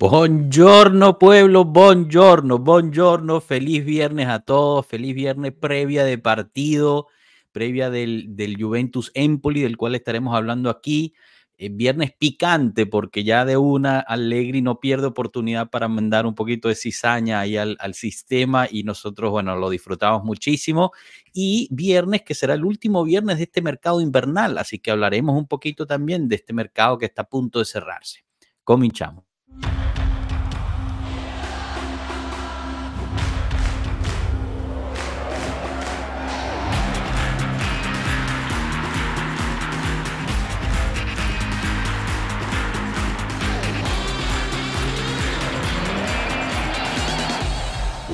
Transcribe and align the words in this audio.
Buongiorno 0.00 1.18
pueblo, 1.18 1.64
buongiorno, 1.64 2.60
buongiorno, 2.60 3.40
feliz 3.40 3.84
viernes 3.84 4.28
a 4.28 4.38
todos, 4.38 4.86
feliz 4.86 5.12
viernes 5.12 5.52
previa 5.52 6.04
de 6.04 6.18
partido, 6.18 7.08
previa 7.50 7.90
del, 7.90 8.36
del 8.36 8.62
Juventus 8.62 9.10
Empoli, 9.14 9.60
del 9.60 9.76
cual 9.76 9.96
estaremos 9.96 10.36
hablando 10.36 10.70
aquí. 10.70 11.14
Eh, 11.56 11.68
viernes 11.68 12.12
picante, 12.16 12.86
porque 12.86 13.24
ya 13.24 13.44
de 13.44 13.56
una 13.56 13.98
Allegri 13.98 14.62
no 14.62 14.78
pierde 14.78 15.08
oportunidad 15.08 15.68
para 15.68 15.88
mandar 15.88 16.26
un 16.26 16.36
poquito 16.36 16.68
de 16.68 16.76
cizaña 16.76 17.40
ahí 17.40 17.56
al, 17.56 17.76
al, 17.80 17.94
sistema 17.94 18.68
y 18.70 18.84
nosotros, 18.84 19.32
bueno, 19.32 19.56
lo 19.56 19.68
disfrutamos 19.68 20.22
muchísimo. 20.22 20.92
Y 21.32 21.66
viernes, 21.72 22.22
que 22.22 22.36
será 22.36 22.54
el 22.54 22.64
último 22.64 23.02
viernes 23.02 23.38
de 23.38 23.44
este 23.44 23.62
mercado 23.62 24.00
invernal, 24.00 24.58
así 24.58 24.78
que 24.78 24.92
hablaremos 24.92 25.36
un 25.36 25.48
poquito 25.48 25.86
también 25.86 26.28
de 26.28 26.36
este 26.36 26.52
mercado 26.52 26.98
que 26.98 27.06
está 27.06 27.22
a 27.22 27.28
punto 27.28 27.58
de 27.58 27.64
cerrarse. 27.64 28.24
Cominchamos. 28.62 29.27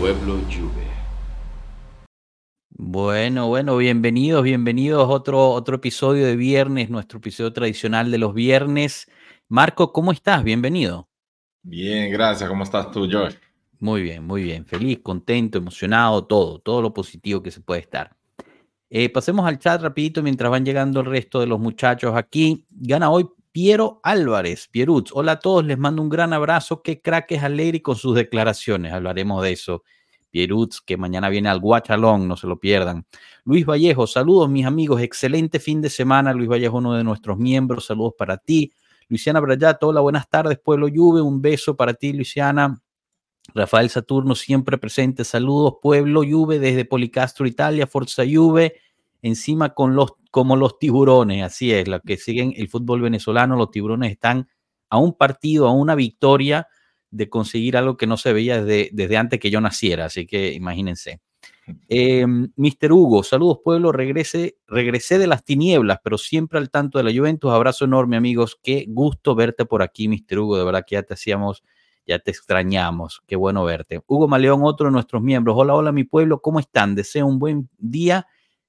Pueblo 0.04 0.40
Juve. 0.50 0.86
Bueno, 2.70 3.48
bueno, 3.48 3.76
bienvenidos, 3.76 4.42
bienvenidos 4.42 5.02
a 5.04 5.06
otro, 5.06 5.50
otro 5.50 5.76
episodio 5.76 6.26
de 6.26 6.36
viernes, 6.36 6.90
nuestro 6.90 7.20
episodio 7.20 7.52
tradicional 7.52 8.10
de 8.10 8.18
los 8.18 8.34
viernes. 8.34 9.10
Marco, 9.48 9.92
¿cómo 9.92 10.12
estás? 10.12 10.44
Bienvenido. 10.44 11.08
Bien, 11.64 12.12
gracias. 12.12 12.48
¿Cómo 12.48 12.62
estás 12.62 12.90
tú, 12.90 13.08
George? 13.08 13.38
Muy 13.80 14.02
bien, 14.02 14.24
muy 14.24 14.42
bien. 14.42 14.66
Feliz, 14.66 15.00
contento, 15.02 15.58
emocionado, 15.58 16.24
todo, 16.26 16.58
todo 16.58 16.82
lo 16.82 16.92
positivo 16.92 17.42
que 17.42 17.50
se 17.50 17.60
puede 17.60 17.80
estar. 17.80 18.14
Eh, 18.90 19.08
pasemos 19.08 19.46
al 19.46 19.58
chat 19.58 19.80
rapidito 19.80 20.22
mientras 20.22 20.50
van 20.50 20.64
llegando 20.64 21.00
el 21.00 21.06
resto 21.06 21.40
de 21.40 21.46
los 21.46 21.58
muchachos 21.58 22.14
aquí. 22.14 22.64
Gana 22.70 23.10
hoy 23.10 23.26
Piero 23.50 24.00
Álvarez, 24.02 24.68
Pierutz. 24.68 25.10
Hola 25.14 25.32
a 25.32 25.38
todos, 25.38 25.64
les 25.64 25.78
mando 25.78 26.02
un 26.02 26.10
gran 26.10 26.34
abrazo. 26.34 26.82
Qué 26.82 27.00
crack 27.00 27.32
es 27.32 27.42
Alegre 27.42 27.80
con 27.80 27.96
sus 27.96 28.14
declaraciones. 28.14 28.92
Hablaremos 28.92 29.42
de 29.42 29.52
eso. 29.52 29.84
Pierutz, 30.30 30.80
que 30.80 30.96
mañana 30.96 31.28
viene 31.28 31.48
al 31.48 31.60
Guachalón, 31.60 32.28
no 32.28 32.36
se 32.36 32.46
lo 32.46 32.58
pierdan. 32.58 33.06
Luis 33.44 33.64
Vallejo, 33.64 34.06
saludos 34.06 34.50
mis 34.50 34.66
amigos, 34.66 35.00
excelente 35.00 35.60
fin 35.60 35.80
de 35.80 35.88
semana. 35.88 36.34
Luis 36.34 36.48
Vallejo, 36.48 36.76
uno 36.78 36.94
de 36.94 37.04
nuestros 37.04 37.38
miembros, 37.38 37.86
saludos 37.86 38.14
para 38.18 38.36
ti. 38.36 38.72
Luciana 39.08 39.40
Brayato, 39.40 39.88
hola, 39.88 40.00
buenas 40.00 40.28
tardes, 40.28 40.58
Pueblo 40.58 40.88
Juve, 40.92 41.20
un 41.20 41.42
beso 41.42 41.76
para 41.76 41.94
ti, 41.94 42.12
Luciana. 42.12 42.80
Rafael 43.54 43.90
Saturno, 43.90 44.34
siempre 44.34 44.78
presente, 44.78 45.24
saludos, 45.24 45.74
Pueblo 45.82 46.22
Juve, 46.22 46.58
desde 46.58 46.86
Policastro, 46.86 47.46
Italia, 47.46 47.86
Forza 47.86 48.22
Juve, 48.26 48.80
encima 49.20 49.74
con 49.74 49.94
los, 49.94 50.14
como 50.30 50.56
los 50.56 50.78
tiburones, 50.78 51.42
así 51.42 51.72
es, 51.72 51.86
los 51.86 52.00
que 52.00 52.16
siguen 52.16 52.54
el 52.56 52.68
fútbol 52.68 53.02
venezolano, 53.02 53.56
los 53.56 53.70
tiburones 53.70 54.12
están 54.12 54.48
a 54.88 54.98
un 54.98 55.12
partido, 55.12 55.68
a 55.68 55.72
una 55.72 55.94
victoria 55.94 56.68
de 57.10 57.28
conseguir 57.28 57.76
algo 57.76 57.96
que 57.96 58.06
no 58.06 58.16
se 58.16 58.32
veía 58.32 58.64
desde, 58.64 58.90
desde 58.92 59.16
antes 59.18 59.38
que 59.38 59.50
yo 59.50 59.60
naciera, 59.60 60.06
así 60.06 60.26
que 60.26 60.52
imagínense. 60.52 61.20
Eh, 61.88 62.26
Mister 62.56 62.92
Hugo, 62.92 63.22
saludos 63.22 63.60
pueblo, 63.64 63.90
regrese, 63.90 64.58
regresé 64.66 65.18
de 65.18 65.26
las 65.26 65.44
tinieblas, 65.44 65.98
pero 66.04 66.18
siempre 66.18 66.58
al 66.58 66.70
tanto 66.70 66.98
de 66.98 67.04
la 67.04 67.18
Juventus. 67.18 67.50
Abrazo 67.50 67.86
enorme, 67.86 68.16
amigos. 68.16 68.58
Qué 68.62 68.84
gusto 68.88 69.34
verte 69.34 69.64
por 69.64 69.82
aquí, 69.82 70.08
Mister 70.08 70.38
Hugo. 70.38 70.58
De 70.58 70.64
verdad 70.64 70.84
que 70.86 70.96
ya 70.96 71.02
te 71.02 71.14
hacíamos, 71.14 71.64
ya 72.06 72.18
te 72.18 72.30
extrañamos. 72.30 73.22
Qué 73.26 73.36
bueno 73.36 73.64
verte. 73.64 74.02
Hugo 74.06 74.28
Maleón, 74.28 74.60
otro 74.62 74.86
de 74.86 74.92
nuestros 74.92 75.22
miembros. 75.22 75.56
Hola, 75.58 75.74
hola, 75.74 75.92
mi 75.92 76.04
pueblo, 76.04 76.40
¿cómo 76.42 76.60
están? 76.60 76.94
Deseo 76.94 77.26
un 77.26 77.38
buen 77.38 77.70
día. 77.78 78.26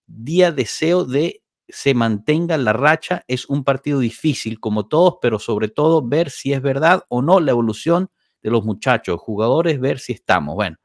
Día 0.07 0.51
deseo 0.51 1.03
de 1.03 1.41
se 1.67 1.93
mantenga 1.95 2.57
la 2.57 2.73
racha. 2.73 3.23
Es 3.27 3.49
un 3.49 3.63
partido 3.63 3.99
difícil, 3.99 4.59
como 4.59 4.87
todos, 4.87 5.15
pero 5.21 5.39
sobre 5.39 5.67
todo 5.67 6.07
ver 6.07 6.29
si 6.29 6.53
es 6.53 6.61
verdad 6.61 7.03
o 7.09 7.21
no 7.21 7.39
la 7.39 7.51
evolución 7.51 8.09
de 8.41 8.51
los 8.51 8.63
muchachos, 8.63 9.19
jugadores, 9.19 9.79
ver 9.79 9.99
si 9.99 10.13
estamos. 10.13 10.55
Bueno, 10.55 10.77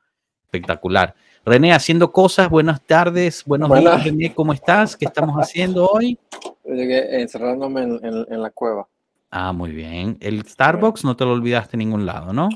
espectacular. 0.44 1.14
René, 1.44 1.72
haciendo 1.72 2.12
cosas, 2.12 2.48
buenas 2.50 2.84
tardes, 2.84 3.44
buenos 3.44 3.68
Buenas. 3.68 4.04
días, 4.04 4.04
René, 4.16 4.34
¿cómo 4.34 4.52
estás? 4.52 4.96
¿Qué 4.96 5.06
estamos 5.06 5.36
haciendo 5.36 5.86
hoy? 5.86 6.18
Llegué 6.64 7.20
encerrándome 7.20 7.82
en, 7.82 8.04
en- 8.04 8.26
en 8.32 8.42
la 8.42 8.50
cueva. 8.50 8.86
Ah, 9.30 9.52
muy 9.52 9.70
bien. 9.72 10.18
El 10.20 10.44
Starbucks 10.44 11.04
no 11.04 11.16
te 11.16 11.24
lo 11.24 11.32
olvidaste 11.32 11.76
en 11.76 11.80
ningún 11.80 12.04
lado, 12.04 12.32
¿no? 12.32 12.48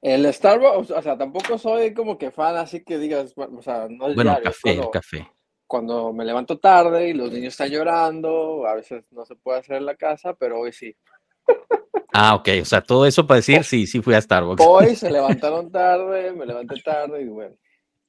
El 0.00 0.32
Starbucks, 0.32 0.90
o 0.90 1.02
sea, 1.02 1.16
tampoco 1.16 1.56
soy 1.58 1.94
como 1.94 2.18
que 2.18 2.30
fan, 2.30 2.56
así 2.56 2.82
que 2.82 2.98
digas, 2.98 3.32
o 3.36 3.62
sea, 3.62 3.86
no 3.88 4.08
es 4.08 4.14
Bueno, 4.16 4.32
diario, 4.32 4.44
café, 4.50 4.74
el 4.74 4.90
café. 4.90 5.28
cuando 5.66 6.12
me 6.12 6.24
levanto 6.24 6.58
tarde 6.58 7.08
y 7.10 7.12
los 7.14 7.30
niños 7.30 7.54
están 7.54 7.70
llorando, 7.70 8.66
a 8.66 8.74
veces 8.74 9.04
no 9.12 9.24
se 9.24 9.36
puede 9.36 9.60
hacer 9.60 9.76
en 9.76 9.86
la 9.86 9.94
casa, 9.94 10.34
pero 10.34 10.58
hoy 10.60 10.72
sí. 10.72 10.94
Ah, 12.14 12.34
ok, 12.34 12.48
o 12.60 12.64
sea, 12.64 12.82
todo 12.82 13.06
eso 13.06 13.26
para 13.26 13.36
decir, 13.36 13.62
sí, 13.64 13.86
sí 13.86 14.02
fui 14.02 14.14
a 14.14 14.20
Starbucks. 14.20 14.62
Hoy 14.66 14.96
se 14.96 15.10
levantaron 15.12 15.70
tarde, 15.70 16.32
me 16.32 16.44
levanté 16.44 16.82
tarde 16.82 17.22
y 17.22 17.28
bueno, 17.28 17.54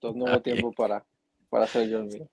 entonces 0.03 0.19
no 0.19 0.25
hubo 0.25 0.41
tiempo 0.41 0.71
para, 0.73 1.05
para 1.49 1.65
hacer 1.65 1.89
yo 1.89 1.99
el 1.99 2.05
mío. 2.05 2.27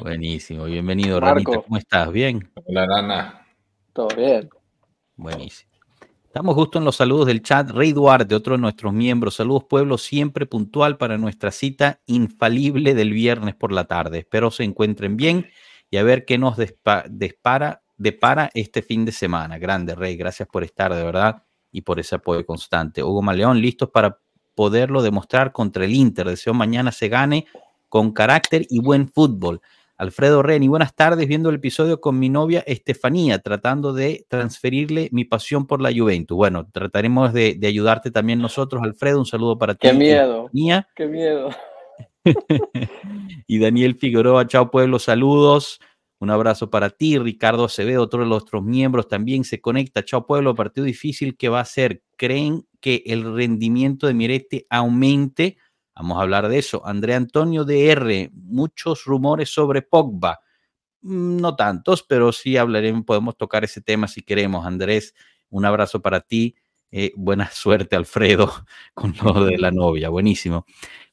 Buenísimo, 0.00 0.64
bienvenido, 0.64 1.20
Marco. 1.20 1.52
Ranita, 1.52 1.62
¿cómo 1.62 1.76
estás? 1.78 2.12
¿Bien? 2.12 2.50
Hola, 2.66 2.86
Rana. 2.86 3.46
Todo 3.92 4.08
bien. 4.16 4.48
Buenísimo. 5.16 5.70
Estamos 6.24 6.54
justo 6.54 6.78
en 6.78 6.84
los 6.84 6.96
saludos 6.96 7.26
del 7.26 7.42
chat. 7.42 7.70
Rey 7.70 7.92
Duarte, 7.92 8.34
otro 8.34 8.54
de 8.56 8.60
nuestros 8.60 8.92
miembros. 8.92 9.36
Saludos, 9.36 9.64
pueblo, 9.64 9.98
siempre 9.98 10.46
puntual 10.46 10.96
para 10.96 11.16
nuestra 11.16 11.50
cita 11.50 12.00
infalible 12.06 12.94
del 12.94 13.12
viernes 13.12 13.54
por 13.54 13.72
la 13.72 13.84
tarde. 13.84 14.18
Espero 14.18 14.50
se 14.50 14.64
encuentren 14.64 15.16
bien 15.16 15.46
y 15.90 15.96
a 15.96 16.02
ver 16.02 16.24
qué 16.24 16.36
nos 16.38 16.56
despa- 16.56 17.04
despara, 17.08 17.82
depara 17.96 18.50
este 18.54 18.82
fin 18.82 19.04
de 19.04 19.12
semana. 19.12 19.58
Grande, 19.58 19.94
Rey, 19.94 20.16
gracias 20.16 20.48
por 20.48 20.64
estar, 20.64 20.92
de 20.92 21.04
verdad, 21.04 21.44
y 21.70 21.82
por 21.82 22.00
ese 22.00 22.16
apoyo 22.16 22.44
constante. 22.44 23.02
Hugo 23.02 23.22
Maleón, 23.22 23.60
listos 23.60 23.90
para 23.90 24.18
poderlo 24.54 25.02
demostrar 25.02 25.52
contra 25.52 25.84
el 25.84 25.94
Inter. 25.94 26.28
Deseo 26.28 26.54
mañana 26.54 26.92
se 26.92 27.08
gane 27.08 27.46
con 27.88 28.12
carácter 28.12 28.66
y 28.68 28.80
buen 28.80 29.08
fútbol. 29.08 29.60
Alfredo 29.96 30.42
Reni, 30.42 30.66
buenas 30.66 30.94
tardes, 30.96 31.28
viendo 31.28 31.50
el 31.50 31.56
episodio 31.56 32.00
con 32.00 32.18
mi 32.18 32.28
novia 32.28 32.64
Estefanía, 32.66 33.38
tratando 33.38 33.92
de 33.92 34.26
transferirle 34.28 35.08
mi 35.12 35.24
pasión 35.24 35.66
por 35.66 35.80
la 35.80 35.92
Juventus. 35.94 36.36
Bueno, 36.36 36.68
trataremos 36.72 37.32
de, 37.32 37.54
de 37.54 37.66
ayudarte 37.68 38.10
también 38.10 38.40
nosotros, 38.40 38.82
Alfredo. 38.82 39.20
Un 39.20 39.26
saludo 39.26 39.56
para 39.56 39.74
ti. 39.74 39.86
Qué 39.86 39.94
miedo, 39.94 40.46
Estefanía. 40.46 40.88
qué 40.96 41.06
miedo. 41.06 41.50
y 43.46 43.58
Daniel 43.58 43.94
Figueroa, 43.94 44.46
chao 44.48 44.70
pueblo, 44.70 44.98
saludos. 44.98 45.80
Un 46.18 46.30
abrazo 46.30 46.70
para 46.70 46.90
ti, 46.90 47.18
Ricardo 47.18 47.64
Acevedo, 47.64 48.02
otro 48.02 48.20
de 48.20 48.26
nuestros 48.26 48.62
miembros 48.64 49.08
también 49.08 49.44
se 49.44 49.60
conecta. 49.60 50.04
Chao 50.04 50.26
pueblo, 50.26 50.54
partido 50.54 50.86
difícil 50.86 51.36
que 51.36 51.48
va 51.48 51.60
a 51.60 51.64
ser. 51.64 52.02
¿Creen 52.16 52.66
que 52.84 53.02
el 53.06 53.34
rendimiento 53.34 54.06
de 54.06 54.12
Mirete 54.12 54.66
aumente? 54.68 55.56
Vamos 55.96 56.18
a 56.18 56.20
hablar 56.20 56.50
de 56.50 56.58
eso. 56.58 56.86
Andrea 56.86 57.16
Antonio 57.16 57.64
DR, 57.64 58.28
muchos 58.34 59.06
rumores 59.06 59.48
sobre 59.48 59.80
Pogba. 59.80 60.40
Mm, 61.00 61.38
No 61.38 61.56
tantos, 61.56 62.02
pero 62.02 62.30
sí 62.30 62.58
hablaremos, 62.58 63.06
podemos 63.06 63.38
tocar 63.38 63.64
ese 63.64 63.80
tema 63.80 64.06
si 64.06 64.20
queremos. 64.20 64.66
Andrés, 64.66 65.14
un 65.48 65.64
abrazo 65.64 66.02
para 66.02 66.20
ti. 66.20 66.56
Eh, 66.90 67.12
buena 67.16 67.50
suerte, 67.52 67.96
Alfredo, 67.96 68.52
con 68.94 69.14
lo 69.22 69.46
de 69.46 69.56
la 69.56 69.70
novia. 69.70 70.10
Buenísimo. 70.10 70.66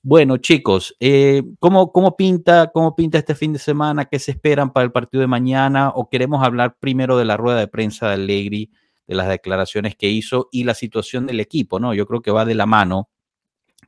Bueno, 0.04 0.36
chicos, 0.40 0.94
eh, 1.00 1.42
¿cómo, 1.60 1.94
cómo, 1.94 2.18
pinta, 2.18 2.70
¿cómo 2.74 2.98
pinta 2.98 3.18
este 3.18 3.34
fin 3.34 3.54
de 3.54 3.60
semana? 3.60 4.04
¿Qué 4.10 4.20
se 4.20 4.32
esperan 4.32 4.74
para 4.74 4.84
el 4.84 4.92
partido 4.92 5.22
de 5.22 5.28
mañana? 5.28 5.92
¿O 5.96 6.10
queremos 6.10 6.44
hablar 6.44 6.76
primero 6.82 7.18
de 7.18 7.24
la 7.24 7.38
rueda 7.38 7.60
de 7.60 7.70
prensa 7.70 8.10
de 8.10 8.16
Allegri, 8.16 8.72
las 9.16 9.28
declaraciones 9.30 9.96
que 9.96 10.10
hizo 10.10 10.50
y 10.52 10.64
la 10.64 10.74
situación 10.74 11.28
del 11.28 11.40
equipo? 11.40 11.80
¿no? 11.80 11.94
Yo 11.94 12.06
creo 12.06 12.22
que 12.22 12.32
va 12.32 12.46
de 12.46 12.56
la 12.56 12.66
mano. 12.66 13.10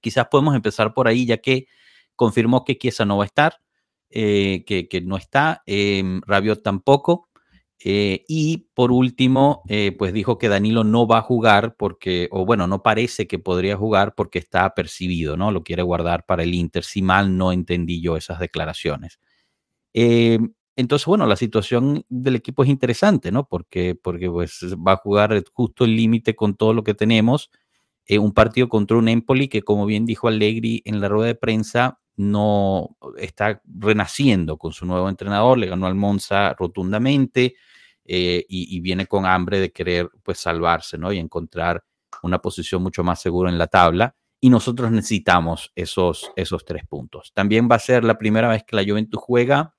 Quizás 0.01 0.27
podemos 0.29 0.55
empezar 0.55 0.93
por 0.93 1.07
ahí, 1.07 1.25
ya 1.25 1.37
que 1.37 1.67
confirmó 2.15 2.63
que 2.65 2.77
Chiesa 2.77 3.05
no 3.05 3.17
va 3.17 3.23
a 3.23 3.27
estar, 3.27 3.59
eh, 4.09 4.63
que, 4.65 4.87
que, 4.87 5.01
no 5.01 5.17
está, 5.17 5.63
eh, 5.65 6.03
Rabiot 6.25 6.61
tampoco. 6.61 7.29
Eh, 7.85 8.23
y 8.29 8.69
por 8.73 8.93
último, 8.93 9.61
eh, 9.67 9.93
pues 9.97 10.13
dijo 10.13 10.37
que 10.37 10.47
Danilo 10.47 10.85
no 10.85 11.05
va 11.05 11.17
a 11.17 11.21
jugar 11.21 11.75
porque, 11.75 12.29
o 12.31 12.45
bueno, 12.45 12.65
no 12.65 12.81
parece 12.81 13.27
que 13.27 13.39
podría 13.39 13.75
jugar 13.75 14.15
porque 14.15 14.39
está 14.39 14.63
apercibido, 14.63 15.35
¿no? 15.35 15.51
Lo 15.51 15.63
quiere 15.63 15.81
guardar 15.83 16.25
para 16.25 16.43
el 16.43 16.53
Inter. 16.53 16.85
Si 16.85 17.01
mal 17.01 17.35
no 17.37 17.51
entendí 17.51 18.01
yo 18.01 18.15
esas 18.15 18.39
declaraciones. 18.39 19.19
Eh, 20.75 20.81
entonces, 20.81 21.05
bueno, 21.05 21.25
la 21.25 21.35
situación 21.35 22.05
del 22.09 22.35
equipo 22.35 22.63
es 22.63 22.69
interesante, 22.69 23.31
¿no? 23.31 23.47
Porque, 23.47 23.95
porque 23.95 24.29
pues 24.29 24.59
va 24.75 24.93
a 24.93 24.97
jugar 24.97 25.43
justo 25.53 25.85
el 25.85 25.95
límite 25.95 26.35
con 26.35 26.55
todo 26.55 26.73
lo 26.73 26.83
que 26.83 26.93
tenemos. 26.93 27.51
Eh, 28.05 28.19
un 28.19 28.33
partido 28.33 28.69
contra 28.69 28.97
un 28.97 29.07
Empoli 29.07 29.47
que, 29.47 29.63
como 29.63 29.85
bien 29.85 30.05
dijo 30.05 30.27
Allegri 30.27 30.81
en 30.85 31.01
la 31.01 31.09
rueda 31.09 31.27
de 31.27 31.35
prensa, 31.35 31.99
no 32.15 32.97
está 33.17 33.61
renaciendo 33.65 34.57
con 34.57 34.73
su 34.73 34.85
nuevo 34.85 35.09
entrenador, 35.09 35.57
le 35.57 35.67
ganó 35.67 35.87
al 35.87 35.95
Monza 35.95 36.53
rotundamente 36.53 37.55
eh, 38.05 38.45
y, 38.47 38.75
y, 38.77 38.79
viene 38.81 39.07
con 39.07 39.25
hambre 39.25 39.59
de 39.59 39.71
querer 39.71 40.09
pues 40.21 40.39
salvarse, 40.39 40.97
¿no? 40.97 41.11
Y 41.11 41.17
encontrar 41.19 41.83
una 42.21 42.39
posición 42.39 42.83
mucho 42.83 43.03
más 43.03 43.21
segura 43.21 43.49
en 43.49 43.57
la 43.57 43.67
tabla 43.67 44.15
y 44.43 44.49
nosotros 44.49 44.91
necesitamos 44.91 45.71
esos, 45.73 46.29
esos 46.35 46.65
tres 46.65 46.85
puntos. 46.85 47.31
También 47.33 47.69
va 47.71 47.77
a 47.77 47.79
ser 47.79 48.03
la 48.03 48.17
primera 48.17 48.49
vez 48.49 48.65
que 48.65 48.75
la 48.75 48.83
Juventus 48.83 49.21
juega 49.23 49.73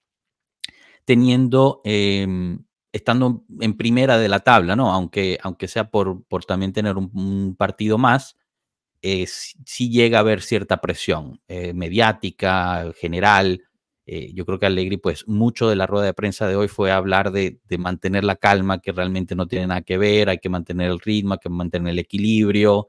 teniendo, 1.05 1.81
em, 1.85 2.65
estando 2.93 3.45
en 3.61 3.77
primera 3.77 4.19
de 4.19 4.29
la 4.29 4.41
tabla, 4.41 4.77
¿no? 4.77 4.93
Aunque, 4.93 5.39
aunque 5.43 5.69
sea 5.69 5.91
por, 5.91 6.25
por 6.25 6.45
también 6.45 6.73
tener 6.73 6.97
un, 6.97 7.57
partido 7.57 7.99
más, 7.99 8.37
eh, 9.03 9.27
sí, 9.27 9.91
llega 9.91 10.19
a 10.19 10.21
haber 10.21 10.43
cierta 10.43 10.81
presión 10.81 11.41
eh, 11.49 11.75
mediática, 11.75 12.93
general. 12.99 13.63
Eh, 14.07 14.33
yo 14.35 14.47
creo 14.47 14.59
que 14.59 14.67
Allegri, 14.67 14.97
pues 14.99 15.29
mucho 15.29 15.69
de 15.69 15.77
la 15.77 15.87
rueda 15.87 16.07
de 16.07 16.15
prensa 16.15 16.47
de 16.49 16.57
hoy 16.57 16.69
fue 16.69 16.91
hablar 16.93 17.33
de, 17.33 17.61
de, 17.69 17.79
mantener 17.79 18.25
la 18.25 18.37
calma, 18.37 18.81
que 18.81 18.93
realmente 18.93 19.35
no 19.35 19.47
tiene 19.47 19.67
nada 19.67 19.83
que 19.83 19.99
ver, 19.99 20.29
hay 20.29 20.39
que 20.39 20.49
mantener 20.49 20.91
el 20.91 21.01
ritmo, 21.01 21.35
hay 21.35 21.41
que 21.41 21.51
mantener 21.51 21.93
el 21.93 21.99
equilibrio. 21.99 22.89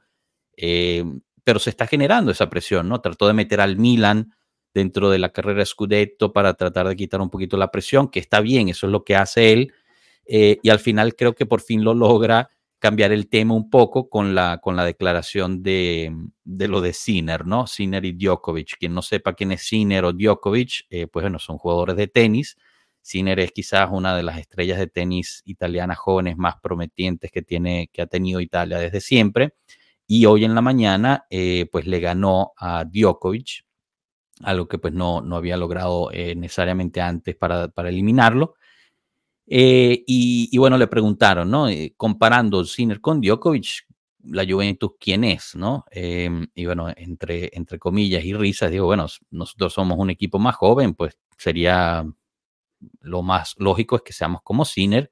Em, 0.57 1.21
pero 1.43 1.59
se 1.59 1.69
está 1.69 1.87
generando 1.87 2.31
esa 2.31 2.49
presión, 2.49 2.89
¿no? 2.89 3.01
Trató 3.01 3.27
de 3.27 3.33
meter 3.33 3.61
al 3.61 3.77
Milan 3.77 4.33
dentro 4.75 5.09
de 5.09 5.17
la 5.17 5.29
carrera 5.29 5.65
Scudetto 5.65 6.31
para 6.31 6.53
tratar 6.53 6.87
de 6.87 6.95
quitar 6.95 7.21
un 7.21 7.31
poquito 7.31 7.57
la 7.57 7.71
presión, 7.71 8.09
que 8.09 8.19
está 8.19 8.41
bien, 8.41 8.69
eso 8.69 8.85
es 8.85 8.91
lo 8.91 9.03
que 9.03 9.15
hace 9.15 9.53
él, 9.53 9.73
eh, 10.27 10.59
y 10.61 10.69
al 10.69 10.79
final 10.79 11.15
creo 11.15 11.33
que 11.33 11.47
por 11.47 11.61
fin 11.61 11.83
lo 11.83 11.95
logra 11.95 12.49
cambiar 12.77 13.11
el 13.11 13.29
tema 13.29 13.55
un 13.55 13.69
poco 13.69 14.09
con 14.09 14.35
la, 14.35 14.59
con 14.61 14.75
la 14.75 14.83
declaración 14.85 15.63
de, 15.63 16.13
de 16.43 16.67
lo 16.67 16.81
de 16.81 16.93
Sinner, 16.93 17.47
¿no? 17.47 17.65
Sinner 17.65 18.03
y 18.05 18.11
Djokovic. 18.11 18.77
Quien 18.77 18.93
no 18.93 19.01
sepa 19.01 19.33
quién 19.33 19.53
es 19.53 19.61
Sinner 19.61 20.05
o 20.05 20.13
Djokovic, 20.13 20.85
eh, 20.89 21.07
pues 21.07 21.23
bueno, 21.23 21.39
son 21.39 21.57
jugadores 21.57 21.95
de 21.95 22.07
tenis. 22.07 22.57
Sinner 23.01 23.39
es 23.39 23.51
quizás 23.53 23.89
una 23.91 24.15
de 24.15 24.23
las 24.23 24.37
estrellas 24.37 24.77
de 24.77 24.87
tenis 24.87 25.41
italianas 25.45 25.97
jóvenes 25.97 26.37
más 26.37 26.55
prometientes 26.61 27.31
que, 27.31 27.41
tiene, 27.41 27.89
que 27.91 28.01
ha 28.01 28.07
tenido 28.07 28.41
Italia 28.41 28.77
desde 28.77 28.99
siempre 28.99 29.53
y 30.07 30.25
hoy 30.25 30.45
en 30.45 30.55
la 30.55 30.61
mañana 30.61 31.25
eh, 31.29 31.67
pues 31.71 31.87
le 31.87 31.99
ganó 31.99 32.53
a 32.57 32.85
Djokovic, 32.85 33.64
algo 34.41 34.67
que 34.67 34.77
pues 34.77 34.93
no, 34.93 35.21
no 35.21 35.35
había 35.35 35.57
logrado 35.57 36.09
eh, 36.11 36.35
necesariamente 36.35 37.01
antes 37.01 37.35
para, 37.35 37.69
para 37.69 37.89
eliminarlo. 37.89 38.55
Eh, 39.47 40.03
y, 40.07 40.57
bueno, 40.57 40.77
le 40.77 40.87
preguntaron, 40.87 41.49
¿no? 41.51 41.67
comparando 41.97 42.65
Sinner 42.65 42.99
con 42.99 43.21
Djokovic, 43.21 43.85
la 44.23 44.43
Juventus, 44.43 44.93
¿quién 44.99 45.23
es? 45.23 45.55
¿no? 45.55 45.85
Em, 45.91 46.47
y 46.55 46.65
bueno, 46.65 46.91
entre, 46.95 47.51
entre 47.53 47.77
comillas 47.77 48.23
y 48.25 48.33
risas, 48.33 48.71
digo, 48.71 48.85
bueno, 48.87 49.05
nosotros 49.29 49.73
somos 49.73 49.99
un 49.99 50.09
equipo 50.09 50.39
más 50.39 50.55
joven, 50.55 50.95
pues 50.95 51.17
sería 51.37 52.05
lo 53.01 53.21
más 53.23 53.55
lógico 53.57 53.95
es 53.95 54.01
que 54.01 54.13
seamos 54.13 54.41
como 54.43 54.65
Sinner 54.65 55.11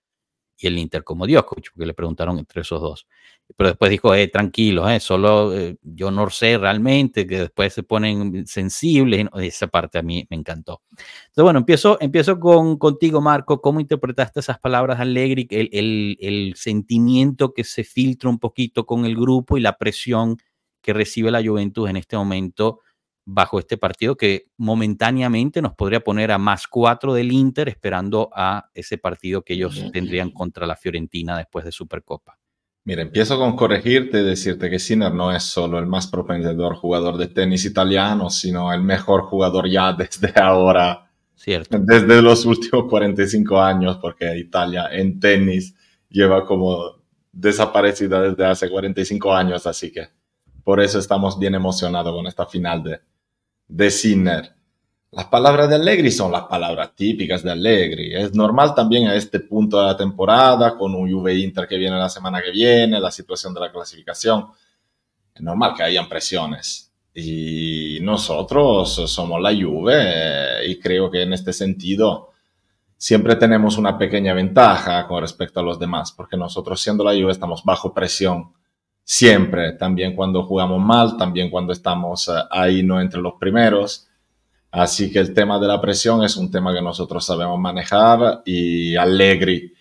el 0.67 0.77
Inter 0.77 1.03
como 1.03 1.27
Djokovic, 1.27 1.71
porque 1.73 1.85
le 1.85 1.93
preguntaron 1.93 2.37
entre 2.39 2.61
esos 2.61 2.81
dos 2.81 3.07
pero 3.55 3.69
después 3.69 3.91
dijo, 3.91 4.15
eh, 4.15 4.27
tranquilo, 4.27 4.89
eh, 4.89 4.99
solo 4.99 5.55
eh, 5.55 5.77
yo 5.83 6.09
no 6.11 6.29
sé 6.29 6.57
realmente, 6.57 7.27
que 7.27 7.41
después 7.41 7.73
se 7.73 7.83
ponen 7.83 8.47
sensibles, 8.47 9.27
esa 9.35 9.67
parte 9.67 9.99
a 9.99 10.01
mí 10.01 10.25
me 10.29 10.37
encantó. 10.37 10.81
Entonces, 10.89 11.43
bueno, 11.43 11.59
empiezo, 11.59 11.97
empiezo 12.01 12.39
con, 12.39 12.77
contigo, 12.77 13.21
Marco, 13.21 13.61
¿cómo 13.61 13.79
interpretaste 13.79 14.39
esas 14.39 14.59
palabras 14.59 14.99
Allegri, 14.99 15.47
el, 15.51 15.69
el, 15.71 16.17
el 16.19 16.53
sentimiento 16.55 17.53
que 17.53 17.63
se 17.63 17.83
filtra 17.83 18.29
un 18.29 18.39
poquito 18.39 18.85
con 18.85 19.05
el 19.05 19.15
grupo 19.15 19.57
y 19.57 19.61
la 19.61 19.77
presión 19.77 20.37
que 20.81 20.93
recibe 20.93 21.31
la 21.31 21.43
Juventus 21.43 21.89
en 21.89 21.97
este 21.97 22.17
momento 22.17 22.79
bajo 23.25 23.59
este 23.59 23.77
partido 23.77 24.15
que 24.15 24.47
momentáneamente 24.57 25.61
nos 25.61 25.73
podría 25.73 26.03
poner 26.03 26.31
a 26.31 26.37
más 26.37 26.67
cuatro 26.67 27.13
del 27.13 27.31
Inter 27.31 27.69
esperando 27.69 28.29
a 28.33 28.69
ese 28.73 28.97
partido 28.97 29.43
que 29.43 29.53
ellos 29.53 29.91
tendrían 29.91 30.31
contra 30.31 30.67
la 30.67 30.75
Fiorentina 30.75 31.37
después 31.37 31.65
de 31.65 31.71
Supercopa. 31.71 32.37
Mira, 32.85 33.01
empiezo 33.01 33.39
con 33.39 33.55
corregirte 33.55 34.19
y 34.19 34.23
decirte 34.23 34.69
que 34.69 34.77
Sinner 34.77 35.13
no 35.13 35.33
es 35.33 35.43
solo 35.43 35.79
el 35.79 35.85
más 35.85 36.07
propendedor 36.07 36.75
jugador 36.75 37.17
de 37.17 37.27
tenis 37.27 37.63
italiano, 37.63 38.29
sino 38.29 38.73
el 38.73 38.81
mejor 38.81 39.23
jugador 39.23 39.69
ya 39.69 39.93
desde 39.97 40.33
ahora. 40.39 41.09
Cierto. 41.35 41.77
Desde 41.79 42.21
los 42.21 42.45
últimos 42.45 42.85
45 42.89 43.61
años, 43.61 43.97
porque 44.01 44.37
Italia 44.37 44.87
en 44.91 45.19
tenis 45.19 45.75
lleva 46.09 46.45
como 46.45 47.01
desaparecida 47.31 48.21
desde 48.21 48.45
hace 48.45 48.69
45 48.69 49.33
años, 49.33 49.65
así 49.65 49.91
que 49.91 50.09
por 50.63 50.79
eso 50.79 50.99
estamos 50.99 51.39
bien 51.39 51.55
emocionados 51.55 52.13
con 52.13 52.27
esta 52.27 52.45
final 52.45 52.83
de, 52.83 53.01
de 53.67 53.91
Sinner. 53.91 54.53
Las 55.11 55.25
palabras 55.25 55.69
de 55.69 55.75
Allegri 55.75 56.09
son 56.09 56.31
las 56.31 56.43
palabras 56.43 56.95
típicas 56.95 57.43
de 57.43 57.51
Allegri. 57.51 58.15
Es 58.15 58.33
normal 58.33 58.73
también 58.73 59.07
a 59.07 59.15
este 59.15 59.39
punto 59.41 59.79
de 59.79 59.85
la 59.85 59.95
temporada, 59.95 60.75
con 60.75 60.95
un 60.95 61.11
Juve 61.11 61.35
Inter 61.35 61.67
que 61.67 61.77
viene 61.77 61.97
la 61.97 62.09
semana 62.09 62.41
que 62.41 62.49
viene, 62.49 62.99
la 62.99 63.11
situación 63.11 63.53
de 63.53 63.59
la 63.59 63.71
clasificación. 63.71 64.47
Es 65.35 65.41
normal 65.41 65.73
que 65.75 65.83
hayan 65.83 66.09
presiones. 66.09 66.91
Y 67.13 67.99
nosotros 68.01 69.03
somos 69.05 69.39
la 69.39 69.53
Juve 69.53 69.93
eh, 69.95 70.67
y 70.67 70.79
creo 70.79 71.11
que 71.11 71.21
en 71.21 71.33
este 71.33 71.53
sentido 71.53 72.31
siempre 72.97 73.35
tenemos 73.35 73.77
una 73.77 73.97
pequeña 73.99 74.33
ventaja 74.33 75.05
con 75.07 75.21
respecto 75.21 75.59
a 75.59 75.63
los 75.63 75.77
demás, 75.77 76.11
porque 76.11 76.37
nosotros 76.37 76.81
siendo 76.81 77.03
la 77.03 77.11
Juve 77.11 77.31
estamos 77.31 77.63
bajo 77.63 77.93
presión 77.93 78.51
siempre, 79.03 79.73
también 79.73 80.15
cuando 80.15 80.43
jugamos 80.43 80.81
mal, 80.81 81.17
también 81.17 81.49
cuando 81.49 81.73
estamos 81.73 82.27
eh, 82.29 82.33
ahí 82.49 82.83
no 82.83 82.99
entre 83.01 83.21
los 83.21 83.33
primeros. 83.39 84.07
Así 84.71 85.11
que 85.11 85.19
el 85.19 85.33
tema 85.33 85.59
de 85.59 85.67
la 85.67 85.79
presión 85.79 86.23
es 86.23 86.35
un 86.35 86.49
tema 86.49 86.73
que 86.73 86.81
nosotros 86.81 87.23
sabemos 87.25 87.59
manejar 87.59 88.41
y 88.45 88.95
Allegri, 88.95 89.71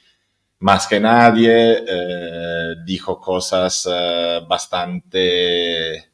más 0.60 0.86
que 0.86 1.00
nadie, 1.00 1.82
eh, 1.86 2.74
dijo 2.84 3.18
cosas 3.18 3.88
eh, 3.90 4.40
bastante 4.46 6.10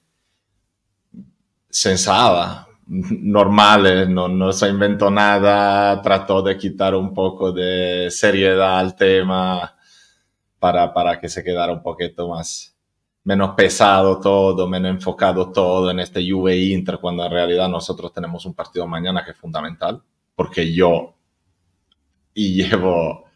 sensadas, 1.69 2.67
normales, 2.87 4.09
no, 4.09 4.29
no 4.29 4.53
se 4.53 4.69
inventó 4.69 5.11
nada, 5.11 6.01
trató 6.01 6.41
de 6.41 6.57
quitar 6.57 6.95
un 6.95 7.13
poco 7.13 7.53
de 7.53 8.09
seriedad 8.11 8.79
al 8.79 8.97
tema 8.97 9.77
para, 10.59 10.93
para 10.95 11.21
que 11.21 11.29
se 11.29 11.45
quedara 11.45 11.73
un 11.73 11.83
poquito 11.83 12.29
más, 12.29 12.78
menos 13.29 13.51
pesado 13.55 14.19
todo, 14.19 14.67
menos 14.67 14.91
enfocado 14.91 15.53
todo 15.53 15.91
en 15.91 16.01
este 16.01 16.27
Juve 16.27 16.57
Inter, 16.57 16.97
cuando 16.99 17.27
en 17.27 17.31
realidad 17.31 17.69
nosotros 17.69 18.11
tenemos 18.11 18.47
un 18.47 18.55
partido 18.55 18.87
mañana 18.87 19.23
que 19.23 19.33
es 19.33 19.37
fundamental, 19.37 20.01
porque 20.35 20.73
yo, 20.73 21.15
y 22.33 22.55
llevo 22.55 23.27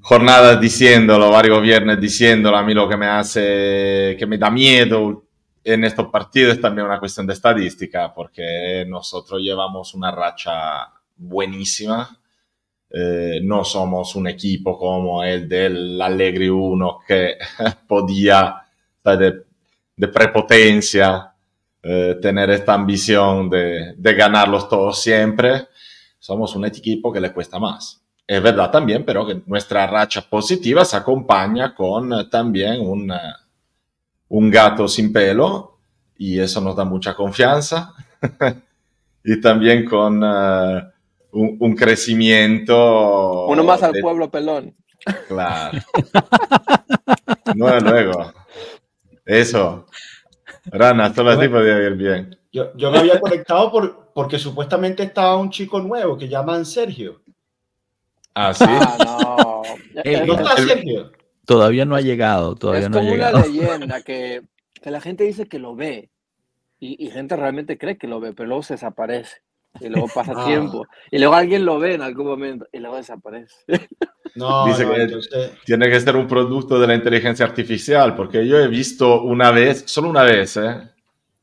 jornadas 0.00 0.60
diciéndolo, 0.60 1.30
varios 1.30 1.62
viernes 1.62 2.00
diciéndolo, 2.00 2.56
a 2.56 2.64
mí 2.64 2.74
lo 2.74 2.88
que 2.88 2.96
me 2.96 3.06
hace, 3.06 4.16
que 4.18 4.26
me 4.26 4.38
da 4.38 4.50
miedo 4.50 5.22
en 5.62 5.84
estos 5.84 6.08
partidos 6.08 6.54
es 6.54 6.60
también 6.60 6.88
una 6.88 6.98
cuestión 6.98 7.28
de 7.28 7.34
estadística, 7.34 8.12
porque 8.12 8.84
nosotros 8.88 9.40
llevamos 9.40 9.94
una 9.94 10.10
racha 10.10 10.92
buenísima, 11.14 12.18
eh, 12.90 13.38
no 13.40 13.62
somos 13.62 14.16
un 14.16 14.26
equipo 14.26 14.76
como 14.76 15.22
el 15.22 15.48
del 15.48 16.02
Allegri 16.02 16.48
1 16.48 16.98
que 17.06 17.36
podía 17.86 18.63
de, 19.04 20.08
prepotencia, 20.08 21.32
eh, 21.82 22.16
tener 22.20 22.50
esta 22.50 22.74
ambición 22.74 23.50
de, 23.50 23.94
de, 23.96 24.14
ganarlos 24.14 24.68
todos 24.68 25.00
siempre, 25.02 25.68
somos 26.18 26.56
un 26.56 26.64
equipo 26.64 27.12
que 27.12 27.20
le 27.20 27.32
cuesta 27.32 27.58
más. 27.58 28.00
Es 28.26 28.42
verdad 28.42 28.70
también, 28.70 29.04
pero 29.04 29.26
que 29.26 29.42
nuestra 29.46 29.86
racha 29.86 30.22
positiva 30.22 30.84
se 30.86 30.96
acompaña 30.96 31.74
con 31.74 32.12
eh, 32.14 32.24
también 32.30 32.80
un, 32.80 33.12
eh, 33.12 33.18
un 34.28 34.50
gato 34.50 34.88
sin 34.88 35.12
pelo 35.12 35.76
y 36.16 36.38
eso 36.40 36.60
nos 36.62 36.74
da 36.74 36.84
mucha 36.84 37.14
confianza 37.14 37.92
y 39.24 39.40
también 39.40 39.84
con 39.84 40.22
un, 40.24 41.56
un, 41.60 41.76
crecimiento. 41.76 43.46
Uno 43.46 43.64
más 43.64 43.82
al 43.82 43.92
pueblo 44.00 44.30
pelón. 44.30 44.74
Claro. 45.28 45.78
no, 47.54 47.80
luego. 47.80 48.32
Eso. 49.24 49.86
Rana, 50.66 51.14
solo 51.14 51.30
así 51.30 51.48
podía 51.48 51.78
ir 51.82 51.94
bien. 51.94 52.38
Yo, 52.52 52.74
yo 52.76 52.90
me 52.90 52.98
había 52.98 53.20
conectado 53.20 53.70
por, 53.70 54.12
porque 54.14 54.38
supuestamente 54.38 55.02
estaba 55.02 55.36
un 55.36 55.50
chico 55.50 55.80
nuevo 55.80 56.16
que 56.16 56.28
llaman 56.28 56.64
Sergio. 56.64 57.22
Ah, 58.34 58.52
sí. 58.54 58.64
Ah, 58.66 58.96
no. 59.04 59.62
¿No 60.26 60.34
está 60.34 60.56
Sergio? 60.56 61.12
Todavía 61.44 61.84
no 61.84 61.96
ha 61.96 62.00
llegado. 62.00 62.54
Todavía 62.54 62.84
es 62.84 62.90
no 62.90 62.98
como 62.98 63.10
ha 63.10 63.14
una 63.14 63.32
leyenda 63.32 64.02
que, 64.02 64.42
que, 64.80 64.90
la 64.90 65.00
gente 65.00 65.24
dice 65.24 65.46
que 65.46 65.58
lo 65.58 65.74
ve 65.74 66.10
y, 66.78 67.04
y, 67.04 67.10
gente 67.10 67.36
realmente 67.36 67.78
cree 67.78 67.98
que 67.98 68.08
lo 68.08 68.20
ve, 68.20 68.32
pero 68.32 68.48
luego 68.48 68.62
se 68.62 68.74
desaparece 68.74 69.43
y 69.80 69.88
luego 69.88 70.08
pasa 70.14 70.32
ah. 70.36 70.46
tiempo 70.46 70.86
y 71.10 71.18
luego 71.18 71.34
alguien 71.34 71.64
lo 71.64 71.78
ve 71.78 71.94
en 71.94 72.02
algún 72.02 72.26
momento 72.26 72.66
y 72.72 72.78
luego 72.78 72.96
desaparece. 72.96 73.54
No, 74.36 74.66
Dice 74.66 74.84
que 74.84 75.50
tiene 75.64 75.88
que 75.88 76.00
ser 76.00 76.16
un 76.16 76.26
producto 76.26 76.80
de 76.80 76.88
la 76.88 76.96
inteligencia 76.96 77.46
artificial, 77.46 78.16
porque 78.16 78.44
yo 78.44 78.58
he 78.58 78.66
visto 78.66 79.22
una 79.22 79.52
vez, 79.52 79.84
solo 79.86 80.08
una 80.10 80.24
vez, 80.24 80.56
¿eh? 80.56 80.74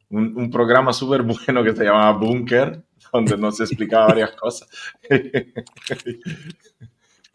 un, 0.09 0.35
un, 0.35 0.51
programa 0.51 0.91
súper 0.91 1.21
bueno 1.21 1.63
que 1.63 1.73
se 1.73 1.85
llamaba 1.85 2.11
Bunker, 2.11 2.83
donde 3.13 3.37
nos 3.37 3.61
explicaba 3.61 4.07
varias 4.07 4.31
cosas. 4.31 4.67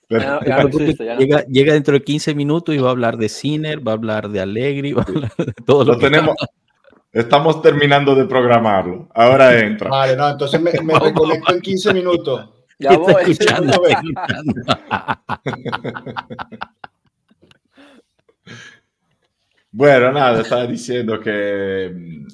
Pero, 0.09 0.41
ya 0.45 0.63
no 0.63 0.69
existe, 0.69 1.05
ya 1.05 1.15
no. 1.15 1.21
Llega, 1.21 1.45
llega, 1.47 1.73
dentro 1.73 1.95
de 1.95 2.05
15 2.05 2.35
minutos 2.35 2.75
y 2.75 2.79
va 2.79 2.89
a 2.89 2.93
hablar 2.93 3.17
de 3.17 3.29
Ciner, 3.29 3.87
va 3.87 3.93
a 3.93 3.95
hablar 3.95 4.29
de 4.29 4.41
Allegri, 4.41 4.93
va 4.93 5.03
a 5.03 5.07
hablar 5.07 5.33
de 5.37 5.53
todo 5.65 5.85
lo, 5.85 5.95
lo 5.95 5.99
que 5.99 6.07
tenemos. 6.07 6.37
Estamos 7.17 7.61
terminando 7.63 8.15
de 8.15 8.27
programarlo. 8.27 9.09
Ahora 9.15 9.59
entra. 9.59 9.89
Vale, 9.89 10.15
no, 10.15 10.29
entonces 10.29 10.61
me, 10.61 10.71
me 10.83 10.99
reconecto 11.01 11.55
en 11.55 11.63
15 11.63 11.95
minutos. 11.95 12.51
Ya 12.79 12.99
voy. 12.99 13.31
Escuchando, 13.31 13.73
bueno, 19.73 20.13
nada, 20.13 20.43
estaba 20.43 20.67
diciendo 20.67 21.19
que, 21.19 22.27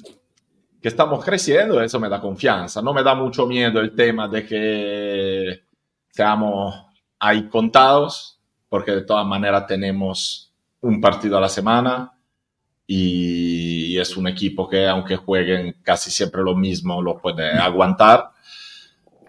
que 0.81 0.87
estamos 0.89 1.23
creciendo, 1.23 1.81
eso 1.81 1.97
me 1.97 2.09
da 2.09 2.19
confianza. 2.19 2.81
No 2.81 2.93
me 2.93 3.03
da 3.03 3.15
mucho 3.15 3.47
miedo 3.47 3.79
el 3.79 3.95
tema 3.95 4.27
de 4.27 4.45
que 4.45 5.63
seamos 6.09 6.75
ahí 7.19 7.47
contados, 7.47 8.37
porque 8.67 8.91
de 8.91 9.03
todas 9.03 9.25
maneras 9.25 9.65
tenemos 9.65 10.51
un 10.81 10.99
partido 10.99 11.37
a 11.37 11.41
la 11.41 11.47
semana 11.47 12.11
y 12.85 13.72
es 13.99 14.17
un 14.17 14.27
equipo 14.27 14.67
que 14.67 14.87
aunque 14.87 15.15
jueguen 15.15 15.77
casi 15.83 16.11
siempre 16.11 16.41
lo 16.41 16.55
mismo, 16.55 17.01
lo 17.01 17.17
puede 17.17 17.51
aguantar. 17.51 18.31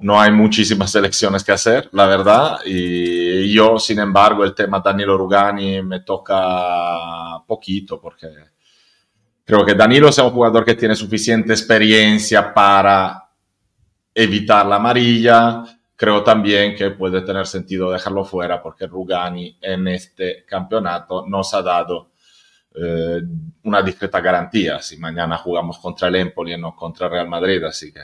No 0.00 0.20
hay 0.20 0.32
muchísimas 0.32 0.90
selecciones 0.90 1.44
que 1.44 1.52
hacer, 1.52 1.88
la 1.92 2.06
verdad. 2.06 2.58
Y 2.64 3.52
yo, 3.52 3.78
sin 3.78 4.00
embargo, 4.00 4.44
el 4.44 4.54
tema 4.54 4.80
Danilo 4.80 5.16
Rugani 5.16 5.82
me 5.82 6.00
toca 6.00 7.42
poquito 7.46 8.00
porque 8.00 8.28
creo 9.44 9.64
que 9.64 9.74
Danilo 9.74 10.08
es 10.08 10.18
un 10.18 10.30
jugador 10.30 10.64
que 10.64 10.74
tiene 10.74 10.94
suficiente 10.94 11.52
experiencia 11.52 12.52
para 12.52 13.30
evitar 14.14 14.66
la 14.66 14.76
amarilla. 14.76 15.62
Creo 15.96 16.22
también 16.22 16.74
que 16.74 16.90
puede 16.90 17.22
tener 17.22 17.46
sentido 17.46 17.90
dejarlo 17.90 18.24
fuera 18.24 18.60
porque 18.60 18.86
Rugani 18.86 19.56
en 19.60 19.88
este 19.88 20.44
campeonato 20.44 21.24
nos 21.26 21.54
ha 21.54 21.62
dado 21.62 22.10
eh, 22.74 23.22
una 23.62 23.82
discreta 23.82 24.20
garantía 24.20 24.82
si 24.82 24.96
mañana 24.96 25.38
jugamos 25.38 25.78
contra 25.78 26.08
el 26.08 26.16
Empoli 26.16 26.54
y 26.54 26.58
no 26.58 26.74
contra 26.74 27.08
Real 27.08 27.28
Madrid, 27.28 27.62
así 27.62 27.92
que, 27.92 28.00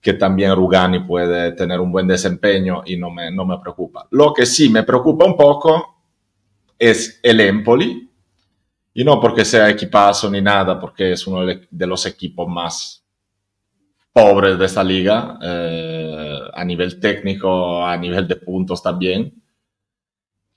que 0.00 0.12
también 0.12 0.54
Rugani 0.54 1.00
puede 1.00 1.52
tener 1.52 1.80
un 1.80 1.90
buen 1.90 2.06
desempeño 2.06 2.82
y 2.86 2.96
no 2.96 3.10
me, 3.10 3.30
no 3.30 3.44
me 3.44 3.58
preocupa. 3.58 4.06
Lo 4.12 4.32
que 4.32 4.46
sí 4.46 4.70
me 4.70 4.84
preocupa 4.84 5.24
un 5.24 5.36
poco 5.36 6.02
es 6.78 7.18
el 7.22 7.40
Empoli, 7.40 8.08
y 8.94 9.04
no 9.04 9.20
porque 9.20 9.44
sea 9.44 9.68
equipazo 9.68 10.30
ni 10.30 10.40
nada, 10.40 10.78
porque 10.80 11.12
es 11.12 11.26
uno 11.26 11.44
de 11.44 11.86
los 11.86 12.06
equipos 12.06 12.48
más 12.48 13.04
pobres 14.12 14.58
de 14.58 14.66
esta 14.66 14.82
liga, 14.82 15.38
eh, 15.42 16.38
a 16.52 16.64
nivel 16.64 16.98
técnico, 16.98 17.84
a 17.84 17.96
nivel 17.96 18.26
de 18.26 18.36
puntos 18.36 18.82
también 18.82 19.32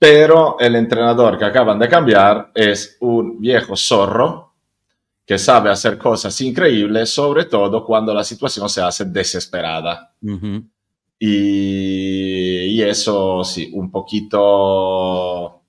pero 0.01 0.57
el 0.59 0.75
entrenador 0.77 1.37
que 1.37 1.45
acaban 1.45 1.77
de 1.77 1.87
cambiar 1.87 2.49
es 2.55 2.97
un 3.01 3.39
viejo 3.39 3.75
zorro 3.75 4.51
que 5.23 5.37
sabe 5.37 5.69
hacer 5.69 5.99
cosas 5.99 6.41
increíbles, 6.41 7.11
sobre 7.11 7.45
todo 7.45 7.85
cuando 7.85 8.11
la 8.11 8.23
situación 8.23 8.67
se 8.67 8.81
hace 8.81 9.05
desesperada. 9.05 10.15
y, 10.19 10.65
y, 11.19 12.81
eso 12.81 13.43
sí, 13.43 13.69
un 13.75 13.91
poquito, 13.91 15.61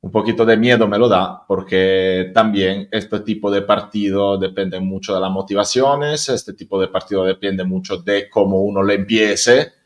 un 0.00 0.10
poquito 0.10 0.46
de 0.46 0.56
miedo 0.56 0.88
me 0.88 0.96
lo 0.96 1.06
da, 1.06 1.44
porque 1.46 2.30
también 2.32 2.88
este 2.90 3.20
tipo 3.20 3.50
de 3.50 3.60
partido 3.60 4.38
depende 4.38 4.80
mucho 4.80 5.14
de 5.14 5.20
las 5.20 5.30
motivaciones, 5.30 6.30
este 6.30 6.54
tipo 6.54 6.80
de 6.80 6.88
partido 6.88 7.22
depende 7.24 7.64
mucho 7.64 7.98
de 7.98 8.30
cómo 8.30 8.62
uno 8.62 8.82
le 8.82 8.94
empiece 8.94 9.81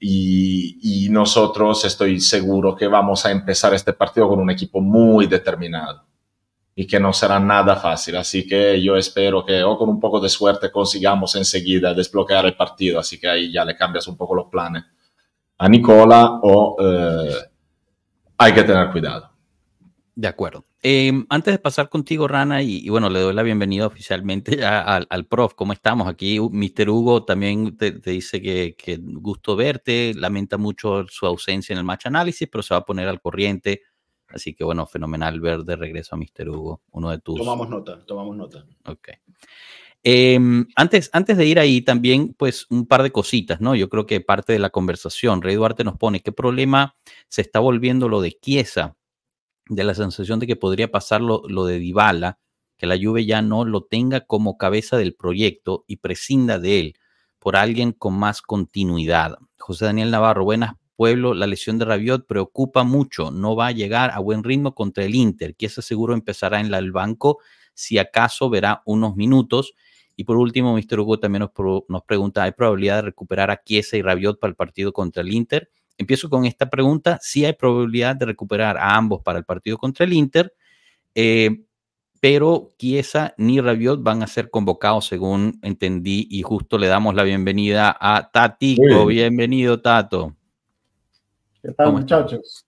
y, 0.00 1.08
nosotros 1.10 1.84
estoy 1.84 2.20
seguro 2.20 2.76
que 2.76 2.86
vamos 2.86 3.24
a 3.24 3.30
empezar 3.30 3.74
este 3.74 3.92
partido 3.92 4.28
con 4.28 4.38
un 4.38 4.50
equipo 4.50 4.80
muy 4.80 5.26
determinado 5.26 6.04
y 6.74 6.86
que 6.86 7.00
no 7.00 7.12
será 7.12 7.40
nada 7.40 7.76
fácil. 7.76 8.16
Así 8.16 8.46
que 8.46 8.80
yo 8.80 8.96
espero 8.96 9.44
que 9.44 9.62
o 9.64 9.76
con 9.76 9.88
un 9.88 9.98
poco 9.98 10.20
de 10.20 10.28
suerte 10.28 10.70
consigamos 10.70 11.34
enseguida 11.34 11.94
desbloquear 11.94 12.46
el 12.46 12.56
partido. 12.56 13.00
Así 13.00 13.18
que 13.18 13.28
ahí 13.28 13.50
ya 13.50 13.64
le 13.64 13.74
cambias 13.74 14.06
un 14.06 14.16
poco 14.16 14.34
los 14.34 14.46
planes 14.46 14.84
a 15.56 15.68
Nicola 15.68 16.38
o 16.42 16.76
eh, 16.78 17.34
hay 18.36 18.52
que 18.52 18.62
tener 18.62 18.90
cuidado. 18.92 19.30
De 20.14 20.28
acuerdo. 20.28 20.67
Em, 20.80 21.26
antes 21.28 21.52
de 21.52 21.58
pasar 21.58 21.88
contigo, 21.88 22.28
Rana, 22.28 22.62
y, 22.62 22.88
bueno, 22.88 23.10
le 23.10 23.18
doy 23.18 23.34
la 23.34 23.42
bienvenida 23.42 23.86
oficialmente 23.86 24.58
al, 24.64 25.26
prof. 25.26 25.54
¿Cómo 25.54 25.72
estamos? 25.72 26.06
Aquí, 26.06 26.38
Mr. 26.38 26.88
Hugo 26.88 27.24
también 27.24 27.76
te, 27.76 27.90
dice 27.92 28.40
que, 28.40 29.00
gusto 29.00 29.56
verte, 29.56 30.12
lamenta 30.14 30.56
mucho 30.56 31.04
su 31.08 31.26
ausencia 31.26 31.72
en 31.72 31.78
el 31.78 31.84
match 31.84 32.06
análisis, 32.06 32.48
pero 32.50 32.62
se 32.62 32.74
va 32.74 32.78
a 32.78 32.84
poner 32.84 33.08
al 33.08 33.20
corriente. 33.20 33.82
Así 34.28 34.54
que 34.54 34.62
bueno, 34.62 34.86
fenomenal 34.86 35.40
ver 35.40 35.60
de 35.60 35.74
regreso 35.74 36.14
a 36.14 36.18
Mr. 36.18 36.48
Hugo, 36.48 36.82
uno 36.92 37.10
de 37.10 37.18
tus. 37.18 37.38
Tomamos 37.38 37.68
nota, 37.68 38.04
tomamos 38.04 38.36
nota. 38.36 38.64
Ok. 38.84 39.08
Em, 40.04 40.66
antes, 40.76 41.10
antes 41.12 41.36
de 41.36 41.46
ir 41.46 41.58
ahí, 41.58 41.82
también, 41.82 42.34
pues, 42.34 42.66
un 42.70 42.86
par 42.86 43.02
de 43.02 43.10
cositas, 43.10 43.60
¿no? 43.60 43.74
Yo 43.74 43.88
creo 43.88 44.06
que 44.06 44.20
parte 44.20 44.52
de 44.52 44.60
la 44.60 44.70
conversación, 44.70 45.42
Rey 45.42 45.56
Duarte 45.56 45.82
nos 45.82 45.96
pone, 45.96 46.20
¿qué 46.20 46.30
problema 46.30 46.96
se 47.28 47.42
está 47.42 47.58
volviendo 47.58 48.08
lo 48.08 48.20
de 48.20 48.32
Chiesa? 48.32 48.97
De 49.68 49.84
la 49.84 49.94
sensación 49.94 50.38
de 50.38 50.46
que 50.46 50.56
podría 50.56 50.90
pasar 50.90 51.20
lo, 51.20 51.40
de 51.64 51.78
Dybala, 51.78 52.38
que 52.76 52.86
la 52.86 52.96
Juve 53.00 53.26
ya 53.26 53.42
no 53.42 53.64
lo 53.64 53.84
tenga 53.84 54.20
como 54.20 54.56
cabeza 54.56 54.96
del 54.96 55.14
proyecto 55.14 55.84
y 55.86 55.96
prescinda 55.96 56.58
de 56.58 56.80
él 56.80 56.94
por 57.38 57.56
alguien 57.56 57.92
con 57.92 58.14
más 58.18 58.42
continuidad. 58.42 59.36
José 59.58 59.86
Daniel 59.86 60.10
Navarro, 60.10 60.44
buenas 60.44 60.74
pueblo, 60.98 61.32
la 61.32 61.46
lesión 61.46 61.78
de 61.78 61.84
Rabiot 61.84 62.26
preocupa 62.26 62.82
mucho, 62.82 63.30
no 63.30 63.54
va 63.54 63.68
a 63.68 63.72
llegar 63.72 64.10
a 64.10 64.18
buen 64.18 64.42
ritmo 64.42 64.74
contra 64.74 65.04
el 65.04 65.14
Inter, 65.14 65.54
que 65.54 65.66
ese 65.66 65.80
seguro 65.80 66.12
empezará 66.12 66.58
en 66.58 66.74
el 66.74 66.90
banco, 66.90 67.38
si 67.72 67.98
acaso 67.98 68.50
verá 68.50 68.82
unos 68.84 69.14
minutos. 69.14 69.74
Y 70.16 70.24
por 70.24 70.36
último, 70.36 70.74
Mr. 70.74 70.98
Hugo 70.98 71.20
también 71.20 71.42
nos, 71.44 71.84
nos 71.88 72.02
pregunta, 72.02 72.42
¿hay 72.42 72.50
probabilidad 72.50 72.96
de 72.96 73.02
recuperar 73.02 73.48
a 73.52 73.62
Chiesa 73.62 73.96
y 73.96 74.02
Rabiot 74.02 74.40
para 74.40 74.50
el 74.50 74.56
partido 74.56 74.92
contra 74.92 75.22
el 75.22 75.32
Inter? 75.32 75.70
Empiezo 75.98 76.30
con 76.30 76.44
esta 76.44 76.70
pregunta. 76.70 77.18
Si 77.20 77.44
hay 77.44 77.52
probabilidad 77.52 78.14
de 78.14 78.26
recuperar 78.26 78.78
a 78.78 78.96
ambos 78.96 79.20
para 79.20 79.38
el 79.38 79.44
partido 79.44 79.76
contra 79.76 80.06
el 80.06 80.12
Inter, 80.12 80.54
eh, 81.12 81.64
pero 82.20 82.68
Chiesa 82.78 83.34
ni 83.36 83.60
Rabiot 83.60 84.02
van 84.02 84.22
a 84.22 84.28
ser 84.28 84.48
convocados 84.48 85.06
según 85.06 85.58
entendí 85.62 86.28
y 86.30 86.42
justo 86.42 86.78
le 86.78 86.86
damos 86.86 87.14
la 87.16 87.24
bienvenida 87.24 87.96
a 88.00 88.30
Tatico. 88.30 89.06
Bienvenido, 89.06 89.80
Tato. 89.80 90.36
¿Qué 91.60 91.72
tal, 91.72 91.92
muchachos? 91.92 92.64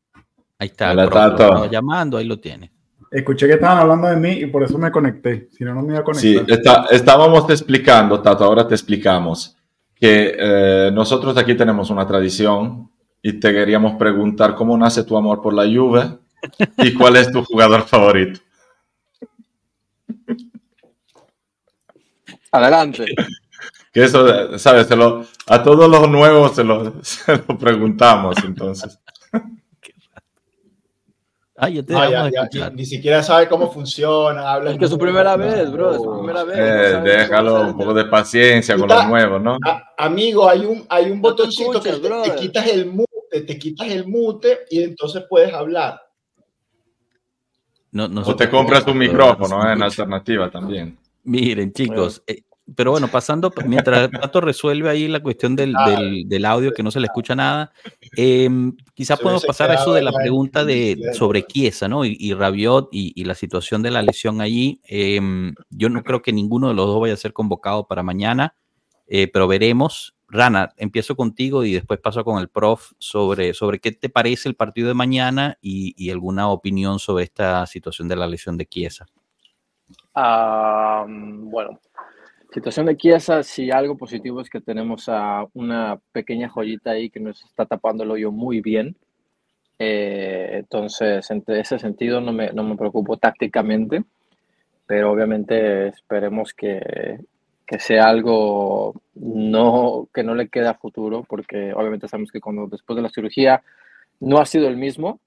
Ahí 0.59 0.69
está. 0.69 0.91
Hola, 0.91 1.09
Tato. 1.09 1.71
llamando, 1.71 2.17
ahí 2.17 2.25
lo 2.25 2.39
tiene. 2.41 2.73
Escuché 3.13 3.47
que 3.47 3.55
estaban 3.55 3.79
hablando 3.79 4.09
de 4.09 4.17
mí 4.17 4.33
y 4.33 4.47
por 4.47 4.65
eso 4.65 4.77
me 4.77 4.91
conecté. 4.91 5.49
Si 5.53 5.65
no, 5.65 5.75
no 5.75 5.83
me 5.83 5.93
iba 5.93 6.01
a 6.01 6.05
conectar. 6.05 6.47
Sí, 6.89 6.95
estábamos 6.95 7.49
explicando, 7.49 8.21
Tato, 8.21 8.45
ahora 8.45 8.67
te 8.67 8.75
explicamos 8.75 9.57
que 9.95 10.37
eh, 10.39 10.91
nosotros 10.93 11.37
aquí 11.37 11.55
tenemos 11.55 11.91
una 11.91 12.07
tradición 12.07 12.90
y 13.23 13.35
te 13.35 13.53
queríamos 13.53 13.95
preguntar 13.97 14.55
cómo 14.55 14.77
nace 14.77 15.05
tu 15.05 15.17
amor 15.17 15.43
por 15.43 15.55
la 15.55 15.65
Juve 15.65 16.19
y 16.79 16.95
cuál 16.95 17.17
es 17.17 17.31
tu 17.31 17.45
jugador 17.45 17.83
favorito. 17.83 18.41
Adelante. 22.53 23.07
Que 23.93 24.05
eso, 24.05 24.59
¿sabes? 24.59 24.89
a 25.47 25.63
todos 25.63 25.91
los 25.91 26.09
nuevos 26.09 26.55
se 26.55 26.65
lo, 26.65 26.95
preguntamos, 27.59 28.37
entonces. 28.45 28.99
Ah, 31.63 31.69
ni 32.73 32.87
siquiera 32.87 33.23
sabe 33.23 33.47
cómo 33.47 33.71
funciona. 33.71 34.51
Habla 34.51 34.71
es 34.71 34.79
que 34.79 34.87
es 34.87 34.91
su 34.91 34.97
primera 34.97 35.37
vez, 35.37 35.71
bro, 35.71 35.91
es 35.91 35.99
su 35.99 36.17
primera 36.17 36.43
vez. 36.43 36.57
Eh, 36.59 37.01
déjalo 37.05 37.61
un 37.67 37.77
poco 37.77 37.93
de 37.93 38.07
paciencia 38.07 38.79
con 38.79 38.89
los 38.89 39.07
nuevos, 39.07 39.43
¿no? 39.43 39.59
amigo, 39.99 40.49
hay 40.49 40.65
un, 40.65 40.87
hay 40.89 41.11
un 41.11 41.21
botoncito 41.21 41.83
que 41.83 41.93
te, 41.93 42.35
quitas 42.37 42.67
el 42.67 42.87
mute 42.87 43.10
te, 43.31 43.59
quitas 43.59 43.89
el 43.89 44.07
mute 44.07 44.61
y 44.71 44.83
entonces 44.83 45.25
puedes 45.29 45.53
hablar. 45.53 46.01
No, 47.93 48.05
o 48.05 48.37
te 48.37 48.49
compras 48.49 48.87
un 48.87 48.99
micrófono 48.99 49.69
¿eh? 49.69 49.73
en 49.73 49.83
alternativa 49.83 50.51
también. 50.51 50.99
Miren, 51.25 51.73
chicos, 51.73 52.23
eh, 52.27 52.43
pero 52.75 52.93
bueno, 52.93 53.09
pasando, 53.09 53.53
mientras 53.67 54.11
Tato 54.11 54.41
resuelve 54.41 54.89
ahí 54.89 55.09
la 55.09 55.21
cuestión 55.21 55.57
del, 55.57 55.75
del, 56.27 56.45
audio 56.45 56.73
que 56.73 56.83
no 56.83 56.91
se 56.91 57.01
le 57.01 57.07
escucha 57.07 57.35
nada, 57.35 57.73
eh, 58.17 58.49
quizás 58.95 59.19
podemos 59.19 59.45
pasar 59.45 59.71
a 59.71 59.75
eso 59.75 59.93
de 59.93 60.03
la 60.03 60.13
pregunta 60.13 60.65
de, 60.65 60.99
sobre 61.15 61.43
Chiesa, 61.45 61.89
¿no? 61.89 62.05
Y, 62.05 62.33
Rabiot 62.33 62.89
y, 62.93 63.25
la 63.25 63.35
situación 63.35 63.83
de 63.83 63.91
la 63.91 64.03
lesión 64.03 64.41
allí. 64.41 64.81
Em, 64.85 65.55
yo 65.71 65.89
no 65.89 66.03
creo 66.03 66.23
que 66.23 66.33
ninguno 66.33 66.69
de 66.69 66.75
los 66.75 66.87
dos 66.87 67.01
vaya 67.01 67.15
a 67.15 67.19
ser 67.19 67.33
convocado 67.33 67.87
para 67.87 68.03
mañana, 68.03 68.55
eh, 69.07 69.29
pero 69.29 69.49
veremos. 69.49 70.15
Rana, 70.31 70.73
empiezo 70.77 71.17
contigo 71.17 71.65
y 71.65 71.73
después 71.73 71.99
paso 71.99 72.25
con 72.25 72.41
el 72.41 72.49
prof 72.49 72.93
sobre, 72.99 73.53
sobre 73.53 73.81
qué 73.81 73.91
te 73.91 74.09
parece 74.09 74.49
el 74.49 74.55
partido 74.55 74.87
de 74.87 74.95
mañana 74.95 75.59
y, 75.61 76.09
alguna 76.11 76.49
opinión 76.51 77.01
sobre 77.01 77.25
esta 77.25 77.67
situación 77.67 78.07
de 78.07 78.17
la 78.17 78.29
lesión 78.29 78.57
de 78.57 78.67
Chiesa. 78.67 79.07
Bueno, 80.15 81.81
situación 82.53 82.87
de 82.87 82.97
Chiesa, 82.97 83.43
si 83.43 83.73
algo 83.73 83.97
positivo 83.97 84.41
es 84.41 84.49
que 84.49 84.61
tenemos 84.61 85.09
a 85.09 85.47
una 85.53 85.99
pequeña 86.13 86.49
joyita 86.49 86.93
ahí 86.93 87.11
que 87.11 87.19
nos 87.19 87.45
está 87.45 87.67
tapando 87.67 88.05
el 88.05 88.13
hoyo 88.13 88.31
muy 88.31 88.61
bien. 88.61 88.97
Eh, 89.81 90.59
entonces, 90.61 91.29
en 91.31 91.43
ese 91.49 91.79
sentido 91.81 92.21
no 92.21 92.33
me, 92.33 92.53
no 92.53 92.63
me 92.63 92.77
preocupo 92.77 93.17
tácticamente, 93.17 94.05
pero 94.87 95.11
obviamente 95.11 95.89
esperemos 95.89 96.55
que, 96.55 97.19
que 97.71 97.79
sea 97.79 98.09
algo 98.09 99.01
no, 99.15 100.09
que 100.13 100.25
no 100.25 100.35
le 100.35 100.49
quede 100.49 100.67
a 100.67 100.75
futuro, 100.75 101.23
porque 101.23 101.73
obviamente 101.73 102.09
sabemos 102.09 102.33
que 102.33 102.41
cuando 102.41 102.67
después 102.67 102.97
de 102.97 103.03
la 103.03 103.11
cirugía 103.11 103.63
no 104.19 104.41
ha 104.41 104.45
sido 104.45 104.67
el 104.67 104.77
mismo, 104.77 105.21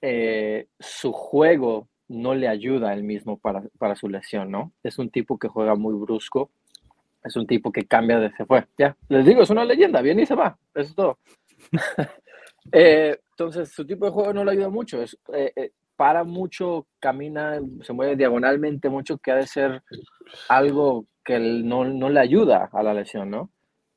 eh, 0.00 0.68
su 0.78 1.10
juego 1.10 1.88
no 2.06 2.36
le 2.36 2.46
ayuda 2.46 2.94
el 2.94 3.02
mismo 3.02 3.38
para, 3.38 3.64
para, 3.76 3.96
su 3.96 4.08
lesión, 4.08 4.52
¿no? 4.52 4.72
Es 4.84 5.00
un 5.00 5.10
tipo 5.10 5.36
que 5.36 5.48
juega 5.48 5.74
muy 5.74 5.94
brusco, 5.94 6.52
es 7.24 7.34
un 7.34 7.48
tipo 7.48 7.72
que 7.72 7.84
cambia 7.88 8.20
de 8.20 8.30
se 8.36 8.46
fue, 8.46 8.64
ya, 8.78 8.96
les 9.08 9.26
digo, 9.26 9.42
es 9.42 9.50
una 9.50 9.64
leyenda, 9.64 10.00
viene 10.00 10.22
y 10.22 10.26
se 10.26 10.36
va, 10.36 10.56
eso 10.74 10.90
es 10.90 10.94
todo. 10.94 11.18
Eh, 12.72 13.18
entonces, 13.30 13.72
su 13.72 13.86
tipo 13.86 14.04
de 14.04 14.12
juego 14.12 14.34
no 14.34 14.44
le 14.44 14.52
ayuda 14.52 14.68
mucho, 14.68 15.02
es, 15.02 15.18
eh, 15.32 15.72
para 15.96 16.24
mucho, 16.24 16.86
camina, 17.00 17.58
se 17.82 17.94
mueve 17.94 18.16
diagonalmente 18.16 18.90
mucho, 18.90 19.16
que 19.16 19.30
ha 19.32 19.36
de 19.36 19.46
ser 19.46 19.82
algo 20.46 21.06
no, 21.38 21.84
no 21.84 22.08
le 22.08 22.20
ayuda 22.20 22.68
a 22.72 22.82
la 22.82 22.94
lesión, 22.94 23.30
¿no? 23.30 23.50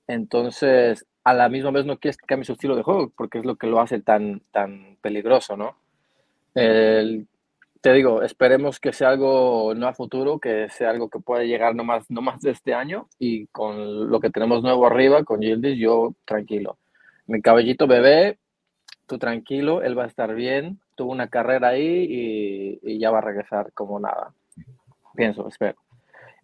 Entonces, 0.08 1.06
a 1.24 1.34
la 1.34 1.50
misma 1.50 1.72
vez 1.72 1.86
no 1.86 1.98
quieres 1.98 2.18
que 2.18 2.26
cambie 2.26 2.46
su 2.46 2.54
estilo 2.54 2.76
de 2.76 2.84
juego, 2.84 3.12
porque 3.16 3.40
es 3.40 3.46
lo 3.46 3.56
que 3.56 3.68
lo 3.68 3.80
hace 3.80 4.02
tan, 4.02 4.42
tan 4.52 4.98
peligroso, 5.02 5.58
¿no? 5.58 5.78
Te 7.84 7.92
digo, 7.92 8.22
esperemos 8.22 8.80
que 8.80 8.94
sea 8.94 9.10
algo 9.10 9.74
no 9.76 9.90
a 9.90 9.94
futuro, 9.94 10.40
que 10.40 10.70
sea 10.70 10.90
algo 10.90 11.10
que 11.10 11.20
pueda 11.20 11.44
llegar 11.44 11.76
no 11.76 11.84
más, 11.84 12.10
no 12.10 12.22
más 12.22 12.40
de 12.40 12.52
este 12.52 12.74
año 12.74 13.10
y 13.20 13.48
con 13.48 14.10
lo 14.10 14.22
que 14.22 14.30
tenemos 14.30 14.64
nuevo 14.64 14.88
arriba, 14.88 15.26
con 15.26 15.42
Yildiz, 15.42 15.78
yo 15.78 16.16
tranquilo. 16.24 16.78
Mi 17.28 17.42
cabellito 17.42 17.86
bebé, 17.86 18.40
tú 19.06 19.18
tranquilo, 19.18 19.82
él 19.82 20.00
va 20.00 20.06
a 20.06 20.08
estar 20.08 20.34
bien, 20.34 20.80
tuvo 20.96 21.12
una 21.12 21.28
carrera 21.28 21.68
ahí 21.70 22.80
y, 22.82 23.00
ya 23.00 23.12
va 23.12 23.18
a 23.18 23.22
regresar 23.22 23.74
como 23.74 24.00
nada. 24.00 24.34
Pienso, 25.14 25.46
espero. 25.50 25.76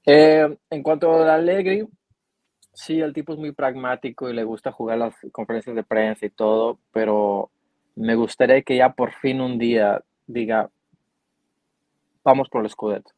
Eh, 0.06 0.58
en 0.70 0.84
cuanto 0.84 1.12
a 1.12 1.36
Allegri, 1.36 1.88
sí, 2.74 3.00
el 3.00 3.14
tipo 3.14 3.34
es 3.34 3.40
muy 3.40 3.52
pragmático 3.52 4.30
y 4.30 4.34
le 4.34 4.44
gusta 4.44 4.72
jugar 4.72 4.98
las 4.98 5.16
conferencias 5.32 5.76
de 5.76 5.84
prensa 5.84 6.26
y 6.26 6.30
todo, 6.30 6.80
pero 6.92 7.52
me 7.96 8.16
gustaría 8.16 8.62
que 8.62 8.78
ya 8.78 8.94
por 8.94 9.14
fin 9.14 9.42
un 9.42 9.58
día 9.58 10.02
diga, 10.26 10.70
vamos 12.24 12.50
por 12.50 12.64
el 12.64 12.70
Scudetto. 12.70 13.12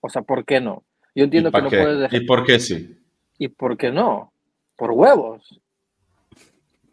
O 0.00 0.08
sea, 0.08 0.22
¿por 0.22 0.44
qué 0.44 0.60
no? 0.60 0.84
Yo 1.14 1.24
entiendo 1.24 1.50
que 1.50 1.62
no 1.62 1.68
puedes 1.70 2.00
dejar. 2.00 2.22
¿Y 2.22 2.26
por 2.26 2.44
qué 2.44 2.60
sí? 2.60 2.98
¿Y 3.38 3.48
por 3.48 3.76
qué 3.76 3.90
no? 3.90 4.32
Por 4.76 4.90
huevos. 4.92 5.60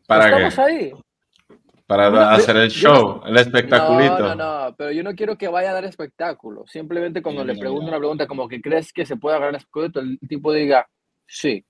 ¿Para 0.07 0.25
Estamos 0.25 0.59
ahí. 0.59 0.93
Para 1.85 2.31
hacer 2.31 2.55
el 2.55 2.69
show, 2.69 3.21
el 3.25 3.35
espectaculito. 3.37 4.19
No, 4.19 4.35
no, 4.35 4.69
no, 4.69 4.75
pero 4.75 4.91
yo 4.91 5.03
no 5.03 5.13
quiero 5.13 5.37
que 5.37 5.47
vaya 5.47 5.71
a 5.71 5.73
dar 5.73 5.85
espectáculo. 5.85 6.65
Simplemente 6.65 7.21
cuando 7.21 7.43
le 7.43 7.55
pregunto 7.57 7.87
una 7.87 7.99
pregunta 7.99 8.25
como 8.25 8.47
que 8.47 8.61
crees 8.61 8.93
que 8.93 9.05
se 9.05 9.17
puede 9.17 9.35
agarrar 9.35 9.55
el 9.55 9.61
Scudetto, 9.61 9.99
el 9.99 10.17
tipo 10.27 10.53
diga, 10.53 10.87
sí, 11.27 11.65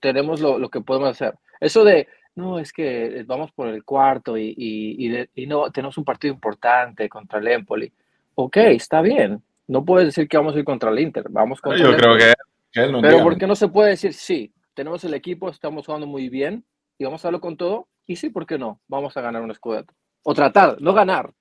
tenemos 0.00 0.40
lo, 0.40 0.58
lo, 0.58 0.68
que 0.68 0.80
podemos 0.80 1.10
hacer. 1.10 1.34
Eso 1.60 1.84
de, 1.84 2.08
no, 2.34 2.58
es 2.58 2.72
que 2.72 3.24
vamos 3.26 3.52
por 3.52 3.68
el 3.68 3.84
cuarto 3.84 4.36
y, 4.36 4.52
y, 4.56 5.28
y, 5.34 5.46
no, 5.46 5.70
tenemos 5.70 5.96
un 5.96 6.04
partido 6.04 6.34
importante 6.34 7.08
contra 7.08 7.38
el 7.38 7.46
Empoli 7.48 7.92
ok, 8.36 8.56
está 8.58 9.02
bien. 9.02 9.42
No 9.66 9.84
puedes 9.84 10.06
decir 10.08 10.28
que 10.28 10.36
vamos 10.36 10.54
a 10.54 10.58
ir 10.60 10.64
contra 10.64 10.90
el 10.90 11.00
Inter, 11.00 11.26
vamos 11.28 11.60
contra 11.60 11.82
Yo 11.82 11.96
creo 11.96 12.16
que, 12.16 12.32
él 12.80 12.92
no 12.92 13.00
Pero 13.00 13.22
¿por 13.22 13.36
qué 13.36 13.46
no 13.48 13.56
se 13.56 13.66
puede 13.66 13.90
decir, 13.90 14.12
sí, 14.12 14.54
tenemos 14.74 15.02
el 15.02 15.14
equipo, 15.14 15.48
estamos 15.48 15.84
jugando 15.86 16.06
muy 16.06 16.28
bien 16.28 16.64
y 16.98 17.04
vamos 17.04 17.24
a 17.24 17.28
darlo 17.28 17.40
con 17.40 17.56
todo? 17.56 17.88
Y 18.06 18.16
sí, 18.16 18.30
¿por 18.30 18.46
qué 18.46 18.58
no? 18.58 18.80
Vamos 18.86 19.16
a 19.16 19.20
ganar 19.20 19.42
un 19.42 19.50
escudeto. 19.50 19.92
O 20.22 20.34
tratar, 20.34 20.80
no 20.80 20.92
ganar. 20.92 21.32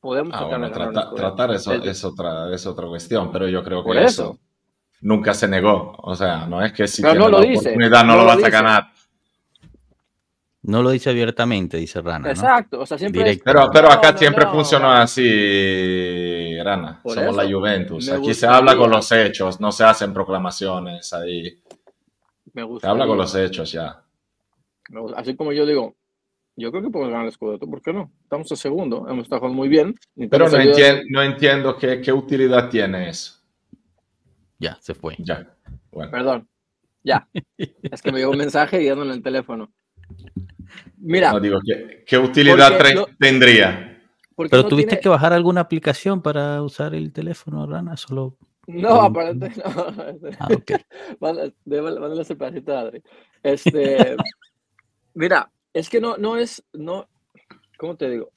Podemos 0.00 0.34
ah, 0.34 0.48
tratar, 0.48 0.90
bueno, 0.90 1.14
tratar 1.14 1.50
eso 1.52 1.72
es, 1.72 2.04
otra, 2.04 2.52
es 2.52 2.66
otra 2.66 2.86
cuestión, 2.88 3.30
pero 3.30 3.48
yo 3.48 3.62
creo 3.62 3.84
que 3.84 4.04
eso. 4.04 4.38
nunca 5.00 5.32
se 5.32 5.46
negó. 5.46 5.94
O 5.98 6.14
sea, 6.14 6.46
no 6.46 6.64
es 6.64 6.72
que 6.72 6.88
si 6.88 7.02
no 7.02 7.14
la 7.14 7.38
oportunidad 7.38 8.04
no, 8.04 8.16
lo, 8.16 8.24
vas 8.24 8.42
a 8.42 8.50
ganar. 8.50 8.88
No 10.62 10.82
lo 10.82 10.90
dice 10.90 11.10
abiertamente, 11.10 11.76
dice 11.76 12.00
Rana. 12.00 12.30
Exacto, 12.30 12.80
o 12.80 12.86
sea, 12.86 12.98
siempre. 12.98 13.40
Pero, 13.44 13.70
pero 13.72 13.90
acá 13.90 14.16
siempre 14.16 14.46
funcionó 14.46 14.90
así, 14.90 16.56
Rana. 16.60 17.00
Somos 17.04 17.36
la 17.36 17.48
Juventus. 17.48 18.08
Aquí 18.10 18.34
se 18.34 18.46
habla 18.46 18.76
con 18.76 18.90
los 18.90 19.10
hechos, 19.12 19.60
no 19.60 19.70
se 19.70 19.84
hacen 19.84 20.12
proclamaciones 20.12 21.12
ahí. 21.12 21.62
Me 22.52 22.64
gusta. 22.64 22.88
Se 22.88 22.90
habla 22.90 23.06
con 23.06 23.18
los 23.18 23.34
hechos 23.36 23.70
ya. 23.70 24.02
Así 25.16 25.36
como 25.36 25.52
yo 25.52 25.66
digo, 25.66 25.96
yo 26.56 26.70
creo 26.70 26.82
que 26.82 26.90
podemos 26.90 27.12
ganar 27.12 27.26
el 27.26 27.32
Scudetto, 27.32 27.68
¿por 27.68 27.82
qué 27.82 27.92
no? 27.92 28.10
Estamos 28.22 28.50
en 28.50 28.56
segundo, 28.56 29.06
hemos 29.08 29.24
estado 29.24 29.48
muy 29.48 29.68
bien. 29.68 29.94
Pero 30.30 30.48
no, 30.48 30.56
entiendo, 30.58 31.02
no 31.10 31.22
entiendo 31.22 31.76
qué, 31.76 32.00
qué, 32.00 32.12
utilidad 32.12 32.70
tiene 32.70 33.10
eso. 33.10 33.42
Ya, 34.58 34.78
se 34.80 34.94
fue. 34.94 35.16
Ya. 35.18 35.54
Bueno. 35.90 36.10
Perdón. 36.10 36.48
Ya. 37.02 37.28
es 37.58 38.02
que 38.02 38.12
me 38.12 38.18
llegó 38.18 38.32
un 38.32 38.38
mensaje 38.38 38.82
y 38.82 38.88
en 38.88 38.98
el 38.98 39.22
teléfono. 39.22 39.70
Mira. 40.96 41.32
No 41.32 41.40
digo, 41.40 41.58
¿qué, 42.06 42.18
utilidad 42.18 42.78
tendría? 43.18 44.02
Pero 44.36 44.66
tuviste 44.66 45.00
que 45.00 45.08
bajar 45.08 45.32
alguna 45.32 45.62
aplicación 45.62 46.20
para 46.20 46.62
usar 46.62 46.94
el 46.94 47.12
teléfono, 47.12 47.66
Rana, 47.66 47.96
solo. 47.96 48.36
No, 48.66 49.00
aparte 49.02 49.52
no. 49.56 49.86
Ah, 50.38 50.48
ok. 50.52 50.72
Mándale 51.20 52.20
ese 52.20 52.34
pedacito 52.34 52.76
Adri. 52.76 53.02
Este, 53.42 54.16
mira, 55.16 55.50
es 55.72 55.90
que 55.90 56.00
no, 56.00 56.16
no 56.16 56.36
es, 56.36 56.62
no, 56.72 57.08
¿cómo 57.78 57.96
te 57.96 58.08
digo? 58.08 58.30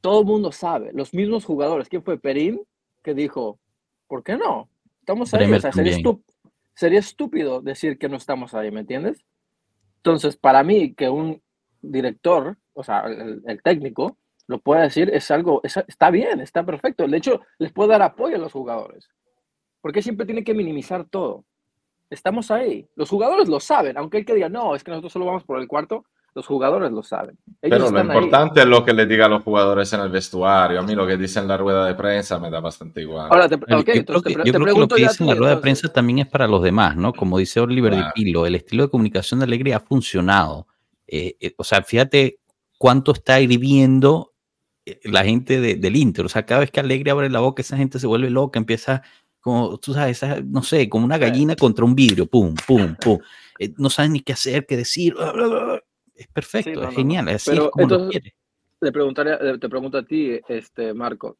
Todo 0.00 0.20
el 0.20 0.26
mundo 0.26 0.50
sabe, 0.50 0.90
los 0.92 1.14
mismos 1.14 1.44
jugadores. 1.44 1.88
¿Quién 1.88 2.02
fue 2.02 2.18
Perín? 2.18 2.60
Que 3.02 3.14
dijo, 3.14 3.58
¿por 4.08 4.24
qué 4.24 4.36
no? 4.36 4.68
Estamos 5.00 5.32
ahí. 5.34 5.52
O 5.52 5.60
sea, 5.60 5.72
sería, 5.72 5.96
sería 6.74 6.98
estúpido 6.98 7.60
decir 7.60 7.98
que 7.98 8.08
no 8.08 8.16
estamos 8.16 8.54
ahí, 8.54 8.70
¿me 8.70 8.80
entiendes? 8.80 9.24
Entonces, 9.98 10.36
para 10.36 10.62
mí, 10.62 10.94
que 10.94 11.08
un 11.08 11.42
director, 11.80 12.56
o 12.74 12.84
sea, 12.84 13.04
el, 13.06 13.62
técnico, 13.62 14.18
lo 14.46 14.60
pueda 14.60 14.82
decir, 14.82 15.10
es 15.12 15.30
algo, 15.30 15.60
está 15.64 16.10
bien, 16.10 16.40
está 16.40 16.64
perfecto. 16.64 17.06
De 17.06 17.16
hecho, 17.16 17.40
les 17.58 17.72
puede 17.72 17.90
dar 17.90 18.02
apoyo 18.02 18.36
a 18.36 18.38
los 18.40 18.52
jugadores. 18.52 19.08
Porque 19.80 20.02
siempre 20.02 20.26
tiene 20.26 20.44
que 20.44 20.54
minimizar 20.54 21.08
todo. 21.08 21.44
Estamos 22.10 22.50
ahí. 22.50 22.86
Los 22.94 23.10
jugadores 23.10 23.48
lo 23.48 23.60
saben, 23.60 23.96
aunque 23.98 24.18
hay 24.18 24.24
que 24.24 24.34
diga, 24.34 24.48
no, 24.48 24.74
es 24.74 24.84
que 24.84 24.90
nosotros 24.90 25.12
solo 25.12 25.26
vamos 25.26 25.44
por 25.44 25.60
el 25.60 25.66
cuarto, 25.66 26.04
los 26.36 26.46
jugadores 26.46 26.92
lo 26.92 27.02
saben. 27.02 27.38
Pero 27.60 27.90
lo 27.90 27.98
importante 27.98 28.60
es 28.60 28.66
lo 28.66 28.84
que 28.84 28.92
les 28.92 29.08
diga 29.08 29.24
a 29.24 29.28
los 29.28 29.42
jugadores 29.42 29.90
en 29.94 30.00
el 30.00 30.10
vestuario. 30.10 30.80
A 30.80 30.82
mí 30.82 30.94
lo 30.94 31.06
que 31.06 31.16
dicen 31.16 31.44
en 31.44 31.48
la 31.48 31.56
rueda 31.56 31.86
de 31.86 31.94
prensa 31.94 32.38
me 32.38 32.50
da 32.50 32.60
bastante 32.60 33.00
igual. 33.00 33.28
Ahora, 33.30 33.48
yo 33.48 33.58
creo 33.58 33.82
que, 33.82 34.04
lo 34.06 34.22
que 34.22 34.36
dicen 34.36 35.20
en 35.20 35.26
la 35.28 35.34
rueda 35.34 35.54
de 35.54 35.60
prensa 35.62 35.90
también 35.90 36.18
es 36.18 36.26
para 36.26 36.46
los 36.46 36.62
demás, 36.62 36.94
¿no? 36.94 37.14
Como 37.14 37.38
dice 37.38 37.58
Oliver 37.58 37.96
Di 37.96 38.02
Pilo, 38.14 38.44
el 38.44 38.54
estilo 38.54 38.84
de 38.84 38.90
comunicación 38.90 39.40
de 39.40 39.44
Alegría 39.44 39.78
ha 39.78 39.80
funcionado. 39.80 40.66
Eh, 41.06 41.36
eh, 41.40 41.54
o 41.56 41.64
sea, 41.64 41.82
fíjate 41.82 42.40
cuánto 42.76 43.12
está 43.12 43.40
hirviendo 43.40 44.34
eh, 44.84 45.00
la 45.04 45.24
gente 45.24 45.58
del 45.58 45.96
Inter. 45.96 46.26
O 46.26 46.28
sea, 46.28 46.44
cada 46.44 46.60
vez 46.60 46.70
que 46.70 46.80
Alegre 46.80 47.10
abre 47.10 47.30
la 47.30 47.40
boca, 47.40 47.62
esa 47.62 47.78
gente 47.78 47.98
se 47.98 48.06
vuelve 48.06 48.28
loca, 48.28 48.58
empieza 48.58 49.02
como, 49.46 49.78
tú 49.78 49.94
sabes, 49.94 50.20
no 50.44 50.60
sé, 50.60 50.88
como 50.88 51.04
una 51.04 51.18
gallina 51.18 51.54
contra 51.54 51.84
un 51.84 51.94
vidrio, 51.94 52.26
pum, 52.26 52.52
pum, 52.66 52.96
pum. 52.96 53.16
no 53.78 53.88
saben 53.90 54.14
ni 54.14 54.20
qué 54.20 54.32
hacer, 54.32 54.66
qué 54.66 54.76
decir 54.76 55.14
es 56.16 56.26
perfecto, 56.26 56.82
es 56.82 56.94
genial, 56.96 57.28
es 57.28 57.48
así 57.48 57.56
como 57.70 57.86
lo 57.86 58.08
quiere. 58.08 58.34
Le 58.80 58.90
preguntaré, 58.90 59.56
te 59.60 59.68
pregunto 59.68 59.98
a 59.98 60.02
ti, 60.02 60.40
este, 60.48 60.92
Marco, 60.94 61.38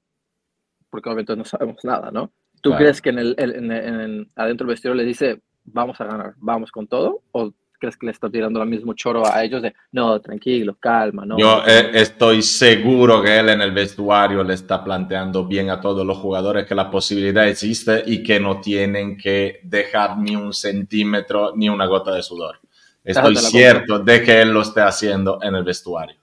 porque 0.89 1.09
obviamente 1.09 1.35
no 1.35 1.45
sabemos 1.45 1.79
nada, 1.83 2.13
¿no? 2.13 2.31
¿Tú 2.63 2.77
crees 2.77 3.03
que 3.03 3.11
en 3.11 3.19
el, 3.19 3.35
en, 3.39 4.29
adentro 4.37 4.69
del 4.69 4.75
vestidor 4.75 4.97
le 4.97 5.05
dice, 5.05 5.43
vamos 5.65 6.01
a 6.01 6.05
ganar, 6.05 6.35
vamos 6.37 6.71
con 6.71 6.87
todo? 6.87 7.23
¿O 7.33 7.53
crees 7.79 7.97
que 7.97 8.07
le 8.07 8.13
está 8.13 8.31
tirando 8.31 8.63
el 8.63 8.69
mismo 8.69 8.95
choro 8.95 9.27
a 9.27 9.43
ellos 9.45 9.63
de, 9.63 9.75
no, 9.93 10.21
tranquilo, 10.21 10.77
calma, 10.79 11.25
no? 11.25 11.39
Yo 11.39 11.63
eh, 11.67 11.91
estoy 11.95 12.43
seguro 12.43 13.23
que 13.23 13.39
él 13.39 13.49
en 13.49 13.61
el 13.61 13.73
vestuario 13.73 14.43
le 14.43 14.55
está 14.55 14.83
planteando 14.83 15.45
bien 15.47 15.71
a 15.71 15.81
todos 15.81 16.07
los 16.07 16.19
jugadores 16.19 16.67
que 16.67 16.75
la 16.75 16.91
posibilidad 16.91 17.49
existe 17.49 18.03
y 18.07 18.23
que 18.23 18.41
no 18.41 18.61
tienen 18.61 19.17
que 19.17 19.61
dejar 19.63 20.19
ni 20.19 20.37
un 20.37 20.53
centímetro 20.53 21.53
ni 21.57 21.69
una 21.69 21.87
gota 21.87 22.13
de 22.13 22.23
sudor. 22.23 22.61
Estoy 23.05 23.37
cierto 23.37 24.01
de 24.01 24.23
que 24.23 24.43
él 24.43 24.51
lo 24.51 24.63
esté 24.63 24.81
haciendo 24.81 25.39
en 25.41 25.55
el 25.55 25.63
vestuario. 25.63 26.17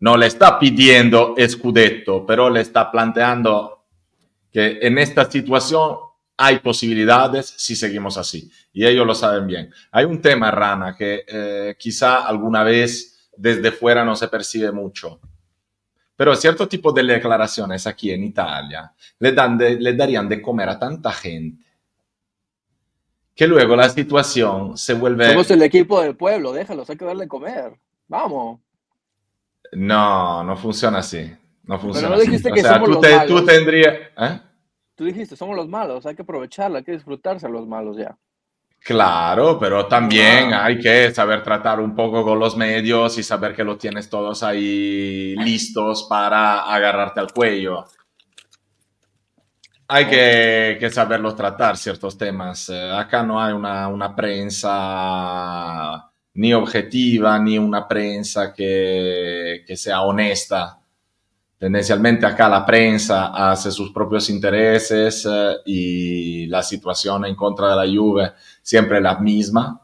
No 0.00 0.16
le 0.16 0.26
está 0.26 0.58
pidiendo 0.58 1.34
escudetto, 1.36 2.26
pero 2.26 2.50
le 2.50 2.60
está 2.60 2.90
planteando 2.90 3.84
que 4.52 4.78
en 4.82 4.98
esta 4.98 5.30
situación 5.30 5.96
hay 6.36 6.58
posibilidades 6.58 7.54
si 7.56 7.76
seguimos 7.76 8.16
así. 8.16 8.50
Y 8.72 8.84
ellos 8.86 9.06
lo 9.06 9.14
saben 9.14 9.46
bien. 9.46 9.72
Hay 9.92 10.04
un 10.04 10.20
tema, 10.20 10.50
Rana, 10.50 10.94
que 10.96 11.24
eh, 11.26 11.76
quizá 11.78 12.26
alguna 12.26 12.64
vez 12.64 13.30
desde 13.36 13.70
fuera 13.72 14.04
no 14.04 14.16
se 14.16 14.28
percibe 14.28 14.72
mucho. 14.72 15.20
Pero 16.16 16.36
cierto 16.36 16.68
tipo 16.68 16.92
de 16.92 17.02
declaraciones 17.02 17.86
aquí 17.86 18.10
en 18.12 18.22
Italia 18.24 18.92
le, 19.18 19.32
dan 19.32 19.58
le 19.58 19.92
darían 19.94 20.28
de 20.28 20.40
comer 20.40 20.68
a 20.68 20.78
tanta 20.78 21.10
gente 21.12 21.64
que 23.34 23.48
luego 23.48 23.74
la 23.74 23.88
situación 23.88 24.78
se 24.78 24.94
vuelve... 24.94 25.30
Somos 25.30 25.50
el 25.50 25.62
equipo 25.62 26.00
del 26.00 26.14
pueblo, 26.16 26.52
déjalos, 26.52 26.88
hay 26.88 26.96
que 26.96 27.04
darle 27.04 27.26
comer. 27.26 27.72
Vamos. 28.06 28.60
No, 29.72 30.44
no 30.44 30.56
funciona 30.56 30.98
así. 30.98 31.34
No 31.64 31.80
funciona 31.80 32.08
Pero 32.10 32.18
no 32.20 32.22
dijiste 32.24 32.48
así. 32.48 32.54
que 32.54 32.60
o 32.60 32.62
sea, 32.62 32.74
somos 32.74 32.86
tú, 32.88 32.92
los 32.92 33.00
te- 33.00 33.16
malos. 33.16 33.40
tú 33.40 33.44
tendrías... 33.46 33.94
¿eh? 34.16 34.40
Tú 34.94 35.04
dijiste, 35.04 35.36
somos 35.36 35.56
los 35.56 35.68
malos, 35.68 36.06
hay 36.06 36.14
que 36.14 36.22
aprovecharla, 36.22 36.78
hay 36.78 36.84
que 36.84 36.92
disfrutarse 36.92 37.46
a 37.46 37.50
los 37.50 37.66
malos 37.66 37.96
ya. 37.96 38.16
Claro, 38.84 39.58
pero 39.58 39.86
también 39.86 40.52
hay 40.52 40.78
que 40.78 41.10
saber 41.10 41.42
tratar 41.42 41.80
un 41.80 41.94
poco 41.96 42.22
con 42.22 42.38
los 42.38 42.54
medios 42.54 43.16
y 43.16 43.22
saber 43.22 43.54
que 43.54 43.64
los 43.64 43.78
tienes 43.78 44.10
todos 44.10 44.42
ahí 44.42 45.34
listos 45.36 46.06
para 46.08 46.60
agarrarte 46.60 47.20
al 47.20 47.32
cuello. 47.32 47.86
Hay 49.88 50.06
que, 50.06 50.76
que 50.78 50.90
saberlos 50.90 51.34
tratar 51.34 51.78
ciertos 51.78 52.18
temas. 52.18 52.68
Eh, 52.68 52.90
acá 52.90 53.22
no 53.22 53.42
hay 53.42 53.54
una, 53.54 53.88
una 53.88 54.14
prensa 54.14 56.10
ni 56.34 56.52
objetiva, 56.52 57.38
ni 57.38 57.56
una 57.58 57.88
prensa 57.88 58.52
que, 58.52 59.64
que 59.66 59.76
sea 59.78 60.02
honesta. 60.02 60.83
Tendencialmente 61.64 62.26
acá 62.26 62.46
la 62.46 62.66
prensa 62.66 63.28
hace 63.28 63.70
sus 63.70 63.90
propios 63.90 64.28
intereses 64.28 65.26
eh, 65.26 65.56
y 65.64 66.46
la 66.48 66.62
situación 66.62 67.24
en 67.24 67.34
contra 67.34 67.70
de 67.70 67.76
la 67.76 67.90
Juve 67.90 68.32
siempre 68.60 69.00
la 69.00 69.18
misma. 69.18 69.80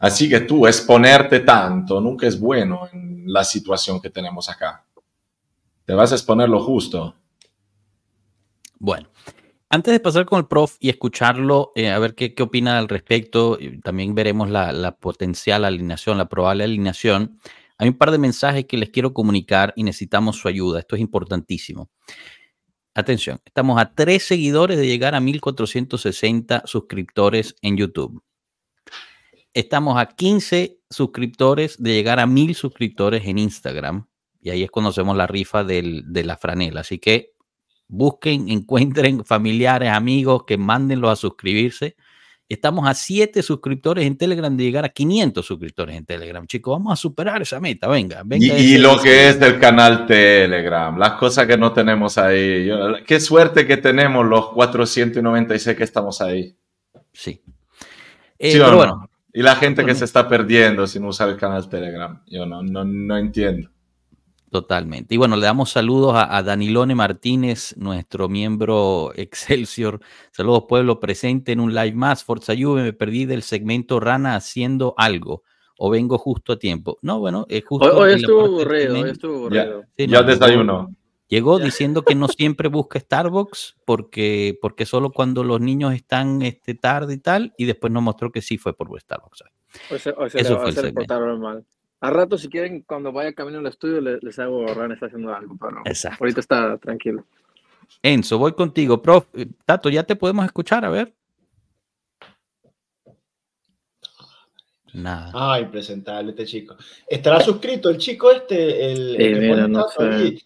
Así 0.00 0.28
que 0.28 0.40
tú 0.40 0.66
exponerte 0.66 1.38
tanto 1.38 2.00
nunca 2.00 2.26
es 2.26 2.40
bueno 2.40 2.88
en 2.92 3.22
la 3.24 3.44
situación 3.44 4.00
que 4.00 4.10
tenemos 4.10 4.48
acá. 4.48 4.84
Te 5.84 5.94
vas 5.94 6.10
a 6.10 6.16
exponer 6.16 6.48
lo 6.48 6.58
justo. 6.58 7.14
Bueno, 8.80 9.08
antes 9.68 9.92
de 9.92 10.00
pasar 10.00 10.26
con 10.26 10.40
el 10.40 10.46
prof 10.46 10.74
y 10.80 10.88
escucharlo, 10.88 11.70
eh, 11.76 11.88
a 11.88 12.00
ver 12.00 12.16
qué, 12.16 12.34
qué 12.34 12.42
opina 12.42 12.78
al 12.78 12.88
respecto, 12.88 13.60
también 13.84 14.16
veremos 14.16 14.50
la, 14.50 14.72
la 14.72 14.96
potencial 14.96 15.64
alineación, 15.64 16.18
la 16.18 16.28
probable 16.28 16.64
alineación. 16.64 17.38
Hay 17.78 17.88
un 17.88 17.98
par 17.98 18.10
de 18.10 18.18
mensajes 18.18 18.64
que 18.66 18.76
les 18.78 18.90
quiero 18.90 19.12
comunicar 19.12 19.72
y 19.76 19.82
necesitamos 19.84 20.36
su 20.36 20.48
ayuda. 20.48 20.78
Esto 20.80 20.96
es 20.96 21.02
importantísimo. 21.02 21.90
Atención, 22.94 23.40
estamos 23.44 23.78
a 23.78 23.94
tres 23.94 24.22
seguidores 24.24 24.78
de 24.78 24.86
llegar 24.86 25.14
a 25.14 25.20
1460 25.20 26.62
suscriptores 26.64 27.54
en 27.60 27.76
YouTube. 27.76 28.22
Estamos 29.52 29.98
a 29.98 30.06
15 30.06 30.80
suscriptores 30.90 31.82
de 31.82 31.92
llegar 31.92 32.20
a 32.20 32.26
1000 32.26 32.54
suscriptores 32.54 33.26
en 33.26 33.38
Instagram. 33.38 34.06
Y 34.40 34.50
ahí 34.50 34.62
es 34.62 34.70
cuando 34.70 34.90
hacemos 34.90 35.16
la 35.16 35.26
rifa 35.26 35.64
del- 35.64 36.04
de 36.12 36.24
la 36.24 36.36
franela. 36.36 36.80
Así 36.80 36.98
que 36.98 37.32
busquen, 37.88 38.48
encuentren 38.50 39.24
familiares, 39.24 39.90
amigos, 39.90 40.44
que 40.46 40.56
mándenlos 40.56 41.10
a 41.10 41.16
suscribirse. 41.16 41.96
Estamos 42.48 42.88
a 42.88 42.94
7 42.94 43.42
suscriptores 43.42 44.06
en 44.06 44.16
Telegram 44.16 44.56
de 44.56 44.62
llegar 44.62 44.84
a 44.84 44.88
500 44.88 45.44
suscriptores 45.44 45.96
en 45.96 46.06
Telegram. 46.06 46.46
Chicos, 46.46 46.72
vamos 46.72 46.92
a 46.92 46.96
superar 46.96 47.42
esa 47.42 47.58
meta. 47.58 47.88
Venga, 47.88 48.22
venga. 48.24 48.46
Y, 48.56 48.78
lo 48.78 49.00
que 49.00 49.28
es 49.30 49.40
del 49.40 49.58
canal 49.58 50.06
Telegram, 50.06 50.96
las 50.96 51.12
cosas 51.12 51.46
que 51.48 51.56
no 51.58 51.72
tenemos 51.72 52.18
ahí. 52.18 52.66
Yo- 52.66 53.04
qué 53.04 53.18
suerte 53.18 53.66
que 53.66 53.78
tenemos 53.78 54.24
los 54.24 54.50
496 54.50 55.76
que 55.76 55.82
estamos 55.82 56.20
ahí. 56.20 56.56
Sí. 57.12 57.42
Eh, 58.38 58.52
¿Sí 58.52 58.60
o 58.60 58.64
pero 58.64 58.70
no? 58.70 58.76
bueno, 58.76 59.10
Y 59.32 59.42
la 59.42 59.56
gente 59.56 59.84
que 59.84 59.94
se 59.96 60.04
está 60.04 60.28
perdiendo 60.28 60.86
sin 60.86 61.04
usar 61.04 61.28
el 61.28 61.36
canal 61.36 61.68
Telegram. 61.68 62.22
Yo 62.26 62.46
no, 62.46 62.62
no, 62.62 62.84
no 62.84 63.18
entiendo. 63.18 63.70
Totalmente. 64.56 65.14
Y 65.14 65.18
bueno, 65.18 65.36
le 65.36 65.44
damos 65.44 65.68
saludos 65.68 66.14
a, 66.14 66.34
a 66.34 66.42
Danilone 66.42 66.94
Martínez, 66.94 67.76
nuestro 67.76 68.26
miembro 68.30 69.12
Excelsior. 69.16 70.00
Saludos, 70.32 70.64
pueblo 70.66 70.98
presente 70.98 71.52
en 71.52 71.60
un 71.60 71.74
live 71.74 71.92
más. 71.92 72.24
Forza 72.24 72.54
Juve, 72.58 72.82
me 72.82 72.94
perdí 72.94 73.26
del 73.26 73.42
segmento 73.42 74.00
Rana 74.00 74.34
haciendo 74.34 74.94
algo. 74.96 75.42
O 75.76 75.90
vengo 75.90 76.16
justo 76.16 76.54
a 76.54 76.58
tiempo. 76.58 76.98
No, 77.02 77.18
bueno, 77.18 77.44
es 77.50 77.66
justo. 77.66 77.94
Hoy, 77.98 78.12
hoy 78.12 78.14
estuvo 78.14 78.46
aburrido, 78.46 78.94
hoy 78.94 79.10
estuvo 79.10 79.50
Ya, 79.50 79.60
aburrido. 79.60 79.84
Sí, 79.94 80.06
ya 80.06 80.22
no, 80.22 80.26
desayuno. 80.26 80.96
Llegó 81.28 81.58
diciendo 81.58 82.02
que 82.02 82.14
no 82.14 82.28
siempre 82.28 82.70
busca 82.70 82.98
Starbucks 82.98 83.76
porque, 83.84 84.56
porque 84.62 84.86
solo 84.86 85.10
cuando 85.10 85.44
los 85.44 85.60
niños 85.60 85.92
están 85.92 86.40
este, 86.40 86.74
tarde 86.74 87.12
y 87.12 87.18
tal, 87.18 87.52
y 87.58 87.66
después 87.66 87.92
nos 87.92 88.02
mostró 88.02 88.32
que 88.32 88.40
sí 88.40 88.56
fue 88.56 88.74
por 88.74 88.88
Starbucks. 88.98 89.44
Hoy 89.90 89.98
se, 89.98 90.14
hoy 90.16 90.30
se 90.30 90.40
Eso 90.40 90.54
le, 90.54 90.56
fue 90.56 90.64
hoy 90.64 90.70
el 90.70 90.76
se 90.76 90.82
le 90.92 91.36
mal. 91.36 91.66
A 92.00 92.10
rato, 92.10 92.36
si 92.36 92.48
quieren, 92.48 92.82
cuando 92.82 93.10
vaya 93.10 93.32
camino 93.32 93.58
al 93.58 93.66
estudio, 93.66 94.00
le- 94.00 94.18
les 94.20 94.38
hago 94.38 94.66
Ran 94.66 94.92
está 94.92 95.06
haciendo 95.06 95.34
algo, 95.34 95.56
pero 95.58 95.80
Exacto. 95.86 96.18
ahorita 96.20 96.40
está 96.40 96.76
tranquilo. 96.78 97.24
Enzo, 98.02 98.38
voy 98.38 98.52
contigo. 98.52 99.00
Prof, 99.00 99.26
eh, 99.34 99.46
Tato, 99.64 99.88
ya 99.88 100.02
te 100.02 100.14
podemos 100.16 100.44
escuchar, 100.44 100.84
a 100.84 100.90
ver. 100.90 101.14
Nada. 104.92 105.30
Ah, 105.34 105.60
impresentable 105.60 106.30
este 106.30 106.46
chico. 106.46 106.76
¿Estará 107.06 107.40
suscrito 107.40 107.90
el 107.90 107.98
chico 107.98 108.30
este? 108.30 108.92
El, 108.92 109.16
el 109.16 109.20
Eh, 109.20 109.32
que 109.34 109.40
mira, 109.40 109.54
pone 109.54 109.68
no 109.68 109.88
sé. 109.88 110.38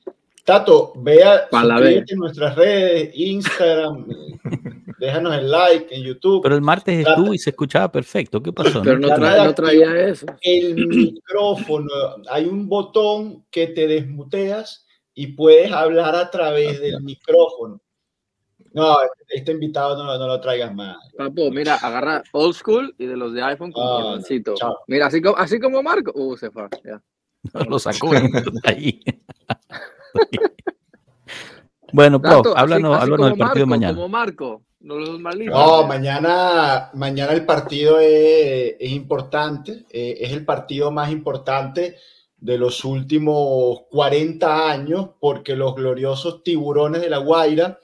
Tato, 0.51 0.93
vea, 0.97 1.47
en 1.53 2.19
nuestras 2.19 2.57
redes, 2.57 3.13
Instagram, 3.15 4.05
déjanos 4.99 5.35
el 5.37 5.49
like 5.49 5.95
en 5.95 6.03
YouTube. 6.03 6.43
Pero 6.43 6.57
el 6.57 6.61
martes 6.61 7.05
Tato. 7.05 7.11
estuvo 7.21 7.35
y 7.35 7.39
se 7.39 7.51
escuchaba 7.51 7.93
perfecto. 7.93 8.43
¿Qué 8.43 8.53
pasó? 8.53 8.83
Pero 8.83 8.99
no, 8.99 9.17
no 9.17 9.55
traía 9.55 10.09
eso. 10.09 10.27
el 10.43 10.75
micrófono, 10.89 11.89
hay 12.29 12.47
un 12.47 12.69
botón 12.69 13.45
que 13.53 13.69
te 13.69 13.87
desmuteas 13.87 14.89
y 15.15 15.29
puedes 15.29 15.71
hablar 15.71 16.17
a 16.17 16.29
través 16.33 16.81
del 16.81 17.01
micrófono. 17.05 17.81
No, 18.73 18.97
este 19.29 19.53
invitado 19.53 20.03
no, 20.03 20.19
no 20.19 20.27
lo 20.27 20.41
traigas 20.41 20.75
más. 20.75 20.97
Papo, 21.17 21.49
mira, 21.53 21.77
agarra 21.77 22.25
old 22.33 22.55
school 22.57 22.93
y 22.99 23.07
de 23.07 23.17
los 23.17 23.33
de 23.35 23.43
iPhone 23.45 23.71
con 23.71 23.85
Ah, 23.85 24.03
cordoncito. 24.03 24.55
chao. 24.57 24.79
Mira, 24.89 25.07
así 25.07 25.23
como, 25.23 25.37
así 25.37 25.61
como 25.61 25.81
Marco. 25.81 26.11
Uh, 26.17 26.37
se 26.37 26.51
fue. 26.51 26.65
Ya. 26.85 27.01
No 27.55 27.61
lo 27.71 27.79
sacó 27.79 28.11
ahí. 28.65 29.01
bueno, 31.93 32.21
prof, 32.21 32.47
así- 32.47 32.55
háblanos, 32.57 32.97
así 32.97 33.03
háblanos 33.03 33.27
del 33.27 33.33
como 33.33 33.45
partido 33.45 33.67
Marco, 33.67 33.81
mañana. 33.81 33.95
Como 33.95 34.09
Marco. 34.09 34.63
No 34.81 34.99
los 34.99 35.21
malditos. 35.21 35.55
No, 35.55 35.87
mañana, 35.87 36.91
mañana 36.95 37.33
el 37.33 37.45
partido 37.45 38.01
es, 38.01 38.77
es 38.81 38.91
importante, 38.93 39.85
eh, 39.91 40.17
es 40.21 40.33
el 40.33 40.45
partido 40.47 40.91
más 40.91 41.11
importante 41.11 41.97
de 42.39 42.57
los 42.57 42.85
últimos 42.87 43.83
40 43.91 44.71
años, 44.71 45.11
porque 45.21 45.55
los 45.55 45.75
gloriosos 45.75 46.43
tiburones 46.43 47.03
de 47.03 47.11
la 47.11 47.19
Guaira 47.19 47.79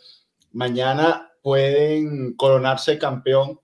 mañana 0.53 1.31
pueden 1.43 2.35
coronarse 2.35 2.99
campeón 2.99 3.61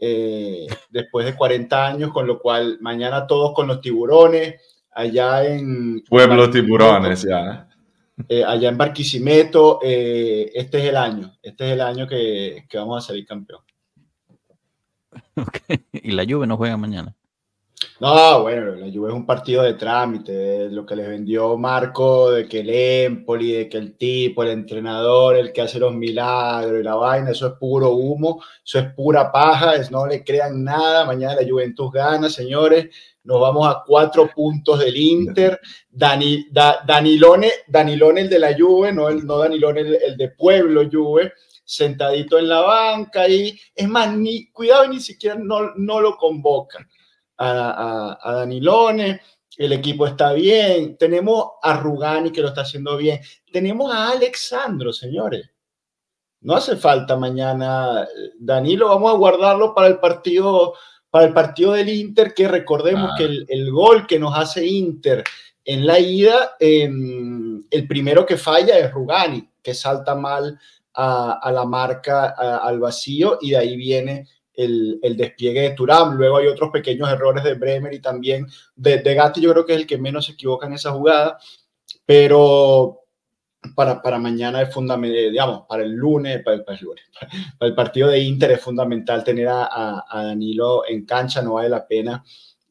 eh, 0.00 0.66
después 0.90 1.26
de 1.26 1.34
40 1.34 1.86
años, 1.86 2.12
con 2.12 2.26
lo 2.26 2.38
cual 2.38 2.78
mañana 2.80 3.26
todos 3.26 3.54
con 3.54 3.66
los 3.66 3.80
tiburones, 3.80 4.54
allá 4.92 5.44
en... 5.44 6.02
Pueblo 6.08 6.50
tiburones, 6.50 7.22
ya. 7.22 7.67
Eh, 8.28 8.44
allá 8.44 8.68
en 8.68 8.78
Barquisimeto, 8.78 9.80
eh, 9.82 10.50
este 10.54 10.78
es 10.78 10.84
el 10.86 10.96
año, 10.96 11.36
este 11.42 11.66
es 11.66 11.72
el 11.72 11.80
año 11.80 12.06
que, 12.06 12.64
que 12.68 12.78
vamos 12.78 13.04
a 13.04 13.06
salir 13.08 13.26
campeón. 13.26 13.60
Ok. 15.36 15.58
Y 15.92 16.10
la 16.12 16.24
lluvia 16.24 16.46
no 16.48 16.56
juega 16.56 16.76
mañana. 16.76 17.14
No, 18.00 18.42
bueno, 18.42 18.76
la 18.76 18.86
Juve 18.92 19.08
es 19.08 19.14
un 19.14 19.26
partido 19.26 19.62
de 19.62 19.74
trámite, 19.74 20.70
lo 20.70 20.86
que 20.86 20.94
les 20.94 21.08
vendió 21.08 21.56
Marco, 21.56 22.30
de 22.30 22.46
que 22.48 22.60
el 22.60 22.70
Empoli, 22.70 23.52
de 23.52 23.68
que 23.68 23.76
el 23.76 23.96
tipo, 23.96 24.44
el 24.44 24.50
entrenador, 24.50 25.36
el 25.36 25.52
que 25.52 25.62
hace 25.62 25.80
los 25.80 25.92
milagros 25.94 26.80
y 26.80 26.84
la 26.84 26.94
vaina, 26.94 27.30
eso 27.30 27.48
es 27.48 27.52
puro 27.54 27.90
humo, 27.90 28.40
eso 28.64 28.78
es 28.78 28.92
pura 28.94 29.32
paja, 29.32 29.74
es, 29.74 29.90
no 29.90 30.06
le 30.06 30.22
crean 30.22 30.62
nada, 30.62 31.04
mañana 31.06 31.40
la 31.40 31.48
Juventus 31.48 31.90
gana, 31.90 32.30
señores, 32.30 32.88
nos 33.28 33.40
vamos 33.42 33.68
a 33.68 33.82
cuatro 33.86 34.30
puntos 34.34 34.78
del 34.78 34.96
Inter, 34.96 35.60
Dani, 35.90 36.46
Da- 36.50 36.80
Danilone, 36.86 37.52
el 38.22 38.28
de 38.30 38.38
la 38.38 38.56
Juve, 38.58 38.90
no, 38.90 39.08
el, 39.10 39.26
no 39.26 39.36
Danilone 39.36 39.80
el, 39.82 39.94
el 40.02 40.16
de 40.16 40.30
Pueblo 40.30 40.88
Juve, 40.90 41.34
sentadito 41.62 42.38
en 42.38 42.48
la 42.48 42.62
banca 42.62 43.28
y 43.28 43.60
es 43.74 43.86
más, 43.86 44.16
ni, 44.16 44.50
cuidado, 44.50 44.88
ni 44.88 44.98
siquiera 44.98 45.36
no, 45.38 45.74
no 45.76 46.00
lo 46.00 46.16
convocan 46.16 46.88
a, 47.36 48.16
a, 48.22 48.30
a 48.30 48.32
Danilone, 48.36 49.20
el 49.58 49.72
equipo 49.74 50.06
está 50.06 50.32
bien, 50.32 50.96
tenemos 50.96 51.50
a 51.62 51.74
Rugani 51.74 52.30
que 52.32 52.40
lo 52.40 52.48
está 52.48 52.62
haciendo 52.62 52.96
bien, 52.96 53.20
tenemos 53.52 53.92
a 53.94 54.10
Alexandro, 54.12 54.90
señores. 54.90 55.50
No 56.40 56.54
hace 56.54 56.76
falta 56.76 57.16
mañana, 57.16 58.04
eh, 58.04 58.30
Danilo, 58.38 58.88
vamos 58.88 59.12
a 59.12 59.16
guardarlo 59.16 59.74
para 59.74 59.88
el 59.88 59.98
partido, 59.98 60.72
para 61.10 61.26
el 61.26 61.32
partido 61.32 61.72
del 61.72 61.88
Inter, 61.88 62.34
que 62.34 62.46
recordemos 62.48 63.10
Ah. 63.12 63.14
que 63.16 63.24
el, 63.24 63.46
el 63.48 63.70
gol 63.70 64.06
que 64.06 64.18
nos 64.18 64.36
hace 64.36 64.66
Inter 64.66 65.24
en 65.64 65.86
la 65.86 65.98
ida, 65.98 66.52
eh, 66.60 66.88
el 67.70 67.86
primero 67.88 68.24
que 68.26 68.36
falla 68.36 68.78
es 68.78 68.90
Rugani, 68.92 69.48
que 69.62 69.74
salta 69.74 70.14
mal 70.14 70.58
a, 70.94 71.32
a 71.42 71.52
la 71.52 71.64
marca, 71.64 72.34
a- 72.36 72.58
al 72.58 72.78
vacío, 72.80 73.38
y 73.40 73.50
de 73.50 73.56
ahí 73.58 73.76
viene 73.76 74.26
el, 74.54 74.98
el 75.02 75.16
despliegue 75.16 75.60
de 75.62 75.70
Turam. 75.70 76.16
Luego 76.16 76.38
hay 76.38 76.46
otros 76.48 76.70
pequeños 76.70 77.08
errores 77.08 77.44
de 77.44 77.54
Bremer 77.54 77.94
y 77.94 78.00
también 78.00 78.46
de, 78.74 78.98
de 78.98 79.14
Gatti, 79.14 79.40
yo 79.40 79.52
creo 79.52 79.64
que 79.64 79.74
es 79.74 79.80
el 79.80 79.86
que 79.86 79.98
menos 79.98 80.26
se 80.26 80.32
equivoca 80.32 80.66
en 80.66 80.72
esa 80.72 80.90
jugada, 80.92 81.38
pero 82.04 82.97
para, 83.74 84.00
para 84.00 84.18
mañana 84.18 84.62
es 84.62 84.72
fundamental, 84.72 85.30
digamos, 85.30 85.62
para 85.68 85.82
el 85.82 85.92
lunes, 85.92 86.42
para, 86.44 86.64
para 86.64 86.78
el 86.78 86.84
lunes, 86.84 87.04
para 87.58 87.68
el 87.68 87.74
partido 87.74 88.08
de 88.08 88.20
Inter 88.20 88.52
es 88.52 88.60
fundamental 88.60 89.24
tener 89.24 89.48
a, 89.48 89.64
a- 89.64 90.04
a 90.08 90.24
Danilo 90.24 90.82
en 90.88 91.04
cancha, 91.04 91.42
no 91.42 91.54
vale 91.54 91.68
la 91.68 91.86
pena 91.86 92.24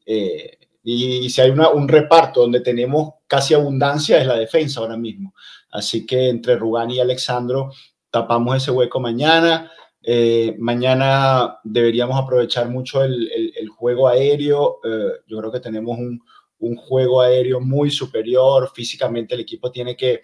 eh, 0.06 0.58
Y, 0.82 1.28
si 1.30 1.40
hay 1.40 1.50
una, 1.50 1.68
un 1.70 1.88
reparto 1.88 2.40
donde 2.42 2.60
tenemos 2.60 3.14
casi 3.26 3.54
abundancia 3.54 4.18
es 4.18 4.26
la 4.26 4.36
defensa 4.38 4.80
ahora 4.80 4.96
mismo. 4.96 5.34
Así 5.70 6.06
que 6.06 6.28
entre 6.30 6.56
Rugani 6.56 6.96
y 6.96 7.00
Alexandro 7.00 7.70
tapamos 8.10 8.56
ese 8.56 8.70
hueco 8.70 9.00
mañana. 9.00 9.70
Eh, 10.02 10.56
mañana 10.58 11.58
deberíamos 11.64 12.18
aprovechar 12.18 12.68
mucho 12.70 13.04
el, 13.04 13.30
el, 13.54 13.68
juego 13.68 14.08
aéreo. 14.08 14.78
Eh, 14.84 15.12
yo 15.26 15.38
creo 15.38 15.52
que 15.52 15.60
tenemos 15.60 15.98
un, 15.98 16.22
un, 16.60 16.76
juego 16.76 17.20
aéreo 17.20 17.60
muy 17.60 17.90
superior. 17.90 18.70
Físicamente 18.74 19.34
el 19.34 19.40
equipo 19.42 19.70
tiene 19.70 19.94
que, 19.96 20.22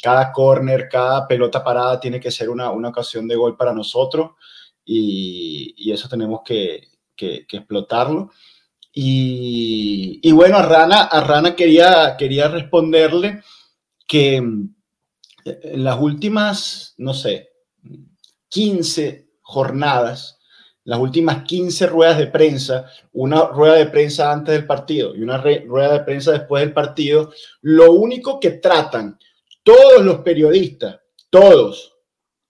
cada 0.00 0.32
corner, 0.32 0.88
cada 0.88 1.26
pelota 1.26 1.62
parada 1.62 1.98
tiene 2.00 2.20
que 2.20 2.30
ser 2.30 2.48
una, 2.48 2.70
una 2.70 2.90
ocasión 2.90 3.26
de 3.26 3.36
gol 3.36 3.56
para 3.56 3.72
nosotros 3.72 4.32
y, 4.84 5.74
y 5.76 5.92
eso 5.92 6.08
tenemos 6.08 6.40
que, 6.44 6.88
que, 7.16 7.46
que 7.46 7.56
explotarlo. 7.58 8.30
Y, 8.92 10.20
y, 10.22 10.32
bueno, 10.32 10.56
a 10.56 10.62
Rana, 10.62 11.02
a 11.02 11.20
Rana 11.20 11.56
quería, 11.56 12.16
quería 12.16 12.46
responderle 12.48 13.42
que 14.06 14.36
en 14.36 15.84
las 15.84 15.98
últimas, 15.98 16.94
no 16.98 17.12
sé, 17.12 17.50
15 18.48 19.30
jornadas, 19.40 20.38
las 20.84 21.00
últimas 21.00 21.42
15 21.44 21.86
ruedas 21.86 22.18
de 22.18 22.28
prensa, 22.28 22.86
una 23.12 23.46
rueda 23.46 23.74
de 23.74 23.86
prensa 23.86 24.30
antes 24.30 24.54
del 24.54 24.66
partido 24.66 25.14
y 25.16 25.22
una 25.22 25.38
rueda 25.38 25.94
de 25.94 26.04
prensa 26.04 26.32
después 26.32 26.62
del 26.62 26.72
partido, 26.72 27.32
lo 27.62 27.92
único 27.92 28.38
que 28.38 28.52
tratan 28.52 29.18
todos 29.64 30.04
los 30.04 30.18
periodistas, 30.18 31.00
todos, 31.30 31.96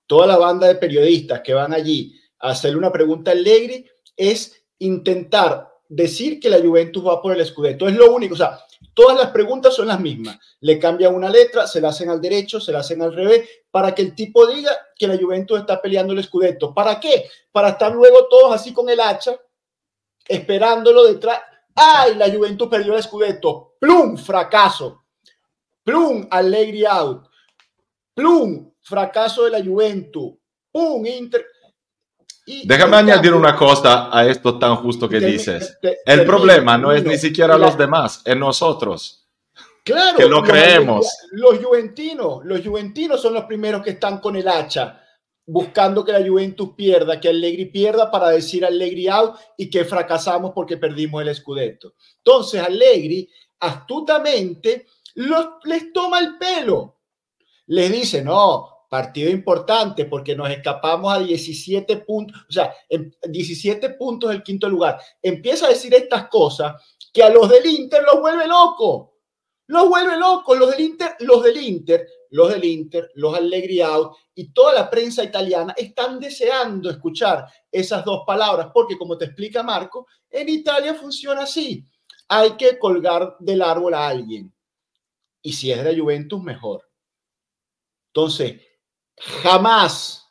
toda 0.06 0.26
la 0.26 0.36
banda 0.36 0.66
de 0.66 0.74
periodistas 0.74 1.40
que 1.40 1.54
van 1.54 1.72
allí 1.72 2.14
a 2.40 2.50
hacerle 2.50 2.76
una 2.76 2.92
pregunta 2.92 3.30
a 3.30 3.34
Allegri 3.34 3.86
es 4.16 4.66
intentar 4.78 5.72
decir 5.88 6.40
que 6.40 6.50
la 6.50 6.60
Juventus 6.60 7.06
va 7.06 7.22
por 7.22 7.34
el 7.36 7.46
Scudetto. 7.46 7.88
Es 7.88 7.94
lo 7.94 8.12
único, 8.12 8.34
o 8.34 8.36
sea, 8.36 8.58
todas 8.92 9.16
las 9.16 9.30
preguntas 9.30 9.74
son 9.74 9.86
las 9.86 10.00
mismas. 10.00 10.38
Le 10.60 10.78
cambian 10.78 11.14
una 11.14 11.30
letra, 11.30 11.66
se 11.66 11.80
la 11.80 11.88
hacen 11.88 12.10
al 12.10 12.20
derecho, 12.20 12.60
se 12.60 12.72
la 12.72 12.80
hacen 12.80 13.00
al 13.00 13.14
revés, 13.14 13.48
para 13.70 13.94
que 13.94 14.02
el 14.02 14.14
tipo 14.14 14.46
diga 14.46 14.72
que 14.96 15.06
la 15.06 15.16
Juventus 15.16 15.60
está 15.60 15.80
peleando 15.80 16.12
el 16.12 16.22
Scudetto. 16.22 16.74
¿Para 16.74 16.98
qué? 16.98 17.28
Para 17.52 17.70
estar 17.70 17.92
luego 17.92 18.26
todos 18.26 18.52
así 18.52 18.72
con 18.72 18.88
el 18.88 19.00
hacha, 19.00 19.38
esperándolo 20.26 21.04
detrás. 21.04 21.40
¡Ay, 21.76 22.16
la 22.16 22.30
Juventus 22.30 22.68
perdió 22.68 22.96
el 22.96 23.02
Scudetto! 23.02 23.76
¡Plum! 23.80 24.16
Fracaso. 24.16 25.03
¡Plum! 25.84 26.26
Allegri 26.30 26.84
out. 26.84 27.28
¡Plum! 28.14 28.72
Fracaso 28.80 29.44
de 29.44 29.50
la 29.50 29.62
Juventus. 29.62 30.32
¡Pum! 30.72 31.06
Inter 31.06 31.44
Déjame 32.46 32.96
añadir 32.98 33.32
una 33.32 33.56
cosa 33.56 34.10
a 34.16 34.26
esto 34.26 34.58
tan 34.58 34.76
justo 34.76 35.08
que 35.08 35.18
dices. 35.18 35.78
El 36.04 36.26
problema 36.26 36.76
no 36.76 36.92
es 36.92 37.02
ni 37.04 37.16
siquiera 37.16 37.56
los 37.56 37.76
demás, 37.78 38.20
es 38.24 38.36
nosotros. 38.36 39.26
Claro, 39.82 40.16
que 40.16 40.28
lo 40.28 40.42
creemos. 40.42 41.06
Los 41.32 41.58
juventinos, 41.58 42.44
los 42.44 42.62
juventinos 42.62 43.20
son 43.20 43.34
los 43.34 43.44
primeros 43.44 43.82
que 43.82 43.90
están 43.90 44.18
con 44.18 44.36
el 44.36 44.48
hacha, 44.48 45.00
buscando 45.46 46.04
que 46.04 46.12
la 46.12 46.26
Juventus 46.26 46.70
pierda, 46.76 47.20
que 47.20 47.28
Allegri 47.28 47.66
pierda 47.66 48.10
para 48.10 48.28
decir 48.30 48.64
Allegri 48.64 49.08
out 49.08 49.36
y 49.56 49.68
que 49.68 49.84
fracasamos 49.84 50.52
porque 50.54 50.76
perdimos 50.76 51.22
el 51.22 51.34
Scudetto. 51.34 51.94
Entonces 52.18 52.62
Allegri 52.62 53.28
astutamente 53.60 54.86
los, 55.14 55.46
les 55.64 55.92
toma 55.92 56.18
el 56.20 56.38
pelo. 56.38 56.98
Les 57.66 57.90
dice, 57.90 58.22
no, 58.22 58.74
partido 58.88 59.30
importante 59.30 60.04
porque 60.04 60.36
nos 60.36 60.50
escapamos 60.50 61.12
a 61.12 61.18
17 61.18 61.96
puntos, 61.98 62.46
o 62.48 62.52
sea, 62.52 62.72
17 63.28 63.90
puntos 63.90 64.30
del 64.30 64.42
quinto 64.42 64.68
lugar. 64.68 65.00
Empieza 65.22 65.66
a 65.66 65.70
decir 65.70 65.94
estas 65.94 66.28
cosas 66.28 66.74
que 67.12 67.22
a 67.22 67.30
los 67.30 67.48
del 67.48 67.66
Inter 67.66 68.02
los 68.02 68.20
vuelve 68.20 68.46
locos. 68.46 69.10
Los 69.66 69.88
vuelve 69.88 70.18
locos, 70.18 70.58
los 70.58 70.70
del 70.70 70.80
Inter, 70.80 71.16
los 71.20 71.42
del 71.42 71.56
Inter, 71.56 72.06
los 72.30 72.50
del 72.50 72.64
Inter, 72.64 73.10
los 73.14 73.34
Allegri 73.34 73.80
out 73.80 74.12
y 74.34 74.52
toda 74.52 74.74
la 74.74 74.90
prensa 74.90 75.24
italiana 75.24 75.74
están 75.76 76.20
deseando 76.20 76.90
escuchar 76.90 77.46
esas 77.72 78.04
dos 78.04 78.24
palabras 78.26 78.68
porque 78.74 78.98
como 78.98 79.16
te 79.16 79.24
explica 79.24 79.62
Marco, 79.62 80.06
en 80.28 80.48
Italia 80.48 80.94
funciona 80.94 81.42
así. 81.44 81.84
Hay 82.28 82.52
que 82.52 82.78
colgar 82.78 83.36
del 83.38 83.62
árbol 83.62 83.94
a 83.94 84.08
alguien. 84.08 84.52
Y 85.44 85.52
si 85.52 85.70
es 85.70 85.78
de 85.84 85.92
la 85.92 85.96
Juventus, 85.96 86.42
mejor. 86.42 86.82
Entonces, 88.08 88.60
Jamás, 89.16 90.28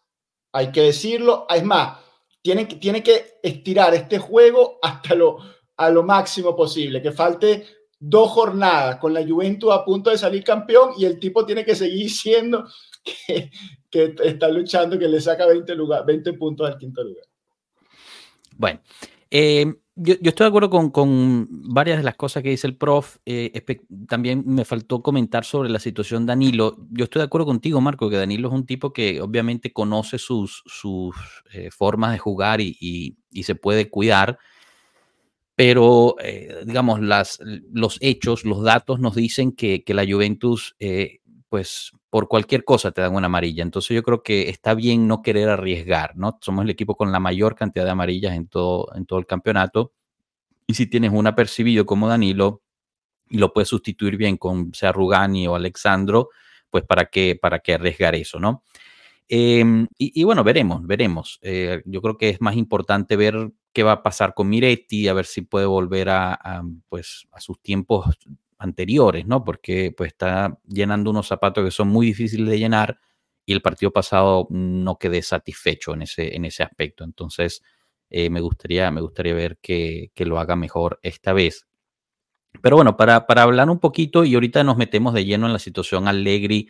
hay 0.51 0.71
que 0.71 0.81
decirlo, 0.81 1.45
es 1.49 1.63
más, 1.63 1.99
tiene, 2.41 2.65
tiene 2.65 3.01
que 3.01 3.39
estirar 3.41 3.93
este 3.93 4.19
juego 4.19 4.79
hasta 4.81 5.15
lo, 5.15 5.37
a 5.77 5.89
lo 5.89 6.03
máximo 6.03 6.55
posible, 6.55 7.01
que 7.01 7.11
falte 7.11 7.65
dos 7.97 8.31
jornadas 8.31 8.97
con 8.97 9.13
la 9.13 9.25
Juventus 9.25 9.71
a 9.71 9.85
punto 9.85 10.09
de 10.09 10.17
salir 10.17 10.43
campeón 10.43 10.91
y 10.97 11.05
el 11.05 11.19
tipo 11.19 11.45
tiene 11.45 11.63
que 11.63 11.75
seguir 11.75 12.11
que, 13.03 13.51
que 13.89 14.15
está 14.25 14.49
luchando, 14.49 14.99
que 14.99 15.07
le 15.07 15.21
saca 15.21 15.45
20, 15.45 15.73
lugar, 15.75 16.05
20 16.05 16.33
puntos 16.33 16.67
al 16.67 16.77
quinto 16.77 17.03
lugar. 17.03 17.25
Bueno, 18.57 18.81
eh, 19.31 19.73
yo, 19.95 20.15
estoy 20.21 20.45
de 20.45 20.47
acuerdo 20.47 20.91
con, 20.91 21.47
varias 21.49 21.97
de 21.97 22.03
las 22.03 22.15
cosas 22.15 22.41
que 22.41 22.49
dice 22.49 22.65
el 22.65 22.77
prof. 22.77 23.17
Eh, 23.25 23.63
también 24.07 24.43
me 24.45 24.65
faltó 24.65 25.03
comentar 25.03 25.45
sobre 25.45 25.69
la 25.69 25.79
situación 25.79 26.25
Danilo. 26.25 26.77
Yo 26.89 27.05
estoy 27.05 27.19
de 27.19 27.25
acuerdo 27.25 27.45
contigo, 27.45 27.79
Marco, 27.79 28.09
que 28.09 28.17
Danilo 28.17 28.47
es 28.47 28.53
un 28.53 28.65
tipo 28.65 28.91
que 28.91 29.21
obviamente 29.21 29.71
conoce 29.71 30.17
sus, 30.17 30.63
eh, 31.53 31.69
formas 31.69 32.13
de 32.13 32.17
jugar 32.17 32.59
y, 32.61 33.17
se 33.43 33.55
puede 33.55 33.89
cuidar. 33.89 34.39
Pero, 35.55 36.15
eh, 36.19 36.63
digamos, 36.65 36.99
las, 36.99 37.39
los 37.71 37.99
hechos, 38.01 38.45
los 38.45 38.63
datos 38.63 38.99
nos 38.99 39.13
dicen 39.13 39.51
que, 39.51 39.83
la 39.89 40.05
Juventus, 40.05 40.75
pues 41.53 41.91
por 42.09 42.27
cualquier 42.27 42.65
cosa 42.65 42.91
te 42.91 43.01
dan 43.01 43.13
una 43.13 43.27
amarilla. 43.27 43.61
Entonces 43.61 43.93
yo 43.93 44.01
creo 44.01 44.23
que 44.23 44.49
está 44.49 44.73
bien 44.73 45.07
no 45.07 45.21
querer 45.21 45.49
arriesgar, 45.49 46.17
¿no? 46.17 46.39
Somos 46.41 46.65
el 46.65 46.71
equipo 46.71 46.95
con 46.97 47.11
la 47.11 47.19
mayor 47.19 47.53
cantidad 47.53 47.85
de 47.85 47.91
amarillas 47.91 48.33
en 48.33 48.47
todo, 48.47 48.87
en 48.95 49.05
todo 49.05 49.19
el 49.19 49.27
campeonato. 49.27 49.93
Y 50.65 50.73
si 50.73 50.87
tienes 50.87 51.11
un 51.13 51.27
apercibido 51.27 51.85
como 51.85 52.07
Danilo 52.07 52.63
y 53.29 53.37
lo 53.37 53.53
puedes 53.53 53.69
sustituir 53.69 54.17
bien 54.17 54.35
con 54.37 54.73
sea 54.73 54.91
Rugani 54.91 55.45
o 55.45 55.53
Alexandro, 55.53 56.29
pues 56.71 56.85
para 56.85 57.05
qué, 57.05 57.37
para 57.39 57.59
qué 57.59 57.75
arriesgar 57.75 58.15
eso, 58.15 58.39
¿no? 58.39 58.63
Em, 59.29 59.87
y, 59.95 60.23
bueno, 60.23 60.43
veremos, 60.43 60.87
veremos. 60.87 61.37
Eh, 61.43 61.83
yo 61.85 62.01
creo 62.01 62.17
que 62.17 62.29
es 62.29 62.41
más 62.41 62.55
importante 62.55 63.15
ver 63.15 63.51
qué 63.73 63.83
va 63.83 63.91
a 63.91 64.01
pasar 64.01 64.33
con 64.33 64.49
Miretti, 64.49 65.07
a 65.07 65.13
ver 65.13 65.27
si 65.27 65.41
puede 65.41 65.67
volver 65.67 66.09
a, 66.09 66.63
pues, 66.89 67.27
a 67.31 67.39
sus 67.39 67.61
tiempos 67.61 68.07
anteriores, 68.63 69.25
¿no? 69.27 69.43
Porque 69.43 69.93
pues 69.95 70.09
está 70.09 70.57
llenando 70.67 71.11
unos 71.11 71.27
zapatos 71.27 71.63
que 71.63 71.71
son 71.71 71.89
muy 71.89 72.07
difíciles 72.07 72.47
de 72.47 72.59
llenar 72.59 72.99
y 73.45 73.53
el 73.53 73.61
partido 73.61 73.91
pasado 73.91 74.47
no 74.49 74.97
quedé 74.97 75.21
satisfecho 75.21 75.93
en 75.93 76.03
ese, 76.03 76.35
en 76.35 76.45
ese 76.45 76.63
aspecto. 76.63 77.03
Entonces, 77.03 77.61
eh, 78.09 78.29
me, 78.29 78.39
gustaría, 78.41 78.89
me 78.91 79.01
gustaría 79.01 79.33
ver 79.33 79.57
que, 79.61 80.11
lo 80.17 80.39
haga 80.39 80.55
mejor 80.55 80.99
esta 81.03 81.33
vez. 81.33 81.67
Pero 82.61 82.77
bueno, 82.77 82.95
para, 82.95 83.27
para, 83.27 83.43
hablar 83.43 83.69
un 83.69 83.79
poquito, 83.79 84.23
y 84.23 84.35
ahorita 84.35 84.63
nos 84.63 84.77
metemos 84.77 85.13
de 85.13 85.25
lleno 85.25 85.47
en 85.47 85.53
la 85.53 85.59
situación 85.59 86.07
Allegri, 86.07 86.69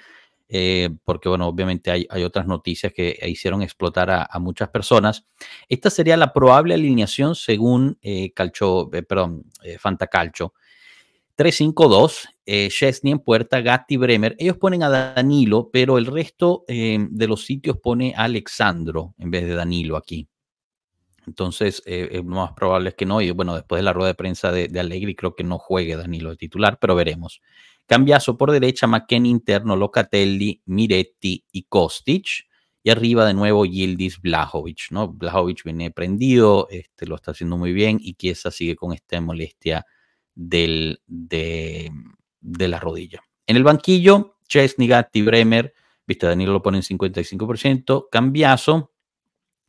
eh, 0.50 0.90
porque 1.04 1.30
bueno, 1.30 1.48
obviamente 1.48 1.92
hay, 1.92 2.08
hay, 2.10 2.24
otras 2.24 2.48
noticias 2.48 2.94
que 2.94 3.18
hicieron 3.28 3.62
explotar 3.62 4.10
a, 4.10 4.40
muchas 4.40 4.70
personas. 4.70 5.26
Esta 5.68 5.90
sería 5.90 6.18
la 6.18 6.34
probable 6.34 6.74
alineación 6.74 7.36
según 7.36 7.98
eh, 8.02 8.32
Calcio, 8.34 8.90
perdón, 8.90 9.44
Fantacalcio. 9.80 10.54
3-5-2, 11.38 12.30
eh, 12.46 12.70
Chesney 12.70 13.14
en 13.14 13.20
puerta, 13.20 13.62
Gatti, 13.62 13.98
Bremer. 13.98 14.36
Ellos 14.38 14.58
ponen 14.58 14.84
a 14.84 14.90
Danilo, 14.90 15.70
pero 15.72 15.98
el 15.98 16.06
resto 16.06 16.64
eh, 16.68 17.00
de 17.10 17.28
los 17.28 17.46
sitios 17.46 17.78
pone 17.78 18.14
a 18.16 18.24
Alexandro 18.24 19.16
en 19.18 19.32
vez 19.32 19.44
de 19.46 19.56
Danilo 19.56 19.98
aquí. 19.98 20.28
Entonces, 21.26 21.82
eh, 21.86 22.10
lo 22.16 22.24
más 22.24 22.52
probable 22.52 22.90
es 22.90 22.96
que 22.96 23.06
no. 23.06 23.22
Y 23.22 23.32
bueno, 23.32 23.56
después 23.56 23.80
de 23.80 23.84
la 23.84 23.94
rueda 23.94 24.10
de 24.10 24.16
prensa 24.16 24.52
de, 24.52 24.68
de 24.68 24.80
Allegri, 24.80 25.16
creo 25.16 25.36
que 25.36 25.44
no 25.44 25.58
juegue 25.58 25.96
Danilo 25.96 26.32
de 26.32 26.38
titular, 26.38 26.78
pero 26.80 26.96
veremos. 26.96 27.42
Cambiazo 27.86 28.38
por 28.38 28.52
derecha, 28.52 28.88
McKenny 28.88 29.30
interno, 29.30 29.76
Locatelli, 29.76 30.62
Miretti 30.66 31.46
y 31.52 31.64
Kostic. 31.64 32.48
Y 32.86 32.90
arriba 32.90 33.26
de 33.26 33.34
nuevo 33.34 33.66
Yildiz 33.66 34.20
Blajovic, 34.20 34.92
¿no? 34.92 35.08
Blajovic 35.08 35.64
viene 35.64 35.90
prendido, 35.90 36.68
este, 36.70 37.06
lo 37.06 37.16
está 37.16 37.32
haciendo 37.32 37.56
muy 37.56 37.72
bien 37.72 37.98
y 38.02 38.16
Chiesa 38.16 38.52
sigue 38.52 38.76
con 38.76 38.92
esta 38.92 39.22
molestia 39.22 39.86
del, 40.36 41.02
de, 41.08 41.92
la 42.42 42.80
rodilla. 42.80 43.22
En 43.48 43.58
el 43.58 43.64
banquillo, 43.64 44.38
Chesney, 44.48 44.88
Gatti, 44.88 45.22
Bremer, 45.22 45.74
viste, 46.06 46.28
Danilo 46.28 46.54
lo 46.54 46.62
pone 46.62 46.78
en 46.78 46.84
55%, 46.84 48.08
Cambiaso, 48.12 48.92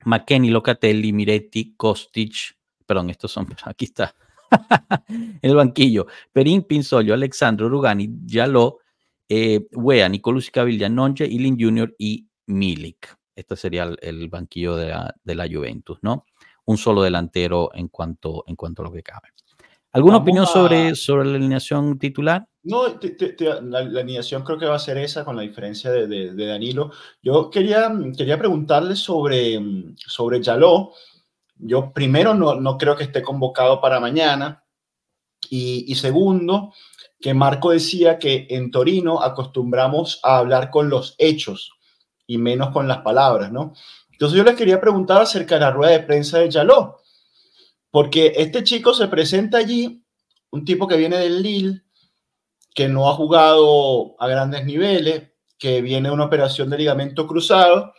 McKenny, 0.05 0.51
Locatelli, 0.51 1.13
Miretti, 1.13 1.75
Kostic, 1.77 2.57
perdón, 2.87 3.11
estos 3.11 3.33
son, 3.33 3.47
aquí 3.65 3.87
está, 3.87 4.15
en 5.09 5.39
el 5.43 5.55
banquillo, 5.55 6.07
Perín, 6.33 6.63
Pinzolio, 6.63 7.15
Alexandro, 7.15 7.69
Rugani, 7.69 8.11
Yaló, 8.25 8.79
eh, 9.29 9.67
Wea, 9.73 10.09
Nicolás 10.09 10.51
Cavilla, 10.51 10.89
Nonche, 10.89 11.27
Ilin 11.27 11.59
Jr. 11.59 11.95
y 11.99 12.29
Milik. 12.47 13.17
Este 13.35 13.57
sería 13.57 13.91
el, 14.01 14.29
banquillo 14.29 14.77
de 14.77 14.89
la, 14.91 15.15
de 15.25 15.35
la, 15.35 15.49
Juventus, 15.49 15.99
¿no? 16.03 16.27
Un 16.67 16.77
solo 16.77 17.03
delantero 17.03 17.71
en 17.75 17.89
cuanto, 17.89 18.45
en 18.47 18.55
cuanto 18.55 18.83
a 18.83 18.85
lo 18.85 18.93
que 18.93 19.03
cabe. 19.03 19.31
¿Alguna 19.95 20.15
Vamos 20.19 20.23
opinión 20.25 20.45
a- 20.45 20.49
sobre, 20.49 20.95
sobre 20.95 21.25
la 21.31 21.37
alineación 21.37 21.99
titular? 21.99 22.47
No, 22.65 22.99
te- 22.99 23.11
te- 23.11 23.31
te- 23.35 23.45
la, 23.63 23.83
la 23.85 24.01
alineación 24.01 24.43
creo 24.43 24.59
que 24.59 24.67
va 24.67 24.77
a 24.77 24.79
ser 24.79 24.97
esa 24.99 25.25
con 25.25 25.37
la 25.37 25.43
diferencia 25.43 25.91
de, 25.91 26.07
de- 26.07 26.33
de 26.33 26.47
Danilo. 26.47 26.91
Yo 27.23 27.49
quería, 27.51 27.93
quería 28.17 28.39
preguntarle 28.39 28.97
sobre, 28.97 29.61
sobre 29.97 30.43
Yaló. 30.43 30.93
Yo 31.57 31.93
primero 31.93 32.35
no, 32.35 32.55
no 32.57 32.77
creo 32.77 32.97
que 32.97 33.05
esté 33.05 33.23
convocado 33.23 33.81
para 33.81 34.01
mañana. 34.01 34.65
Y, 35.51 35.85
y 35.87 35.95
segundo, 35.95 36.73
que 37.21 37.35
Marco 37.35 37.71
decía 37.71 38.19
que 38.19 38.47
en 38.51 38.71
Torino 38.71 39.23
acostumbramos 39.23 40.19
a 40.23 40.39
hablar 40.39 40.71
con 40.71 40.89
los 40.89 41.15
hechos 41.19 41.71
y 42.27 42.39
menos 42.39 42.71
con 42.71 42.89
las 42.89 42.99
palabras, 43.03 43.53
¿no? 43.53 43.75
Entonces 44.11 44.39
yo 44.39 44.43
les 44.45 44.57
quería 44.57 44.81
preguntar 44.81 45.21
acerca 45.21 45.57
de 45.57 45.61
la 45.61 45.71
rueda 45.71 45.93
de 45.93 46.01
prensa 46.01 46.39
de 46.39 46.49
Yaló, 46.51 46.97
porque 47.95 48.33
este 48.35 48.65
chico 48.65 48.93
se 48.93 49.07
presenta 49.07 49.59
allí, 49.59 50.03
un 50.51 50.65
tipo 50.65 50.89
que 50.89 50.97
viene 50.97 51.17
del 51.17 51.41
Lille, 51.41 51.83
que 52.75 52.89
no 52.89 53.09
ha 53.09 53.15
jugado 53.15 54.17
a 54.19 54.27
grandes 54.27 54.65
niveles, 54.65 55.31
que 55.57 55.81
viene 55.81 56.09
de 56.09 56.15
una 56.17 56.25
operación 56.25 56.69
de 56.71 56.79
ligamento 56.79 57.25
cruzado 57.25 57.93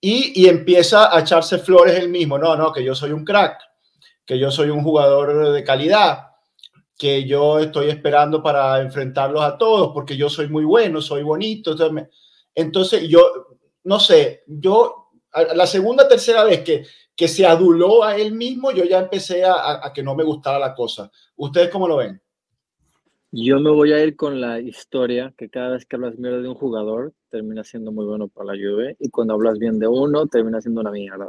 y, 0.00 0.32
y 0.42 0.48
empieza 0.48 1.14
a 1.14 1.20
echarse 1.20 1.58
flores 1.58 1.96
él 1.98 2.08
mismo. 2.08 2.38
No, 2.38 2.56
no, 2.56 2.72
que 2.72 2.82
yo 2.82 2.94
soy 2.94 3.10
un 3.12 3.22
crack, 3.22 3.60
que 4.24 4.38
yo 4.38 4.50
soy 4.50 4.70
un 4.70 4.82
jugador 4.82 5.52
de 5.52 5.62
calidad, 5.62 6.28
que 6.96 7.26
yo 7.26 7.58
estoy 7.58 7.90
esperando 7.90 8.42
para 8.42 8.80
enfrentarlos 8.80 9.42
a 9.42 9.58
todos 9.58 9.90
porque 9.92 10.16
yo 10.16 10.30
soy 10.30 10.48
muy 10.48 10.64
bueno, 10.64 11.02
soy 11.02 11.22
bonito. 11.22 11.72
Entonces, 11.72 11.92
me- 11.92 12.08
entonces 12.54 13.06
yo, 13.10 13.30
no 13.84 14.00
sé, 14.00 14.44
yo, 14.46 15.10
la 15.54 15.66
segunda, 15.66 16.08
tercera 16.08 16.44
vez 16.44 16.62
que, 16.62 16.86
que 17.18 17.26
se 17.26 17.44
aduló 17.44 18.04
a 18.04 18.16
él 18.16 18.32
mismo, 18.32 18.70
yo 18.70 18.84
ya 18.84 19.00
empecé 19.00 19.42
a, 19.44 19.90
que 19.92 20.04
no 20.04 20.14
me 20.14 20.22
gustara 20.22 20.56
la 20.56 20.72
cosa. 20.72 21.10
¿Ustedes 21.34 21.68
cómo 21.68 21.88
lo 21.88 21.96
ven? 21.96 22.22
Yo 23.32 23.58
me 23.58 23.70
voy 23.70 23.92
a 23.92 24.04
ir 24.04 24.14
con 24.14 24.40
la 24.40 24.60
historia 24.60 25.34
que 25.36 25.50
cada 25.50 25.70
vez 25.70 25.84
que 25.84 25.96
hablas 25.96 26.16
mierda 26.16 26.40
de 26.40 26.48
un 26.48 26.54
jugador 26.54 27.12
termina 27.28 27.64
siendo 27.64 27.90
muy 27.90 28.06
bueno 28.06 28.28
para 28.28 28.52
la 28.52 28.52
Juve 28.52 28.96
y 29.00 29.10
cuando 29.10 29.34
hablas 29.34 29.58
bien 29.58 29.80
de 29.80 29.88
uno 29.88 30.28
termina 30.28 30.60
siendo 30.60 30.80
una 30.80 30.92
mierda. 30.92 31.28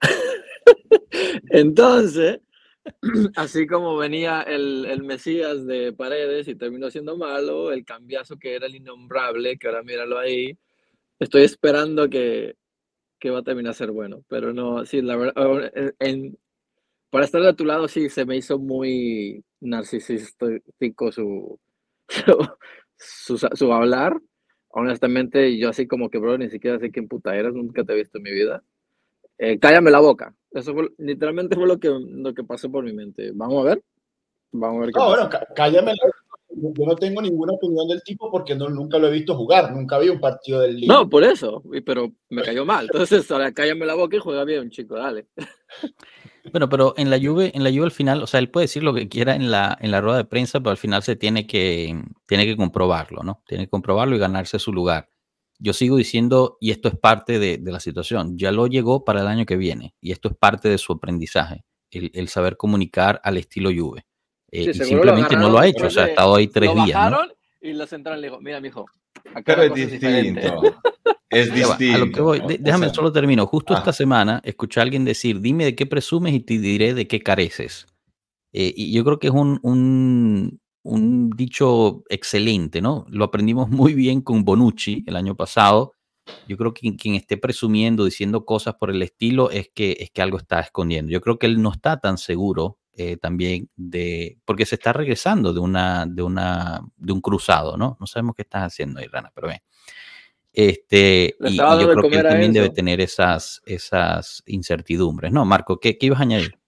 Entonces, 1.50 2.38
así 3.34 3.66
como 3.66 3.96
venía 3.96 4.42
el, 4.42 4.84
el 4.84 5.02
Mesías 5.02 5.66
de 5.66 5.92
Paredes 5.92 6.46
y 6.46 6.54
terminó 6.54 6.88
siendo 6.88 7.16
malo, 7.16 7.72
el 7.72 7.84
cambiazo 7.84 8.38
que 8.38 8.54
era 8.54 8.66
el 8.66 8.76
innombrable, 8.76 9.58
que 9.58 9.66
ahora 9.66 9.82
míralo 9.82 10.20
ahí, 10.20 10.56
estoy 11.18 11.42
esperando 11.42 12.08
que, 12.08 12.54
que 13.18 13.30
va 13.30 13.40
a 13.40 13.42
terminar 13.42 13.70
a 13.70 13.74
ser 13.74 13.90
bueno, 13.90 14.22
pero 14.28 14.52
no, 14.52 14.84
sí, 14.86 15.02
la 15.02 15.16
verdad, 15.16 15.70
en- 15.74 15.94
en- 15.98 16.38
para 17.10 17.24
estar 17.24 17.42
de 17.42 17.54
tu 17.54 17.64
lado 17.64 17.88
sí 17.88 18.08
se 18.10 18.26
me 18.26 18.36
hizo 18.36 18.58
muy 18.58 19.44
narcisístico 19.60 21.12
su, 21.12 21.58
su, 22.08 22.48
su, 22.98 23.38
su 23.38 23.72
hablar. 23.72 24.20
Honestamente, 24.68 25.56
yo 25.58 25.70
así 25.70 25.86
como 25.86 26.10
que, 26.10 26.18
bro, 26.18 26.36
ni 26.36 26.50
siquiera 26.50 26.78
sé 26.78 26.90
quién 26.90 27.08
puta 27.08 27.34
eres, 27.36 27.54
nunca 27.54 27.84
te 27.84 27.92
he 27.92 27.96
visto 27.96 28.18
en 28.18 28.24
mi 28.24 28.32
vida. 28.32 28.62
Eh, 29.38 29.58
cállame 29.58 29.90
la 29.90 30.00
boca. 30.00 30.34
Eso 30.50 30.74
fue, 30.74 30.90
literalmente 30.98 31.56
fue 31.56 31.66
lo 31.66 31.78
que, 31.78 31.88
lo 31.90 32.34
que 32.34 32.44
pasó 32.44 32.70
por 32.70 32.84
mi 32.84 32.92
mente. 32.92 33.30
Vamos 33.34 33.64
a 33.64 33.68
ver. 33.70 33.82
Vamos 34.52 34.78
a 34.78 34.80
ver 34.86 34.92
qué 34.94 34.98
No, 34.98 35.06
pasa. 35.06 35.14
bueno, 35.16 35.30
cá- 35.30 35.46
cállame. 35.54 35.92
la- 35.92 36.10
Yo 36.58 36.86
no 36.86 36.96
tengo 36.96 37.20
ninguna 37.20 37.52
opinión 37.52 37.86
del 37.88 38.02
tipo 38.02 38.30
porque 38.30 38.54
no, 38.54 38.68
nunca 38.70 38.96
lo 38.98 39.08
he 39.08 39.10
visto 39.10 39.34
jugar, 39.36 39.72
nunca 39.74 39.98
vi 39.98 40.08
un 40.08 40.18
partido 40.20 40.60
del 40.60 40.76
Lille. 40.76 40.86
No, 40.86 41.08
por 41.08 41.22
eso, 41.22 41.62
y- 41.72 41.82
pero 41.82 42.10
me 42.30 42.42
cayó 42.42 42.64
mal. 42.64 42.86
Entonces, 42.86 43.30
ahora 43.30 43.52
cállame 43.52 43.84
la 43.84 43.94
boca 43.94 44.16
y 44.16 44.20
juega 44.20 44.44
bien, 44.44 44.70
chico, 44.70 44.96
dale. 44.96 45.26
Bueno, 46.52 46.68
pero 46.68 46.94
en 46.96 47.10
la 47.10 47.18
Juve, 47.18 47.50
en 47.56 47.64
la 47.64 47.70
Juve 47.70 47.86
al 47.86 47.90
final, 47.90 48.22
o 48.22 48.26
sea, 48.28 48.38
él 48.38 48.50
puede 48.50 48.64
decir 48.64 48.84
lo 48.84 48.94
que 48.94 49.08
quiera 49.08 49.34
en 49.34 49.50
la, 49.50 49.76
en 49.80 49.90
la 49.90 50.00
rueda 50.00 50.18
de 50.18 50.24
prensa, 50.24 50.60
pero 50.60 50.70
al 50.70 50.76
final 50.76 51.02
se 51.02 51.16
tiene 51.16 51.44
que, 51.44 52.00
tiene 52.24 52.46
que 52.46 52.56
comprobarlo, 52.56 53.24
¿no? 53.24 53.42
Tiene 53.48 53.64
que 53.64 53.70
comprobarlo 53.70 54.14
y 54.14 54.20
ganarse 54.20 54.60
su 54.60 54.72
lugar. 54.72 55.08
Yo 55.58 55.72
sigo 55.72 55.96
diciendo, 55.96 56.56
y 56.60 56.70
esto 56.70 56.86
es 56.88 56.96
parte 56.96 57.40
de, 57.40 57.58
de 57.58 57.72
la 57.72 57.80
situación, 57.80 58.38
ya 58.38 58.52
lo 58.52 58.68
llegó 58.68 59.04
para 59.04 59.22
el 59.22 59.26
año 59.26 59.44
que 59.44 59.56
viene, 59.56 59.96
y 60.00 60.12
esto 60.12 60.28
es 60.28 60.36
parte 60.36 60.68
de 60.68 60.78
su 60.78 60.92
aprendizaje, 60.92 61.64
el, 61.90 62.12
el 62.14 62.28
saber 62.28 62.56
comunicar 62.56 63.20
al 63.24 63.38
estilo 63.38 63.70
Juve. 63.76 64.06
Eh, 64.50 64.64
Sí, 64.64 64.70
y 64.70 64.74
lo 64.78 64.84
simplemente 64.84 65.36
no 65.36 65.50
lo 65.50 65.58
ha 65.58 65.66
hecho, 65.66 65.86
o 65.86 65.90
sea, 65.90 66.04
ha 66.04 66.08
estado 66.08 66.36
ahí 66.36 66.46
tres 66.48 66.74
lo 66.74 66.84
días, 66.84 67.10
¿no? 67.10 67.18
y 67.60 67.72
la 67.72 67.86
central 67.86 68.20
le 68.20 68.28
dijo, 68.28 68.40
mira, 68.40 68.60
mijo, 68.60 68.86
acá 69.34 69.42
Pero 69.56 69.62
es 69.64 69.70
cosa 69.70 69.82
es 69.82 69.90
diferente". 69.92 70.40
distinto. 70.40 70.80
Es 71.28 71.52
distinto. 71.52 71.96
a 71.96 71.98
lo 71.98 72.12
que 72.12 72.20
voy, 72.20 72.38
de- 72.40 72.54
O 72.54 72.58
déjame 72.60 72.86
sea, 72.86 72.94
solo 72.94 73.12
termino. 73.12 73.46
Justo 73.46 73.74
ah. 73.74 73.78
esta 73.78 73.92
semana 73.92 74.40
escuché 74.44 74.78
a 74.80 74.84
alguien 74.84 75.04
decir, 75.04 75.40
dime 75.40 75.64
de 75.64 75.74
qué 75.74 75.84
presumes 75.84 76.32
y 76.32 76.40
te 76.40 76.58
diré 76.58 76.94
de 76.94 77.08
qué 77.08 77.20
careces. 77.20 77.86
Eh, 78.52 78.72
y 78.76 78.92
yo 78.92 79.04
creo 79.04 79.18
que 79.18 79.26
es 79.26 79.32
un, 79.32 79.58
un, 79.62 80.60
un 80.84 81.30
dicho 81.30 82.04
excelente, 82.08 82.80
¿no? 82.80 83.04
Lo 83.08 83.24
aprendimos 83.24 83.68
muy 83.68 83.92
bien 83.94 84.20
con 84.20 84.44
Bonucci 84.44 85.02
el 85.06 85.16
año 85.16 85.34
pasado. 85.34 85.92
Yo 86.46 86.56
creo 86.56 86.72
que 86.72 86.80
quien, 86.82 86.96
quien 86.96 87.14
esté 87.16 87.36
presumiendo, 87.36 88.04
diciendo 88.04 88.44
cosas 88.44 88.74
por 88.76 88.90
el 88.90 89.02
estilo, 89.02 89.50
es 89.50 89.68
que, 89.74 89.96
es 90.00 90.10
que 90.12 90.22
algo 90.22 90.38
está 90.38 90.60
escondiendo. 90.60 91.10
Yo 91.10 91.20
creo 91.20 91.38
que 91.40 91.46
él 91.46 91.60
no 91.60 91.72
está 91.72 91.98
tan 91.98 92.18
seguro 92.18 92.78
eh, 92.96 93.18
también 93.18 93.68
de, 93.76 94.38
porque 94.44 94.64
se 94.64 94.76
está 94.76 94.92
regresando 94.92 95.52
de 95.52 95.60
una, 95.60 96.06
de 96.06 96.22
una, 96.22 96.80
de 96.96 97.12
un 97.12 97.20
cruzado, 97.20 97.76
¿no? 97.76 97.96
No 98.00 98.06
sabemos 98.06 98.34
qué 98.34 98.42
estás 98.42 98.62
haciendo 98.62 99.00
ahí, 99.00 99.06
Rana, 99.06 99.30
pero 99.34 99.48
bien. 99.48 99.60
Este, 100.52 101.36
y, 101.40 101.52
y 101.52 101.56
yo 101.56 101.92
creo 101.92 102.10
que 102.10 102.16
él 102.16 102.26
también 102.26 102.52
debe 102.54 102.70
tener 102.70 103.02
esas, 103.02 103.60
esas 103.66 104.42
incertidumbres. 104.46 105.30
No, 105.30 105.44
Marco, 105.44 105.78
¿qué, 105.78 105.98
qué 105.98 106.06
ibas 106.06 106.20
a 106.20 106.22
añadir? 106.22 106.58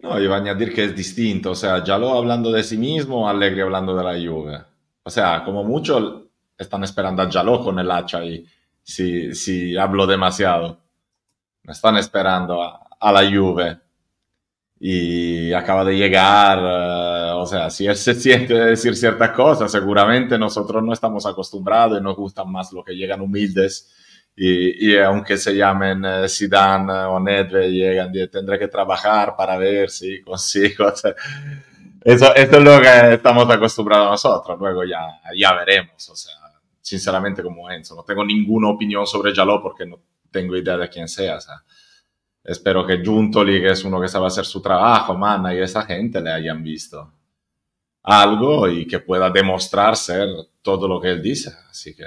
No, 0.00 0.20
iba 0.20 0.34
a 0.34 0.40
añadir 0.40 0.74
que 0.74 0.84
es 0.84 0.96
distinto. 0.96 1.52
O 1.52 1.54
sea, 1.54 1.84
Yalo 1.84 2.12
hablando 2.12 2.50
de 2.50 2.64
sí 2.64 2.76
mismo, 2.76 3.28
Allegri 3.28 3.60
hablando 3.60 3.94
de 3.94 4.02
la 4.02 4.14
Juve. 4.14 4.58
O 5.04 5.10
sea, 5.10 5.44
como 5.44 5.62
mucho 5.62 6.30
están 6.58 6.82
esperando 6.82 7.22
a 7.22 7.28
Yalo 7.28 7.62
con 7.62 7.78
el 7.78 7.90
hacha 7.90 8.24
y 8.24 8.44
si, 8.82 9.32
si 9.34 9.76
hablo 9.76 10.06
demasiado. 10.06 10.80
Me 11.62 11.72
están 11.72 11.98
esperando 11.98 12.62
a, 12.62 12.88
a 12.98 13.12
la 13.12 13.30
Juve. 13.30 13.78
Y 14.82 15.52
acaba 15.52 15.84
de 15.84 15.94
llegar, 15.94 16.58
eh, 16.58 17.32
o 17.34 17.44
sea, 17.44 17.68
si 17.68 17.86
él 17.86 17.96
se 17.96 18.14
siente 18.14 18.54
de 18.54 18.64
decir 18.64 18.96
ciertas 18.96 19.30
cosas, 19.32 19.70
seguramente 19.70 20.38
nosotros 20.38 20.82
no 20.82 20.94
estamos 20.94 21.26
acostumbrados 21.26 22.00
y 22.00 22.02
nos 22.02 22.16
gustan 22.16 22.50
más 22.50 22.72
los 22.72 22.84
que 22.84 22.94
llegan 22.94 23.20
humildes 23.20 23.92
y, 24.36 24.92
y 24.92 24.98
aunque 24.98 25.36
se 25.36 25.54
llamen 25.54 26.04
eh, 26.04 26.28
Zidane 26.28 26.92
o 26.92 27.20
Nedved, 27.20 27.68
llegan 27.70 28.10
tendré 28.30 28.58
que 28.58 28.68
trabajar 28.68 29.36
para 29.36 29.58
ver 29.58 29.90
si 29.90 30.22
consigo. 30.22 30.88
eso, 32.02 32.34
esto 32.34 32.56
es 32.56 32.64
lo 32.64 32.80
que 32.80 33.14
estamos 33.14 33.50
acostumbrados 33.50 34.10
nosotros. 34.10 34.58
Luego 34.58 34.84
ya, 34.84 35.20
ya 35.36 35.52
veremos. 35.54 36.08
O 36.08 36.16
sea, 36.16 36.32
sinceramente, 36.80 37.42
como 37.42 37.70
Enzo, 37.70 37.94
no 37.94 38.02
tengo 38.02 38.24
ninguna 38.24 38.70
opinión 38.70 39.06
sobre 39.06 39.34
Jaló 39.34 39.60
porque 39.60 39.84
no 39.84 40.00
tengo 40.30 40.56
idea 40.56 40.76
de 40.78 40.88
quién 40.88 41.08
sea. 41.08 41.36
O 41.36 41.40
sea, 41.42 41.62
espero 42.44 42.86
que 42.86 43.02
Juntoli, 43.04 43.60
que 43.60 43.70
es 43.70 43.84
uno 43.84 44.00
que 44.00 44.08
sabe 44.08 44.26
hacer 44.26 44.44
su 44.44 44.60
trabajo, 44.60 45.16
Mana 45.16 45.54
y 45.54 45.58
esa 45.58 45.82
gente 45.82 46.20
le 46.20 46.30
hayan 46.30 46.62
visto 46.62 47.12
algo 48.02 48.68
y 48.68 48.86
que 48.86 48.98
pueda 49.00 49.30
demostrar 49.30 49.96
ser 49.96 50.28
todo 50.62 50.88
lo 50.88 51.00
que 51.00 51.10
él 51.10 51.22
dice. 51.22 51.52
Así 51.70 51.94
que 51.94 52.04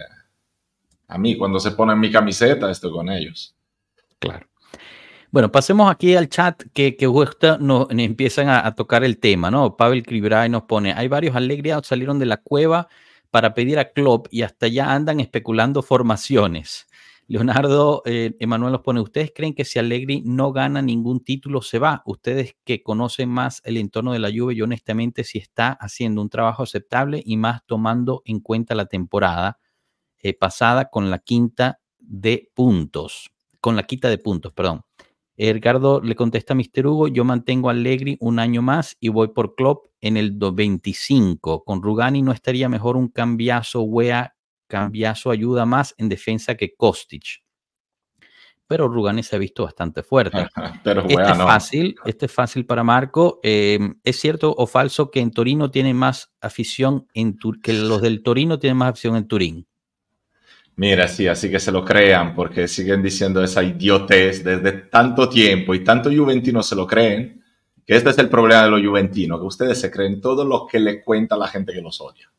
a 1.07 1.17
mí, 1.17 1.37
cuando 1.37 1.59
se 1.59 1.71
ponen 1.71 1.99
mi 1.99 2.11
camiseta, 2.11 2.69
estoy 2.71 2.91
con 2.91 3.09
ellos. 3.09 3.55
Claro. 4.19 4.47
Bueno, 5.33 5.51
pasemos 5.51 5.89
aquí 5.89 6.15
al 6.15 6.29
chat 6.29 6.61
que, 6.73 6.95
que 6.95 7.07
nos 7.59 7.87
empiezan 7.89 8.49
a, 8.49 8.75
tocar 8.75 9.03
el 9.03 9.17
tema, 9.17 9.49
¿no? 9.49 9.75
Pavel 9.75 10.03
Kribray 10.03 10.47
nos 10.47 10.63
pone, 10.63 10.93
hay 10.93 11.07
varios 11.07 11.35
alegriados 11.35 11.87
salieron 11.87 12.19
de 12.19 12.27
la 12.27 12.37
cueva 12.37 12.87
para 13.31 13.55
pedir 13.55 13.79
a 13.79 13.91
Klopp 13.91 14.27
y 14.29 14.43
hasta 14.43 14.67
ya 14.67 14.93
andan 14.93 15.19
especulando 15.19 15.81
formaciones. 15.81 16.87
Leonardo 17.27 18.01
eh, 18.05 18.35
Emanuel 18.39 18.73
nos 18.73 18.81
pone, 18.81 18.99
¿ustedes 18.99 19.31
creen 19.33 19.53
que 19.53 19.65
si 19.65 19.79
Allegri 19.79 20.21
no 20.25 20.51
gana 20.51 20.81
ningún 20.81 21.23
título 21.23 21.61
se 21.61 21.79
va? 21.79 22.03
Ustedes 22.05 22.55
que 22.63 22.83
conocen 22.83 23.29
más 23.29 23.61
el 23.63 23.77
entorno 23.77 24.11
de 24.11 24.19
la 24.19 24.29
Juve, 24.29 24.55
yo 24.55 24.65
honestamente 24.65 25.23
si 25.23 25.37
está 25.37 25.71
haciendo 25.71 26.21
un 26.21 26.29
trabajo 26.29 26.63
aceptable 26.63 27.21
y 27.25 27.37
más 27.37 27.65
tomando 27.65 28.21
en 28.25 28.39
cuenta 28.39 28.75
la 28.75 28.87
temporada 28.87 29.59
eh, 30.19 30.33
pasada 30.33 30.89
con 30.89 31.09
la 31.09 31.19
quinta 31.19 31.79
de 31.99 32.49
puntos, 32.53 33.31
con 33.59 33.75
la 33.75 33.83
quita 33.83 34.09
de 34.09 34.17
puntos, 34.17 34.53
perdón. 34.53 34.81
Edgardo 35.35 35.99
le 35.99 36.15
contesta 36.15 36.53
a 36.53 36.55
Mr. 36.55 36.85
Hugo, 36.85 37.07
yo 37.07 37.25
mantengo 37.25 37.69
a 37.69 37.71
Allegri 37.71 38.17
un 38.19 38.37
año 38.37 38.61
más 38.61 38.97
y 38.99 39.09
voy 39.09 39.29
por 39.29 39.55
Klopp 39.55 39.87
en 39.99 40.17
el 40.17 40.31
25. 40.31 41.63
Con 41.63 41.81
Rugani 41.81 42.21
no 42.21 42.31
estaría 42.31 42.69
mejor 42.69 42.97
un 42.97 43.07
cambiazo, 43.07 43.81
wea, 43.81 44.32
cambiazo 44.73 45.29
ayuda 45.29 45.65
más 45.65 45.93
en 45.99 46.09
defensa 46.09 46.55
que 46.55 46.73
Kostic. 46.75 47.43
Pero 48.65 48.87
Rugani 48.87 49.21
se 49.21 49.35
ha 49.35 49.39
visto 49.39 49.63
bastante 49.65 50.01
fuerte. 50.01 50.47
Pero 50.83 51.01
Este 51.01 51.13
bueno, 51.13 51.29
es 51.31 51.37
fácil, 51.37 51.95
este 52.05 52.25
es 52.25 52.31
fácil 52.31 52.65
para 52.65 52.83
Marco. 52.83 53.39
Eh, 53.43 53.77
¿Es 54.03 54.19
cierto 54.19 54.53
o 54.57 54.65
falso 54.65 55.11
que 55.11 55.19
en 55.19 55.29
Torino 55.31 55.69
tiene 55.69 55.93
más 55.93 56.33
afición 56.41 57.07
en 57.13 57.37
Tur- 57.37 57.61
que 57.61 57.73
los 57.73 58.01
del 58.01 58.23
Torino 58.23 58.57
tienen 58.57 58.77
más 58.77 58.89
afición 58.89 59.15
en 59.15 59.27
Turín? 59.27 59.67
Mira, 60.75 61.07
sí, 61.07 61.27
así 61.27 61.51
que 61.51 61.59
se 61.59 61.71
lo 61.71 61.85
crean 61.85 62.33
porque 62.33 62.67
siguen 62.67 63.03
diciendo 63.03 63.43
esa 63.43 63.61
idiotez 63.61 64.43
desde 64.43 64.71
tanto 64.71 65.29
tiempo 65.29 65.75
y 65.75 65.83
tanto 65.83 66.09
juventinos 66.09 66.65
se 66.67 66.75
lo 66.75 66.87
creen 66.87 67.43
Que 67.85 67.95
este 67.97 68.09
es 68.09 68.17
el 68.17 68.29
problema 68.29 68.63
de 68.63 68.71
los 68.71 68.81
juventinos, 68.81 69.39
que 69.39 69.45
ustedes 69.45 69.79
se 69.79 69.91
creen 69.91 70.19
todo 70.21 70.43
lo 70.45 70.65
que 70.65 70.79
le 70.79 71.03
cuenta 71.03 71.37
la 71.37 71.47
gente 71.47 71.73
que 71.73 71.81
los 71.81 71.99
odia. 72.01 72.31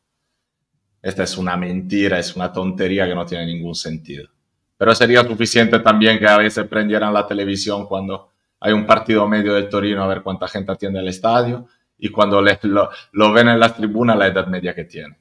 Esta 1.05 1.21
es 1.21 1.37
una 1.37 1.55
mentira, 1.55 2.17
es 2.17 2.35
una 2.35 2.51
tontería 2.51 3.05
que 3.05 3.13
no 3.13 3.27
tiene 3.27 3.45
ningún 3.45 3.75
sentido. 3.75 4.27
Pero 4.75 4.95
sería 4.95 5.23
suficiente 5.23 5.77
también 5.77 6.17
que 6.17 6.25
a 6.25 6.37
veces 6.39 6.65
prendieran 6.67 7.13
la 7.13 7.27
televisión 7.27 7.85
cuando 7.85 8.31
hay 8.59 8.73
un 8.73 8.87
partido 8.87 9.27
medio 9.27 9.53
del 9.53 9.69
Torino 9.69 10.01
a 10.01 10.07
ver 10.07 10.23
cuánta 10.23 10.47
gente 10.47 10.71
atiende 10.71 10.97
al 10.97 11.07
estadio 11.07 11.67
y 11.99 12.09
cuando 12.09 12.41
lo, 12.41 12.89
lo, 13.11 13.33
ven 13.33 13.49
en 13.49 13.59
las 13.59 13.75
tribunas 13.75 14.17
la 14.17 14.25
edad 14.25 14.47
media 14.47 14.73
que 14.73 14.85
tiene. 14.85 15.15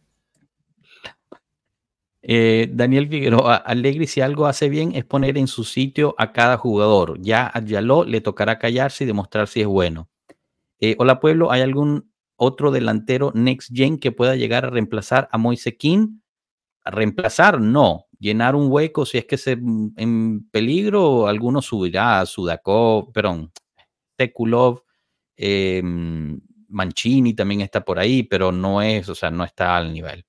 Eh, 2.22 2.70
Daniel 2.72 3.06
Figueroa, 3.06 3.56
Allegri 3.56 4.06
si 4.06 4.22
algo 4.22 4.46
hace 4.46 4.70
bien 4.70 4.94
es 4.94 5.04
poner 5.04 5.36
en 5.36 5.48
su 5.48 5.64
sitio 5.64 6.14
a 6.16 6.32
cada 6.32 6.56
jugador. 6.56 7.20
Ya 7.20 7.50
a 7.52 7.60
Yaló 7.60 8.06
le 8.06 8.22
tocará 8.22 8.58
callarse 8.58 9.04
y 9.04 9.06
demostrar 9.06 9.48
si 9.48 9.60
es 9.60 9.66
bueno. 9.66 10.08
Eh, 10.80 10.96
hola 10.98 11.20
pueblo, 11.20 11.52
¿hay 11.52 11.60
algún 11.60 12.10
otro 12.44 12.70
delantero 12.70 13.32
next 13.34 13.70
gen 13.74 13.98
que 13.98 14.12
pueda 14.12 14.36
llegar 14.36 14.64
a 14.64 14.70
reemplazar 14.70 15.28
a 15.32 15.38
Moise 15.38 15.76
King? 15.76 16.18
reemplazar, 16.84 17.60
no. 17.60 18.06
Llenar 18.18 18.54
un 18.54 18.70
hueco, 18.70 19.06
si 19.06 19.18
es 19.18 19.26
que 19.26 19.36
se 19.36 19.52
en 19.52 20.48
peligro, 20.50 21.26
alguno 21.26 21.60
subirá 21.62 22.20
a 22.20 22.26
Sudakov, 22.26 23.12
perdón, 23.12 23.52
Tekulov, 24.16 24.82
em, 25.36 26.40
Mancini 26.68 27.34
también 27.34 27.60
está 27.60 27.84
por 27.84 27.98
ahí, 27.98 28.22
pero 28.22 28.52
no 28.52 28.82
es, 28.82 29.08
o 29.08 29.14
sea, 29.14 29.30
no 29.30 29.44
está 29.44 29.76
al 29.76 29.92
nivel. 29.92 30.24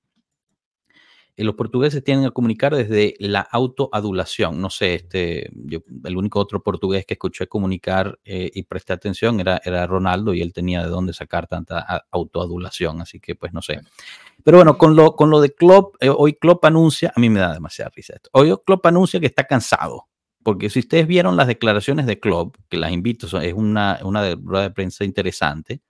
Eh, 1.37 1.43
los 1.43 1.55
portugueses 1.55 2.03
tienen 2.03 2.23
que 2.25 2.31
comunicar 2.31 2.73
desde 2.75 3.15
la 3.19 3.41
autoadulación. 3.41 4.61
No 4.61 4.69
sé, 4.69 4.95
este, 4.95 5.49
yo, 5.53 5.79
el 6.03 6.15
único 6.15 6.39
otro 6.39 6.63
portugués 6.63 7.05
que 7.05 7.15
escuché 7.15 7.47
comunicar 7.47 8.19
eh, 8.23 8.49
y 8.53 8.63
presté 8.63 8.93
atención 8.93 9.39
era, 9.39 9.61
era 9.63 9.85
Ronaldo 9.85 10.33
y 10.33 10.41
él 10.41 10.53
tenía 10.53 10.83
de 10.83 10.89
dónde 10.89 11.13
sacar 11.13 11.47
tanta 11.47 12.05
autoadulación, 12.11 13.01
así 13.01 13.19
que 13.19 13.35
pues 13.35 13.53
no 13.53 13.61
sé. 13.61 13.81
Pero 14.43 14.57
bueno, 14.57 14.77
con 14.77 14.95
lo, 14.95 15.15
con 15.15 15.29
lo 15.29 15.41
de 15.41 15.53
Klopp, 15.53 15.95
eh, 15.99 16.09
hoy 16.09 16.33
Klopp 16.35 16.63
anuncia, 16.65 17.11
a 17.15 17.19
mí 17.19 17.29
me 17.29 17.39
da 17.39 17.53
demasiada 17.53 17.91
risa 17.93 18.13
esto, 18.15 18.29
hoy 18.33 18.55
Klopp 18.65 18.85
anuncia 18.85 19.19
que 19.19 19.25
está 19.25 19.45
cansado, 19.45 20.07
porque 20.43 20.69
si 20.69 20.79
ustedes 20.79 21.07
vieron 21.07 21.35
las 21.35 21.47
declaraciones 21.47 22.05
de 22.05 22.19
Klopp, 22.19 22.55
que 22.69 22.77
las 22.77 22.91
invito, 22.91 23.25
es 23.41 23.53
una, 23.53 23.99
una 24.03 24.35
rueda 24.35 24.63
de 24.63 24.71
prensa 24.71 25.03
interesante, 25.03 25.81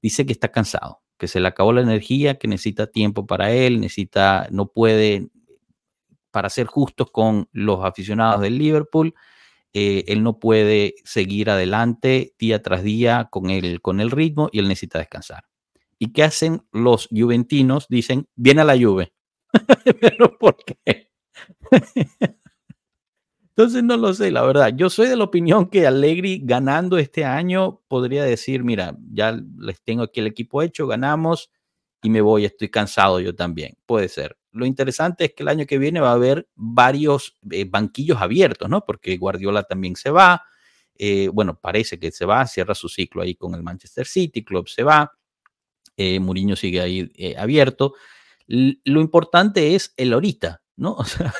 dice 0.00 0.24
que 0.24 0.32
está 0.32 0.48
cansado 0.50 1.01
que 1.22 1.28
se 1.28 1.38
le 1.38 1.46
acabó 1.46 1.72
la 1.72 1.82
energía, 1.82 2.36
que 2.36 2.48
necesita 2.48 2.88
tiempo 2.88 3.28
para 3.28 3.52
él, 3.52 3.80
necesita, 3.80 4.48
no 4.50 4.66
puede, 4.66 5.28
para 6.32 6.50
ser 6.50 6.66
justos 6.66 7.12
con 7.12 7.48
los 7.52 7.84
aficionados 7.84 8.40
del 8.40 8.58
Liverpool, 8.58 9.14
eh, 9.72 10.02
él 10.08 10.24
no 10.24 10.40
puede 10.40 10.96
seguir 11.04 11.48
adelante 11.48 12.34
día 12.40 12.60
tras 12.60 12.82
día 12.82 13.28
con 13.30 13.50
el, 13.50 13.80
con 13.80 14.00
el 14.00 14.10
ritmo 14.10 14.48
y 14.50 14.58
él 14.58 14.66
necesita 14.66 14.98
descansar. 14.98 15.44
¿Y 15.96 16.12
qué 16.12 16.24
hacen 16.24 16.64
los 16.72 17.06
juventinos? 17.06 17.86
Dicen, 17.88 18.26
viene 18.34 18.62
a 18.62 18.64
la 18.64 18.74
lluvia. 18.74 19.12
¿Pero 20.00 20.36
por 20.38 20.56
qué? 20.56 21.08
Entonces 23.62 23.84
no 23.84 23.96
lo 23.96 24.12
sé, 24.12 24.32
la 24.32 24.42
verdad. 24.42 24.72
Yo 24.74 24.90
soy 24.90 25.06
de 25.06 25.14
la 25.14 25.22
opinión 25.22 25.70
que 25.70 25.86
Allegri 25.86 26.40
ganando 26.42 26.98
este 26.98 27.24
año 27.24 27.80
podría 27.86 28.24
decir, 28.24 28.64
mira, 28.64 28.96
ya 29.12 29.40
les 29.56 29.80
tengo 29.84 30.02
aquí 30.02 30.18
el 30.18 30.26
equipo 30.26 30.62
hecho, 30.62 30.88
ganamos 30.88 31.48
y 32.02 32.10
me 32.10 32.20
voy, 32.22 32.44
estoy 32.44 32.70
cansado 32.70 33.20
yo 33.20 33.36
también. 33.36 33.76
Puede 33.86 34.08
ser. 34.08 34.36
Lo 34.50 34.66
interesante 34.66 35.26
es 35.26 35.34
que 35.34 35.44
el 35.44 35.48
año 35.48 35.64
que 35.64 35.78
viene 35.78 36.00
va 36.00 36.10
a 36.10 36.14
haber 36.14 36.48
varios 36.56 37.38
eh, 37.52 37.64
banquillos 37.64 38.20
abiertos, 38.20 38.68
¿no? 38.68 38.84
Porque 38.84 39.16
Guardiola 39.16 39.62
también 39.62 39.94
se 39.94 40.10
va. 40.10 40.42
Eh, 40.98 41.28
bueno, 41.32 41.60
parece 41.60 42.00
que 42.00 42.10
se 42.10 42.24
va, 42.24 42.44
cierra 42.48 42.74
su 42.74 42.88
ciclo 42.88 43.22
ahí 43.22 43.36
con 43.36 43.54
el 43.54 43.62
Manchester 43.62 44.08
City, 44.08 44.42
Club 44.42 44.68
se 44.68 44.82
va, 44.82 45.12
eh, 45.96 46.18
Mourinho 46.18 46.56
sigue 46.56 46.80
ahí 46.80 47.12
abierto. 47.38 47.94
lo 48.48 49.00
importante 49.00 49.76
es 49.76 49.94
el 49.96 50.12
ahorita, 50.14 50.62
¿no? 50.74 50.96
O 50.98 51.04
sea, 51.04 51.32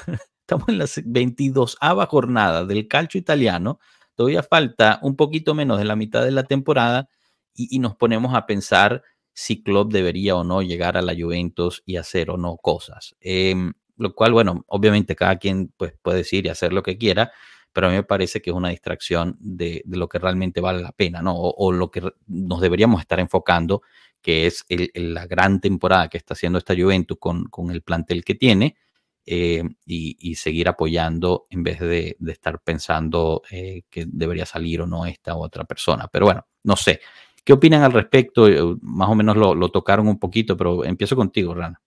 Estamos 0.42 0.68
en 0.68 0.78
la 0.78 0.86
22 1.04 1.78
jornada 2.08 2.64
del 2.64 2.88
calcio 2.88 3.18
italiano. 3.18 3.78
Todavía 4.16 4.42
falta 4.42 4.98
un 5.02 5.14
poquito 5.14 5.54
menos 5.54 5.78
de 5.78 5.84
la 5.84 5.94
mitad 5.94 6.24
de 6.24 6.32
la 6.32 6.42
temporada 6.42 7.08
y, 7.54 7.78
nos 7.78 7.94
ponemos 7.94 8.34
a 8.34 8.44
pensar 8.44 9.02
si 9.32 9.62
Klopp 9.62 9.92
debería 9.92 10.34
o 10.34 10.42
no 10.42 10.60
llegar 10.60 10.96
a 10.96 11.02
la 11.02 11.14
Juventus 11.14 11.82
y 11.86 11.96
hacer 11.96 12.28
o 12.30 12.36
no 12.36 12.56
cosas. 12.56 13.14
Em, 13.20 13.72
lo 13.96 14.14
cual, 14.14 14.32
bueno, 14.32 14.64
obviamente 14.66 15.14
cada 15.14 15.36
quien 15.36 15.72
pues, 15.76 15.94
puede 16.02 16.18
decir 16.18 16.44
y 16.44 16.48
hacer 16.48 16.72
lo 16.72 16.82
que 16.82 16.98
quiera, 16.98 17.30
pero 17.72 17.86
a 17.86 17.90
mí 17.90 17.96
me 17.96 18.02
parece 18.02 18.42
que 18.42 18.50
es 18.50 18.56
una 18.56 18.70
distracción 18.70 19.36
de, 19.38 19.82
lo 19.86 20.08
que 20.08 20.18
realmente 20.18 20.60
vale 20.60 20.82
la 20.82 20.92
pena, 20.92 21.22
¿no? 21.22 21.34
O, 21.36 21.72
lo 21.72 21.90
que 21.90 22.02
nos 22.26 22.60
deberíamos 22.60 23.00
estar 23.00 23.20
enfocando, 23.20 23.82
que 24.20 24.46
es 24.46 24.66
la 24.94 25.26
gran 25.26 25.60
temporada 25.60 26.08
que 26.08 26.18
está 26.18 26.34
haciendo 26.34 26.58
esta 26.58 26.74
Juventus 26.74 27.18
con, 27.20 27.44
con 27.44 27.70
el 27.70 27.82
plantel 27.82 28.24
que 28.24 28.34
tiene 28.34 28.76
eh, 29.24 29.62
y, 29.86 30.34
seguir 30.34 30.68
apoyando 30.68 31.46
en 31.48 31.62
vez 31.62 31.78
de, 31.78 32.16
estar 32.26 32.60
pensando 32.60 33.42
eh, 33.52 33.82
que 33.88 34.04
debería 34.06 34.44
salir 34.46 34.80
o 34.80 34.86
no 34.86 35.06
esta 35.06 35.36
otra 35.36 35.64
persona. 35.64 36.08
Pero 36.08 36.26
bueno, 36.26 36.46
no 36.64 36.74
sé. 36.76 37.00
¿Qué 37.44 37.52
opinan 37.52 37.82
al 37.82 37.92
respecto? 37.92 38.48
Eh, 38.48 38.76
más 38.82 39.08
o 39.08 39.14
menos 39.14 39.36
lo, 39.36 39.68
tocaron 39.68 40.08
un 40.08 40.18
poquito, 40.18 40.56
pero 40.56 40.84
empiezo 40.84 41.14
contigo, 41.14 41.54
Rana. 41.54 41.80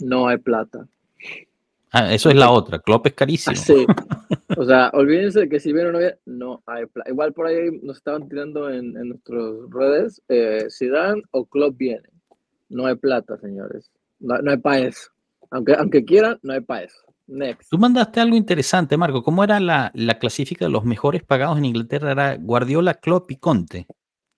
No 0.00 0.26
hay 0.26 0.38
plata. 0.38 0.86
Ah, 1.92 2.12
eso 2.12 2.30
es 2.30 2.36
la 2.36 2.50
otra. 2.50 2.80
Klopp 2.80 3.06
es 3.06 3.14
carísimo. 3.14 3.56
Sí. 3.64 3.86
O 4.56 4.64
sea, 4.64 4.90
olvídense 4.94 5.48
que 5.48 5.60
si 5.60 5.72
viene 5.72 5.90
o 5.90 5.92
no 5.92 5.98
viene, 5.98 6.18
no 6.26 6.60
hay 6.66 6.84
plata. 6.86 7.08
Igual 7.08 7.32
por 7.32 7.46
ahí 7.46 7.70
nos 7.82 7.98
estaban 7.98 8.28
tirando 8.28 8.68
en, 8.68 8.96
en 8.96 9.10
nuestras 9.10 9.42
redes, 9.70 10.20
si 10.68 10.88
dan 10.88 11.22
o 11.30 11.44
Klopp 11.44 11.76
viene. 11.76 12.08
No 12.68 12.86
hay 12.86 12.96
plata, 12.96 13.38
señores. 13.38 13.92
No, 14.18 14.38
no 14.38 14.50
hay 14.50 14.56
país. 14.56 15.12
Aunque, 15.50 15.74
aunque 15.74 16.04
quieran, 16.04 16.38
no 16.42 16.52
hay 16.52 16.60
para 16.60 16.84
eso. 16.84 16.98
Next. 17.26 17.70
Tú 17.70 17.78
mandaste 17.78 18.20
algo 18.20 18.36
interesante, 18.36 18.96
Marco. 18.96 19.22
¿Cómo 19.22 19.44
era 19.44 19.60
la, 19.60 19.92
la 19.94 20.18
clasifica 20.18 20.64
de 20.64 20.70
los 20.72 20.84
mejores 20.84 21.22
pagados 21.22 21.58
en 21.58 21.64
Inglaterra? 21.64 22.10
Era 22.10 22.36
Guardiola, 22.36 22.94
Klopp 22.94 23.30
y 23.30 23.36
Conte. 23.36 23.86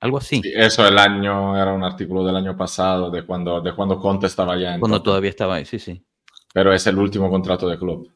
Algo 0.03 0.19
así. 0.19 0.43
eso 0.45 0.87
el 0.87 0.99
año, 0.99 1.57
era 1.57 1.73
un 1.73 1.85
artículo 1.85 2.25
del 2.25 2.35
año 2.35 2.57
pasado, 2.57 3.09
de 3.09 3.25
cuando, 3.25 3.61
de 3.61 3.73
cuando 3.73 4.01
Conte 4.01 4.27
estaba 4.27 4.59
ya 4.59 4.75
en 4.75 4.81
Cuando 4.81 5.01
todavía 5.01 5.31
estaba 5.31 5.55
ahí, 5.55 5.65
sí, 5.65 5.79
sí. 5.79 6.05
Pero 6.53 6.73
es 6.73 6.85
el 6.89 6.99
último 6.99 7.31
contrato 7.31 7.69
de 7.69 7.79
Klopp. 7.79 8.09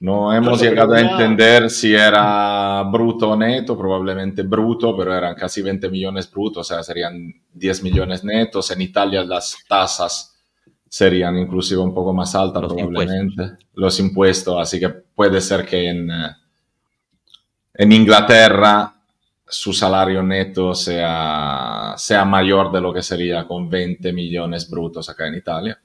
No 0.00 0.32
hemos 0.32 0.60
llegado 0.60 0.94
a 0.94 1.00
entender 1.00 1.70
si 1.70 1.92
era 1.92 2.82
bruto 2.84 3.30
o 3.30 3.36
neto, 3.36 3.76
probablemente 3.76 4.42
bruto, 4.42 4.96
pero 4.96 5.12
eran 5.12 5.34
casi 5.34 5.60
20 5.60 5.88
millones 5.88 6.30
brutos, 6.30 6.70
o 6.70 6.74
sea, 6.74 6.82
serían 6.82 7.32
10 7.52 7.82
millones 7.82 8.22
netos. 8.22 8.70
En 8.70 8.80
Italia 8.80 9.24
las 9.24 9.56
tasas 9.68 10.33
serían 10.94 11.36
inclusive 11.36 11.80
un 11.80 11.92
poco 11.92 12.12
más 12.12 12.36
altas 12.36 12.62
los 12.62 12.72
probablemente 12.72 13.42
impuestos. 13.42 13.66
los 13.74 13.98
impuestos, 13.98 14.60
así 14.60 14.78
que 14.78 14.90
puede 14.90 15.40
ser 15.40 15.66
que 15.66 15.88
en, 15.88 16.08
eh, 16.08 16.30
en 17.74 17.90
Inglaterra 17.90 18.94
su 19.44 19.72
salario 19.72 20.22
neto 20.22 20.72
sea, 20.72 21.94
sea 21.96 22.24
mayor 22.24 22.70
de 22.70 22.80
lo 22.80 22.94
que 22.94 23.02
sería 23.02 23.44
con 23.44 23.68
20 23.68 24.12
millones 24.12 24.70
brutos 24.70 25.08
acá 25.08 25.26
en 25.26 25.34
Italia. 25.34 25.80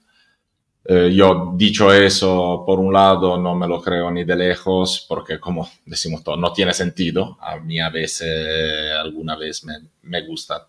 Eh, 0.86 1.12
yo, 1.12 1.54
dicho 1.56 1.92
eso, 1.92 2.64
por 2.64 2.80
un 2.80 2.94
lado, 2.94 3.36
no 3.36 3.56
me 3.56 3.68
lo 3.68 3.82
creo 3.82 4.12
ni 4.12 4.24
de 4.26 4.36
lejos, 4.36 5.08
porque 5.10 5.40
como 5.40 5.68
decimos 5.88 6.24
todos, 6.24 6.38
no 6.38 6.54
tiene 6.54 6.72
sentido. 6.72 7.36
A 7.42 7.58
mí 7.58 7.80
a 7.80 7.90
veces, 7.90 8.94
alguna 8.94 9.36
vez 9.36 9.66
me, 9.66 9.74
me 10.04 10.24
gusta 10.28 10.68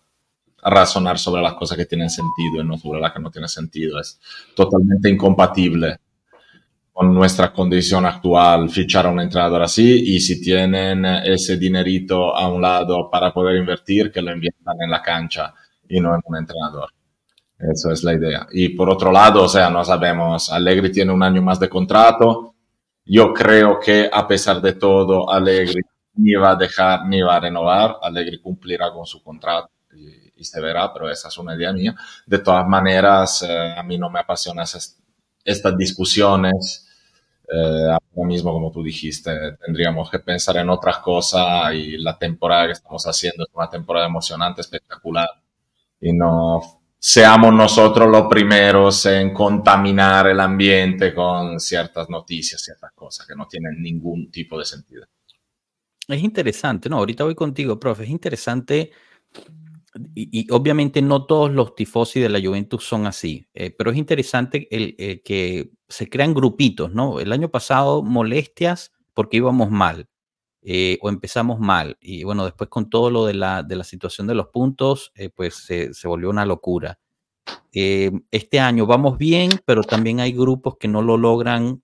razonar 0.63 1.17
sobre 1.17 1.41
las 1.41 1.53
cosas 1.53 1.77
que 1.77 1.85
tienen 1.85 2.09
sentido 2.09 2.61
y 2.61 2.65
no 2.65 2.77
sobre 2.77 2.99
las 2.99 3.11
que 3.11 3.19
no 3.19 3.31
tienen 3.31 3.49
sentido. 3.49 3.99
Es 3.99 4.19
totalmente 4.55 5.09
incompatible 5.09 5.97
con 6.93 7.13
nuestra 7.13 7.51
condición 7.53 8.05
actual 8.05 8.69
fichar 8.69 9.05
a 9.05 9.09
un 9.09 9.21
entrenador 9.21 9.63
así 9.63 10.13
y 10.13 10.19
si 10.19 10.41
tienen 10.41 11.05
ese 11.05 11.57
dinerito 11.57 12.35
a 12.35 12.47
un 12.51 12.61
lado 12.61 13.09
para 13.09 13.33
poder 13.33 13.57
invertir, 13.57 14.11
que 14.11 14.21
lo 14.21 14.31
inviertan 14.31 14.75
en 14.81 14.91
la 14.91 15.01
cancha 15.01 15.53
y 15.87 15.99
no 15.99 16.13
en 16.13 16.21
un 16.25 16.37
entrenador. 16.37 16.89
Eso 17.57 17.91
es 17.91 18.03
la 18.03 18.13
idea. 18.13 18.47
Y 18.51 18.69
por 18.69 18.89
otro 18.89 19.11
lado, 19.11 19.43
o 19.43 19.49
sea, 19.49 19.69
no 19.69 19.83
sabemos, 19.85 20.51
Allegri 20.51 20.91
tiene 20.91 21.11
un 21.11 21.21
año 21.21 21.41
más 21.41 21.59
de 21.59 21.69
contrato. 21.69 22.55
Yo 23.05 23.33
creo 23.33 23.79
que 23.79 24.09
a 24.11 24.27
pesar 24.27 24.61
de 24.61 24.73
todo, 24.73 25.31
Allegri 25.31 25.81
ni 26.15 26.33
va 26.33 26.51
a 26.51 26.55
dejar 26.55 27.05
ni 27.07 27.21
va 27.21 27.35
a 27.35 27.39
renovar. 27.39 27.97
Allegri 28.01 28.39
cumplirá 28.39 28.91
con 28.91 29.05
su 29.05 29.23
contrato 29.23 29.69
y 29.95 30.20
se 30.43 30.61
verá, 30.61 30.91
pero 30.93 31.09
esa 31.09 31.27
es 31.27 31.37
una 31.37 31.55
idea 31.55 31.73
mía. 31.73 31.95
De 32.25 32.39
todas 32.39 32.67
maneras, 32.67 33.43
eh, 33.47 33.73
a 33.77 33.83
mí 33.83 33.97
no 33.97 34.09
me 34.09 34.19
apasionan 34.19 34.65
estas 35.43 35.77
discusiones. 35.77 36.87
Eh, 37.47 37.87
ahora 37.89 38.27
mismo, 38.27 38.53
como 38.53 38.71
tú 38.71 38.81
dijiste, 38.81 39.57
tendríamos 39.65 40.09
que 40.09 40.19
pensar 40.19 40.57
en 40.57 40.69
otras 40.69 40.99
cosas 40.99 41.73
y 41.73 41.97
la 41.97 42.17
temporada 42.17 42.67
que 42.67 42.73
estamos 42.73 43.05
haciendo 43.05 43.43
es 43.43 43.49
una 43.53 43.69
temporada 43.69 44.07
emocionante, 44.07 44.61
espectacular. 44.61 45.29
Y 45.99 46.13
no 46.13 46.81
seamos 47.03 47.51
nosotros 47.51 48.07
los 48.09 48.27
primeros 48.27 49.07
en 49.07 49.33
contaminar 49.33 50.27
el 50.27 50.39
ambiente 50.39 51.15
con 51.15 51.59
ciertas 51.59 52.07
noticias, 52.09 52.61
ciertas 52.61 52.91
cosas 52.93 53.25
que 53.25 53.35
no 53.35 53.47
tienen 53.47 53.81
ningún 53.81 54.29
tipo 54.29 54.57
de 54.59 54.65
sentido. 54.65 55.05
Es 56.07 56.23
interesante, 56.23 56.89
no, 56.89 56.97
ahorita 56.97 57.23
voy 57.23 57.35
contigo, 57.35 57.79
profe, 57.79 58.03
es 58.03 58.09
interesante 58.09 58.91
y, 60.15 60.51
obviamente 60.51 61.01
no 61.01 61.25
todos 61.25 61.51
los 61.51 61.75
tifosi 61.75 62.19
de 62.19 62.29
la 62.29 62.41
Juventus 62.41 62.85
son 62.85 63.05
así, 63.05 63.47
eh, 63.53 63.71
pero 63.71 63.91
es 63.91 63.97
interesante 63.97 64.67
el, 64.71 65.21
que 65.23 65.71
se 65.87 66.09
crean 66.09 66.33
grupitos, 66.33 66.93
¿no? 66.93 67.19
El 67.19 67.31
año 67.33 67.49
pasado 67.49 68.01
molestias 68.01 68.93
porque 69.13 69.37
íbamos 69.37 69.69
mal 69.69 70.07
eh, 70.61 70.97
o 71.01 71.09
empezamos 71.09 71.59
mal 71.59 71.97
y 71.99 72.23
bueno, 72.23 72.45
después 72.45 72.69
con 72.69 72.89
todo 72.89 73.09
lo 73.09 73.25
de 73.25 73.33
la, 73.33 73.63
de 73.63 73.75
la 73.75 73.83
situación 73.83 74.27
de 74.27 74.35
los 74.35 74.47
puntos, 74.47 75.11
eh, 75.15 75.29
pues 75.29 75.55
se, 75.55 75.91
volvió 76.07 76.29
una 76.29 76.45
locura. 76.45 76.99
este 77.71 78.59
año 78.59 78.85
vamos 78.85 79.17
bien, 79.17 79.51
pero 79.65 79.83
también 79.83 80.19
hay 80.19 80.31
grupos 80.31 80.77
que 80.77 80.87
no 80.87 81.01
lo 81.01 81.17
logran 81.17 81.81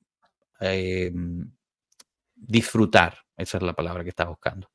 disfrutar, 2.35 3.17
esa 3.35 3.57
es 3.57 3.63
la 3.63 3.73
palabra 3.73 4.03
que 4.03 4.09
estaba 4.09 4.29
buscando 4.29 4.69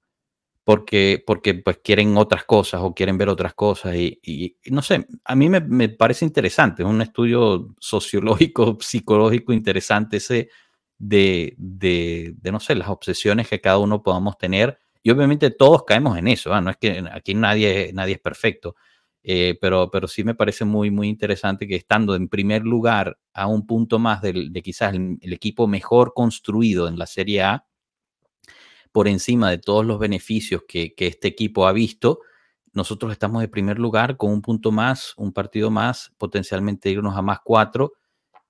porque, 0.65 1.23
porque 1.27 1.55
pues 1.55 1.79
quieren 1.83 2.17
otras 2.17 2.45
cosas 2.45 2.81
o 2.83 2.95
quieren 2.95 3.19
ver 3.19 3.29
otras 3.29 3.55
cosas 3.55 3.97
y, 3.97 4.57
no 4.67 4.83
sé, 4.83 5.07
a 5.25 5.35
mí 5.35 5.49
me, 5.49 5.89
parece 5.89 6.25
interesante, 6.25 6.83
es 6.83 6.89
un 6.89 7.03
estudio 7.03 7.75
sociológico, 7.81 8.79
psicológico 8.81 9.53
interesante 9.53 10.19
ese 10.19 10.51
de, 10.99 11.55
de, 11.59 12.35
no 12.53 12.61
sé, 12.61 12.77
las 12.77 12.89
obsesiones 12.89 13.49
que 13.49 13.61
cada 13.61 13.79
uno 13.79 14.03
podamos 14.03 14.39
tener 14.39 14.79
y 15.03 15.11
obviamente 15.11 15.51
todos 15.51 15.83
caemos 15.85 16.17
en 16.17 16.29
eso, 16.29 16.55
¿ah? 16.55 16.61
no 16.61 16.71
es 16.71 16.77
que 16.77 17.05
aquí 17.11 17.35
nadie, 17.35 17.91
nadie 17.93 18.15
es 18.15 18.21
perfecto, 18.21 18.77
eh, 19.25 19.59
pero, 19.61 19.91
pero 19.91 20.07
sí 20.07 20.23
me 20.23 20.37
parece 20.37 20.65
muy, 20.65 20.93
muy 20.93 21.09
interesante 21.09 21.67
que 21.67 21.75
estando 21.75 22.15
en 22.15 22.29
primer 22.29 22.63
lugar 22.63 23.19
a 23.33 23.49
un 23.49 23.67
punto 23.67 23.99
más 23.99 24.23
de, 24.23 24.49
de 24.49 24.63
quizás 24.63 24.95
el 24.95 25.33
equipo 25.33 25.67
mejor 25.67 26.13
construido 26.15 26.87
en 26.87 26.99
la 26.99 27.07
Serie 27.07 27.43
A, 27.43 27.67
por 28.93 29.09
encima 29.09 29.51
de 29.51 29.59
todos 29.59 29.85
los 29.85 29.99
beneficios 29.99 30.63
que, 30.69 30.95
este 30.97 31.29
equipo 31.29 31.67
ha 31.67 31.73
visto, 31.73 32.21
nosotros 32.73 33.13
estamos 33.13 33.43
de 33.43 33.49
primer 33.49 33.79
lugar 33.79 34.17
con 34.17 34.31
un 34.31 34.43
punto 34.43 34.71
más, 34.71 35.15
un 35.17 35.33
partido 35.33 35.71
más, 35.71 36.13
potencialmente 36.19 36.91
irnos 36.91 37.17
a 37.17 37.23
más 37.23 37.41
cuatro. 37.45 37.93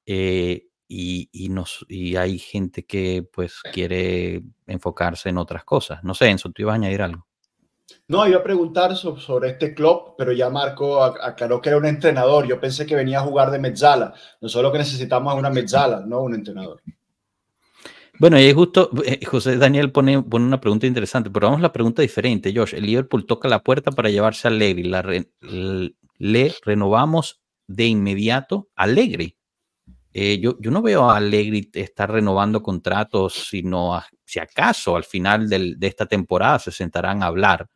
Eh, 0.05 0.66
y, 0.88 1.30
y 1.88 2.16
hay 2.16 2.38
gente 2.38 2.84
que 2.84 3.26
pues 3.32 3.62
quiere 3.72 4.43
enfocarse 4.66 5.30
en 5.30 5.38
otras 5.38 5.64
cosas. 5.64 6.05
No 6.05 6.12
sé, 6.12 6.28
Enzo, 6.28 6.51
tú 6.51 6.62
ibas 6.62 6.72
a 6.72 6.76
añadir 6.76 7.01
algo. 7.01 7.26
No, 8.09 8.26
iba 8.26 8.38
a 8.38 8.43
preguntar 8.43 8.95
sobre, 8.97 9.51
este 9.51 9.74
club, 9.74 10.14
pero 10.18 10.32
ya 10.32 10.51
Marco 10.51 11.03
aclaró 11.03 11.61
que 11.61 11.70
era 11.70 11.78
un 11.78 11.86
entrenador. 11.86 12.47
Yo 12.47 12.61
pensé 12.61 12.84
que 12.84 12.95
venía 12.95 13.20
a 13.20 13.24
jugar 13.24 13.51
de 13.51 13.59
mezzala. 13.59 14.12
Nosotros 14.40 14.68
lo 14.68 14.72
que 14.72 14.78
necesitamos 14.78 15.32
es 15.32 15.38
una 15.38 15.51
mezzala, 15.51 16.01
no 16.01 16.20
un 16.20 16.34
entrenador. 16.34 16.82
Bueno, 18.22 18.38
y 18.38 18.52
justo 18.52 18.88
eh, 19.04 19.18
José 19.26 19.56
Daniel 19.56 19.90
pone, 19.90 20.22
pone, 20.22 20.44
una 20.44 20.60
pregunta 20.60 20.86
interesante, 20.86 21.28
pero 21.28 21.48
vamos 21.48 21.58
a 21.58 21.62
la 21.62 21.72
pregunta 21.72 22.02
diferente, 22.02 22.54
Josh. 22.54 22.72
El 22.72 22.86
Liverpool 22.86 23.26
toca 23.26 23.48
la 23.48 23.64
puerta 23.64 23.90
para 23.90 24.10
llevarse 24.10 24.46
a 24.46 24.52
Allegri. 24.52 24.84
La 24.84 25.02
le 26.18 26.54
renovamos 26.64 27.42
de 27.66 27.86
inmediato 27.86 28.68
a 28.76 28.84
Allegri. 28.84 29.36
Eh, 30.12 30.38
yo, 30.38 30.56
yo, 30.60 30.70
no 30.70 30.82
veo 30.82 31.10
a 31.10 31.16
Allegri 31.16 31.68
estar 31.74 32.12
renovando 32.12 32.62
contratos, 32.62 33.48
sino 33.50 34.00
si 34.24 34.38
acaso 34.38 34.94
al 34.94 35.02
final 35.02 35.48
de 35.48 35.76
esta 35.80 36.06
temporada 36.06 36.60
se 36.60 36.70
sentarán 36.70 37.24
a 37.24 37.26
hablar. 37.26 37.68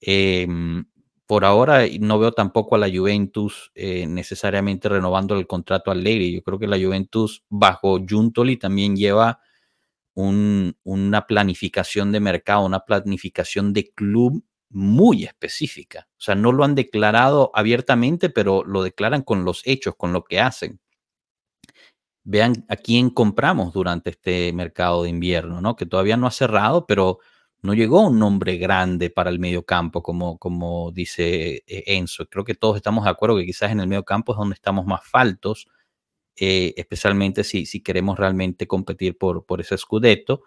Em, 0.00 0.84
por 1.26 1.44
ahora 1.44 1.80
no 1.98 2.20
veo 2.20 2.30
tampoco 2.30 2.76
a 2.76 2.78
la 2.78 2.88
Juventus 2.88 3.72
eh, 3.74 4.06
necesariamente 4.06 4.88
renovando 4.88 5.36
el 5.36 5.48
contrato 5.48 5.90
a 5.90 5.94
Allegri. 5.94 6.34
Yo 6.34 6.42
creo 6.44 6.60
que 6.60 6.68
la 6.68 6.78
Juventus 6.78 7.42
bajo 7.48 7.98
Juntoli 8.08 8.58
también 8.58 8.94
lleva 8.94 9.40
una 10.14 11.26
planificación 11.26 12.12
de 12.12 12.20
mercado, 12.20 12.66
una 12.66 12.80
planificación 12.80 13.72
de 13.72 13.92
club 13.92 14.44
muy 14.70 15.24
específica. 15.24 16.08
O 16.12 16.20
sea, 16.20 16.34
no 16.34 16.52
lo 16.52 16.64
han 16.64 16.74
declarado 16.74 17.50
abiertamente, 17.54 18.30
pero 18.30 18.64
lo 18.64 18.82
declaran 18.82 19.22
con 19.22 19.44
los 19.44 19.62
hechos, 19.64 19.94
con 19.96 20.12
lo 20.12 20.24
que 20.24 20.40
hacen. 20.40 20.80
Vean 22.24 22.64
a 22.68 22.76
quién 22.76 23.10
compramos 23.10 23.72
durante 23.72 24.10
este 24.10 24.52
mercado 24.52 25.02
de 25.02 25.10
invierno, 25.10 25.60
¿no? 25.60 25.76
Que 25.76 25.86
todavía 25.86 26.16
no 26.16 26.26
ha 26.26 26.30
cerrado, 26.30 26.86
pero 26.86 27.18
no 27.62 27.74
llegó 27.74 28.06
un 28.06 28.18
nombre 28.18 28.56
grande 28.56 29.10
para 29.10 29.30
el 29.30 29.38
medio 29.38 29.64
campo, 29.64 30.02
como, 30.02 30.38
como 30.38 30.92
dice 30.92 31.64
eh, 31.66 31.84
Enzo. 31.86 32.26
Creo 32.26 32.44
que 32.44 32.54
todos 32.54 32.76
estamos 32.76 33.04
de 33.04 33.10
acuerdo 33.10 33.36
que 33.36 33.46
quizás 33.46 33.72
en 33.72 33.80
el 33.80 33.88
medio 33.88 34.04
campo 34.04 34.32
es 34.32 34.38
donde 34.38 34.54
estamos 34.54 34.86
más 34.86 35.04
faltos 35.04 35.68
eh, 36.36 36.74
especialmente 36.76 37.44
si, 37.44 37.66
si 37.66 37.82
queremos 37.82 38.18
realmente 38.18 38.66
competir 38.66 39.18
por, 39.18 39.44
por 39.44 39.60
ese 39.60 39.76
scudetto. 39.76 40.42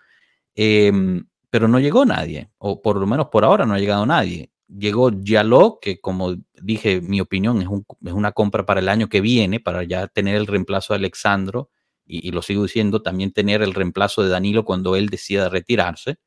Em, 0.55 1.25
pero 1.49 1.67
no 1.67 1.79
llegó 1.79 2.05
nadie, 2.05 2.49
o 2.57 2.81
por 2.81 2.97
lo 2.97 3.07
menos 3.07 3.27
por 3.31 3.45
ahora 3.45 3.65
no 3.65 3.73
ha 3.75 3.79
llegado 3.79 4.05
nadie. 4.05 4.51
Llegó 4.67 5.11
Yaló, 5.11 5.79
que 5.81 6.01
como 6.01 6.36
dije, 6.61 7.01
mi 7.01 7.21
opinión 7.21 7.61
es, 7.61 7.69
es, 8.05 8.13
una 8.13 8.31
compra 8.31 8.65
para 8.65 8.79
el 8.79 8.89
año 8.89 9.07
que 9.09 9.21
viene, 9.21 9.59
para 9.59 9.83
ya 9.83 10.07
tener 10.07 10.36
el 10.36 10.47
reemplazo 10.47 10.93
de 10.93 10.99
Alexandro, 10.99 11.69
y, 12.07 12.31
lo 12.31 12.41
sigo 12.41 12.63
diciendo, 12.63 13.01
también 13.01 13.31
tener 13.31 13.61
el 13.63 13.73
reemplazo 13.73 14.21
de 14.21 14.29
Danilo 14.29 14.63
cuando 14.63 14.95
él 14.95 15.09
decida 15.09 15.49
retirarse. 15.49 16.17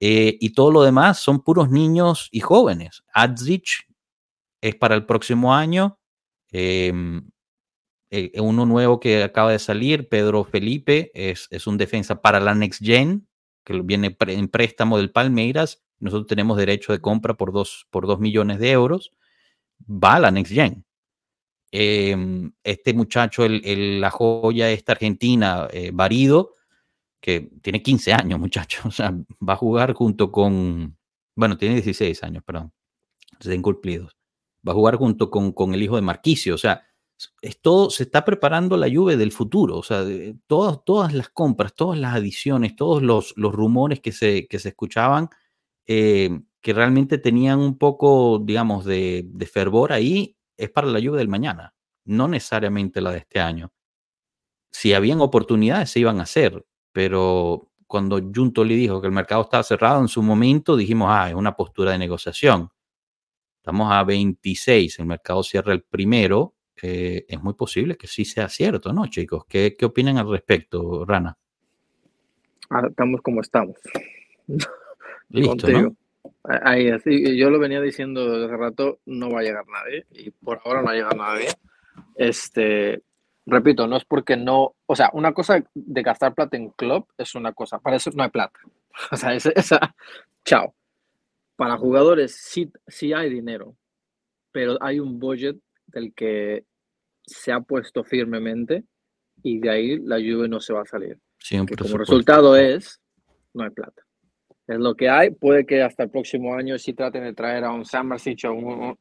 Eh, 0.00 0.36
y 0.40 0.50
todo 0.50 0.70
lo 0.70 0.82
demás 0.82 1.18
son 1.18 1.42
puros 1.42 1.70
niños 1.70 2.28
y 2.30 2.40
jóvenes. 2.40 3.02
Adzic 3.12 3.86
es 4.60 4.74
para 4.76 4.94
el 4.94 5.06
próximo 5.06 5.54
año. 5.54 5.98
Eh, 6.52 6.92
eh, 8.16 8.40
uno 8.40 8.66
nuevo 8.66 9.00
que 9.00 9.22
acaba 9.22 9.52
de 9.52 9.58
salir, 9.58 10.08
Pedro 10.08 10.44
Felipe, 10.44 11.10
es, 11.14 11.48
es 11.50 11.66
un 11.66 11.76
defensa 11.76 12.22
para 12.22 12.40
la 12.40 12.54
Next 12.54 12.82
Gen, 12.82 13.28
que 13.64 13.80
viene 13.82 14.16
en 14.20 14.48
préstamo 14.48 14.96
del 14.96 15.10
Palmeiras. 15.10 15.82
Nosotros 15.98 16.26
tenemos 16.26 16.56
derecho 16.56 16.92
de 16.92 17.00
compra 17.00 17.34
por 17.34 17.52
dos, 17.52 17.86
por 17.90 18.06
dos 18.06 18.20
millones 18.20 18.58
de 18.58 18.70
euros. 18.70 19.12
Va 19.88 20.16
a 20.16 20.20
la 20.20 20.30
Next 20.30 20.52
Gen. 20.52 20.84
Em, 21.72 22.52
este 22.64 22.94
muchacho, 22.94 23.44
el, 23.44 24.00
la 24.00 24.10
joya 24.10 24.70
esta 24.70 24.92
argentina, 24.92 25.68
eh, 25.72 25.90
Varido, 25.92 26.54
que 27.20 27.50
tiene 27.60 27.82
15 27.82 28.12
años, 28.12 28.38
muchacho, 28.38 28.82
o 28.88 28.90
sea, 28.90 29.12
va 29.46 29.54
a 29.54 29.56
jugar 29.56 29.92
junto 29.94 30.30
con, 30.32 30.96
bueno, 31.34 31.58
tiene 31.58 31.74
16 31.74 32.22
años, 32.22 32.44
perdón, 32.44 32.72
se 33.40 33.54
incumplidos. 33.54 34.16
Va 34.66 34.72
a 34.72 34.74
jugar 34.74 34.96
junto 34.96 35.30
con, 35.30 35.52
con 35.52 35.74
el 35.74 35.82
hijo 35.82 35.96
de 35.96 36.02
Marquicio, 36.02 36.54
o 36.54 36.58
sea, 36.58 36.85
es 37.40 37.60
todo, 37.60 37.90
se 37.90 38.04
está 38.04 38.24
preparando 38.24 38.76
la 38.76 38.88
lluvia 38.88 39.16
del 39.16 39.32
futuro, 39.32 39.78
o 39.78 39.82
sea, 39.82 40.04
todas, 40.46 40.84
todas 40.84 41.14
las 41.14 41.30
compras, 41.30 41.74
todas 41.74 41.98
las 41.98 42.14
adiciones, 42.14 42.76
todos 42.76 43.02
los, 43.02 43.32
los 43.36 43.54
rumores 43.54 44.00
que 44.00 44.12
se, 44.12 44.46
que 44.48 44.58
se 44.58 44.70
escuchaban, 44.70 45.30
eh, 45.86 46.40
que 46.60 46.72
realmente 46.72 47.18
tenían 47.18 47.60
un 47.60 47.78
poco, 47.78 48.40
digamos, 48.44 48.84
de, 48.84 49.24
de, 49.26 49.46
fervor 49.46 49.92
ahí, 49.92 50.36
es 50.56 50.70
para 50.70 50.88
la 50.88 50.98
lluvia 50.98 51.18
del 51.18 51.28
mañana, 51.28 51.74
no 52.04 52.28
necesariamente 52.28 53.00
la 53.00 53.12
de 53.12 53.18
este 53.18 53.40
año. 53.40 53.72
Si 54.72 54.92
habían 54.92 55.20
oportunidades, 55.20 55.90
se 55.90 56.00
iban 56.00 56.20
a 56.20 56.24
hacer, 56.24 56.66
pero 56.92 57.70
cuando 57.86 58.20
Junto 58.34 58.64
le 58.64 58.74
dijo 58.74 59.00
que 59.00 59.06
el 59.06 59.12
mercado 59.12 59.42
estaba 59.42 59.62
cerrado 59.62 60.00
en 60.00 60.08
su 60.08 60.22
momento, 60.22 60.76
dijimos, 60.76 61.08
ah, 61.10 61.28
es 61.28 61.34
una 61.34 61.54
postura 61.56 61.92
de 61.92 61.98
negociación. 61.98 62.70
Estamos 63.58 63.92
a 63.92 64.04
26, 64.04 64.98
el 64.98 65.06
mercado 65.06 65.42
cierra 65.42 65.72
el 65.72 65.82
primero, 65.82 66.55
eh, 66.82 67.24
es 67.28 67.42
muy 67.42 67.54
posible 67.54 67.96
que 67.96 68.06
sí 68.06 68.24
sea 68.24 68.48
cierto, 68.48 68.92
¿no, 68.92 69.06
chicos? 69.06 69.44
¿Qué, 69.48 69.74
qué 69.78 69.84
opinan 69.86 70.18
al 70.18 70.30
respecto, 70.30 71.04
Rana? 71.04 71.36
Estamos 72.88 73.20
como 73.22 73.40
estamos. 73.40 73.76
Listo, 75.28 75.68
¿no? 75.68 75.96
Ahí, 76.44 76.90
así, 76.90 77.36
yo 77.36 77.50
lo 77.50 77.58
venía 77.58 77.80
diciendo 77.80 78.30
desde 78.30 78.46
hace 78.46 78.56
rato, 78.56 79.00
no 79.06 79.30
va 79.30 79.40
a 79.40 79.42
llegar 79.42 79.64
nadie, 79.66 80.06
y 80.12 80.30
por 80.30 80.60
ahora 80.64 80.82
no 80.82 80.90
ha 80.90 80.94
llegado 80.94 81.16
nadie. 81.16 81.48
Este, 82.14 83.02
repito, 83.46 83.86
no 83.86 83.96
es 83.96 84.04
porque 84.04 84.36
no, 84.36 84.74
o 84.86 84.96
sea, 84.96 85.10
una 85.12 85.32
cosa 85.32 85.64
de 85.74 86.02
gastar 86.02 86.34
plata 86.34 86.56
en 86.56 86.70
club 86.70 87.06
es 87.18 87.34
una 87.34 87.52
cosa, 87.52 87.78
para 87.78 87.96
eso 87.96 88.10
no 88.14 88.22
hay 88.22 88.30
plata. 88.30 88.58
O 89.10 89.16
sea, 89.16 89.34
esa, 89.34 89.50
esa 89.50 89.94
chao. 90.42 90.74
Para 91.56 91.76
jugadores 91.76 92.34
sí, 92.34 92.72
sí 92.86 93.12
hay 93.12 93.28
dinero, 93.28 93.76
pero 94.52 94.78
hay 94.80 95.00
un 95.00 95.18
budget 95.18 95.56
del 95.96 96.12
que 96.12 96.64
se 97.26 97.52
ha 97.52 97.60
puesto 97.60 98.04
firmemente 98.04 98.84
y 99.42 99.58
de 99.58 99.70
ahí 99.70 99.98
la 99.98 100.18
lluvia 100.18 100.46
no 100.46 100.60
se 100.60 100.72
va 100.72 100.82
a 100.82 100.86
salir. 100.86 101.18
Siempre. 101.38 101.76
como 101.76 101.98
resultado 101.98 102.56
es, 102.56 103.00
no 103.54 103.64
hay 103.64 103.70
plata. 103.70 104.02
Es 104.66 104.78
lo 104.78 104.94
que 104.94 105.08
hay. 105.08 105.30
Puede 105.30 105.64
que 105.64 105.82
hasta 105.82 106.04
el 106.04 106.10
próximo 106.10 106.54
año 106.54 106.78
sí 106.78 106.92
traten 106.92 107.24
de 107.24 107.32
traer 107.32 107.64
a 107.64 107.72
un 107.72 107.84
Samarsic 107.84 108.44
o 108.44 108.52
un, 108.52 108.98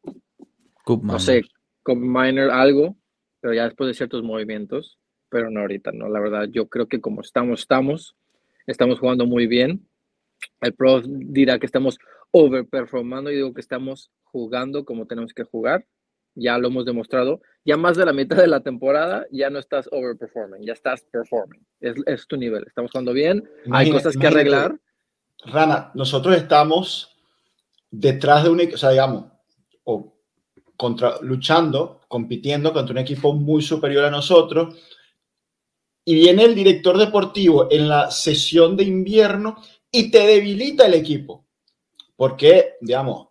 no 1.03 1.19
sé, 1.19 1.41
Miner, 1.87 2.49
algo, 2.49 2.95
pero 3.41 3.53
ya 3.53 3.65
después 3.65 3.87
de 3.87 3.93
ciertos 3.93 4.23
movimientos, 4.23 4.97
pero 5.29 5.49
no 5.49 5.61
ahorita, 5.61 5.91
no. 5.91 6.07
La 6.07 6.19
verdad, 6.19 6.47
yo 6.49 6.67
creo 6.67 6.87
que 6.87 7.01
como 7.01 7.21
estamos, 7.21 7.61
estamos, 7.61 8.15
estamos 8.67 8.99
jugando 8.99 9.25
muy 9.25 9.47
bien. 9.47 9.87
El 10.61 10.73
pro 10.73 11.01
dirá 11.01 11.59
que 11.59 11.65
estamos 11.65 11.97
overperformando 12.31 13.31
y 13.31 13.35
digo 13.35 13.53
que 13.53 13.61
estamos 13.61 14.11
jugando 14.23 14.85
como 14.85 15.07
tenemos 15.07 15.33
que 15.33 15.43
jugar 15.43 15.85
ya 16.35 16.57
lo 16.57 16.67
hemos 16.67 16.85
demostrado, 16.85 17.41
ya 17.63 17.77
más 17.77 17.97
de 17.97 18.05
la 18.05 18.13
mitad 18.13 18.37
de 18.37 18.47
la 18.47 18.59
temporada 18.59 19.25
ya 19.31 19.49
no 19.49 19.59
estás 19.59 19.89
overperforming, 19.91 20.65
ya 20.65 20.73
estás 20.73 21.03
performing. 21.11 21.65
Es, 21.79 22.27
tu 22.27 22.37
nivel, 22.37 22.63
estamos 22.67 22.91
jugando 22.91 23.13
bien, 23.13 23.49
hay 23.71 23.89
cosas 23.89 24.15
que 24.15 24.27
arreglar. 24.27 24.77
Rana, 25.45 25.91
nosotros 25.93 26.35
estamos 26.35 27.15
detrás 27.89 28.43
de 28.43 28.49
un, 28.49 28.61
o 28.73 28.77
sea, 28.77 28.91
digamos, 28.91 29.25
o 29.83 30.15
contra, 30.75 31.19
luchando, 31.21 32.01
compitiendo 32.07 32.73
contra 32.73 32.93
un 32.93 32.99
equipo 32.99 33.33
muy 33.33 33.61
superior 33.61 34.05
a 34.05 34.11
nosotros. 34.11 34.75
Y 36.03 36.13
viene 36.15 36.43
el 36.43 36.53
director 36.53 36.97
deportivo 36.97 37.67
en 37.71 37.87
la 37.87 38.11
sesión 38.11 38.77
de 38.77 38.83
invierno 38.83 39.57
y 39.91 40.11
te 40.11 40.19
debilita 40.19 40.85
el 40.85 40.93
equipo. 40.93 41.45
Porque, 42.15 42.75
digamos, 42.81 43.29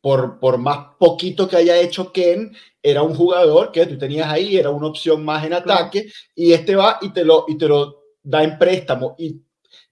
por, 0.00 0.38
por 0.38 0.58
más 0.58 0.96
poquito 0.98 1.48
que 1.48 1.56
haya 1.56 1.78
hecho 1.78 2.12
Ken, 2.12 2.56
era 2.82 3.02
un 3.02 3.14
jugador 3.14 3.70
que 3.72 3.86
tú 3.86 3.98
tenías 3.98 4.28
ahí, 4.28 4.56
era 4.56 4.70
una 4.70 4.86
opción 4.86 5.24
más 5.24 5.44
en 5.44 5.52
ataque, 5.52 6.10
y 6.34 6.52
este 6.52 6.76
va 6.76 6.98
y 7.02 7.10
te 7.10 7.24
lo, 7.24 7.44
y 7.48 7.58
te 7.58 7.68
lo 7.68 8.04
da 8.22 8.42
en 8.42 8.58
préstamo. 8.58 9.14
Y 9.18 9.42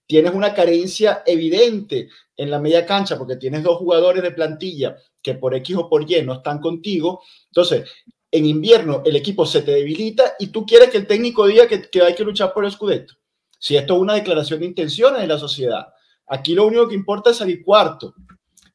tienes 0.07 0.33
una 0.33 0.53
carencia 0.53 1.21
evidente 1.25 2.09
en 2.35 2.49
la 2.49 2.59
media 2.59 2.85
cancha 2.85 3.17
porque 3.17 3.35
tienes 3.35 3.61
dos 3.63 3.77
jugadores 3.77 4.23
de 4.23 4.31
plantilla 4.31 4.97
que 5.21 5.35
por 5.35 5.53
X 5.55 5.75
o 5.75 5.87
por 5.87 6.09
Y 6.09 6.21
no 6.23 6.33
están 6.33 6.59
contigo. 6.59 7.21
Entonces, 7.47 7.87
en 8.31 8.45
invierno 8.45 9.03
el 9.05 9.15
equipo 9.15 9.45
se 9.45 9.61
te 9.61 9.71
debilita 9.71 10.35
y 10.39 10.47
tú 10.47 10.65
quieres 10.65 10.89
que 10.89 10.97
el 10.97 11.07
técnico 11.07 11.45
diga 11.45 11.67
que, 11.67 11.89
que 11.89 12.01
hay 12.01 12.15
que 12.15 12.23
luchar 12.23 12.53
por 12.53 12.65
el 12.65 12.71
Scudetto. 12.71 13.15
Si 13.59 13.75
esto 13.75 13.95
es 13.95 13.99
una 13.99 14.13
declaración 14.13 14.61
de 14.61 14.67
intenciones 14.67 15.21
de 15.21 15.27
la 15.27 15.37
sociedad, 15.37 15.87
aquí 16.25 16.53
lo 16.53 16.65
único 16.65 16.87
que 16.87 16.95
importa 16.95 17.31
es 17.31 17.37
salir 17.37 17.63
cuarto. 17.63 18.15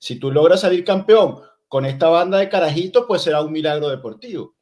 Si 0.04 0.16
tú 0.16 0.30
logras 0.30 0.60
salir 0.60 0.84
campeón 0.84 1.40
con 1.66 1.86
esta 1.86 2.10
banda 2.10 2.36
de 2.36 2.50
carajitos, 2.50 3.06
pues 3.08 3.22
será 3.22 3.40
un 3.40 3.50
milagro 3.50 3.88
deportivo. 3.88 4.54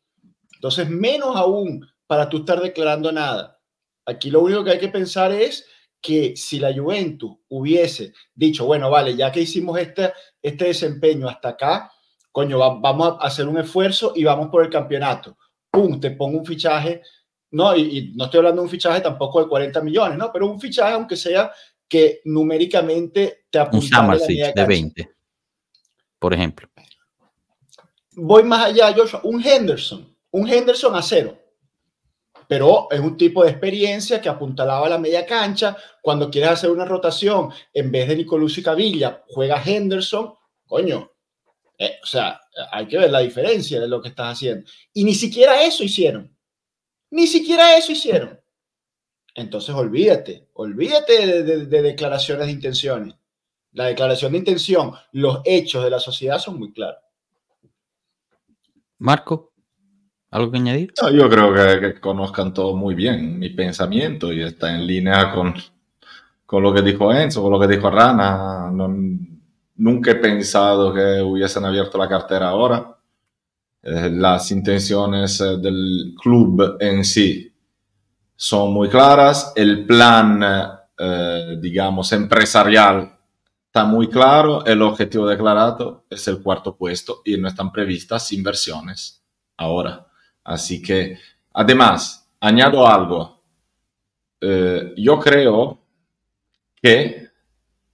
Entonces, 0.55 0.89
menos 0.89 1.35
aún 1.35 1.85
para 2.07 2.29
tú 2.29 2.37
estar 2.37 2.63
declarando 2.63 3.11
nada. 3.11 3.59
Aquí 4.07 4.31
lo 4.31 4.39
único 4.39 4.63
que 4.63 4.71
hay 4.71 4.79
que 4.79 4.87
pensar 4.87 5.33
es 5.33 5.67
que 6.01 6.37
si 6.37 6.61
la 6.61 6.73
Juventus 6.73 7.39
hubiese 7.49 8.13
dicho, 8.33 8.67
bueno, 8.67 8.89
vale, 8.89 9.17
ya 9.17 9.33
que 9.33 9.41
hicimos 9.41 9.81
este, 9.81 10.13
este 10.41 10.67
desempeño 10.67 11.29
hasta 11.29 11.49
acá, 11.49 11.91
coño, 12.31 12.59
vamos 12.59 13.17
a 13.19 13.27
hacer 13.27 13.49
un 13.49 13.59
esfuerzo 13.59 14.13
y 14.15 14.23
vamos 14.23 14.49
por 14.49 14.63
el 14.63 14.71
campeonato. 14.71 15.37
Pum, 15.73 15.99
te 15.99 16.13
pongo 16.13 16.39
un 16.39 16.47
fichaje, 16.47 17.03
no, 17.51 17.77
y, 17.77 18.13
no 18.15 18.27
estoy 18.27 18.39
hablando 18.39 18.63
de 18.63 18.67
un 18.67 18.71
fichaje 18.71 19.01
tampoco 19.01 19.43
de 19.43 19.49
40 19.49 19.83
millones, 19.83 20.17
¿no? 20.17 20.31
Pero 20.33 20.47
un 20.47 20.61
fichaje, 20.61 20.95
aunque 20.95 21.17
sea 21.17 21.51
que 21.89 22.21
numéricamente 22.27 23.47
te 23.51 23.59
apunta 23.59 24.03
un 24.03 24.19
de 24.19 24.65
20, 24.67 25.13
por 26.23 26.33
ejemplo. 26.33 26.67
Voy 28.15 28.43
más 28.45 28.67
allá, 28.67 28.95
Joshua, 28.97 29.21
un 29.25 29.45
Henderson, 29.45 30.17
un 30.31 30.49
Henderson 30.49 30.95
a 30.95 31.03
cero 31.03 31.37
pero 32.53 32.87
es 32.91 33.01
un 33.01 33.17
tipo 33.17 33.43
de 33.43 33.51
experiencia 33.51 34.21
que 34.21 34.29
apuntalaba 34.29 34.85
a 34.87 34.91
la 34.91 34.99
media 34.99 35.25
cancha. 35.25 35.75
Cuando 36.03 36.31
quieres 36.31 36.51
hacer 36.51 36.71
una 36.71 36.85
rotación, 36.85 37.49
en 37.73 37.91
vez 37.91 38.07
de 38.07 38.17
Nicolás 38.17 38.59
y 38.59 38.63
Cavilla, 38.63 39.25
juega 39.27 39.63
Henderson, 39.65 40.35
coño. 40.67 41.13
Eh, 41.79 41.99
o 42.03 42.07
sea, 42.07 42.39
hay 42.71 42.87
que 42.87 42.99
ver 42.99 43.11
la 43.11 43.21
diferencia 43.21 43.81
de 43.81 43.89
lo 43.89 44.03
que 44.03 44.11
estás 44.11 44.35
haciendo. 44.35 44.69
Y 44.93 45.03
ni 45.03 45.15
siquiera 45.15 45.63
eso 45.63 45.83
hicieron. 45.83 46.37
Ni 47.11 47.27
siquiera 47.27 47.75
eso 47.75 47.93
hicieron. 47.93 48.39
Entonces, 49.35 49.75
olvídate, 49.75 50.51
olvídate 50.53 51.43
de, 51.43 51.65
de 51.65 51.83
declaraciones 51.83 52.49
de 52.49 52.53
intenciones. 52.53 53.15
La 53.73 53.87
declaración 53.87 54.33
de 54.33 54.39
intención, 54.39 54.93
los 55.13 55.41
hechos 55.45 55.83
de 55.83 55.91
la 55.91 55.99
sociedad 55.99 56.39
son 56.39 56.59
muy 56.59 56.73
claros. 56.73 57.01
Marco. 58.99 59.53
¿Algo 60.31 60.51
que 60.51 60.59
añadir? 60.59 60.93
yo 61.13 61.29
creo 61.29 61.53
que, 61.53 62.01
conozcan 62.01 62.55
todo 62.55 62.75
muy 62.75 62.95
bien 62.95 63.39
mi 63.39 63.51
pensamiento 63.51 64.33
y 64.33 64.43
está 64.43 64.75
en 64.75 64.87
línea 64.87 65.31
con, 65.31 65.55
con 66.47 66.63
lo 66.63 66.73
que 66.73 66.81
dijo 66.81 67.13
Enzo, 67.13 67.43
con 67.43 67.53
lo 67.53 67.61
que 67.61 67.67
dijo 67.67 67.91
Rana. 67.91 68.71
nunca 69.77 70.11
he 70.11 70.15
pensado 70.15 70.95
que 70.95 71.21
hubiesen 71.21 71.65
abierto 71.67 71.99
la 71.99 72.09
cartera 72.09 72.49
ahora. 72.49 72.97
Eh, 73.83 74.11
las 74.11 74.51
intenciones 74.53 75.41
eh, 75.41 75.59
del 75.59 76.15
club 76.23 76.77
en 76.81 77.05
sí 77.05 77.53
son 78.35 78.73
muy 78.73 78.89
claras. 78.89 79.53
El 79.55 79.85
plan, 79.85 80.41
eh, 80.99 81.59
digamos, 81.61 82.11
empresarial 82.13 83.19
está 83.73 83.87
muy 83.87 84.09
claro. 84.09 84.67
El 84.67 84.83
objetivo 84.83 85.27
declarado 85.27 86.05
es 86.11 86.29
el 86.29 86.43
cuarto 86.43 86.77
puesto 86.77 87.23
y 87.25 87.39
no 87.39 87.49
están 87.49 87.73
previstas 87.73 88.31
inversiones 88.31 89.25
ahora. 89.57 90.07
Así 90.45 90.83
que, 90.83 91.19
además, 91.55 92.31
añado 92.39 92.87
algo. 92.87 93.43
Eh, 94.43 94.93
yo 94.99 95.19
creo 95.19 95.79
que 96.83 97.31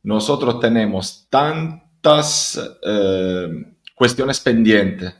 nosotros 0.02 0.58
tenemos 0.58 1.28
tantas 1.30 2.60
eh, 2.82 3.76
cuestiones 3.94 4.40
pendientes 4.40 5.14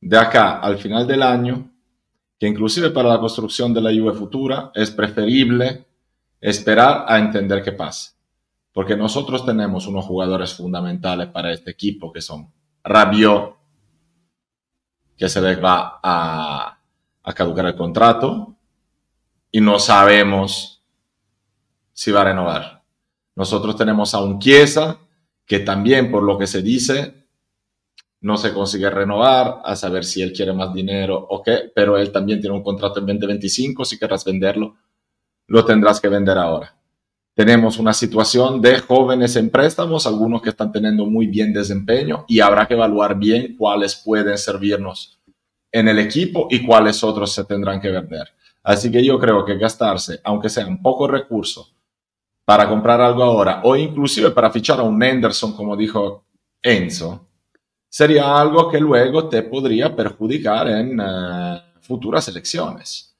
de 0.00 0.18
acá 0.18 0.58
al 0.58 0.78
final 0.78 1.06
del 1.06 1.22
año 1.22 1.70
que 2.40 2.48
inclusive 2.48 2.90
para 2.90 3.10
la 3.10 3.20
construcción 3.20 3.72
de 3.72 3.82
la 3.82 3.90
Juve 3.90 4.14
futura 4.14 4.72
es 4.74 4.90
preferible 4.90 5.84
esperar 6.40 7.04
a 7.06 7.20
entender 7.20 7.62
qué 7.62 7.70
pasa. 7.70 8.19
Porque 8.72 8.96
nosotros 8.96 9.44
tenemos 9.44 9.86
unos 9.86 10.04
jugadores 10.04 10.54
fundamentales 10.54 11.28
para 11.28 11.52
este 11.52 11.70
equipo 11.70 12.12
que 12.12 12.20
son 12.20 12.52
Rabiot, 12.84 13.56
que 15.16 15.28
se 15.28 15.40
les 15.40 15.62
va 15.62 16.00
a, 16.02 16.76
caducar 17.34 17.66
el 17.66 17.76
contrato 17.76 18.56
y 19.52 19.60
no 19.60 19.78
sabemos 19.78 20.82
si 21.92 22.10
va 22.10 22.22
a 22.22 22.24
renovar. 22.24 22.82
Nosotros 23.36 23.76
tenemos 23.76 24.14
a 24.14 24.20
un 24.20 24.40
Chiesa 24.40 24.98
que 25.46 25.60
también, 25.60 26.10
por 26.10 26.22
lo 26.22 26.38
que 26.38 26.46
se 26.46 26.62
dice, 26.62 27.26
no 28.22 28.36
se 28.36 28.52
consigue 28.52 28.90
renovar, 28.90 29.60
a 29.64 29.76
saber 29.76 30.04
si 30.04 30.22
él 30.22 30.32
quiere 30.32 30.52
más 30.52 30.72
dinero 30.72 31.16
o 31.16 31.42
qué, 31.42 31.70
pero 31.74 31.96
él 31.98 32.10
también 32.10 32.40
tiene 32.40 32.56
un 32.56 32.62
contrato 32.62 33.00
en 33.00 33.06
2025, 33.06 33.84
si 33.84 33.98
querrás 33.98 34.24
venderlo, 34.24 34.76
lo 35.46 35.64
tendrás 35.64 36.00
que 36.00 36.08
vender 36.08 36.38
ahora. 36.38 36.79
Tenemos 37.34 37.78
una 37.78 37.92
situación 37.92 38.60
de 38.60 38.80
jóvenes 38.80 39.36
en 39.36 39.50
préstamos, 39.50 40.06
algunos 40.06 40.42
que 40.42 40.50
están 40.50 40.72
teniendo 40.72 41.06
muy 41.06 41.26
bien 41.26 41.52
desempeño 41.52 42.24
y 42.28 42.40
habrá 42.40 42.66
que 42.66 42.74
evaluar 42.74 43.18
bien 43.18 43.56
cuáles 43.56 43.94
pueden 43.94 44.36
servirnos 44.36 45.20
en 45.72 45.88
el 45.88 45.98
equipo 45.98 46.48
y 46.50 46.66
cuáles 46.66 47.02
otros 47.04 47.32
se 47.32 47.44
tendrán 47.44 47.80
que 47.80 47.90
vender. 47.90 48.28
Así 48.62 48.90
que 48.90 49.04
yo 49.04 49.18
creo 49.18 49.44
que 49.44 49.56
gastarse, 49.56 50.20
aunque 50.24 50.48
sean 50.48 50.82
pocos 50.82 51.10
recursos, 51.10 51.74
para 52.44 52.68
comprar 52.68 53.00
algo 53.00 53.22
ahora 53.22 53.60
o 53.64 53.76
inclusive 53.76 54.30
para 54.30 54.50
fichar 54.50 54.80
a 54.80 54.82
un 54.82 55.00
Henderson, 55.00 55.54
como 55.54 55.76
dijo 55.76 56.24
Enzo, 56.60 57.28
sería 57.88 58.38
algo 58.38 58.68
que 58.68 58.80
luego 58.80 59.28
te 59.28 59.42
podría 59.42 59.94
perjudicar 59.94 60.68
en 60.68 61.00
eh, 61.00 61.62
futuras 61.80 62.26
elecciones. 62.28 63.14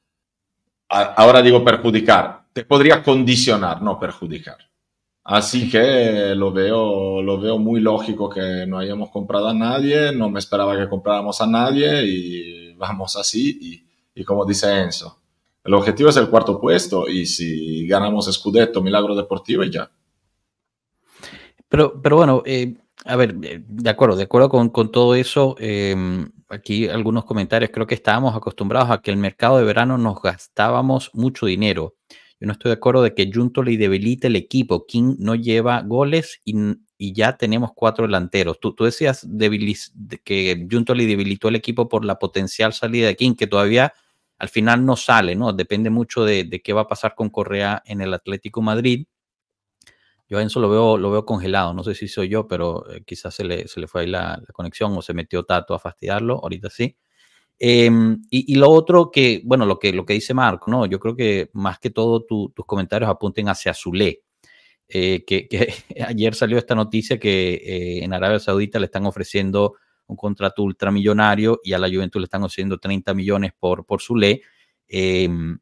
ahora 0.88 1.40
digo 1.40 1.64
perjudicar, 1.64 2.39
te 2.52 2.64
podría 2.64 3.02
condicionar, 3.02 3.82
no 3.82 3.98
perjudicar. 3.98 4.58
Así 5.22 5.70
que 5.70 6.34
lo 6.34 6.50
veo, 6.52 7.22
lo 7.22 7.40
veo 7.40 7.58
muy 7.58 7.80
lógico 7.80 8.28
que 8.28 8.66
no 8.66 8.78
hayamos 8.78 9.10
comprado 9.10 9.48
a 9.48 9.54
nadie, 9.54 10.12
no 10.12 10.30
me 10.30 10.38
esperaba 10.38 10.76
que 10.76 10.88
compráramos 10.88 11.40
a 11.40 11.46
nadie 11.46 12.02
y 12.04 12.74
vamos 12.74 13.16
así. 13.16 13.84
Y, 14.14 14.24
como 14.24 14.44
dice 14.44 14.80
Enzo, 14.80 15.18
el 15.64 15.74
objetivo 15.74 16.10
es 16.10 16.16
el 16.16 16.28
cuarto 16.28 16.60
puesto 16.60 17.08
y 17.08 17.26
si 17.26 17.86
ganamos 17.86 18.26
Scudetto, 18.32 18.82
milagro 18.82 19.14
deportivo 19.14 19.62
y 19.64 19.70
ya. 19.70 19.90
Pero, 21.68 22.00
pero 22.02 22.16
bueno, 22.16 22.42
eh, 22.44 22.74
a 23.04 23.16
ver, 23.16 23.36
eh, 23.42 23.62
de 23.66 23.90
acuerdo, 23.90 24.16
de 24.16 24.24
acuerdo 24.24 24.48
con, 24.48 24.70
con 24.70 24.90
todo 24.90 25.14
eso, 25.14 25.54
em, 25.58 26.30
aquí 26.48 26.88
algunos 26.88 27.24
comentarios, 27.24 27.70
creo 27.72 27.86
que 27.86 27.94
estábamos 27.94 28.34
acostumbrados 28.36 28.90
a 28.90 29.00
que 29.00 29.10
el 29.10 29.16
mercado 29.16 29.58
de 29.58 29.64
verano 29.64 29.96
nos 29.96 30.20
gastábamos 30.20 31.10
mucho 31.14 31.46
dinero. 31.46 31.94
Yo 32.40 32.46
no 32.46 32.52
estoy 32.52 32.70
de 32.70 32.76
acuerdo 32.76 33.02
de 33.02 33.14
que 33.14 33.30
Junto 33.32 33.62
le 33.62 33.76
debilite 33.76 34.28
el 34.28 34.36
equipo. 34.36 34.86
King 34.86 35.16
no 35.18 35.34
lleva 35.34 35.82
goles 35.82 36.40
y, 36.44 36.54
ya 37.12 37.36
tenemos 37.36 37.72
cuatro 37.74 38.06
delanteros. 38.06 38.58
Tú, 38.60 38.74
tú 38.74 38.84
decías 38.84 39.26
que 40.24 40.66
Junto 40.70 40.94
le 40.94 41.06
debilitó 41.06 41.48
el 41.48 41.56
equipo 41.56 41.88
por 41.88 42.04
la 42.06 42.18
potencial 42.18 42.72
salida 42.72 43.08
de 43.08 43.16
King, 43.16 43.34
que 43.34 43.46
todavía 43.46 43.92
al 44.38 44.48
final 44.48 44.86
no 44.86 44.96
sale, 44.96 45.36
¿no? 45.36 45.52
Depende 45.52 45.90
mucho 45.90 46.24
de, 46.24 46.48
qué 46.64 46.72
va 46.72 46.82
a 46.82 46.88
pasar 46.88 47.14
con 47.14 47.28
Correa 47.28 47.82
en 47.84 48.00
el 48.00 48.14
Atlético 48.14 48.62
Madrid. 48.62 49.06
Yo 50.26 50.38
a 50.38 50.42
Enzo 50.42 50.60
lo 50.60 50.70
veo, 50.70 50.96
lo 50.96 51.10
veo 51.10 51.26
congelado, 51.26 51.74
no 51.74 51.84
sé 51.84 51.94
si 51.94 52.08
soy 52.08 52.30
yo, 52.30 52.48
pero 52.48 52.90
eh, 52.90 53.02
quizás 53.04 53.34
se 53.34 53.44
le, 53.44 53.68
se 53.68 53.80
le 53.80 53.86
fue 53.86 54.02
ahí 54.02 54.06
la, 54.06 54.40
la, 54.40 54.52
conexión 54.54 54.96
o 54.96 55.02
se 55.02 55.12
metió 55.12 55.42
Tato 55.44 55.74
a 55.74 55.78
fastidiarlo, 55.78 56.40
ahorita 56.42 56.70
sí. 56.70 56.96
Em, 57.62 58.22
y, 58.30 58.54
lo 58.54 58.70
otro 58.70 59.10
que, 59.10 59.42
bueno, 59.44 59.66
lo 59.66 59.78
que, 59.78 59.92
lo 59.92 60.06
que 60.06 60.14
dice 60.14 60.32
Marco, 60.32 60.70
¿no? 60.70 60.86
Yo 60.86 60.98
creo 60.98 61.14
que 61.14 61.50
más 61.52 61.78
que 61.78 61.90
todo 61.90 62.24
tus 62.24 62.66
comentarios 62.66 63.10
apunten 63.10 63.50
hacia 63.50 63.74
Zule. 63.74 64.22
Eh, 64.88 65.24
que, 65.26 65.46
ayer 66.08 66.34
salió 66.34 66.56
esta 66.56 66.74
noticia 66.74 67.18
que 67.18 67.52
eh, 67.54 68.04
en 68.04 68.14
Arabia 68.14 68.38
Saudita 68.40 68.78
le 68.78 68.86
están 68.86 69.04
ofreciendo 69.04 69.74
un 70.06 70.16
contrato 70.16 70.62
ultramillonario 70.62 71.60
y 71.62 71.74
a 71.74 71.78
la 71.78 71.88
Juventus 71.88 72.20
le 72.20 72.24
están 72.24 72.42
ofreciendo 72.42 72.78
30 72.78 73.12
millones 73.12 73.52
por, 73.58 73.84
por 73.84 74.00
Zule. 74.00 74.40
Em, 74.88 75.58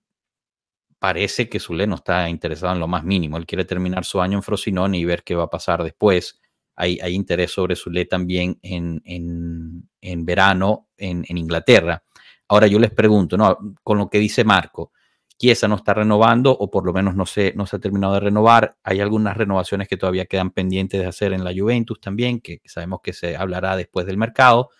parece 1.00 1.48
que 1.48 1.58
Zule 1.58 1.86
no 1.88 1.96
está 1.96 2.30
interesado 2.30 2.74
en 2.74 2.80
lo 2.80 2.86
más 2.86 3.02
mínimo. 3.02 3.38
Él 3.38 3.46
quiere 3.46 3.64
terminar 3.64 4.04
su 4.04 4.20
año 4.20 4.38
en 4.38 4.44
Frosinone 4.44 4.98
y 4.98 5.04
ver 5.04 5.24
qué 5.24 5.34
va 5.34 5.44
a 5.44 5.50
pasar 5.50 5.82
después. 5.82 6.40
Hay, 6.78 7.14
interés 7.14 7.50
sobre 7.50 7.74
Zule 7.74 8.04
también 8.04 8.58
en, 8.62 9.02
en, 9.04 9.88
en 10.00 10.24
verano 10.24 10.88
en, 10.96 11.24
Inglaterra. 11.28 12.04
Ahora 12.46 12.68
yo 12.68 12.78
les 12.78 12.92
pregunto, 12.92 13.36
¿no? 13.36 13.58
con 13.82 13.98
lo 13.98 14.08
que 14.08 14.18
dice 14.18 14.44
Marco, 14.44 14.92
Chiesa 15.36 15.66
no 15.68 15.74
está 15.74 15.94
renovando 15.94 16.52
o 16.52 16.70
por 16.70 16.86
lo 16.86 16.92
menos 16.92 17.14
no 17.14 17.26
se, 17.26 17.52
no 17.56 17.66
se 17.66 17.76
ha 17.76 17.78
terminado 17.80 18.14
de 18.14 18.20
renovar. 18.20 18.76
Hay 18.84 19.00
algunas 19.00 19.36
renovaciones 19.36 19.88
que 19.88 19.96
todavía 19.96 20.26
quedan 20.26 20.50
pendientes 20.50 21.00
de 21.00 21.06
hacer 21.06 21.32
en 21.32 21.44
la 21.44 21.52
Juventus 21.52 22.00
también, 22.00 22.40
que 22.40 22.60
sabemos 22.64 23.00
que 23.02 23.12
se 23.12 23.36
hablará 23.36 23.76
después 23.76 24.06
del 24.06 24.16
mercado. 24.16 24.70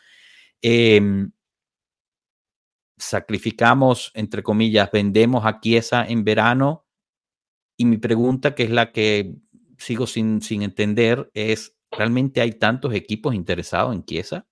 Eh, 0.63 1.01
sacrificamos, 2.97 4.11
entre 4.15 4.43
comillas, 4.43 4.91
vendemos 4.93 5.47
a 5.47 5.61
Chiesa 5.61 6.05
en 6.05 6.25
verano. 6.25 6.87
Y 7.77 7.85
mi 7.85 7.99
pregunta, 7.99 8.55
que 8.55 8.65
es 8.65 8.71
la 8.71 8.91
que 8.91 9.35
sigo 9.79 10.07
sin, 10.09 10.43
sin 10.43 10.63
entender, 10.63 11.31
es, 11.35 11.78
¿realmente 11.91 12.41
hay 12.41 12.53
tantos 12.53 12.95
equipos 12.95 13.35
interesados 13.35 13.95
en 13.95 14.05
Chiesa? 14.05 14.47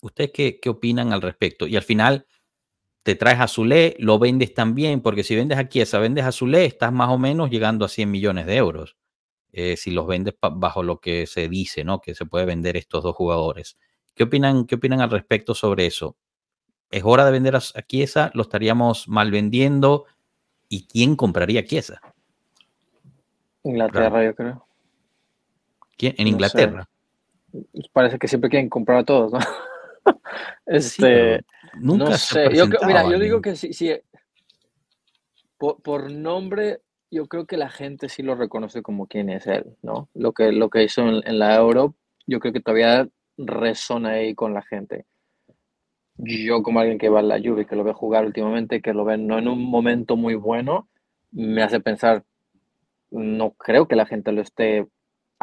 ¿Ustedes 0.00 0.30
qué, 0.32 0.60
qué 0.60 0.68
opinan 0.68 1.12
al 1.12 1.22
respecto? 1.22 1.66
Y 1.66 1.76
al 1.76 1.82
final, 1.82 2.26
te 3.04 3.14
traes 3.14 3.38
a 3.38 3.48
Zule, 3.48 3.96
lo 3.98 4.18
vendes 4.18 4.54
también, 4.54 5.02
porque 5.02 5.24
si 5.24 5.36
vendes 5.36 5.58
a 5.58 5.68
Chiesa, 5.68 5.98
vendes 5.98 6.24
a 6.24 6.32
Zule, 6.32 6.64
estás 6.64 6.90
más 6.90 7.10
o 7.10 7.18
menos 7.18 7.50
llegando 7.50 7.84
a 7.84 7.88
100 7.88 8.10
millones 8.10 8.46
de 8.46 8.56
euros. 8.56 8.96
Eh, 9.52 9.76
si 9.76 9.90
los 9.90 10.06
vendes 10.06 10.34
bajo 10.40 10.82
lo 10.82 11.00
que 11.00 11.26
se 11.26 11.48
dice, 11.48 11.84
¿no? 11.84 12.00
Que 12.00 12.14
se 12.14 12.24
puede 12.24 12.46
vender 12.46 12.76
estos 12.78 13.04
dos 13.04 13.14
jugadores. 13.14 13.78
¿Qué 14.14 14.24
opinan, 14.24 14.66
qué 14.66 14.76
opinan 14.76 15.02
al 15.02 15.10
respecto 15.10 15.54
sobre 15.54 15.84
eso? 15.84 16.16
¿Es 16.90 17.02
hora 17.04 17.26
de 17.26 17.32
vender 17.32 17.56
a, 17.56 17.58
a 17.58 17.82
Chiesa? 17.82 18.30
¿Lo 18.32 18.42
estaríamos 18.42 19.06
mal 19.06 19.30
vendiendo? 19.30 20.06
¿Y 20.68 20.86
quién 20.86 21.14
compraría 21.14 21.60
a 21.60 21.64
Chiesa? 21.64 22.00
Inglaterra, 23.64 24.10
claro. 24.10 24.24
yo 24.24 24.34
creo. 24.34 24.63
¿Quién? 25.96 26.14
En 26.18 26.24
no 26.24 26.30
Inglaterra. 26.30 26.88
Sé. 27.52 27.88
Parece 27.92 28.18
que 28.18 28.28
siempre 28.28 28.50
quieren 28.50 28.68
comprar 28.68 28.98
a 28.98 29.04
todos, 29.04 29.32
¿no? 29.32 29.38
este, 30.66 31.38
sí, 31.38 31.44
nunca 31.80 32.04
no 32.04 32.10
se 32.18 32.48
sé. 32.48 32.56
Yo, 32.56 32.66
mira, 32.86 33.08
yo 33.08 33.18
digo 33.18 33.40
que 33.40 33.56
sí, 33.56 33.72
sí 33.72 33.92
por, 35.56 35.80
por, 35.82 36.10
nombre, 36.10 36.80
yo 37.10 37.26
creo 37.28 37.46
que 37.46 37.56
la 37.56 37.70
gente 37.70 38.08
sí 38.08 38.22
lo 38.22 38.34
reconoce 38.34 38.82
como 38.82 39.06
quién 39.06 39.30
es 39.30 39.46
él, 39.46 39.76
¿no? 39.82 40.08
Lo 40.14 40.32
que, 40.32 40.52
lo 40.52 40.68
que 40.68 40.82
hizo 40.82 41.02
en, 41.02 41.26
en 41.26 41.38
la 41.38 41.54
Euro, 41.54 41.94
yo 42.26 42.40
creo 42.40 42.52
que 42.52 42.60
todavía 42.60 43.08
resona 43.36 44.10
ahí 44.10 44.34
con 44.34 44.52
la 44.52 44.62
gente 44.62 45.06
yo 46.16 46.62
como 46.62 46.80
alguien 46.80 46.98
que 46.98 47.08
va 47.08 47.20
a 47.20 47.22
la 47.22 47.40
Juve, 47.40 47.66
que 47.66 47.76
lo 47.76 47.84
ve 47.84 47.92
jugar 47.92 48.24
últimamente, 48.24 48.80
que 48.80 48.92
lo 48.92 49.04
ve 49.04 49.18
no 49.18 49.38
en 49.38 49.48
un 49.48 49.62
momento 49.62 50.16
muy 50.16 50.34
bueno, 50.34 50.88
me 51.32 51.62
hace 51.62 51.80
pensar, 51.80 52.24
no 53.10 53.52
creo 53.52 53.88
que 53.88 53.96
la 53.96 54.06
gente 54.06 54.32
lo 54.32 54.40
esté 54.40 54.86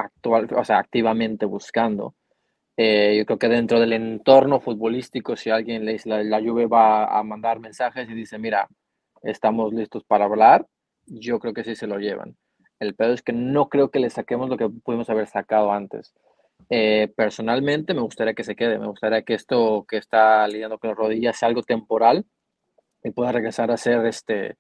actual, 0.02 0.48
o 0.56 0.64
sea, 0.64 0.80
activamente 0.80 1.46
buscando. 1.46 2.16
Eh, 2.78 3.16
yo 3.18 3.26
creo 3.26 3.40
que 3.40 3.50
dentro 3.50 3.80
del 3.80 3.94
entorno 3.94 4.60
futbolístico, 4.60 5.36
si 5.36 5.50
alguien 5.50 5.86
le 5.86 6.00
la, 6.06 6.24
la 6.24 6.40
Juve 6.40 6.68
va 6.68 7.06
a 7.18 7.24
mandar 7.24 7.60
mensajes 7.60 8.10
y 8.10 8.14
dice, 8.14 8.38
mira, 8.38 8.68
estamos 9.24 9.74
listos 9.74 10.04
para 10.06 10.26
hablar, 10.26 10.66
yo 11.06 11.40
creo 11.40 11.54
que 11.54 11.64
sí 11.64 11.76
se 11.76 11.88
lo 11.88 12.00
llevan. 12.00 12.38
El 12.80 12.96
pedo 12.96 13.14
es 13.14 13.22
que 13.22 13.34
no 13.34 13.70
creo 13.70 13.92
que 13.92 14.00
le 14.00 14.10
saquemos 14.10 14.50
lo 14.50 14.58
que 14.58 14.70
pudimos 14.70 15.10
haber 15.10 15.28
sacado 15.28 15.72
antes. 15.72 16.14
Eh, 16.70 17.12
personalmente 17.16 17.94
me 17.94 18.02
gustaría 18.02 18.34
que 18.34 18.44
se 18.44 18.56
quede, 18.56 18.80
me 18.80 18.88
gustaría 18.88 19.24
que 19.24 19.34
esto 19.34 19.86
que 19.88 19.98
está 19.98 20.48
lidiando 20.48 20.80
con 20.80 20.90
las 20.90 20.98
rodillas 20.98 21.38
sea 21.38 21.50
algo 21.50 21.64
temporal 21.64 22.26
y 23.04 23.12
pueda 23.12 23.32
regresar 23.32 23.72
a 23.72 23.78
ser 23.78 24.06
este, 24.06 24.56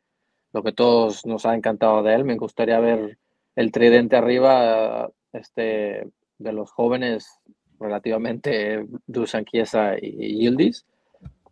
lo 0.53 0.63
que 0.63 0.73
todos 0.73 1.25
nos 1.25 1.45
ha 1.45 1.55
encantado 1.55 2.03
de 2.03 2.15
él. 2.15 2.25
Me 2.25 2.37
gustaría 2.37 2.79
ver 2.79 3.17
el 3.55 3.71
tridente 3.71 4.15
arriba 4.15 5.09
este, 5.33 6.07
de 6.37 6.53
los 6.53 6.71
jóvenes 6.71 7.39
relativamente 7.79 8.85
Dusan 9.07 9.45
Chiesa 9.45 9.95
y 9.99 10.39
Yildiz, 10.39 10.85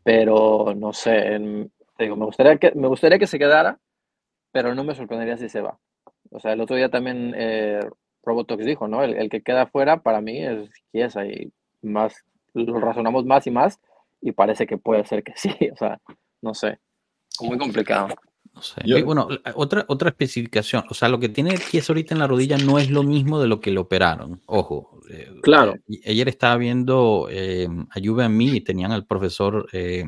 pero 0.03 0.73
no 0.75 0.93
sé, 0.93 1.39
digo, 1.97 2.15
me 2.15 2.25
gustaría, 2.25 2.57
que, 2.57 2.71
me 2.75 2.87
gustaría 2.87 3.19
que 3.19 3.27
se 3.27 3.39
quedara, 3.39 3.79
pero 4.51 4.75
no 4.75 4.83
me 4.83 4.95
sorprendería 4.95 5.37
si 5.37 5.49
se 5.49 5.61
va. 5.61 5.79
O 6.31 6.39
sea, 6.39 6.53
el 6.53 6.61
otro 6.61 6.75
día 6.75 6.89
también 6.89 7.33
eh, 7.35 7.79
Robotox 8.23 8.63
dijo, 8.65 8.87
¿no? 8.87 9.03
El, 9.03 9.15
el, 9.15 9.29
que 9.29 9.41
queda 9.41 9.65
fuera 9.67 10.01
para 10.01 10.21
mí 10.21 10.45
es 10.45 10.69
Chiesa 10.91 11.25
y 11.25 11.51
más, 11.81 12.23
lo 12.53 12.79
razonamos 12.79 13.25
más 13.25 13.47
y 13.47 13.51
más 13.51 13.79
y 14.21 14.31
parece 14.31 14.67
que 14.67 14.77
puede 14.77 15.05
ser 15.05 15.23
que 15.23 15.33
sí, 15.35 15.51
o 15.71 15.75
sea, 15.75 15.99
no 16.41 16.53
sé, 16.53 16.79
muy 17.41 17.57
complicado. 17.57 18.09
No 18.59 18.63
sé. 18.63 18.81
Yo, 18.83 19.05
bueno, 19.05 19.29
otra, 19.55 19.85
otra 19.87 20.09
especificación, 20.09 20.83
o 20.89 20.93
sea, 20.93 21.07
lo 21.07 21.17
que 21.17 21.29
tiene 21.29 21.57
Chiesa 21.57 21.93
ahorita 21.93 22.13
en 22.13 22.19
la 22.19 22.27
rodilla 22.27 22.57
no 22.57 22.77
es 22.77 22.89
lo 22.89 23.03
mismo 23.03 23.39
de 23.39 23.47
lo 23.47 23.61
que 23.61 23.71
le 23.71 23.79
operaron, 23.79 24.41
ojo. 24.47 24.99
Eh, 25.09 25.31
claro. 25.41 25.75
Eh, 25.87 26.01
ayer 26.07 26.27
estaba 26.27 26.57
viendo 26.57 27.29
eh, 27.31 27.69
Ayuve 27.91 28.25
a 28.25 28.29
mí 28.29 28.49
y 28.49 28.59
tenían 28.59 28.91
al 28.91 29.05
profesor 29.05 29.69
eh, 29.71 30.03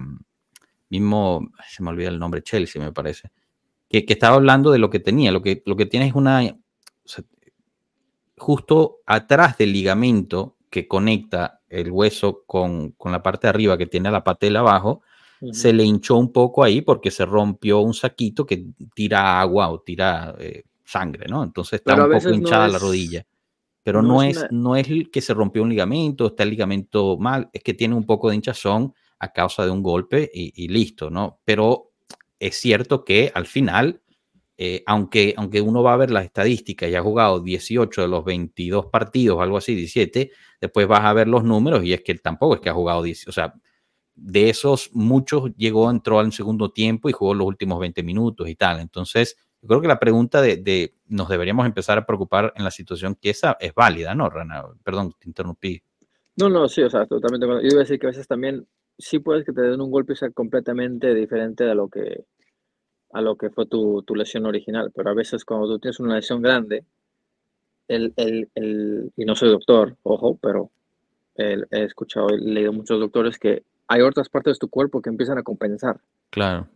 mismo, 0.89 1.49
se 1.69 1.81
me 1.81 1.91
olvida 1.91 2.09
el 2.09 2.19
nombre, 2.19 2.43
Chelsea 2.43 2.81
me 2.81 2.91
parece, 2.91 3.31
que, 3.87 4.05
que, 4.05 4.13
estaba 4.13 4.35
hablando 4.35 4.71
de 4.71 4.79
lo 4.79 4.89
que 4.89 4.99
tenía, 4.99 5.31
lo 5.31 5.41
que, 5.41 5.63
lo 5.65 5.77
que 5.77 5.85
tiene 5.85 6.07
es 6.07 6.13
una, 6.13 6.41
o 6.41 7.07
sea, 7.07 7.23
justo 8.37 8.97
atrás 9.05 9.57
del 9.57 9.71
ligamento 9.71 10.57
que 10.69 10.89
conecta 10.89 11.61
el 11.69 11.89
hueso 11.89 12.43
con, 12.45 12.91
con, 12.91 13.13
la 13.13 13.23
parte 13.23 13.47
de 13.47 13.51
arriba 13.51 13.77
que 13.77 13.87
tiene 13.87 14.11
la 14.11 14.25
patela 14.25 14.59
abajo, 14.59 15.03
uh 15.41 15.49
-huh. 15.49 15.53
se 15.53 15.73
le 15.73 15.83
hinchó 15.83 16.15
un 16.15 16.31
poco 16.31 16.63
ahí 16.63 16.81
porque 16.81 17.11
se 17.11 17.25
rompió 17.25 17.79
un 17.81 17.93
saquito 17.93 18.45
que 18.45 18.65
tira 18.95 19.41
agua 19.41 19.69
o 19.69 19.81
tira 19.81 20.35
eh, 20.39 20.63
sangre, 20.85 21.27
¿no? 21.27 21.43
Entonces 21.43 21.79
está 21.79 21.95
Pero 21.95 22.05
un 22.05 22.13
poco 22.13 22.29
hinchada 22.33 22.67
no 22.67 22.67
es, 22.67 22.73
la 22.73 22.79
rodilla. 22.79 23.25
Pero 23.83 24.01
no, 24.01 24.13
no 24.13 24.23
es, 24.23 24.45
no 24.51 24.75
es 24.75 24.87
que 25.11 25.21
se 25.21 25.33
rompió 25.33 25.63
un 25.63 25.69
ligamento, 25.69 26.27
está 26.27 26.43
el 26.43 26.51
ligamento 26.51 27.17
mal, 27.17 27.49
es 27.51 27.63
que 27.63 27.73
tiene 27.73 27.95
un 27.95 28.05
poco 28.05 28.29
de 28.29 28.35
hinchazón 28.35 28.93
a 29.19 29.33
causa 29.33 29.65
de 29.65 29.71
un 29.71 29.83
golpe 29.83 30.29
y, 30.33 30.53
y 30.63 30.67
listo, 30.67 31.09
¿no? 31.09 31.39
Pero 31.43 31.91
es 32.39 32.55
cierto 32.55 33.03
que 33.03 33.31
al 33.33 33.47
final 33.47 34.01
eh, 34.63 34.83
aunque, 34.85 35.33
aunque 35.37 35.59
uno 35.59 35.81
va 35.81 35.95
a 35.95 35.97
ver 35.97 36.11
las 36.11 36.23
estadísticas 36.23 36.87
y 36.87 36.93
ha 36.93 37.01
jugado 37.01 37.39
18 37.39 38.03
de 38.03 38.07
los 38.07 38.23
22 38.23 38.85
partidos, 38.91 39.41
algo 39.41 39.57
así, 39.57 39.73
17, 39.73 40.29
después 40.61 40.87
vas 40.87 41.01
a 41.03 41.13
ver 41.13 41.27
los 41.27 41.43
números 41.43 41.83
y 41.83 41.93
es 41.93 42.01
que 42.01 42.11
él 42.11 42.21
tampoco 42.21 42.53
es 42.53 42.61
que 42.61 42.69
ha 42.69 42.73
jugado 42.73 43.01
10, 43.01 43.27
o 43.27 43.31
sea, 43.31 43.55
de 44.21 44.49
esos 44.49 44.89
muchos 44.93 45.55
llegó, 45.55 45.89
entró 45.89 46.19
al 46.19 46.31
segundo 46.31 46.71
tiempo 46.71 47.09
y 47.09 47.13
jugó 47.13 47.33
los 47.33 47.47
últimos 47.47 47.79
20 47.79 48.03
minutos 48.03 48.47
y 48.47 48.55
tal. 48.55 48.79
Entonces, 48.79 49.35
yo 49.61 49.67
creo 49.67 49.81
que 49.81 49.87
la 49.87 49.99
pregunta 49.99 50.41
de, 50.41 50.57
de 50.57 50.95
nos 51.07 51.27
deberíamos 51.29 51.65
empezar 51.65 51.97
a 51.97 52.05
preocupar 52.05 52.53
en 52.55 52.63
la 52.63 52.71
situación 52.71 53.15
que 53.15 53.31
esa 53.31 53.57
es 53.59 53.73
válida, 53.73 54.13
¿no, 54.15 54.29
Rana? 54.29 54.63
Perdón, 54.83 55.13
te 55.19 55.27
interrumpí. 55.27 55.81
No, 56.37 56.49
no, 56.49 56.67
sí, 56.67 56.81
o 56.81 56.89
sea, 56.89 57.05
totalmente. 57.05 57.47
Yo 57.47 57.59
iba 57.61 57.81
a 57.81 57.83
decir 57.83 57.99
que 57.99 58.07
a 58.07 58.11
veces 58.11 58.27
también 58.27 58.67
sí 58.97 59.19
puedes 59.19 59.45
que 59.45 59.53
te 59.53 59.61
den 59.61 59.81
un 59.81 59.91
golpe 59.91 60.13
y 60.13 60.15
sea 60.15 60.29
completamente 60.31 61.13
diferente 61.13 61.63
de 61.63 61.75
lo 61.75 61.89
que 61.89 62.25
a 63.13 63.21
lo 63.21 63.35
que 63.35 63.49
fue 63.49 63.65
tu, 63.65 64.03
tu, 64.03 64.15
lesión 64.15 64.45
original, 64.45 64.91
pero 64.95 65.09
a 65.09 65.13
veces 65.13 65.43
cuando 65.43 65.67
tú 65.67 65.79
tienes 65.79 65.99
una 65.99 66.15
lesión 66.15 66.41
grande, 66.41 66.85
el, 67.89 68.13
el, 68.15 68.49
el, 68.55 69.11
y 69.17 69.25
no 69.25 69.35
soy 69.35 69.49
doctor, 69.49 69.97
ojo, 70.03 70.39
pero 70.41 70.71
el, 71.35 71.67
he 71.71 71.83
escuchado, 71.83 72.29
he 72.29 72.37
leído 72.37 72.71
muchos 72.71 73.01
doctores 73.01 73.37
que 73.37 73.63
hay 73.91 74.01
otras 74.01 74.29
partes 74.29 74.55
de 74.55 74.59
tu 74.59 74.69
cuerpo 74.69 75.01
que 75.01 75.09
empiezan 75.09 75.37
a 75.37 75.43
compensar. 75.43 75.99
Claro. 76.29 76.67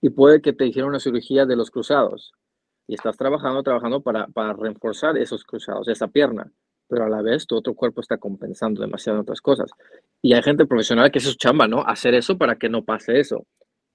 Y 0.00 0.10
puede 0.10 0.40
que 0.40 0.52
te 0.52 0.66
hicieron 0.66 0.90
una 0.90 1.00
cirugía 1.00 1.46
de 1.46 1.56
los 1.56 1.70
cruzados 1.70 2.32
y 2.86 2.94
estás 2.94 3.16
trabajando, 3.16 3.62
trabajando 3.62 4.00
para, 4.00 4.26
para 4.28 4.52
reforzar 4.52 5.16
esos 5.16 5.44
cruzados, 5.44 5.88
esa 5.88 6.08
pierna, 6.08 6.50
pero 6.88 7.04
a 7.04 7.08
la 7.08 7.22
vez 7.22 7.46
tu 7.46 7.56
otro 7.56 7.74
cuerpo 7.74 8.00
está 8.00 8.18
compensando 8.18 8.80
demasiado 8.80 9.18
en 9.18 9.22
otras 9.22 9.40
cosas. 9.40 9.70
Y 10.22 10.34
hay 10.34 10.42
gente 10.42 10.66
profesional 10.66 11.10
que 11.10 11.18
es 11.18 11.24
su 11.24 11.34
chamba, 11.34 11.66
¿no? 11.66 11.82
Hacer 11.82 12.14
eso 12.14 12.38
para 12.38 12.56
que 12.56 12.68
no 12.68 12.84
pase 12.84 13.18
eso 13.18 13.46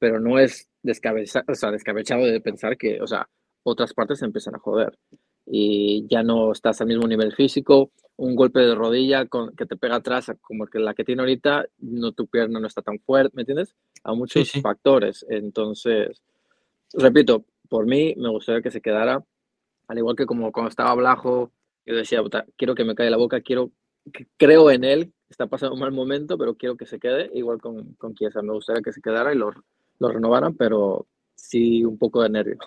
pero 0.01 0.19
no 0.19 0.39
es 0.39 0.67
descabeza, 0.81 1.43
o 1.47 1.53
sea, 1.53 1.69
descabechado 1.69 2.25
de 2.25 2.41
pensar 2.41 2.75
que, 2.75 2.99
o 3.01 3.05
sea, 3.05 3.29
otras 3.61 3.93
partes 3.93 4.17
se 4.17 4.25
empiezan 4.25 4.55
a 4.55 4.57
joder 4.57 4.97
y 5.45 6.07
ya 6.09 6.23
no 6.23 6.51
estás 6.51 6.81
al 6.81 6.87
mismo 6.87 7.07
nivel 7.07 7.33
físico, 7.35 7.91
un 8.21 8.35
golpe 8.35 8.59
de 8.59 8.75
rodilla 8.75 9.25
con, 9.25 9.55
que 9.55 9.65
te 9.65 9.75
pega 9.75 9.95
atrás, 9.95 10.31
como 10.41 10.67
que 10.67 10.77
la 10.77 10.93
que 10.93 11.03
tiene 11.03 11.23
ahorita, 11.23 11.65
no 11.79 12.11
tu 12.11 12.27
pierna 12.27 12.59
no 12.59 12.67
está 12.67 12.83
tan 12.83 12.99
fuerte, 12.99 13.35
¿me 13.35 13.41
entiendes? 13.41 13.75
Hay 14.03 14.15
muchos 14.15 14.47
sí, 14.47 14.53
sí. 14.53 14.61
factores, 14.61 15.25
entonces, 15.27 16.21
repito, 16.93 17.45
por 17.67 17.87
mí 17.87 18.13
me 18.17 18.29
gustaría 18.29 18.61
que 18.61 18.69
se 18.69 18.79
quedara, 18.79 19.25
al 19.87 19.97
igual 19.97 20.15
que 20.15 20.27
como 20.27 20.51
cuando 20.51 20.69
estaba 20.69 20.93
Blajo, 20.93 21.51
yo 21.83 21.95
decía, 21.95 22.21
quiero 22.57 22.75
que 22.75 22.85
me 22.85 22.93
caiga 22.93 23.09
la 23.09 23.17
boca, 23.17 23.41
quiero, 23.41 23.71
creo 24.37 24.69
en 24.69 24.83
él, 24.83 25.11
está 25.27 25.47
pasando 25.47 25.73
un 25.73 25.79
mal 25.79 25.91
momento, 25.91 26.37
pero 26.37 26.53
quiero 26.53 26.77
que 26.77 26.85
se 26.85 26.99
quede, 26.99 27.31
igual 27.33 27.59
con, 27.59 27.95
con 27.95 28.13
Chiesa, 28.13 28.43
me 28.43 28.53
gustaría 28.53 28.83
que 28.83 28.93
se 28.93 29.01
quedara 29.01 29.33
y 29.33 29.37
lo, 29.37 29.51
lo 29.97 30.09
renovaran, 30.09 30.53
pero 30.53 31.07
sí 31.33 31.83
un 31.83 31.97
poco 31.97 32.21
de 32.21 32.29
nervio. 32.29 32.59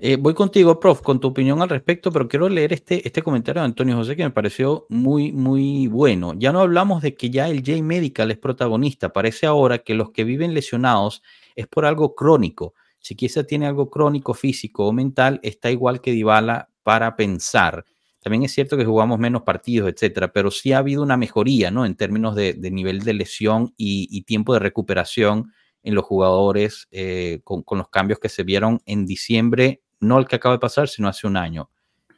Eh, 0.00 0.16
voy 0.16 0.32
contigo, 0.32 0.78
prof, 0.78 1.02
con 1.02 1.18
tu 1.18 1.26
opinión 1.26 1.60
al 1.60 1.68
respecto, 1.68 2.12
pero 2.12 2.28
quiero 2.28 2.48
leer 2.48 2.72
este, 2.72 3.04
este 3.04 3.20
comentario 3.20 3.62
de 3.62 3.66
Antonio 3.66 3.96
José 3.96 4.14
que 4.14 4.22
me 4.22 4.30
pareció 4.30 4.86
muy, 4.88 5.32
muy 5.32 5.88
bueno. 5.88 6.34
Ya 6.36 6.52
no 6.52 6.60
hablamos 6.60 7.02
de 7.02 7.16
que 7.16 7.30
ya 7.30 7.48
el 7.48 7.64
J 7.66 7.82
Medical 7.82 8.30
es 8.30 8.38
protagonista. 8.38 9.12
Parece 9.12 9.46
ahora 9.46 9.78
que 9.78 9.94
los 9.94 10.12
que 10.12 10.22
viven 10.22 10.54
lesionados 10.54 11.22
es 11.56 11.66
por 11.66 11.84
algo 11.84 12.14
crónico. 12.14 12.74
Si 13.00 13.16
quizá 13.16 13.42
tiene 13.42 13.66
algo 13.66 13.90
crónico, 13.90 14.34
físico 14.34 14.86
o 14.86 14.92
mental, 14.92 15.40
está 15.42 15.68
igual 15.68 16.00
que 16.00 16.12
Dybala 16.12 16.70
para 16.84 17.16
pensar. 17.16 17.84
también 18.20 18.44
es 18.44 18.52
cierto 18.52 18.76
que 18.76 18.84
jugamos 18.84 19.18
menos 19.18 19.42
partidos, 19.42 19.90
etcétera, 19.90 20.32
pero 20.32 20.50
sí 20.50 20.72
ha 20.72 20.78
habido 20.78 21.02
una 21.02 21.16
mejoría, 21.16 21.70
¿no? 21.70 21.84
En 21.86 21.96
términos 21.96 22.34
de, 22.36 22.54
nivel 22.70 23.00
de 23.00 23.14
lesión 23.14 23.74
y, 23.76 24.22
tiempo 24.22 24.52
de 24.52 24.60
recuperación 24.60 25.52
en 25.82 25.94
los 25.94 26.04
jugadores 26.04 26.86
eh, 26.90 27.40
con, 27.44 27.64
los 27.70 27.88
cambios 27.88 28.18
que 28.20 28.28
se 28.28 28.44
vieron 28.44 28.80
en 28.86 29.06
diciembre, 29.06 29.82
no 30.00 30.18
el 30.18 30.26
que 30.26 30.36
acaba 30.36 30.54
de 30.54 30.60
pasar, 30.60 30.88
sino 30.88 31.08
hace 31.08 31.26
un 31.26 31.36
año. 31.36 31.70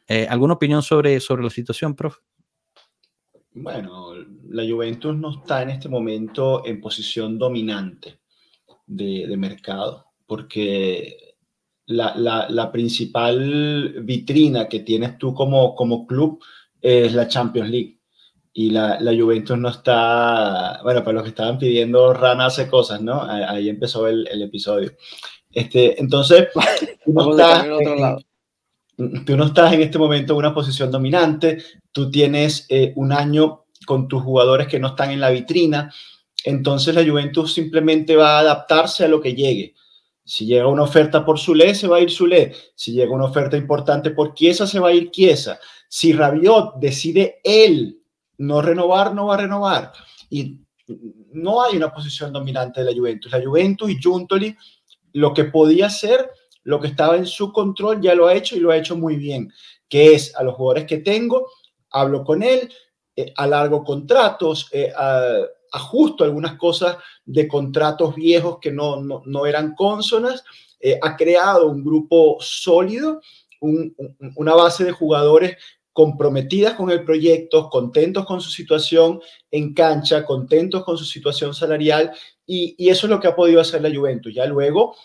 Eh, 0.07 0.27
¿Alguna 0.29 0.55
opinión 0.55 0.81
sobre, 0.81 1.19
sobre 1.19 1.43
la 1.43 1.49
situación, 1.49 1.95
prof? 1.95 2.17
Bueno, 3.53 4.13
la 4.49 4.63
Juventus 4.67 5.15
no 5.15 5.39
está 5.39 5.61
en 5.61 5.71
este 5.71 5.89
momento 5.89 6.65
en 6.65 6.79
posición 6.79 7.37
dominante 7.37 8.19
de, 8.87 9.27
de 9.27 9.37
mercado, 9.37 10.05
porque 10.25 11.31
la, 11.91 12.71
principal 12.71 13.95
vitrina 14.03 14.67
que 14.67 14.79
tienes 14.79 15.17
tú 15.17 15.33
como, 15.33 15.75
como 15.75 16.05
club 16.07 16.43
es 16.81 17.13
la 17.13 17.27
Champions 17.27 17.69
League. 17.69 17.97
Y 18.53 18.71
la, 18.71 18.99
Juventus 18.99 19.57
no 19.57 19.69
está, 19.69 20.81
bueno, 20.83 21.03
para 21.03 21.13
los 21.13 21.23
que 21.23 21.29
estaban 21.29 21.57
pidiendo, 21.57 22.13
Rana 22.13 22.47
hace 22.47 22.67
cosas, 22.67 23.01
¿no? 23.01 23.21
Ahí 23.23 23.69
empezó 23.69 24.07
el, 24.07 24.41
episodio. 24.41 24.91
Este, 25.53 25.99
entonces, 25.99 26.47
tú 27.05 27.13
no, 27.13 27.31
estás 27.31 27.65
en, 27.65 29.25
tú 29.25 29.37
no 29.37 29.45
estás 29.45 29.73
en 29.73 29.81
este 29.81 29.97
momento 29.97 30.33
en 30.33 30.39
una 30.39 30.53
posición 30.53 30.91
dominante, 30.91 31.63
tú 31.91 32.09
tienes 32.09 32.65
eh, 32.69 32.93
un 32.95 33.11
año 33.11 33.65
con 33.85 34.07
tus 34.07 34.23
jugadores 34.23 34.67
que 34.67 34.79
no 34.79 34.89
están 34.89 35.11
en 35.11 35.19
la 35.19 35.29
vitrina, 35.29 35.93
entonces 36.43 36.95
la 36.95 37.05
Juventus 37.05 37.53
simplemente 37.53 38.15
va 38.15 38.37
a 38.37 38.39
adaptarse 38.39 39.05
a 39.05 39.07
lo 39.07 39.21
que 39.21 39.35
llegue. 39.35 39.75
Si 40.23 40.45
llega 40.45 40.67
una 40.67 40.83
oferta 40.83 41.25
por 41.25 41.39
Zule, 41.39 41.75
se 41.75 41.87
va 41.87 41.97
a 41.97 42.01
ir 42.01 42.11
Zule. 42.11 42.53
Si 42.75 42.93
llega 42.93 43.11
una 43.11 43.25
oferta 43.25 43.57
importante 43.57 44.11
por 44.11 44.33
Chiesa, 44.33 44.65
se 44.67 44.79
va 44.79 44.89
a 44.89 44.93
ir 44.93 45.11
Chiesa. 45.11 45.59
Si 45.89 46.13
Rabiot 46.13 46.75
decide 46.79 47.41
él 47.43 48.01
no 48.37 48.61
renovar, 48.61 49.13
no 49.13 49.27
va 49.27 49.35
a 49.35 49.37
renovar. 49.37 49.91
Y 50.29 50.59
no 51.33 51.63
hay 51.63 51.77
una 51.77 51.91
posición 51.91 52.31
dominante 52.31 52.83
de 52.83 52.91
la 52.91 52.97
Juventus. 52.97 53.31
La 53.31 53.43
Juventus 53.43 53.89
y 53.89 54.01
Juntoli, 54.01 54.55
lo 55.13 55.33
que 55.33 55.45
podía 55.45 55.87
hacer, 55.87 56.29
lo 56.63 56.79
que 56.79 56.87
estaba 56.87 57.17
en 57.17 57.25
su 57.25 57.51
control, 57.51 58.01
ya 58.01 58.15
lo 58.15 58.27
ha 58.27 58.33
hecho 58.33 58.55
y 58.55 58.59
lo 58.59 58.71
ha 58.71 58.77
hecho 58.77 58.95
muy 58.95 59.15
bien, 59.15 59.51
que 59.89 60.13
es 60.13 60.35
a 60.35 60.43
los 60.43 60.55
jugadores 60.55 60.85
que 60.85 60.97
tengo, 60.97 61.47
hablo 61.89 62.23
con 62.23 62.43
él, 62.43 62.71
eh, 63.15 63.33
alargo 63.35 63.83
contratos, 63.83 64.69
eh, 64.71 64.91
ajusto 65.71 66.23
algunas 66.23 66.57
cosas 66.57 66.97
de 67.25 67.47
contratos 67.47 68.15
viejos 68.15 68.57
que 68.61 68.71
no, 68.71 69.01
no, 69.01 69.45
eran 69.45 69.75
consonas, 69.75 70.43
eh, 70.79 70.99
ha 71.01 71.15
creado 71.15 71.67
un 71.67 71.83
grupo 71.83 72.37
sólido, 72.39 73.21
una 74.35 74.55
base 74.55 74.83
de 74.83 74.91
jugadores 74.91 75.55
comprometidas 75.93 76.73
con 76.73 76.89
el 76.89 77.03
proyecto, 77.03 77.69
contentos 77.69 78.25
con 78.25 78.41
su 78.41 78.49
situación 78.49 79.21
en 79.51 79.73
cancha, 79.73 80.25
contentos 80.25 80.83
con 80.83 80.97
su 80.97 81.05
situación 81.05 81.53
salarial, 81.53 82.11
y, 82.53 82.89
eso 82.89 83.07
es 83.07 83.09
lo 83.11 83.19
que 83.19 83.29
ha 83.29 83.35
podido 83.35 83.61
hacer 83.61 83.81
la 83.81 83.95
Juventus. 83.95 84.33
Ya 84.33 84.45
luego 84.45 84.95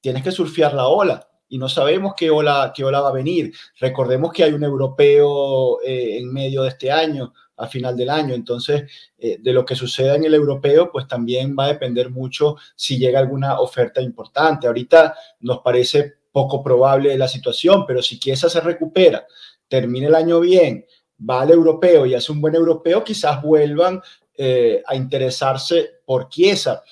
tienes 0.00 0.22
que 0.24 0.32
surfear 0.32 0.74
la 0.74 0.88
ola 0.88 1.28
y 1.48 1.56
no 1.56 1.68
sabemos 1.68 2.14
qué 2.16 2.28
ola, 2.28 2.72
qué 2.74 2.84
ola 2.84 3.00
va 3.00 3.10
a 3.10 3.12
venir. 3.12 3.52
Recordemos 3.78 4.32
que 4.32 4.42
hay 4.42 4.52
un 4.52 4.64
europeo 4.64 5.80
eh, 5.82 6.18
en 6.18 6.32
medio 6.32 6.62
de 6.62 6.70
este 6.70 6.90
año, 6.90 7.32
a 7.56 7.68
final 7.68 7.96
del 7.96 8.10
año. 8.10 8.34
Entonces, 8.34 8.90
eh, 9.16 9.38
de 9.40 9.52
lo 9.52 9.64
que 9.64 9.76
suceda 9.76 10.16
en 10.16 10.24
el 10.24 10.34
europeo, 10.34 10.90
pues 10.90 11.06
también 11.06 11.54
va 11.56 11.66
a 11.66 11.72
depender 11.72 12.10
mucho 12.10 12.56
si 12.74 12.98
llega 12.98 13.20
alguna 13.20 13.60
oferta 13.60 14.02
importante. 14.02 14.66
Ahorita 14.66 15.14
nos 15.40 15.60
parece 15.60 16.14
poco 16.32 16.62
probable 16.62 17.16
la 17.16 17.28
situación, 17.28 17.86
pero 17.86 18.02
si 18.02 18.18
Chiesa 18.18 18.50
se 18.50 18.60
recupera, 18.60 19.24
termina 19.68 20.08
el 20.08 20.14
año 20.16 20.40
bien, 20.40 20.84
va 21.28 21.42
al 21.42 21.50
europeo 21.50 22.06
y 22.06 22.14
hace 22.14 22.32
un 22.32 22.40
buen 22.40 22.54
europeo, 22.54 23.02
quizás 23.02 23.40
vuelvan 23.42 24.00
eh, 24.38 24.82
a 24.86 24.96
interesarse 24.96 26.00
por 26.06 26.30
Chiesa. 26.30 26.82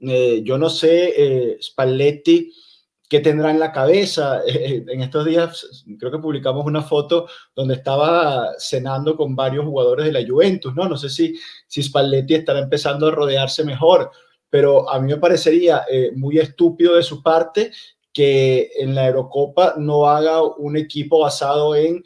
Eh, 0.00 0.42
yo 0.44 0.58
no 0.58 0.68
sé, 0.68 1.56
Spalletti 1.62 2.52
qué 3.08 3.20
tendrá 3.20 3.50
en 3.50 3.60
la 3.60 3.72
cabeza. 3.72 4.42
En 4.48 5.02
estos 5.02 5.24
días 5.24 5.84
creo 5.98 6.12
que 6.12 6.18
publicamos 6.18 6.66
una 6.66 6.82
foto 6.82 7.28
donde 7.54 7.74
estaba 7.74 8.48
cenando 8.58 9.16
con 9.16 9.34
varios 9.34 9.64
jugadores 9.64 10.06
de 10.06 10.12
la 10.12 10.26
Juventus, 10.28 10.74
¿no? 10.74 10.88
No 10.88 10.96
sé 10.96 11.08
si, 11.08 11.38
si 11.66 11.82
Spalletti 11.82 12.34
estará 12.34 12.60
empezando 12.60 13.06
a 13.06 13.10
rodearse 13.10 13.64
mejor, 13.64 14.10
pero 14.50 14.88
a 14.90 15.00
mí 15.00 15.12
me 15.12 15.18
parecería 15.18 15.84
eh, 15.90 16.12
muy 16.14 16.38
estúpido 16.38 16.96
de 16.96 17.02
su 17.02 17.22
parte 17.22 17.70
que 18.18 18.72
en 18.74 18.96
la 18.96 19.06
Eurocopa 19.06 19.74
no 19.78 20.08
haga 20.08 20.42
un 20.42 20.76
equipo 20.76 21.20
basado 21.20 21.76
en 21.76 22.02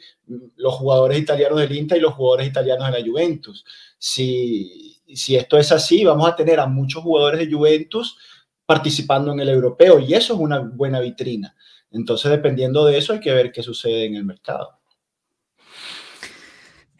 los 0.57 0.75
jugadores 0.75 1.17
italianos 1.17 1.59
del 1.59 1.75
Inter 1.75 1.97
y 1.97 2.01
los 2.01 2.13
jugadores 2.13 2.47
italianos 2.47 2.85
de 2.85 2.99
la 2.99 3.03
Juventus. 3.03 3.65
Si, 3.97 5.01
si 5.07 5.35
esto 5.35 5.57
es 5.57 5.71
así, 5.71 6.05
vamos 6.05 6.29
a 6.29 6.35
tener 6.35 6.59
a 6.59 6.67
muchos 6.67 7.01
jugadores 7.01 7.39
de 7.39 7.51
Juventus 7.51 8.15
participando 8.63 9.31
en 9.31 9.39
el 9.39 9.49
europeo 9.49 9.97
y 9.97 10.13
eso 10.13 10.35
es 10.35 10.39
una 10.39 10.59
buena 10.59 10.99
vitrina. 10.99 11.55
Entonces, 11.89 12.29
dependiendo 12.29 12.85
de 12.85 12.95
eso, 12.95 13.13
hay 13.13 13.19
que 13.19 13.33
ver 13.33 13.51
qué 13.51 13.63
sucede 13.63 14.05
en 14.05 14.13
el 14.13 14.23
mercado. 14.23 14.82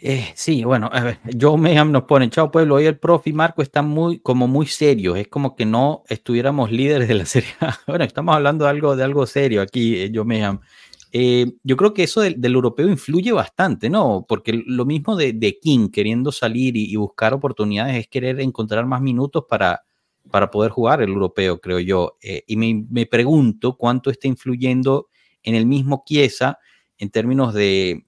Eh, 0.06 0.34
sí, 0.36 0.66
bueno, 0.66 0.90
a 0.92 1.02
ver, 1.02 1.20
Joe 1.40 1.58
Mayhem 1.58 1.90
nos 1.90 2.04
pone, 2.04 2.30
chao 2.30 2.52
pueblo, 2.52 2.76
hoy 2.76 2.88
el 2.88 3.00
profe 3.00 3.30
y 3.30 3.34
Marco 3.34 3.62
están 3.62 3.88
muy, 3.88 4.20
como 4.20 4.50
muy 4.50 4.66
serios, 4.66 5.18
es 5.18 5.30
como 5.30 5.56
que 5.56 5.66
no 5.66 6.04
estuviéramos 6.10 6.74
líderes 6.74 7.08
de 7.08 7.14
la 7.14 7.26
serie. 7.26 7.52
bueno, 7.88 8.04
estamos 8.04 8.36
hablando 8.36 8.66
de 8.66 8.72
algo, 8.72 8.98
de 8.98 9.04
algo 9.06 9.26
serio 9.26 9.62
aquí, 9.62 9.96
eh, 9.96 10.12
Joe 10.14 10.26
Mayhem. 10.26 10.60
Eh, 11.14 11.54
yo 11.64 11.78
creo 11.78 11.94
que 11.94 12.04
eso 12.04 12.20
del, 12.20 12.44
europeo 12.44 12.90
influye 12.90 13.32
bastante, 13.32 13.90
¿no? 13.90 14.26
Porque 14.28 14.62
lo 14.66 14.84
mismo 14.84 15.16
de, 15.16 15.32
de 15.32 15.58
King 15.58 15.88
queriendo 15.90 16.34
salir 16.34 16.76
y, 16.76 16.94
buscar 16.98 17.34
oportunidades 17.34 17.96
es 17.96 18.08
querer 18.10 18.42
encontrar 18.42 18.86
más 18.86 19.00
minutos 19.02 19.46
para, 19.48 19.84
para 20.30 20.52
poder 20.52 20.72
jugar 20.72 21.02
el 21.02 21.12
europeo, 21.12 21.62
creo 21.62 21.80
yo. 21.80 22.18
Eh, 22.22 22.44
y 22.46 22.58
me, 22.58 23.06
pregunto 23.06 23.78
cuánto 23.78 24.10
está 24.10 24.28
influyendo 24.28 25.08
en 25.44 25.56
el 25.56 25.66
mismo 25.66 26.04
Chiesa 26.06 26.60
en 26.98 27.10
términos 27.10 27.54
de 27.54 28.06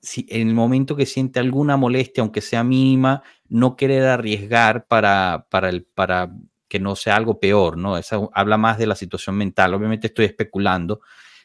si 0.00 0.26
en 0.28 0.48
el 0.48 0.54
momento 0.54 0.96
que 0.96 1.06
siente 1.06 1.40
alguna 1.40 1.76
molestia, 1.76 2.22
aunque 2.22 2.40
sea 2.40 2.64
mínima, 2.64 3.22
no 3.48 3.76
querer 3.76 4.04
arriesgar 4.04 4.86
para, 4.86 5.46
para, 5.50 5.68
el, 5.68 5.84
para 5.84 6.32
que 6.68 6.78
no 6.78 6.94
sea 6.96 7.16
algo 7.16 7.40
peor, 7.40 7.76
¿no? 7.76 7.96
Eso 7.96 8.30
habla 8.34 8.56
más 8.56 8.78
de 8.78 8.86
la 8.86 8.94
situación 8.94 9.36
mental. 9.36 9.74
Obviamente 9.74 10.08
estoy 10.08 10.26
especulando, 10.26 11.00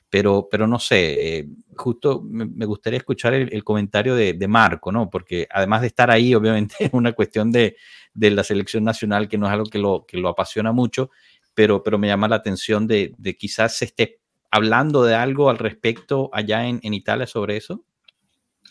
pero, 0.10 0.48
pero 0.52 0.68
no 0.68 0.78
sé, 0.78 1.38
eh, 1.40 1.48
justo 1.76 2.22
me, 2.24 2.66
gustaría 2.66 2.98
escuchar 2.98 3.34
el, 3.34 3.64
comentario 3.64 4.16
de, 4.16 4.34
de, 4.34 4.48
Marco, 4.48 4.92
¿no? 4.92 5.10
Porque 5.10 5.48
además 5.50 5.82
de 5.82 5.88
estar 5.88 6.12
ahí, 6.12 6.36
obviamente 6.36 6.76
es 6.80 6.90
una 6.94 7.14
cuestión 7.14 7.52
de, 7.52 7.78
de 8.14 8.32
la 8.32 8.44
selección 8.44 8.84
nacional, 8.84 9.28
que 9.28 9.38
no 9.38 9.48
es 9.48 9.54
algo 9.54 9.66
que 9.66 9.80
lo, 9.80 10.06
que 10.06 10.18
lo 10.18 10.30
apasiona 10.30 10.72
mucho, 10.72 11.10
pero, 11.56 11.84
pero 11.84 11.98
me 11.98 12.08
llama 12.08 12.28
la 12.28 12.36
atención 12.36 12.88
de, 12.88 13.14
de 13.18 13.36
quizás 13.38 13.76
se 13.78 13.86
esté 13.86 14.20
hablando 14.52 15.04
de 15.04 15.16
algo 15.16 15.50
al 15.50 15.58
respecto 15.58 16.30
allá 16.32 16.68
en, 16.68 16.80
en 16.84 16.94
Italia 16.94 17.26
sobre 17.26 17.58
eso. 17.58 17.84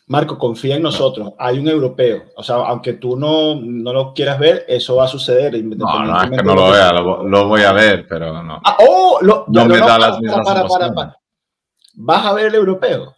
Marco, 0.07 0.37
confía 0.37 0.77
en 0.77 0.83
nosotros. 0.83 1.33
Hay 1.39 1.59
un 1.59 1.69
europeo. 1.69 2.25
O 2.37 2.43
sea, 2.43 2.57
aunque 2.57 2.95
tú 2.95 3.17
no, 3.17 3.55
no 3.57 3.93
lo 3.93 4.13
quieras 4.13 4.39
ver, 4.39 4.65
eso 4.69 4.97
va 4.97 5.05
a 5.05 5.09
suceder. 5.09 5.63
No, 5.65 6.05
no, 6.05 6.23
es 6.23 6.31
que 6.31 6.43
no 6.43 6.55
lo 6.55 6.71
vea, 6.71 6.93
lo, 6.93 7.49
voy 7.49 7.63
a 7.63 7.73
ver, 7.73 8.07
pero 8.09 8.43
no. 8.43 8.61
Ah, 8.65 8.77
oh, 8.81 9.21
no, 9.23 9.67
me 9.67 9.79
da 9.79 9.99
las 9.99 10.19
mismas 10.21 10.45
para, 10.45 10.67
para, 10.67 11.17
¿Vas 11.95 12.27
a 12.27 12.33
ver 12.35 12.47
el 12.47 12.55
europeo? 12.55 13.15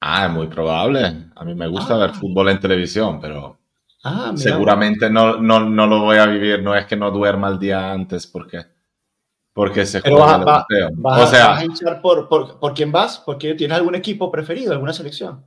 Ah, 0.00 0.26
es 0.26 0.32
muy 0.32 0.46
probable. 0.48 1.30
A 1.34 1.44
mí 1.44 1.54
me 1.54 1.68
gusta 1.68 1.96
ver 1.96 2.10
ah. 2.10 2.14
fútbol 2.14 2.48
en 2.50 2.60
televisión, 2.60 3.20
pero 3.20 3.60
Ah, 4.02 4.32
Seguramente 4.34 5.10
no, 5.10 5.36
no, 5.36 5.60
no, 5.60 5.86
lo 5.86 6.00
voy 6.00 6.16
a 6.16 6.26
vivir, 6.26 6.62
no 6.62 6.74
es 6.74 6.86
que 6.86 6.96
no 6.96 7.10
duerma 7.10 7.48
el 7.48 7.58
día 7.58 7.92
antes, 7.92 8.26
porque, 8.26 8.64
porque 9.52 9.84
se 9.84 10.00
juega 10.00 10.38
va, 10.38 10.66
o 11.22 11.26
sea, 11.26 11.48
¿Vas 11.48 11.60
a 11.60 11.64
hinchar 11.64 12.00
por, 12.00 12.26
por, 12.26 12.58
por, 12.58 12.72
quién 12.72 12.90
vas? 12.90 13.18
¿Porque 13.18 13.54
tienes 13.54 13.76
algún 13.76 13.94
equipo 13.94 14.30
preferido, 14.30 14.72
alguna 14.72 14.94
selección? 14.94 15.44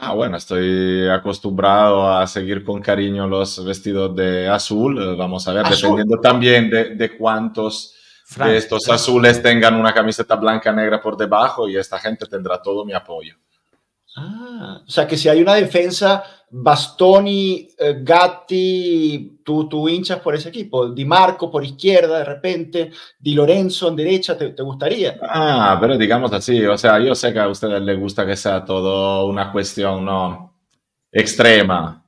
Ah, 0.00 0.14
bueno, 0.14 0.36
estoy 0.36 1.08
acostumbrado 1.08 2.08
a 2.08 2.26
seguir 2.26 2.62
con 2.62 2.80
cariño 2.80 3.26
los 3.26 3.64
vestidos 3.64 4.14
de 4.14 4.48
azul. 4.48 5.16
Vamos 5.16 5.48
a 5.48 5.52
ver, 5.52 5.66
dependiendo 5.66 6.20
también 6.20 6.70
de, 6.70 6.94
de 6.94 7.16
cuántos 7.16 7.94
de 8.36 8.56
estos 8.56 8.88
azules 8.88 9.42
tengan 9.42 9.74
una 9.74 9.92
camiseta 9.92 10.36
blanca 10.36 10.72
negra 10.72 11.00
por 11.00 11.16
debajo 11.16 11.68
y 11.68 11.76
esta 11.76 11.98
gente 11.98 12.26
tendrá 12.26 12.62
todo 12.62 12.84
mi 12.84 12.92
apoyo. 12.92 13.36
Ah, 14.20 14.82
o 14.86 14.90
sea 14.90 15.06
que 15.06 15.16
si 15.16 15.28
hay 15.28 15.40
una 15.40 15.54
defensa 15.54 16.24
Bastoni, 16.50 17.68
eh, 17.78 17.98
Gatti, 18.00 19.40
tú, 19.44 19.68
tú 19.68 19.88
hinchas 19.88 20.18
por 20.20 20.34
ese 20.34 20.48
equipo, 20.48 20.88
Di 20.88 21.04
Marco 21.04 21.50
por 21.50 21.64
izquierda 21.64 22.18
de 22.18 22.24
repente, 22.24 22.90
Di 23.18 23.34
Lorenzo 23.34 23.88
en 23.88 23.96
derecha, 23.96 24.36
¿te, 24.36 24.50
¿te, 24.50 24.62
gustaría? 24.62 25.18
Ah, 25.22 25.76
pero 25.80 25.96
digamos 25.98 26.32
así, 26.32 26.64
o 26.64 26.78
sea, 26.78 26.98
yo 27.00 27.14
sé 27.14 27.32
que 27.32 27.38
a 27.38 27.48
ustedes 27.48 27.82
les 27.82 28.00
gusta 28.00 28.26
que 28.26 28.36
sea 28.36 28.64
todo 28.64 29.26
una 29.26 29.52
cuestión 29.52 30.04
no 30.04 30.54
extrema. 31.12 32.04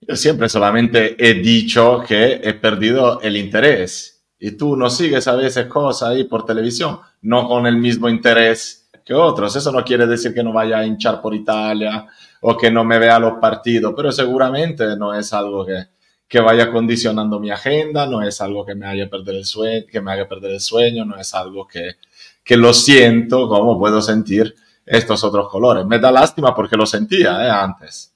Yo 0.00 0.16
siempre 0.16 0.48
solamente 0.48 1.16
he 1.18 1.34
dicho 1.34 2.02
que 2.06 2.40
he 2.42 2.54
perdido 2.54 3.20
el 3.22 3.36
interés. 3.36 4.24
Y 4.38 4.52
tú 4.52 4.76
no 4.76 4.88
sigues 4.88 5.28
a 5.28 5.36
veces 5.36 5.66
cosas 5.66 6.10
ahí 6.10 6.24
por 6.24 6.46
televisión, 6.46 7.00
no 7.20 7.46
con 7.46 7.66
el 7.66 7.76
mismo 7.76 8.08
interés 8.08 8.79
que 9.10 9.14
otros. 9.14 9.56
Eso 9.56 9.72
no 9.72 9.82
quiere 9.82 10.06
decir 10.06 10.32
que 10.32 10.44
no 10.44 10.52
vaya 10.52 10.78
a 10.78 10.86
hinchar 10.86 11.20
por 11.20 11.34
Italia 11.34 12.06
o 12.42 12.56
que 12.56 12.70
no 12.70 12.84
me 12.84 12.96
vea 12.96 13.18
los 13.18 13.40
partidos, 13.40 13.92
pero 13.96 14.12
seguramente 14.12 14.96
no 14.96 15.12
es 15.12 15.32
algo 15.32 15.66
que, 15.66 15.88
que 16.28 16.38
vaya 16.38 16.70
condicionando 16.70 17.40
mi 17.40 17.50
agenda, 17.50 18.06
no 18.06 18.22
es 18.22 18.40
algo 18.40 18.64
que 18.64 18.76
me 18.76 18.86
haga 18.86 19.10
perder 19.10 19.34
el 19.34 19.44
sueño, 19.44 19.84
que 19.90 20.00
me 20.00 20.12
haga 20.12 20.28
perder 20.28 20.52
el 20.52 20.60
sueño, 20.60 21.04
no 21.04 21.16
es 21.16 21.34
algo 21.34 21.66
que, 21.66 21.96
que 22.44 22.56
lo 22.56 22.72
siento 22.72 23.48
como 23.48 23.76
puedo 23.80 24.00
sentir 24.00 24.54
estos 24.86 25.24
otros 25.24 25.48
colores. 25.48 25.84
Me 25.86 25.98
da 25.98 26.12
lástima 26.12 26.54
porque 26.54 26.76
lo 26.76 26.86
sentía 26.86 27.44
¿eh? 27.44 27.50
antes, 27.50 28.14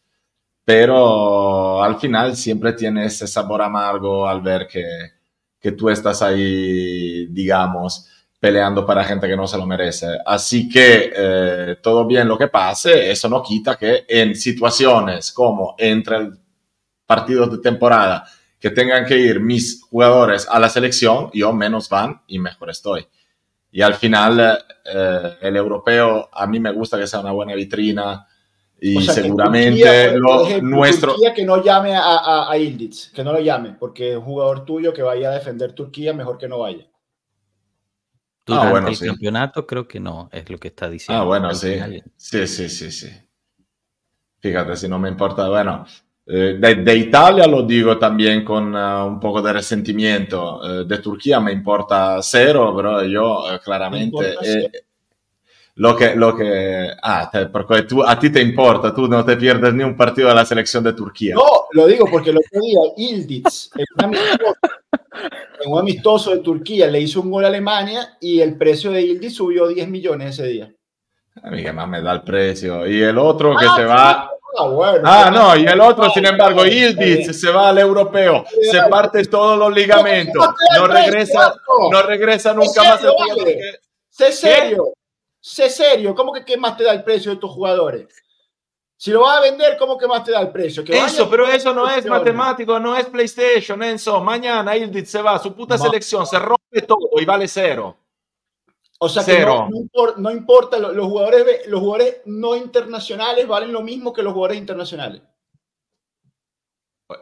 pero 0.64 1.82
al 1.82 1.98
final 1.98 2.36
siempre 2.36 2.72
tiene 2.74 3.06
ese 3.06 3.26
sabor 3.26 3.62
amargo 3.62 4.28
al 4.28 4.40
ver 4.42 4.68
que, 4.68 4.84
que 5.58 5.72
tú 5.72 5.90
estás 5.90 6.22
ahí, 6.22 7.26
digamos, 7.26 8.06
peleando 8.44 8.84
para 8.84 9.02
gente 9.04 9.26
que 9.26 9.38
no 9.38 9.46
se 9.46 9.56
lo 9.56 9.64
merece. 9.64 10.18
Así 10.26 10.68
que 10.68 11.10
eh, 11.16 11.76
todo 11.82 12.06
bien 12.06 12.28
lo 12.28 12.36
que 12.36 12.48
pase, 12.48 13.10
eso 13.10 13.26
no 13.26 13.42
quita 13.42 13.74
que 13.74 14.04
en 14.06 14.36
situaciones 14.36 15.32
como 15.32 15.74
entre 15.78 16.16
el 16.18 16.38
partido 17.06 17.46
de 17.46 17.56
temporada 17.62 18.26
que 18.60 18.68
tengan 18.68 19.06
que 19.06 19.16
ir 19.16 19.40
mis 19.40 19.82
jugadores 19.84 20.46
a 20.46 20.60
la 20.60 20.68
selección, 20.68 21.30
yo 21.32 21.54
menos 21.54 21.88
van 21.88 22.20
y 22.26 22.38
mejor 22.38 22.68
estoy. 22.68 23.06
Y 23.72 23.80
al 23.80 23.94
final 23.94 24.58
eh, 24.84 25.36
el 25.40 25.56
europeo 25.56 26.28
a 26.30 26.46
mí 26.46 26.60
me 26.60 26.70
gusta 26.70 26.98
que 26.98 27.06
sea 27.06 27.20
una 27.20 27.32
buena 27.32 27.54
vitrina 27.54 28.26
y 28.78 29.00
seguramente 29.04 30.18
lo, 30.18 30.60
nuestro... 30.60 31.12
Turquía 31.14 31.32
que 31.32 31.46
no 31.46 31.64
llame 31.64 31.96
a, 31.96 32.18
a, 32.18 32.52
a 32.52 32.58
Ildiz, 32.58 33.10
que 33.14 33.24
no 33.24 33.32
lo 33.32 33.40
llame, 33.40 33.74
porque 33.80 34.10
es 34.10 34.16
un 34.18 34.24
jugador 34.24 34.66
tuyo 34.66 34.92
que 34.92 35.00
vaya 35.00 35.30
a 35.30 35.34
defender 35.34 35.72
Turquía, 35.72 36.12
mejor 36.12 36.36
que 36.36 36.46
no 36.46 36.58
vaya. 36.58 36.86
Durante 38.46 38.66
ah, 38.66 38.70
bueno, 38.70 38.88
el 38.88 38.96
sí. 38.96 39.06
campeonato 39.06 39.66
creo 39.66 39.88
que 39.88 40.00
no, 40.00 40.28
es 40.30 40.48
lo 40.50 40.58
que 40.58 40.68
está 40.68 40.90
diciendo. 40.90 41.22
Ah, 41.22 41.26
bueno, 41.26 41.54
sí. 41.54 41.80
Sí, 42.16 42.46
sí, 42.46 42.68
sí, 42.68 42.90
sí. 42.90 43.08
Fíjate, 44.38 44.76
si 44.76 44.88
no 44.88 44.98
me 44.98 45.08
importa, 45.08 45.48
bueno, 45.48 45.86
eh, 46.26 46.56
de, 46.58 46.74
de, 46.76 46.96
Italia 46.96 47.46
lo 47.46 47.62
digo 47.62 47.98
también 47.98 48.44
con 48.44 48.74
uh, 48.74 49.06
un 49.06 49.20
poco 49.20 49.40
de 49.42 49.52
resentimiento. 49.52 50.58
Uh, 50.58 50.84
de 50.84 50.98
Turquía 50.98 51.40
me 51.40 51.52
importa 51.52 52.18
cero, 52.22 52.72
pero 52.76 53.02
yo 53.04 53.44
uh, 53.44 53.58
claramente... 53.62 54.36
lo 55.76 55.96
que, 55.96 56.14
lo 56.14 56.36
que, 56.36 56.88
ah, 57.02 57.28
te, 57.30 57.46
porque 57.46 57.82
tú, 57.82 58.02
a 58.02 58.18
ti 58.18 58.30
te 58.30 58.40
importa, 58.40 58.94
tú 58.94 59.08
no 59.08 59.24
te 59.24 59.36
pierdes 59.36 59.74
ni 59.74 59.82
un 59.82 59.96
partido 59.96 60.28
de 60.28 60.34
la 60.34 60.44
selección 60.44 60.84
de 60.84 60.92
Turquía. 60.92 61.34
No, 61.34 61.64
lo 61.72 61.86
digo 61.86 62.06
porque 62.10 62.30
el 62.30 62.36
otro 62.36 62.60
día 62.60 62.80
Ildiz, 62.96 63.70
un, 63.74 64.04
amistoso, 64.04 64.54
en 65.60 65.72
un 65.72 65.78
amistoso 65.78 66.30
de 66.30 66.38
Turquía, 66.38 66.86
le 66.86 67.00
hizo 67.00 67.20
un 67.20 67.30
gol 67.30 67.44
a 67.44 67.48
Alemania 67.48 68.16
y 68.20 68.40
el 68.40 68.56
precio 68.56 68.90
de 68.90 69.02
Ildiz 69.02 69.34
subió 69.34 69.66
10 69.66 69.88
millones 69.88 70.38
ese 70.38 70.48
día. 70.48 70.74
A 71.42 71.50
mí 71.50 71.62
que 71.62 71.72
más 71.72 71.88
me 71.88 72.00
da 72.00 72.12
el 72.12 72.22
precio. 72.22 72.86
Y 72.86 73.02
el 73.02 73.18
otro 73.18 73.56
que 73.56 73.66
ah, 73.68 73.76
se 73.76 73.84
va... 73.84 74.30
Ah, 74.56 74.68
bueno, 74.68 75.02
ah, 75.04 75.30
no, 75.34 75.56
y 75.56 75.64
el 75.64 75.80
otro, 75.80 76.08
sin 76.10 76.24
embargo, 76.26 76.64
Ildiz 76.64 77.40
se 77.40 77.50
va 77.50 77.70
al 77.70 77.78
europeo, 77.78 78.44
se 78.70 78.82
parte 78.82 79.24
todos 79.24 79.58
los 79.58 79.74
ligamentos, 79.74 80.48
no 80.78 80.86
regresa, 80.86 81.56
no 81.90 82.02
regresa 82.02 82.54
nunca 82.54 82.84
más. 82.84 83.00
Sé 84.08 84.30
serio, 84.30 84.92
sé 85.40 85.68
serio, 85.68 86.14
¿cómo 86.14 86.32
que 86.32 86.44
qué 86.44 86.56
más 86.56 86.76
te 86.76 86.84
da 86.84 86.92
el 86.92 87.02
precio 87.02 87.32
de 87.32 87.38
tus 87.38 87.50
jugadores? 87.50 88.06
Si 88.96 89.10
lo 89.10 89.22
vas 89.22 89.38
a 89.38 89.40
vender, 89.40 89.76
¿cómo 89.76 89.98
que 89.98 90.06
más 90.06 90.24
te 90.24 90.32
da 90.32 90.40
el 90.40 90.50
precio? 90.50 90.84
Que 90.84 90.96
eso, 90.96 91.28
pero 91.28 91.46
eso 91.46 91.74
no 91.74 91.88
es 91.88 92.06
matemático, 92.06 92.78
no 92.78 92.96
es 92.96 93.06
PlayStation, 93.06 93.82
Enzo. 93.82 94.20
Mañana 94.20 94.76
Ildiz 94.76 95.10
se 95.10 95.20
va, 95.20 95.38
su 95.38 95.54
puta 95.54 95.76
selección 95.76 96.26
se 96.26 96.38
rompe 96.38 96.82
todo 96.82 97.10
y 97.20 97.24
vale 97.24 97.48
cero. 97.48 97.96
O 99.00 99.08
sea 99.08 99.24
que 99.24 99.44
no, 99.44 99.68
no, 99.68 99.76
importa, 99.76 100.20
no 100.20 100.30
importa 100.30 100.78
los, 100.78 100.94
los, 100.94 101.06
jugadores, 101.06 101.66
los 101.66 101.80
jugadores 101.80 102.22
no 102.26 102.56
internacionales 102.56 103.46
valen 103.46 103.72
lo 103.72 103.82
mismo 103.82 104.12
que 104.12 104.22
los 104.22 104.32
jugadores 104.32 104.58
internacionales. 104.58 105.20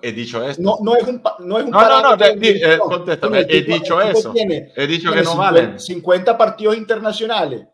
He 0.01 0.13
dicho 0.13 0.47
esto. 0.47 0.63
No, 0.63 0.79
no 0.81 0.95
es 0.95 1.07
un 1.09 1.21
no 1.41 1.59
es 1.59 1.65
un 1.65 1.71
No, 1.71 1.89
no, 1.89 2.03
no, 2.03 2.17
de, 2.17 2.37
eh, 2.41 2.79
contéstame. 2.79 3.41
He 3.49 3.63
dicho 3.63 4.01
eso. 4.01 4.33
Tiene, 4.33 4.73
he 4.77 4.87
dicho 4.87 5.11
que 5.11 5.23
no 5.23 5.33
50, 5.33 5.37
valen 5.37 5.81
50 5.81 6.39
partidos 6.39 6.77
internacionales. 6.77 7.67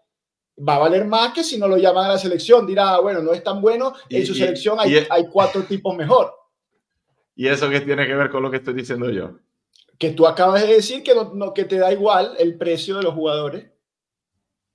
Va 0.66 0.76
a 0.76 0.78
valer 0.78 1.06
más 1.06 1.32
que 1.32 1.44
si 1.44 1.58
no 1.58 1.68
lo 1.68 1.76
llaman 1.76 2.06
a 2.06 2.08
la 2.10 2.18
selección. 2.18 2.66
Dirá, 2.66 2.94
ah, 2.94 3.00
bueno, 3.00 3.20
no 3.20 3.32
es 3.32 3.42
tan 3.42 3.60
bueno. 3.60 3.94
En 4.08 4.22
y, 4.22 4.26
su 4.26 4.34
selección 4.34 4.78
hay, 4.80 4.94
y, 4.94 5.06
hay 5.08 5.26
cuatro 5.30 5.62
tipos 5.62 5.96
mejor. 5.96 6.32
¿Y 7.36 7.46
eso 7.46 7.70
qué 7.70 7.80
tiene 7.80 8.06
que 8.06 8.14
ver 8.14 8.30
con 8.30 8.42
lo 8.42 8.50
que 8.50 8.56
estoy 8.56 8.74
diciendo 8.74 9.10
yo? 9.10 9.38
Que 9.98 10.10
tú 10.10 10.26
acabas 10.26 10.62
de 10.62 10.74
decir 10.74 11.02
que, 11.02 11.14
no, 11.14 11.32
no, 11.34 11.54
que 11.54 11.64
te 11.64 11.78
da 11.78 11.92
igual 11.92 12.34
el 12.38 12.58
precio 12.58 12.96
de 12.96 13.04
los 13.04 13.14
jugadores. 13.14 13.66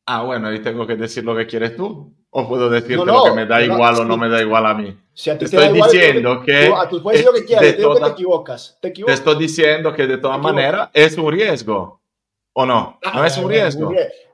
Ah, 0.06 0.24
bueno, 0.24 0.54
y 0.54 0.62
tengo 0.62 0.86
que 0.88 0.96
decir 0.96 1.24
lo 1.24 1.36
que 1.36 1.46
quieres 1.46 1.76
tú. 1.76 2.14
O 2.36 2.48
puedo 2.48 2.68
decirte 2.68 2.96
no, 2.96 3.06
no, 3.06 3.18
lo 3.20 3.24
que 3.26 3.42
me 3.42 3.46
da 3.46 3.62
igual 3.62 4.00
o 4.00 4.06
no 4.06 4.18
me 4.18 4.28
da 4.28 4.42
igual 4.42 4.66
a 4.66 4.74
mí. 4.74 4.98
Si 5.14 5.30
a 5.30 5.38
ti 5.38 5.46
te, 5.46 5.52
te 5.52 5.58
estoy 5.58 5.76
igual, 5.76 5.92
diciendo 5.92 6.40
tú, 6.40 6.46
que. 6.46 6.66
Tú, 6.66 6.98
tú 6.98 7.04
puedes 7.04 7.20
decir 7.20 7.32
lo 7.32 7.40
que 7.40 7.46
quieras, 7.46 7.66
te, 7.66 7.74
digo 7.78 7.94
que 7.94 8.02
te 8.02 8.08
equivocas. 8.08 8.78
Te, 8.82 8.88
equivocas. 8.88 9.16
te 9.16 9.20
estoy 9.20 9.44
diciendo 9.44 9.94
que 9.94 10.08
de 10.08 10.18
todas 10.18 10.40
maneras 10.40 10.90
es 10.94 11.16
un 11.18 11.32
riesgo. 11.32 12.02
¿O 12.54 12.66
no? 12.66 13.00
Ah, 13.04 13.12
no 13.16 13.26
es 13.26 13.38
un 13.38 13.50
riesgo. 13.50 13.92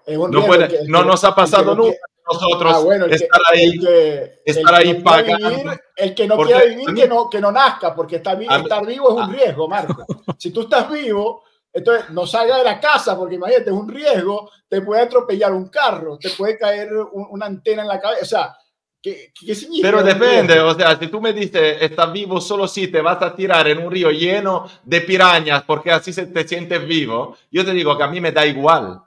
No, 0.08 0.46
puede, 0.46 0.68
que, 0.68 0.80
no 0.88 1.04
nos 1.04 1.24
ha 1.24 1.36
pasado 1.36 1.76
nunca 1.76 1.98
nosotros 2.32 2.74
ah, 2.76 2.80
bueno, 2.80 3.06
estar 3.06 3.42
que, 3.52 3.60
ahí, 3.60 3.80
que, 3.80 4.42
estar 4.46 4.76
ahí 4.76 4.94
no 4.94 5.04
pagando. 5.04 5.50
Vivir, 5.50 5.82
el 5.96 6.16
que 6.16 6.28
no 6.28 6.38
quiera 6.38 6.64
vivir, 6.64 6.94
que 6.94 7.08
no, 7.08 7.30
que 7.30 7.42
no 7.42 7.52
nazca, 7.52 7.96
porque 7.96 8.18
estar, 8.18 8.42
estar 8.42 8.86
vivo 8.86 9.10
es 9.10 9.28
un 9.28 9.34
riesgo, 9.34 9.68
Marco. 9.68 10.06
si 10.38 10.52
tú 10.52 10.62
estás 10.62 10.90
vivo, 10.90 11.44
entonces 11.74 12.10
no 12.12 12.28
salga 12.28 12.58
de 12.58 12.64
la 12.64 12.80
casa, 12.80 13.18
porque 13.18 13.36
imagínate, 13.36 13.70
es 13.70 13.76
un 13.76 13.90
riesgo, 13.90 14.52
te 14.68 14.82
puede 14.82 15.02
atropellar 15.02 15.54
un 15.54 15.70
carro, 15.70 16.18
te 16.18 16.30
puede 16.32 16.58
caer 16.58 16.94
un, 16.94 17.28
una 17.32 17.48
antena 17.48 17.82
en 17.82 17.88
la 17.88 18.00
cabeza, 18.00 18.22
o 18.22 18.26
sea, 18.26 18.58
¿qué, 19.02 19.32
qué 19.34 19.56
significa? 19.56 19.90
Pero 19.90 20.04
depende, 20.04 20.60
o 20.60 20.74
sea, 20.76 20.98
si 21.00 21.08
tú 21.08 21.20
me 21.20 21.34
dices, 21.34 21.82
estás 21.82 22.12
vivo 22.12 22.40
solo 22.40 22.68
si 22.68 22.88
te 22.90 23.02
vas 23.02 23.22
a 23.22 23.36
tirar 23.36 23.68
en 23.68 23.80
un 23.80 23.92
río 23.92 24.12
lleno 24.12 24.70
de 24.84 25.02
pirañas 25.02 25.64
porque 25.64 25.92
así 25.92 26.14
se 26.14 26.28
te 26.28 26.48
sientes 26.48 26.86
vivo, 26.86 27.36
yo 27.52 27.66
te 27.66 27.74
digo 27.74 27.98
que 27.98 28.04
a 28.04 28.08
mí 28.08 28.22
me 28.22 28.32
da 28.32 28.46
igual. 28.46 29.02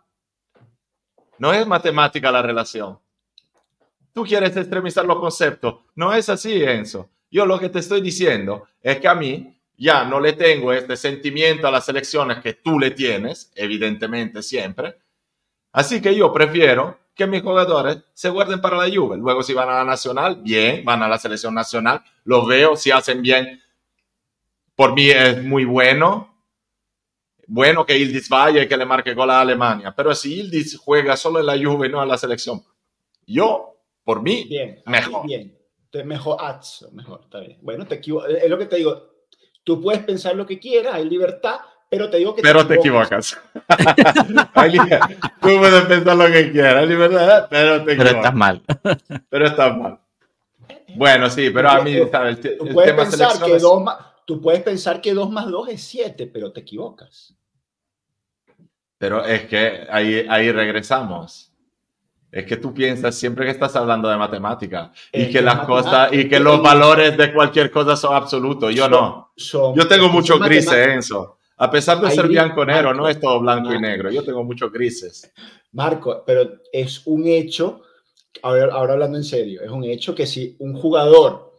No 1.43 1.53
es 1.53 1.67
matemática 1.67 2.31
la 2.31 2.41
relación. 2.41 3.01
Tú 4.13 4.23
quieres 4.23 4.57
extremizar 4.57 5.05
los 5.05 5.19
conceptos. 5.19 5.81
No 5.97 6.13
es 6.15 6.29
así, 6.29 6.63
Enzo. 6.63 7.11
Yo 7.33 7.47
lo 7.47 7.59
que 7.59 7.69
te 7.69 7.81
estoy 7.81 8.01
diciendo 8.01 8.69
es 8.81 9.01
que 9.01 9.09
a 9.09 9.17
mí 9.17 9.53
ya 9.77 10.05
no 10.05 10.21
le 10.21 10.35
tengo 10.35 10.73
este 10.73 10.97
sentimiento 10.97 11.67
a 11.67 11.73
las 11.73 11.89
elecciones 11.89 12.39
que 12.39 12.53
tú 12.53 12.79
le 12.79 12.93
tienes, 12.93 13.51
evidentemente 13.57 14.41
siempre. 14.41 14.99
Así 15.73 16.01
que 16.01 16.15
yo 16.15 16.33
prefiero 16.33 17.01
que 17.13 17.27
mis 17.27 17.43
jugadores 17.43 17.99
se 18.15 18.29
guarden 18.29 18.61
para 18.61 18.77
la 18.77 18.95
Juve. 18.95 19.17
Luego 19.17 19.43
si 19.43 19.53
van 19.53 19.69
a 19.69 19.79
la 19.79 19.85
nacional, 19.85 20.37
bien, 20.45 20.85
van 20.85 21.03
a 21.03 21.09
la 21.09 21.19
selección 21.19 21.57
nacional, 21.57 22.05
los 22.23 22.47
veo, 22.47 22.77
si 22.77 22.93
hacen 22.93 23.21
bien, 23.21 23.61
por 24.77 24.95
mí 24.95 25.11
es 25.11 25.43
muy 25.43 25.65
bueno. 25.65 26.32
Bueno 27.55 27.85
que 27.85 27.99
Ildis 27.99 28.31
vaya 28.31 28.63
y 28.63 28.67
que 28.67 28.79
le 28.79 28.87
marque 28.87 29.13
gol 29.13 29.29
a 29.29 29.43
Alemania, 29.43 29.93
pero 29.95 30.15
si 30.15 30.41
Ildis 30.41 30.79
juega 30.79 31.19
solo 31.19 31.39
en 31.39 31.45
la 31.45 31.53
Juve 31.53 31.87
y 31.87 31.91
no 31.91 32.03
en 32.03 32.09
la 32.09 32.17
selección, 32.17 32.65
yo, 33.27 33.77
por 34.05 34.23
mí, 34.23 34.47
bien, 34.49 34.83
mejor. 34.87 35.27
Bien, 35.27 35.55
mejor, 36.07 36.41
mejor, 36.93 37.21
está 37.25 37.41
bien. 37.41 37.59
Bueno, 37.61 37.87
te 37.87 37.97
es 37.97 38.49
lo 38.49 38.57
que 38.57 38.65
te 38.65 38.77
digo, 38.77 39.13
Tú 39.65 39.83
puedes 39.83 40.03
pensar 40.03 40.35
lo 40.35 40.47
que 40.47 40.59
quieras, 40.59 40.95
hay 40.95 41.05
libertad, 41.05 41.57
pero 41.91 42.09
te 42.09 42.17
digo 42.17 42.35
que 42.35 42.41
pero 42.41 42.67
te 42.67 42.77
equivocas. 42.77 43.39
Tú 45.41 45.59
puedes 45.59 45.85
pensar 45.85 46.17
lo 46.17 46.27
que 46.33 46.51
quieras, 46.51 46.77
hay 46.77 46.87
libertad, 46.87 47.49
pero 47.51 47.85
te 47.85 47.93
equivocas. 47.93 48.13
Pero 48.13 48.19
estás 48.19 48.35
mal. 48.35 48.63
pero 49.29 49.47
estás 49.47 49.77
mal. 49.77 50.01
Bueno, 50.97 51.29
sí, 51.29 51.51
pero 51.51 51.69
a 51.69 51.83
mí, 51.83 51.97
¿sabes? 52.11 52.45
El, 52.45 52.57
tú, 52.57 52.69
puedes 52.73 52.91
tema 52.91 53.03
pensar 53.03 53.45
que 53.45 53.59
dos 53.59 53.83
más, 53.83 53.99
tú 54.25 54.41
puedes 54.41 54.63
pensar 54.63 55.01
que 55.01 55.13
2 55.13 55.31
más 55.31 55.51
2 55.51 55.69
es 55.69 55.83
7, 55.83 56.27
pero 56.27 56.51
te 56.53 56.61
equivocas. 56.61 57.35
Pero 59.03 59.25
es 59.25 59.47
que 59.47 59.85
ahí, 59.91 60.25
ahí 60.29 60.53
regresamos 60.53 61.53
es 62.31 62.47
que 62.47 62.57
tú 62.57 62.73
piensas 62.73 63.17
siempre 63.17 63.45
que 63.45 63.51
estás 63.51 63.75
hablando 63.75 64.09
de 64.09 64.17
matemática 64.17 64.93
y 65.13 65.29
que 65.29 65.43
las 65.43 65.67
cosas 65.67 66.13
y 66.13 66.29
que 66.29 66.39
los 66.39 66.63
valores 66.63 67.17
de 67.17 67.33
cualquier 67.33 67.73
cosa 67.73 67.97
son 67.97 68.15
absolutos. 68.15 68.73
Yo 68.73 68.89
no. 68.89 69.33
Yo 69.75 69.89
tengo 69.89 70.09
muchos 70.09 70.39
grises, 70.39 70.87
Enzo. 70.87 71.39
A 71.57 71.69
pesar 71.69 72.01
de 72.01 72.13
ser 72.13 72.29
bianconero, 72.29 72.95
no 72.95 73.09
es 73.09 73.19
todo 73.19 73.41
blanco 73.41 73.75
y 73.75 73.81
negro. 73.81 74.09
Yo 74.09 74.23
tengo 74.23 74.45
muchos 74.45 74.71
grises. 74.71 75.33
Marco, 75.73 76.23
pero 76.25 76.61
es 76.73 77.03
un 77.05 77.27
hecho, 77.27 77.83
ahora, 78.41 78.73
ahora 78.73 78.93
hablando 78.93 79.19
en 79.19 79.25
serio, 79.25 79.63
es 79.65 79.71
un 79.71 79.83
hecho 79.83 80.15
que 80.15 80.29
si 80.29 80.55
un 80.61 80.75
jugador 80.75 81.51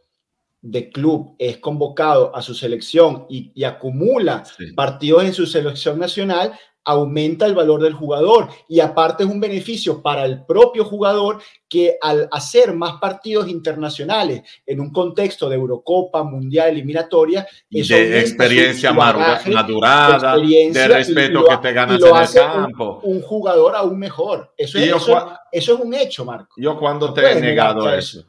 de 0.62 0.90
club 0.90 1.36
es 1.38 1.58
convocado 1.58 2.34
a 2.34 2.42
su 2.42 2.54
selección 2.54 3.26
y, 3.30 3.52
y 3.54 3.66
acumula 3.66 4.46
Sí. 4.46 4.72
partidos 4.72 5.26
en 5.26 5.34
su 5.34 5.46
selección 5.46 6.00
nacional, 6.00 6.54
aumenta 6.86 7.46
el 7.46 7.56
valor 7.56 7.82
del 7.82 7.94
jugador 7.94 8.50
y 8.68 8.80
aparte 8.80 9.24
es 9.24 9.30
un 9.30 9.40
beneficio 9.40 10.02
para 10.02 10.26
el 10.26 10.46
propio 10.46 10.84
jugador 10.86 11.42
que 11.70 11.98
al 12.02 12.28
hacer 12.32 12.74
más 12.74 13.00
partidos 13.00 13.48
internacionales 13.48 14.42
en 14.66 14.80
un 14.80 14.92
contexto 14.92 15.50
de 15.50 15.56
Eurocopa, 15.56 16.24
Mundial, 16.24 16.70
eliminatoria, 16.70 17.48
eso 17.72 17.94
de 17.96 18.20
experiencia 18.20 18.92
bagaje, 18.92 19.52
madurada, 19.52 20.34
experiencia 20.34 20.82
de 20.84 20.88
respeto 20.90 21.40
lo- 21.42 21.46
que 21.46 21.58
te 21.58 21.74
ganas 21.74 22.02
en 22.02 22.08
el 22.08 22.14
hace 22.14 22.42
un- 22.42 22.52
campo. 22.52 23.00
Un, 23.04 23.22
jugador 23.22 23.76
aún 23.76 23.98
mejor. 23.98 24.54
Eso 24.58 24.78
es, 24.78 24.88
yo 24.90 24.98
eso, 24.98 25.32
eso 25.52 25.74
es 25.76 25.80
un 25.80 25.94
hecho, 25.94 26.26
Marco. 26.26 26.56
Yo 26.58 26.78
cuando 26.78 27.08
No 27.08 27.14
te 27.14 27.32
he 27.32 27.42
negado 27.42 27.88
a 27.88 27.98
eso. 27.98 28.26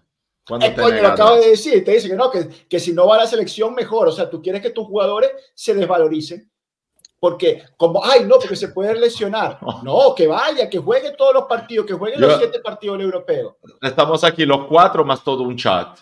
Cuando 0.47 0.67
Eh, 0.67 0.71
te 0.73 0.83
coño, 0.83 1.01
lo 1.01 1.09
acabo 1.09 1.35
de 1.37 1.41
eso. 1.41 1.51
decir, 1.51 1.85
te 1.85 1.93
dice 1.93 2.07
que 2.09 2.15
no, 2.17 2.31
que, 2.31 2.47
que 2.69 2.79
si 2.79 2.93
no 2.93 3.07
va 3.07 3.15
a 3.17 3.21
la 3.21 3.27
selección, 3.27 3.75
mejor. 3.75 4.09
O 4.09 4.13
sea, 4.13 4.29
tú 4.29 4.43
quieres 4.43 4.61
que 4.61 4.71
tus 4.71 4.87
jugadores 4.87 5.31
se 5.55 5.75
desvaloricen. 5.75 6.51
Porque, 7.25 7.63
como, 7.79 8.05
ay, 8.05 8.25
no, 8.27 8.37
porque 8.39 8.55
se 8.55 8.69
puede 8.69 8.95
lesionar. 9.01 9.59
No, 9.83 10.15
que 10.15 10.27
vaya, 10.27 10.69
que 10.69 10.77
juegue 10.77 11.13
todos 11.13 11.33
los 11.33 11.45
partidos, 11.45 11.87
que 11.87 11.95
juegue 11.95 12.17
Yo- 12.19 12.27
los 12.27 12.37
siete 12.37 12.59
partidos 12.61 12.99
del 12.99 13.07
europeo. 13.07 13.57
Estamos 13.81 14.23
aquí 14.25 14.45
los 14.45 14.67
cuatro 14.67 15.07
más 15.07 15.25
todo 15.25 15.43
un 15.43 15.57
chat. 15.57 15.99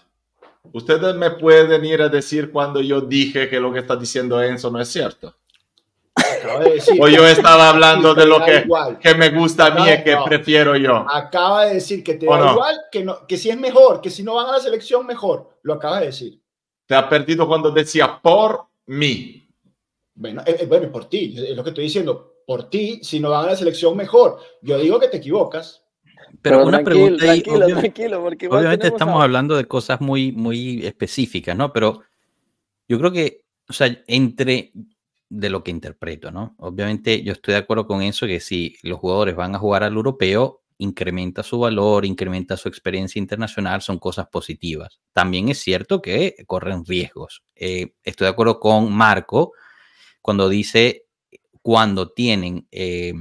Ustedes 0.72 1.14
me 1.14 1.30
pueden 1.30 1.84
ir 1.84 2.02
a 2.02 2.08
decir 2.08 2.50
cuando 2.50 2.80
yo 2.80 3.00
dije 3.00 3.48
que 3.48 3.60
lo 3.60 3.72
que 3.72 3.78
está 3.78 3.94
diciendo 3.94 4.42
Enzo 4.42 4.68
no 4.72 4.80
es 4.80 4.88
cierto. 4.88 5.32
De 6.58 6.70
decir. 6.72 7.00
O 7.00 7.06
yo 7.06 7.24
estaba 7.24 7.68
hablando 7.68 8.14
de 8.16 8.26
lo 8.26 8.44
que, 8.44 8.66
que 9.00 9.14
me 9.14 9.30
gusta 9.30 9.66
a 9.66 9.70
mí 9.70 9.88
y 9.88 10.02
que 10.02 10.16
No. 10.16 10.24
prefiero 10.24 10.74
yo. 10.76 11.06
Acaba 11.08 11.66
de 11.66 11.74
decir 11.74 12.02
que 12.02 12.14
te 12.14 12.26
¿O 12.28 12.32
da 12.32 12.46
no? 12.46 12.52
igual, 12.54 12.80
que, 12.90 13.04
no, 13.04 13.26
que 13.28 13.36
si 13.36 13.48
es 13.48 13.56
mejor, 13.56 14.00
que 14.00 14.10
si 14.10 14.24
no 14.24 14.34
van 14.34 14.48
a 14.48 14.52
la 14.52 14.58
selección, 14.60 15.06
mejor. 15.06 15.50
Lo 15.62 15.74
acaba 15.74 16.00
de 16.00 16.06
decir. 16.06 16.40
Te 16.84 16.96
has 16.96 17.04
perdido 17.04 17.46
cuando 17.46 17.70
decía 17.70 18.18
por 18.20 18.64
mí. 18.86 19.41
Bueno, 20.22 20.40
eh, 20.46 20.56
eh, 20.60 20.66
bueno, 20.66 20.90
por 20.92 21.08
ti, 21.08 21.34
es 21.36 21.56
lo 21.56 21.64
que 21.64 21.70
estoy 21.70 21.84
diciendo. 21.84 22.36
Por 22.46 22.70
ti, 22.70 23.00
si 23.02 23.18
no 23.18 23.30
van 23.30 23.44
a 23.46 23.50
la 23.50 23.56
selección, 23.56 23.96
mejor. 23.96 24.38
Yo 24.62 24.78
digo 24.78 25.00
que 25.00 25.08
te 25.08 25.16
equivocas. 25.16 25.84
Pero, 26.40 26.62
una 26.62 26.78
tranquilo, 26.78 26.84
pregunta 26.84 27.24
ahí, 27.24 27.42
tranquilo, 27.42 27.66
obvia- 27.66 27.80
tranquilo, 27.80 28.22
porque 28.22 28.48
obviamente 28.48 28.86
estamos 28.86 29.20
a- 29.20 29.24
hablando 29.24 29.56
de 29.56 29.64
cosas 29.66 30.00
muy, 30.00 30.30
muy 30.30 30.86
específicas, 30.86 31.56
¿no? 31.56 31.72
Pero 31.72 32.02
yo 32.88 32.98
creo 32.98 33.10
que, 33.10 33.44
o 33.68 33.72
sea, 33.72 34.00
entre 34.06 34.72
de 35.28 35.50
lo 35.50 35.64
que 35.64 35.72
interpreto, 35.72 36.30
¿no? 36.30 36.54
Obviamente 36.58 37.22
yo 37.24 37.32
estoy 37.32 37.54
de 37.54 37.58
acuerdo 37.58 37.86
con 37.88 38.02
eso, 38.02 38.26
que 38.26 38.38
si 38.38 38.76
los 38.84 38.98
jugadores 39.00 39.34
van 39.34 39.56
a 39.56 39.58
jugar 39.58 39.82
al 39.82 39.94
europeo, 39.94 40.62
incrementa 40.78 41.42
su 41.42 41.58
valor, 41.58 42.04
incrementa 42.04 42.56
su 42.56 42.68
experiencia 42.68 43.18
internacional, 43.18 43.82
son 43.82 43.98
cosas 43.98 44.26
positivas. 44.28 45.00
También 45.12 45.48
es 45.48 45.58
cierto 45.58 46.00
que 46.00 46.36
corren 46.46 46.84
riesgos. 46.84 47.42
Eh, 47.56 47.94
estoy 48.04 48.26
de 48.26 48.30
acuerdo 48.30 48.60
con 48.60 48.92
Marco 48.92 49.52
cuando 50.22 50.48
dice 50.48 51.06
cuando 51.60 52.10
tienen 52.10 52.66
eh, 52.72 53.12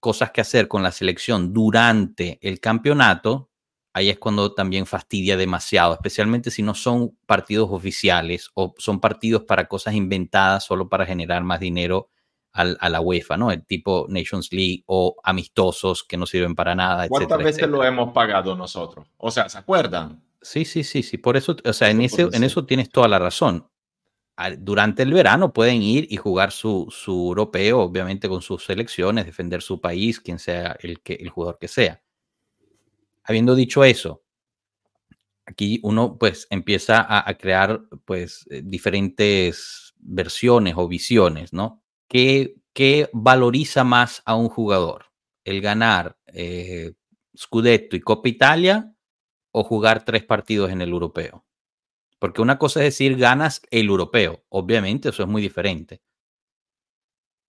cosas 0.00 0.30
que 0.30 0.40
hacer 0.40 0.68
con 0.68 0.82
la 0.82 0.92
selección 0.92 1.52
durante 1.52 2.38
el 2.40 2.58
campeonato, 2.60 3.50
ahí 3.92 4.08
es 4.08 4.18
cuando 4.18 4.54
también 4.54 4.86
fastidia 4.86 5.36
demasiado, 5.36 5.92
especialmente 5.94 6.50
si 6.50 6.62
no 6.62 6.74
son 6.74 7.16
partidos 7.26 7.68
oficiales 7.70 8.50
o 8.54 8.74
son 8.78 9.00
partidos 9.00 9.44
para 9.44 9.68
cosas 9.68 9.94
inventadas 9.94 10.64
solo 10.64 10.88
para 10.88 11.04
generar 11.04 11.42
más 11.44 11.60
dinero 11.60 12.08
al- 12.52 12.78
a 12.80 12.88
la 12.88 13.00
UEFA, 13.00 13.36
¿no? 13.36 13.50
El 13.52 13.64
tipo 13.66 14.06
Nations 14.08 14.52
League 14.52 14.82
o 14.86 15.16
amistosos 15.22 16.02
que 16.04 16.16
no 16.16 16.26
sirven 16.26 16.54
para 16.54 16.74
nada, 16.74 17.08
¿Cuántas 17.08 17.40
etcétera, 17.40 17.44
veces 17.44 17.68
lo 17.68 17.84
hemos 17.84 18.12
pagado 18.12 18.56
nosotros? 18.56 19.06
O 19.18 19.30
sea, 19.30 19.48
¿se 19.48 19.58
acuerdan? 19.58 20.22
Sí, 20.40 20.64
sí, 20.64 20.82
sí, 20.82 21.02
sí. 21.02 21.18
Por 21.18 21.36
eso, 21.36 21.56
o 21.64 21.72
sea, 21.72 21.90
en, 21.90 22.00
ese, 22.00 22.22
en 22.32 22.42
eso 22.42 22.64
tienes 22.66 22.90
toda 22.90 23.06
la 23.08 23.18
razón. 23.18 23.68
Durante 24.58 25.02
el 25.02 25.12
verano 25.12 25.52
pueden 25.52 25.82
ir 25.82 26.06
y 26.10 26.16
jugar 26.16 26.52
su, 26.52 26.88
su 26.90 27.12
europeo, 27.12 27.80
obviamente 27.80 28.28
con 28.28 28.42
sus 28.42 28.64
selecciones, 28.64 29.26
defender 29.26 29.62
su 29.62 29.80
país, 29.80 30.20
quien 30.20 30.38
sea 30.38 30.76
el, 30.80 31.00
que, 31.00 31.14
el 31.14 31.28
jugador 31.28 31.58
que 31.60 31.68
sea. 31.68 32.02
Habiendo 33.24 33.54
dicho 33.54 33.84
eso, 33.84 34.22
aquí 35.46 35.80
uno 35.82 36.18
pues 36.18 36.46
empieza 36.50 37.00
a, 37.00 37.28
a 37.28 37.34
crear 37.36 37.82
pues 38.04 38.46
eh, 38.50 38.62
diferentes 38.64 39.94
versiones 39.98 40.74
o 40.76 40.88
visiones, 40.88 41.52
¿no? 41.52 41.82
¿Qué, 42.08 42.56
qué 42.72 43.08
valoriza 43.12 43.84
más 43.84 44.22
a 44.24 44.34
un 44.34 44.48
jugador? 44.48 45.06
¿El 45.44 45.60
ganar 45.60 46.18
eh, 46.26 46.92
Scudetto 47.36 47.96
y 47.96 48.00
Copa 48.00 48.28
Italia 48.28 48.92
o 49.52 49.64
jugar 49.64 50.04
tres 50.04 50.24
partidos 50.24 50.70
en 50.70 50.82
el 50.82 50.90
europeo? 50.90 51.44
Porque 52.22 52.40
una 52.40 52.56
cosa 52.56 52.78
es 52.78 52.84
decir, 52.84 53.16
ganas 53.16 53.60
el 53.72 53.88
europeo. 53.88 54.44
Obviamente, 54.48 55.08
eso 55.08 55.24
es 55.24 55.28
muy 55.28 55.42
diferente. 55.42 56.00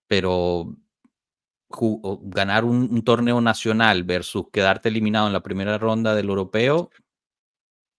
Pero 0.07 0.75
ganar 2.23 2.65
un, 2.65 2.89
un 2.91 3.03
torneo 3.03 3.39
nacional 3.39 4.03
versus 4.03 4.45
quedarte 4.51 4.89
eliminado 4.89 5.27
en 5.27 5.33
la 5.33 5.43
primera 5.43 5.77
ronda 5.77 6.15
del 6.15 6.27
europeo, 6.27 6.89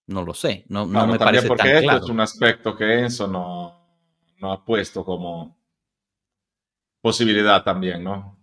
no 0.07 0.25
lo 0.25 0.33
sé. 0.33 0.65
No, 0.67 0.85
me 0.85 1.17
parece 1.17 1.47
porque 1.47 1.63
tan 1.63 1.71
esto 1.77 1.87
claro. 1.87 2.03
es 2.03 2.09
un 2.09 2.19
aspecto 2.19 2.75
que 2.75 2.99
Enzo 2.99 3.25
no, 3.29 3.87
no 4.39 4.51
ha 4.51 4.65
puesto 4.65 5.05
como 5.05 5.57
posibilidad 6.99 7.63
también, 7.63 8.03
¿no? 8.03 8.37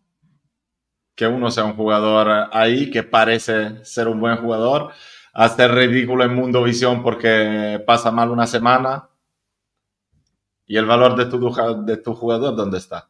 Que 1.14 1.26
uno 1.26 1.50
sea 1.50 1.64
un 1.64 1.76
jugador 1.76 2.48
ahí 2.50 2.90
que 2.90 3.02
parece 3.02 3.84
ser 3.84 4.08
un 4.08 4.20
buen 4.20 4.38
jugador, 4.38 4.94
hacer 5.32 5.72
ridículo 5.72 6.24
en 6.24 6.34
Mundo 6.34 6.62
Visión 6.62 7.02
porque 7.02 7.82
pasa 7.86 8.10
mal 8.10 8.30
una 8.30 8.46
semana 8.46 9.08
y 10.66 10.76
el 10.76 10.86
valor 10.86 11.16
de 11.16 11.26
tu, 11.26 11.84
de 11.84 11.96
tu 11.98 12.14
jugador, 12.14 12.56
¿dónde 12.56 12.78
está? 12.78 13.08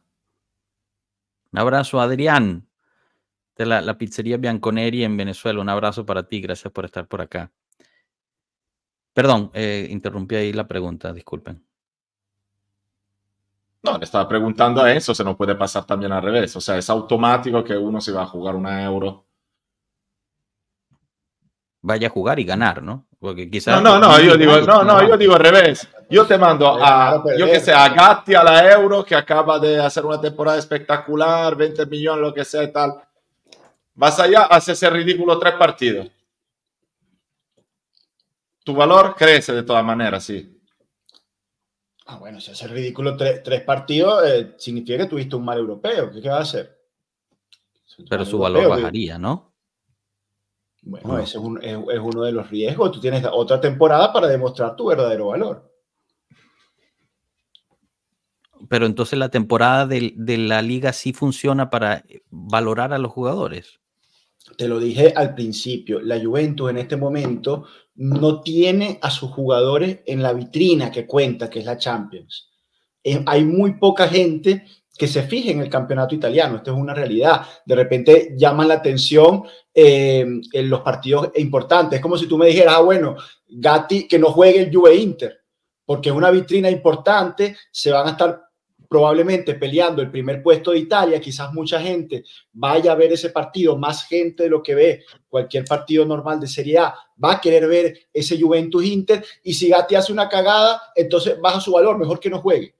Un 1.51 1.59
abrazo, 1.59 2.01
Adrián, 2.01 2.67
de 3.55 3.65
la, 3.65 3.81
la 3.81 3.97
pizzería 3.97 4.37
Bianconeri 4.37 5.03
en 5.03 5.15
Venezuela. 5.15 5.61
Un 5.61 5.69
abrazo 5.69 6.05
para 6.05 6.23
ti. 6.23 6.41
Gracias 6.41 6.73
por 6.73 6.85
estar 6.85 7.07
por 7.07 7.21
acá. 7.21 7.51
Perdón, 9.13 9.51
eh, 9.53 9.87
interrumpí 9.91 10.35
ahí 10.35 10.51
la 10.51 10.67
pregunta. 10.67 11.13
Disculpen. 11.13 11.63
No, 13.83 13.97
le 13.97 14.05
estaba 14.05 14.27
preguntando 14.27 14.81
a 14.81 14.91
Enzo 14.91 15.13
se 15.13 15.23
no 15.23 15.37
puede 15.37 15.55
pasar 15.55 15.85
también 15.85 16.11
al 16.11 16.23
revés. 16.23 16.55
O 16.55 16.61
sea, 16.61 16.77
es 16.77 16.89
automático 16.89 17.63
que 17.63 17.77
uno 17.77 18.01
se 18.01 18.11
va 18.11 18.23
a 18.23 18.27
jugar 18.27 18.55
una 18.55 18.83
euro. 18.83 19.27
Vaya 21.85 22.07
a 22.07 22.11
jugar 22.11 22.39
y 22.39 22.45
ganar, 22.45 22.81
¿no? 22.81 23.05
Porque 23.19 23.51
quizás. 23.51 23.81
No, 23.81 23.99
no, 23.99 23.99
no, 23.99 24.19
yo 24.21 24.37
digo, 24.37 24.61
no, 24.61 24.83
no, 24.83 25.05
yo 25.05 25.17
digo 25.17 25.33
al 25.33 25.41
revés. 25.41 25.85
Yo 26.09 26.25
te 26.25 26.37
mando 26.37 26.77
a, 26.81 27.21
yo 27.37 27.45
que 27.45 27.59
sé, 27.59 27.73
a 27.73 27.89
Gatti 27.89 28.33
a 28.35 28.43
la 28.43 28.71
Euro, 28.71 29.03
que 29.03 29.15
acaba 29.15 29.59
de 29.59 29.81
hacer 29.81 30.05
una 30.05 30.19
temporada 30.19 30.57
espectacular, 30.57 31.57
20 31.57 31.85
millones, 31.87 32.21
lo 32.21 32.33
que 32.33 32.45
sea 32.45 32.63
y 32.63 32.71
tal. 32.71 32.93
Vas 33.95 34.17
allá, 34.19 34.43
haces 34.43 34.77
ese 34.77 34.89
ridículo 34.89 35.37
tres 35.37 35.55
partidos. 35.55 36.09
Tu 38.63 38.73
valor 38.73 39.13
crece 39.17 39.51
de 39.51 39.63
todas 39.63 39.83
maneras, 39.83 40.23
sí. 40.23 40.61
Ah, 42.05 42.15
bueno, 42.15 42.39
si 42.39 42.51
hace 42.51 42.67
ridículo 42.67 43.17
tres, 43.17 43.43
tres 43.43 43.61
partidos, 43.61 44.23
eh, 44.25 44.53
significa 44.57 44.99
que 44.99 45.09
tuviste 45.09 45.35
un 45.35 45.43
mal 45.43 45.57
europeo. 45.57 46.11
¿Qué, 46.11 46.21
qué 46.21 46.29
va 46.29 46.37
a 46.37 46.41
hacer? 46.41 46.79
Pero 48.09 48.23
su 48.23 48.39
valor 48.39 48.63
europeo, 48.63 48.81
bajaría, 48.81 49.17
¿no? 49.17 49.52
Bueno, 50.85 51.13
No. 51.13 51.19
ese 51.19 51.37
es, 51.37 51.43
un- 51.43 51.63
es- 51.63 51.77
es 51.93 51.99
uno 51.99 52.23
de 52.23 52.31
los 52.33 52.49
riesgos. 52.49 52.91
Tú 52.91 52.99
tienes 52.99 53.23
otra 53.31 53.59
temporada 53.61 54.11
para 54.11 54.27
demostrar 54.27 54.75
tu 54.75 54.85
verdadero 54.87 55.27
valor. 55.27 55.71
Pero 58.69 58.85
entonces 58.85 59.19
la 59.19 59.29
temporada 59.29 59.85
del- 59.87 60.13
de, 60.17 60.37
la 60.37 60.61
liga 60.61 60.93
sí 60.93 61.13
funciona 61.13 61.69
para 61.69 62.03
valorar 62.29 62.93
a 62.93 62.97
los 62.97 63.11
jugadores. 63.11 63.79
Te 64.57 64.67
lo 64.67 64.79
dije 64.79 65.13
al 65.15 65.35
principio, 65.35 66.01
la 66.01 66.21
Juventus 66.21 66.69
en 66.69 66.77
este 66.77 66.97
momento 66.97 67.65
no 67.95 68.41
tiene 68.41 68.99
a 69.01 69.09
sus 69.09 69.31
jugadores 69.31 70.01
en 70.05 70.21
la 70.21 70.33
vitrina 70.33 70.91
que 70.91 71.05
cuenta, 71.07 71.49
que 71.49 71.59
es 71.59 71.65
la 71.65 71.77
Champions. 71.77 72.49
Eh, 73.03 73.21
hay 73.25 73.43
muy 73.45 73.73
poca 73.75 74.07
gente 74.07 74.65
que 74.97 75.07
se 75.07 75.23
fije 75.23 75.51
en 75.51 75.59
el 75.59 75.69
campeonato 75.69 76.13
italiano, 76.13 76.57
esto 76.57 76.71
es 76.71 76.77
una 76.77 76.93
realidad. 76.93 77.41
De 77.65 77.75
repente 77.75 78.33
llaman 78.37 78.67
la 78.67 78.75
atención 78.75 79.43
eh, 79.73 80.25
en 80.51 80.69
los 80.69 80.81
partidos 80.81 81.31
importantes. 81.35 81.97
Es 81.97 82.01
como 82.01 82.17
si 82.17 82.27
tú 82.27 82.37
me 82.37 82.47
dijeras, 82.47 82.75
ah, 82.77 82.81
bueno, 82.81 83.15
Gatti, 83.49 84.07
que 84.07 84.19
no 84.19 84.27
juegue 84.31 84.61
el 84.61 84.75
Juve 84.75 84.95
Inter, 84.95 85.41
porque 85.85 86.09
es 86.09 86.15
una 86.15 86.29
vitrina 86.29 86.69
importante, 86.69 87.57
se 87.71 87.91
van 87.91 88.07
a 88.07 88.11
estar 88.11 88.43
probablemente 88.87 89.55
peleando 89.55 90.03
el 90.03 90.11
primer 90.11 90.43
puesto 90.43 90.69
de 90.69 90.77
Italia, 90.77 91.19
quizás 91.19 91.51
mucha 91.51 91.81
gente 91.81 92.23
vaya 92.51 92.91
a 92.91 92.95
ver 92.95 93.11
ese 93.11 93.31
partido, 93.31 93.75
más 93.75 94.05
gente 94.05 94.43
de 94.43 94.49
lo 94.49 94.61
que 94.61 94.75
ve 94.75 95.03
cualquier 95.27 95.65
partido 95.65 96.05
normal 96.05 96.39
de 96.39 96.45
Serie 96.45 96.77
A, 96.77 96.93
va 97.21 97.31
a 97.31 97.41
querer 97.41 97.67
ver 97.67 97.97
ese 98.13 98.39
Juventus 98.39 98.85
Inter 98.85 99.25
y 99.41 99.55
si 99.55 99.69
Gatti 99.69 99.95
hace 99.95 100.13
una 100.13 100.29
cagada, 100.29 100.79
entonces 100.95 101.39
baja 101.41 101.59
su 101.59 101.71
valor, 101.71 101.97
mejor 101.97 102.19
que 102.19 102.29
no 102.29 102.39
juegue. 102.39 102.75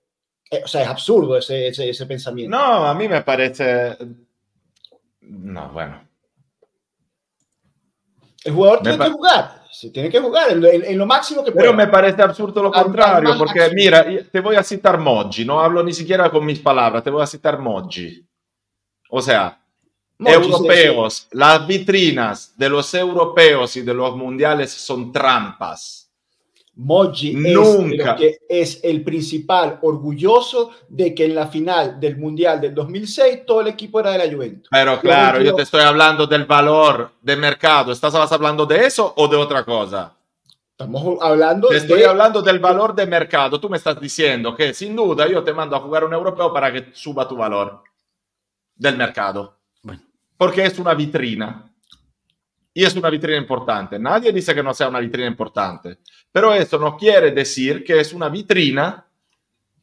Eh, 0.54 0.62
o 0.64 0.68
sea, 0.68 0.84
es 0.84 0.88
absurdo 0.88 1.38
ese, 1.38 1.68
ese, 1.68 1.90
ese 1.90 2.06
pensamiento. 2.06 2.56
No, 2.56 2.86
a 2.86 2.94
mí 2.94 3.08
me 3.08 3.22
parece. 3.22 3.98
No, 5.22 5.70
bueno. 5.70 6.08
El 8.44 8.54
jugador 8.54 8.80
Me 8.84 8.90
tiene 8.92 9.06
que 9.06 9.12
jugar. 9.12 9.64
se 9.72 9.90
tiene 9.90 10.10
que 10.10 10.20
jugar 10.20 10.52
en, 10.52 10.66
en- 10.66 10.84
en 10.86 10.98
lo 10.98 11.06
máximo 11.06 11.44
que 11.44 11.52
pueda. 11.52 11.64
Pero 11.66 11.74
me 11.78 11.88
parece 11.88 12.22
absurdo 12.22 12.62
lo 12.62 12.74
Al- 12.76 12.84
contrario, 12.84 13.32
al 13.32 13.38
porque 13.38 13.70
mira, 13.74 14.06
te 14.32 14.40
voy 14.42 14.56
a 14.56 14.64
citar 14.64 15.00
Moggi, 15.00 15.46
no 15.46 15.62
hablo 15.62 15.82
ni 15.84 15.94
siquiera 15.94 16.30
con 16.30 16.46
mis 16.46 16.60
palabras, 16.60 17.04
te 17.04 17.10
voy 17.10 17.24
a 17.24 17.28
citar 17.28 17.58
Moggi. 17.58 18.26
O 19.10 19.22
sea, 19.22 19.60
Moggi, 20.18 20.34
europeos, 20.36 21.28
las 21.32 21.66
vitrinas 21.66 22.54
de 22.58 22.70
los 22.70 22.94
europeos 22.94 23.76
y 23.78 23.82
de 23.82 23.94
los 23.94 24.16
mundiales 24.16 24.72
son 24.72 25.12
trampas. 25.12 26.03
Es, 26.76 27.34
Nunca. 27.36 28.14
lo 28.14 28.18
que 28.18 28.38
es 28.50 28.80
el 28.84 29.04
principal 29.04 29.78
orgulloso 29.84 30.72
de 30.90 31.14
que 31.14 31.26
en 31.26 31.36
la 31.36 31.48
final 31.48 32.00
del 32.00 32.18
Mundial 32.18 32.60
del 32.60 32.74
2006 32.74 33.46
todo 33.46 33.62
el 33.62 33.68
equipo 33.68 34.00
era 34.00 34.12
de 34.12 34.18
la 34.28 34.34
Juventus. 34.34 34.68
Pero 34.72 35.00
claro, 35.00 35.38
Yo- 35.40 35.46
yo 35.46 35.56
te 35.56 35.62
estoy 35.62 35.82
hablando 35.82 36.26
del 36.26 36.46
valor 36.46 37.12
de 37.22 37.36
mercado. 37.36 37.92
¿Estás 37.92 38.16
hablando 38.16 38.66
de 38.66 38.86
eso 38.86 39.14
o 39.16 39.28
de 39.28 39.38
otra 39.38 39.64
cosa? 39.64 40.14
Estamos 40.72 41.20
hablando 41.22 41.68
Te 41.68 41.78
estoy 41.78 42.00
de... 42.00 42.08
hablando 42.08 42.42
del 42.42 42.58
valor 42.58 42.96
de 42.96 43.06
mercado. 43.06 43.60
Tú 43.60 43.70
me 43.70 43.78
estás 43.78 44.00
diciendo 44.02 44.56
que 44.56 44.74
sin 44.74 44.96
duda 44.96 45.28
yo 45.30 45.44
te 45.44 45.54
mando 45.54 45.76
a 45.76 45.80
jugar 45.80 46.04
un 46.04 46.14
europeo 46.14 46.52
para 46.52 46.74
que 46.74 46.88
suba 46.94 47.28
tu 47.28 47.36
valor 47.38 47.84
del 48.76 48.98
mercado. 48.98 49.56
Bueno. 49.84 50.02
Porque 50.36 50.66
es 50.66 50.80
una 50.80 50.96
vitrina. 50.96 51.70
Y 52.74 52.84
es 52.84 52.96
una 52.96 53.10
vitrina 53.10 53.38
importante. 53.38 54.00
Nadie 54.00 54.32
dice 54.32 54.56
que 54.56 54.64
no 54.64 54.74
sea 54.74 54.88
una 54.90 55.00
vitrina 55.00 55.28
importante. 55.28 56.00
Pero 56.32 56.54
eso 56.54 56.80
no 56.80 56.98
quiere 56.98 57.32
decir 57.32 57.84
que 57.84 58.00
es 58.00 58.14
una 58.14 58.30
vitrina 58.30 59.06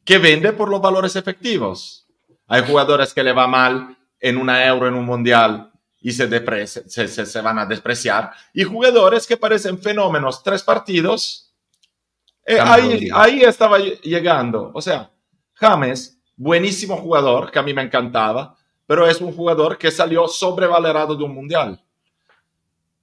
que 0.03 0.17
vende 0.17 0.51
por 0.51 0.69
los 0.69 0.81
valores 0.81 1.15
efectivos. 1.15 2.05
Hay 2.47 2.63
jugadores 2.63 3.13
que 3.13 3.23
le 3.23 3.31
va 3.31 3.47
mal 3.47 3.95
en 4.19 4.37
una 4.37 4.65
euro, 4.65 4.87
en 4.87 4.95
un 4.95 5.05
mundial, 5.05 5.71
y 6.01 6.11
se, 6.11 6.27
se, 6.67 7.07
se- 7.07 7.25
se 7.25 7.41
van 7.41 7.59
a 7.59 7.65
despreciar. 7.65 8.31
Y 8.53 8.63
jugadores 8.63 9.25
que 9.25 9.37
parecen 9.37 9.77
fenómenos 9.79 10.43
tres 10.43 10.61
partidos. 10.63 11.53
eh, 12.45 12.57
ahí, 12.59 13.07
ahí 13.13 13.41
estaba 13.43 13.79
ll- 13.79 14.01
llegando. 14.01 14.71
O 14.73 14.81
sea, 14.81 15.11
James, 15.53 16.19
buenísimo 16.35 16.97
jugador, 16.97 17.51
que 17.51 17.59
a 17.59 17.63
mí 17.63 17.73
me 17.73 17.83
encantaba, 17.83 18.57
pero 18.87 19.07
es 19.07 19.21
un 19.21 19.31
jugador 19.33 19.77
que 19.77 19.91
salió 19.91 20.27
sobrevalorado 20.27 21.15
de 21.15 21.23
un 21.23 21.33
mundial. 21.35 21.79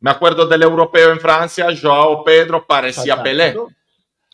Me 0.01 0.11
acuerdo 0.11 0.47
del 0.47 0.62
europeo 0.62 1.11
en 1.12 1.20
Francia, 1.20 1.66
Joao 1.81 2.23
Pedro 2.25 2.66
parecía 2.66 3.23
Pelé. 3.23 3.53
Fantástico. 3.55 3.73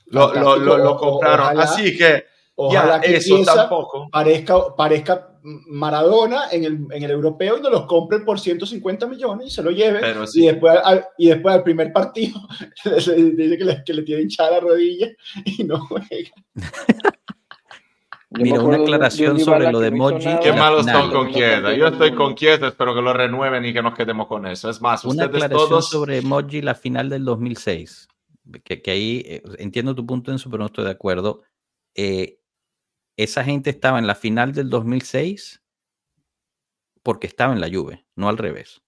Lo, 0.06 0.34
lo- 0.34 0.56
lo- 0.56 0.78
lo 0.78 0.96
compraron. 0.96 1.46
ojalá- 1.46 1.62
Así 1.64 1.96
que 1.96 2.26
Ojalá 2.56 2.96
ya 2.96 3.00
que 3.00 3.16
eso 3.16 3.42
tampoco. 3.44 4.08
parezca, 4.12 4.76
parezca 4.76 5.30
Maradona 5.42 6.44
en 6.52 6.64
el, 6.64 6.78
en 6.90 7.02
el 7.02 7.10
europeo 7.10 7.58
y 7.58 7.60
nos 7.60 7.72
los 7.72 7.86
compren 7.86 8.24
por 8.24 8.38
150 8.38 9.06
millones 9.06 9.48
y 9.48 9.50
se 9.50 9.62
lo 9.62 9.70
lleven. 9.70 10.00
Pero 10.00 10.26
sí. 10.26 10.42
Y, 10.44 10.46
después, 10.46 10.78
al, 10.84 11.04
y 11.18 11.28
después 11.30 11.54
al 11.54 11.62
primer 11.62 11.92
partido 11.92 12.40
dice 12.84 13.58
que 13.58 13.64
le, 13.64 13.84
que 13.84 13.92
le 13.92 14.02
tiene 14.02 14.22
hinchada 14.22 14.52
la 14.52 14.60
rodilla 14.60 15.08
y 15.44 15.64
no 15.64 15.80
juega. 15.86 16.30
Mira, 18.38 18.60
una 18.62 18.76
aclaración 18.78 19.38
sobre 19.38 19.70
lo 19.70 19.80
de 19.80 19.90
no 19.90 20.10
nada. 20.10 20.40
Qué 20.40 20.52
final. 20.52 20.84
son 20.84 21.10
con 21.12 21.32
Chiesa. 21.32 21.74
Yo 21.74 21.86
estoy 21.88 22.14
con 22.14 22.34
Chiesa, 22.34 22.68
espero 22.68 22.94
que 22.94 23.02
lo 23.02 23.12
renueven 23.12 23.64
y 23.64 23.72
que 23.72 23.82
nos 23.82 23.94
quedemos 23.94 24.26
con 24.26 24.46
eso. 24.46 24.68
Es 24.70 24.80
más, 24.80 25.04
Una 25.04 25.24
ustedes 25.24 25.42
aclaración 25.44 25.68
todos. 25.68 25.88
sobre 25.88 26.18
Emoji, 26.18 26.62
la 26.62 26.74
final 26.74 27.08
del 27.10 27.24
2006. 27.24 28.08
Que, 28.64 28.82
que 28.82 28.90
ahí 28.90 29.22
eh, 29.26 29.42
entiendo 29.58 29.94
tu 29.94 30.04
punto, 30.04 30.30
Enzo, 30.30 30.50
pero 30.50 30.60
no 30.60 30.66
estoy 30.66 30.84
de 30.84 30.90
acuerdo. 30.90 31.42
Eh, 31.94 32.38
esa 33.16 33.44
gente 33.44 33.70
estaba 33.70 33.98
en 33.98 34.06
la 34.06 34.14
final 34.14 34.52
del 34.52 34.68
2006 34.68 35.62
porque 37.02 37.26
estaba 37.26 37.52
en 37.52 37.60
la 37.60 37.68
Juve, 37.68 38.04
no 38.16 38.28
al 38.28 38.38
revés. 38.38 38.82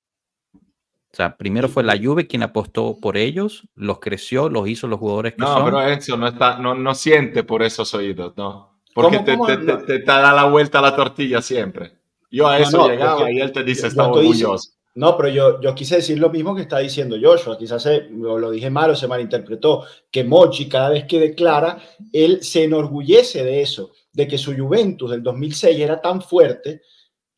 O 0.54 1.16
sea, 1.16 1.36
primero 1.38 1.68
fue 1.68 1.82
la 1.82 1.96
Juve 1.96 2.26
quien 2.26 2.42
apostó 2.42 2.98
por 3.00 3.16
ellos, 3.16 3.66
los 3.74 4.00
creció, 4.00 4.48
los 4.50 4.68
hizo 4.68 4.86
los 4.88 4.98
jugadores 4.98 5.34
que 5.34 5.40
No, 5.40 5.54
son. 5.54 5.64
pero 5.64 5.88
Enzo 5.88 6.16
no, 6.16 6.26
está, 6.28 6.58
no, 6.58 6.74
no 6.74 6.94
siente 6.94 7.42
por 7.44 7.62
esos 7.62 7.94
oídos, 7.94 8.34
no. 8.36 8.75
Porque 8.96 9.18
¿Cómo, 9.18 9.24
te, 9.26 9.32
cómo? 9.36 9.46
te, 9.46 9.56
No. 9.58 9.78
te- 9.84 9.98
te 10.00 10.04
da 10.04 10.32
la 10.32 10.44
vuelta 10.44 10.80
a 10.80 10.82
la 10.82 10.96
tortilla 10.96 11.40
siempre. 11.42 11.92
Yo 12.30 12.48
a 12.48 12.58
No, 12.58 12.64
eso 12.64 12.76
no, 12.78 12.88
llegaba 12.88 13.18
porque 13.18 13.32
y 13.34 13.40
él 13.40 13.52
te 13.52 13.62
dice, 13.62 13.86
está 13.86 14.08
orgulloso. 14.08 14.70
No, 14.94 15.14
pero 15.18 15.28
yo, 15.28 15.60
yo 15.60 15.74
quise 15.74 15.96
decir 15.96 16.18
lo 16.18 16.30
mismo 16.30 16.54
que 16.56 16.62
está 16.62 16.78
diciendo 16.78 17.16
Joshua. 17.22 17.58
Quizás 17.58 17.82
se- 17.82 18.08
lo, 18.10 18.50
dije 18.50 18.70
mal 18.70 18.90
o 18.90 18.96
se 18.96 19.06
malinterpretó. 19.06 19.84
Que 20.10 20.24
Mochi, 20.24 20.68
cada 20.68 20.88
vez 20.88 21.04
que 21.04 21.20
declara, 21.20 21.78
él 22.12 22.42
se 22.42 22.64
enorgullece 22.64 23.44
de 23.44 23.60
eso, 23.60 23.92
de 24.12 24.26
que 24.26 24.38
su 24.38 24.56
Juventus 24.56 25.10
del 25.10 25.22
2006 25.22 25.78
era 25.78 26.00
tan 26.00 26.22
fuerte 26.22 26.80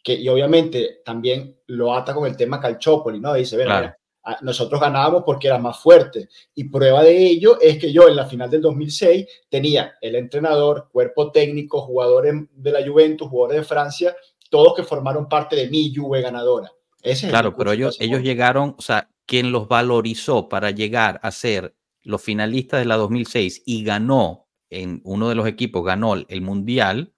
que, 0.04 0.14
y 0.14 0.28
obviamente 0.28 1.00
también 1.04 1.56
lo 1.66 1.92
ata 1.92 2.14
con 2.14 2.26
el 2.28 2.36
tema 2.36 2.60
Calciopoli, 2.60 3.18
¿no? 3.18 3.34
Dice, 3.34 3.56
"Bueno, 3.56 3.70
Claro. 3.72 3.94
Nosotros 4.42 4.80
ganábamos 4.80 5.22
porque 5.24 5.46
era 5.48 5.58
más 5.58 5.80
fuerte. 5.80 6.28
Y 6.54 6.64
prueba 6.64 7.02
de 7.02 7.16
ello 7.16 7.58
es 7.60 7.78
que 7.78 7.92
yo 7.92 8.08
en 8.08 8.16
la 8.16 8.26
final 8.26 8.50
del 8.50 8.60
2006 8.62 9.26
tenía 9.48 9.94
el 10.00 10.14
entrenador, 10.16 10.88
cuerpo 10.92 11.30
técnico, 11.32 11.80
jugadores 11.80 12.34
de 12.52 12.72
la 12.72 12.86
Juventus, 12.86 13.28
jugadores 13.28 13.62
de 13.62 13.64
Francia, 13.66 14.16
todos 14.50 14.74
que 14.74 14.82
formaron 14.82 15.28
parte 15.28 15.56
de 15.56 15.68
mi 15.68 15.94
Juve 15.94 16.20
ganadora. 16.22 16.70
Ese 17.02 17.28
Claro, 17.28 17.54
pero 17.56 17.72
ellos, 17.72 17.96
ellos 18.00 18.22
llegaron, 18.22 18.74
o 18.78 18.82
sea, 18.82 19.08
quien 19.24 19.52
los 19.52 19.68
valorizó 19.68 20.48
para 20.48 20.70
llegar 20.70 21.20
a 21.22 21.30
ser 21.30 21.74
los 22.02 22.22
finalistas 22.22 22.80
de 22.80 22.86
la 22.86 22.96
2006 22.96 23.62
y 23.66 23.84
ganó 23.84 24.48
en 24.70 25.00
uno 25.04 25.28
de 25.28 25.34
los 25.34 25.46
equipos, 25.46 25.84
ganó 25.84 26.14
el- 26.14 26.26
el 26.28 26.40
mundial, 26.40 27.12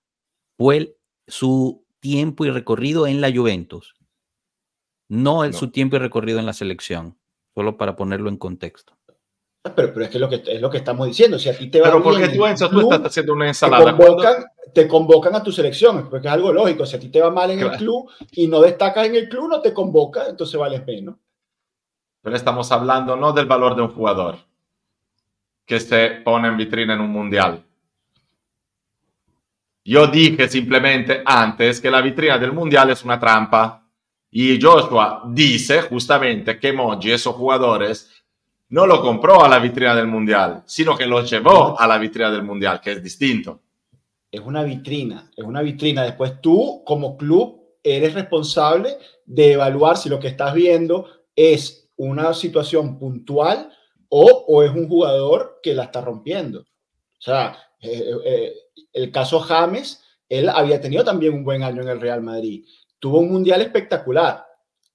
fue 0.59 0.77
el- 0.77 0.97
su 1.27 1.85
tiempo 2.01 2.44
y 2.44 2.51
recorrido 2.51 3.06
en 3.06 3.20
la 3.20 3.32
Juventus, 3.32 3.94
no, 5.10 5.44
el, 5.44 5.50
No. 5.50 5.58
su 5.58 5.70
tiempo 5.70 5.96
y 5.96 5.98
recorrido 5.98 6.38
en 6.38 6.46
la 6.46 6.52
selección, 6.52 7.18
solo 7.54 7.76
para 7.76 7.96
ponerlo 7.96 8.30
en 8.30 8.36
contexto. 8.38 8.96
Pero, 9.62 9.92
pero 9.92 10.04
es 10.04 10.08
que 10.10 10.16
es 10.16 10.20
lo 10.20 10.28
que 10.30 10.42
es 10.46 10.60
lo 10.60 10.70
que 10.70 10.78
estamos 10.78 11.06
diciendo. 11.06 11.38
Si 11.38 11.48
a 11.50 11.58
ti 11.58 11.68
te 11.68 11.80
va 11.80 11.88
Pero 11.88 12.02
porque 12.02 12.28
tú, 12.30 12.46
en 12.46 12.52
Enzo, 12.52 12.64
el 12.66 12.70
tú 12.70 12.78
club, 12.78 12.92
estás 12.94 13.08
haciendo 13.08 13.32
una 13.34 13.44
te 13.44 13.48
ensalada. 13.50 13.94
Cuando- 13.94 14.24
te 14.72 14.86
convocan 14.86 15.34
a 15.34 15.42
tu 15.42 15.50
selección, 15.50 16.08
porque 16.08 16.28
es 16.28 16.32
algo 16.32 16.52
lógico. 16.52 16.86
Si 16.86 16.94
a 16.96 17.00
ti 17.00 17.08
te 17.08 17.20
va 17.20 17.30
mal 17.30 17.50
en 17.50 17.58
el 17.60 17.72
club 17.72 18.08
y 18.30 18.46
no 18.46 18.60
destacas 18.60 19.06
en 19.06 19.16
el 19.16 19.28
club, 19.28 19.48
no 19.50 19.60
te 19.60 19.74
convoca, 19.74 20.28
entonces 20.28 20.58
vales 20.58 20.86
menos. 20.86 21.16
Pero 22.22 22.36
estamos 22.36 22.70
hablando 22.70 23.16
no 23.16 23.32
del 23.32 23.46
valor 23.46 23.74
de 23.74 23.82
un 23.82 23.88
jugador 23.88 24.36
que 25.66 25.80
se 25.80 26.22
pone 26.24 26.46
en 26.48 26.56
vitrina 26.56 26.94
en 26.94 27.00
un 27.00 27.10
mundial. 27.10 27.64
Yo 29.84 30.06
dije 30.06 30.48
simplemente 30.48 31.22
antes 31.24 31.80
que 31.80 31.90
la 31.90 32.00
vitrina 32.00 32.38
del 32.38 32.52
mundial 32.52 32.90
es 32.90 33.04
una 33.04 33.18
trampa. 33.18 33.80
Y 34.31 34.61
Joshua 34.61 35.23
dice 35.27 35.82
justamente 35.82 36.59
que 36.59 36.73
Moggi, 36.73 37.11
esos 37.11 37.35
jugadores, 37.35 38.11
no 38.69 38.86
lo 38.86 39.02
compró 39.02 39.44
a 39.44 39.48
la 39.48 39.59
vitrina 39.59 39.94
del 39.94 40.07
mundial, 40.07 40.62
sino 40.66 40.97
que 40.97 41.07
lo 41.07 41.24
llevó 41.24 41.78
a 41.78 41.86
la 41.86 41.98
vitrina 41.98 42.31
del 42.31 42.44
mundial, 42.44 42.81
que 42.81 42.93
es 42.93 43.02
distinto. 43.02 43.61
Es 44.31 44.40
una 44.40 44.62
vitrina, 44.62 45.31
es 45.36 45.44
una 45.44 45.61
vitrina. 45.61 46.05
Después 46.05 46.40
tú, 46.40 46.82
como 46.85 47.16
club, 47.16 47.61
eres 47.82 48.15
responsable 48.15 48.97
de 49.27 49.52
evaluar 49.52 49.97
si 49.97 50.09
lo 50.09 50.20
que 50.20 50.28
estás 50.28 50.55
viendo 50.55 51.07
es 51.35 51.89
una 51.97 52.32
situación 52.32 52.98
puntual 52.98 53.73
o, 54.09 54.24
o 54.47 54.62
es 54.62 54.70
un 54.70 54.89
jugador 54.89 55.59
que 55.62 55.74
la 55.74 55.85
está 55.85 56.01
rompiendo. 56.01 56.61
O 56.61 57.23
sea, 57.23 57.57
eh, 57.81 58.12
eh, 58.24 58.52
el 58.93 59.11
caso 59.11 59.40
James, 59.40 60.02
él 60.28 60.48
había 60.48 60.81
tenido 60.81 61.05
también 61.05 61.35
un 61.35 61.44
buen 61.44 61.62
año 61.62 61.82
en 61.82 61.89
el 61.89 62.01
Real 62.01 62.23
Madrid. 62.23 62.65
Tuvo 63.01 63.18
un 63.18 63.32
mundial 63.32 63.60
espectacular 63.62 64.47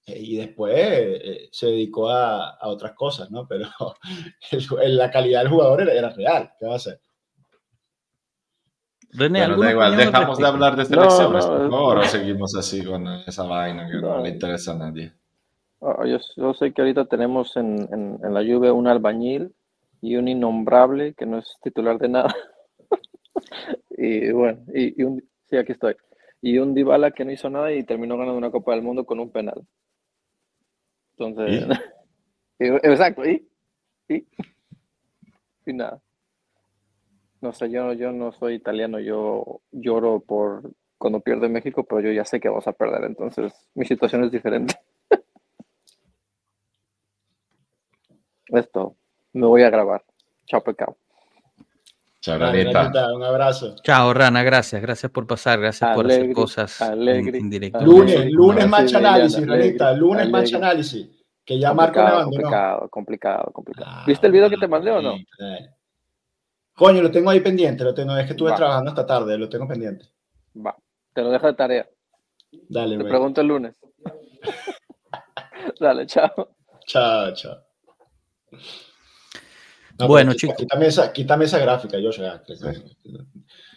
eh, 0.05 0.17
y 0.17 0.37
después 0.37 0.73
eh, 0.77 1.49
se 1.51 1.67
dedicó 1.67 2.09
a, 2.09 2.51
a, 2.51 2.67
otras 2.69 2.93
cosas, 2.93 3.29
¿no? 3.31 3.47
Pero 3.47 3.67
el, 4.81 4.97
la 4.97 5.11
calidad 5.11 5.41
del 5.41 5.49
jugador 5.49 5.81
era, 5.81 5.93
era 5.93 6.09
real. 6.11 6.53
¿Qué 6.57 6.65
va 6.65 6.73
a 6.73 6.77
hacer? 6.77 7.01
René, 9.17 9.47
bueno, 9.47 9.63
da 9.63 9.71
igual, 9.71 9.97
dejamos 9.97 10.37
de 10.37 10.47
hablar 10.47 10.75
de 10.75 10.85
selecciones, 10.85 11.45
no, 11.45 11.53
no, 11.53 11.59
por 11.61 11.71
favor, 11.71 11.97
o 11.99 12.03
seguimos 12.03 12.53
así 12.55 12.83
con 12.83 13.07
esa 13.07 13.43
vaina 13.43 13.87
que 13.87 13.95
no, 13.95 14.17
no 14.17 14.21
le 14.21 14.29
interesa 14.29 14.73
a 14.73 14.77
nadie. 14.77 15.13
Oh, 15.79 16.05
yo, 16.05 16.17
yo, 16.35 16.53
sé 16.53 16.73
que 16.73 16.81
ahorita 16.81 17.05
tenemos 17.05 17.55
en, 17.55 17.87
en, 17.93 18.19
en, 18.21 18.33
la 18.33 18.41
Juve 18.41 18.71
un 18.71 18.87
albañil 18.87 19.53
y 20.01 20.17
un 20.17 20.27
innombrable 20.27 21.13
que 21.13 21.25
no 21.25 21.39
es 21.39 21.55
titular 21.63 21.97
de 21.97 22.09
nada. 22.09 22.35
y 23.97 24.31
bueno, 24.31 24.59
y, 24.73 25.01
y, 25.01 25.05
un, 25.05 25.23
sí, 25.49 25.57
aquí 25.57 25.71
estoy. 25.71 25.95
Y 26.41 26.57
un 26.59 26.73
Dybala 26.73 27.11
que 27.11 27.25
no 27.25 27.31
hizo 27.31 27.49
nada 27.49 27.71
y 27.73 27.83
terminó 27.83 28.17
ganando 28.17 28.37
una 28.37 28.51
Copa 28.51 28.73
del 28.73 28.83
Mundo 28.83 29.05
con 29.05 29.19
un 29.19 29.31
penal. 29.31 29.65
Entonces, 31.17 31.67
¿Y? 32.59 32.65
exacto, 32.67 33.25
¿y? 33.25 33.47
¿y? 34.09 34.25
Y 35.65 35.73
nada. 35.73 36.01
No 37.41 37.51
sé, 37.53 37.69
yo, 37.69 37.93
yo 37.93 38.11
no 38.11 38.31
soy 38.31 38.55
italiano, 38.55 38.99
yo 38.99 39.61
lloro 39.71 40.19
por 40.19 40.71
cuando 40.97 41.19
pierde 41.19 41.49
México, 41.49 41.83
pero 41.83 42.01
yo 42.01 42.11
ya 42.11 42.25
sé 42.25 42.39
que 42.39 42.49
vamos 42.49 42.67
a 42.67 42.73
perder, 42.73 43.03
entonces 43.03 43.53
mi 43.75 43.85
situación 43.85 44.23
es 44.23 44.31
diferente. 44.31 44.75
Esto, 48.47 48.95
me 49.33 49.45
voy 49.47 49.63
a 49.63 49.69
grabar. 49.69 50.03
Chao, 50.45 50.63
pecado. 50.63 50.97
Chao, 52.25 52.39
Ranita. 52.39 53.13
Un 53.13 53.23
abrazo. 53.23 53.75
Chao, 53.83 54.13
Rana, 54.13 54.41
gracias. 54.43 54.81
Gracias 54.81 55.11
por 55.11 55.27
pasar, 55.27 55.59
gracias 55.59 55.83
alegre, 55.89 56.03
por 56.03 56.11
hacer 56.11 56.33
cosas 56.33 56.81
alegre, 56.81 57.37
en, 57.37 57.49
directo. 57.49 57.81
Lunes, 57.81 58.31
lunes 58.31 58.67
match 58.67 58.93
análisis, 58.95 59.45
Ranita. 59.47 59.91
Lunes 59.93 60.29
match 60.29 60.53
análisis. 60.55 61.07
Que 61.45 61.59
ya 61.59 61.71
me 61.73 61.83
Complicado, 61.83 62.07
abandonó. 62.07 62.31
complicado, 62.31 62.89
complicado, 62.89 63.51
complicado. 63.53 63.87
Ah, 63.91 64.03
¿Viste 64.07 64.25
el 64.25 64.33
video 64.33 64.49
que 64.49 64.57
te 64.57 64.67
mandé 64.67 64.89
o 64.89 65.01
no? 65.01 65.13
eh. 65.15 65.69
Coño, 66.73 67.01
lo 67.03 67.11
tengo 67.11 67.29
ahí 67.29 67.39
pendiente, 67.39 67.83
lo 67.83 67.93
tengo, 67.93 68.17
es 68.17 68.25
que 68.25 68.31
estuve 68.31 68.49
Va. 68.49 68.55
trabajando 68.57 68.89
esta 68.89 69.05
tarde, 69.05 69.37
lo 69.37 69.47
tengo 69.47 69.67
pendiente. 69.67 70.07
Va, 70.57 70.75
te 71.13 71.21
lo 71.21 71.29
dejo 71.29 71.45
de 71.45 71.53
tarea. 71.53 71.87
Dale, 72.67 72.95
Te 72.97 73.01
güey. 73.03 73.09
pregunto 73.09 73.41
el 73.41 73.47
lunes. 73.47 73.75
Dale, 75.79 76.05
chao. 76.07 76.49
Chao, 76.87 77.31
chao. 77.33 77.57
No, 79.99 80.07
Bueno, 80.07 80.33
chicos. 80.33 80.55
Quítame 80.57 80.87
esa, 80.87 81.11
quítame 81.13 81.45
esa 81.45 81.59
gráfica, 81.59 81.97
yo 81.99 82.11
ya, 82.11 82.41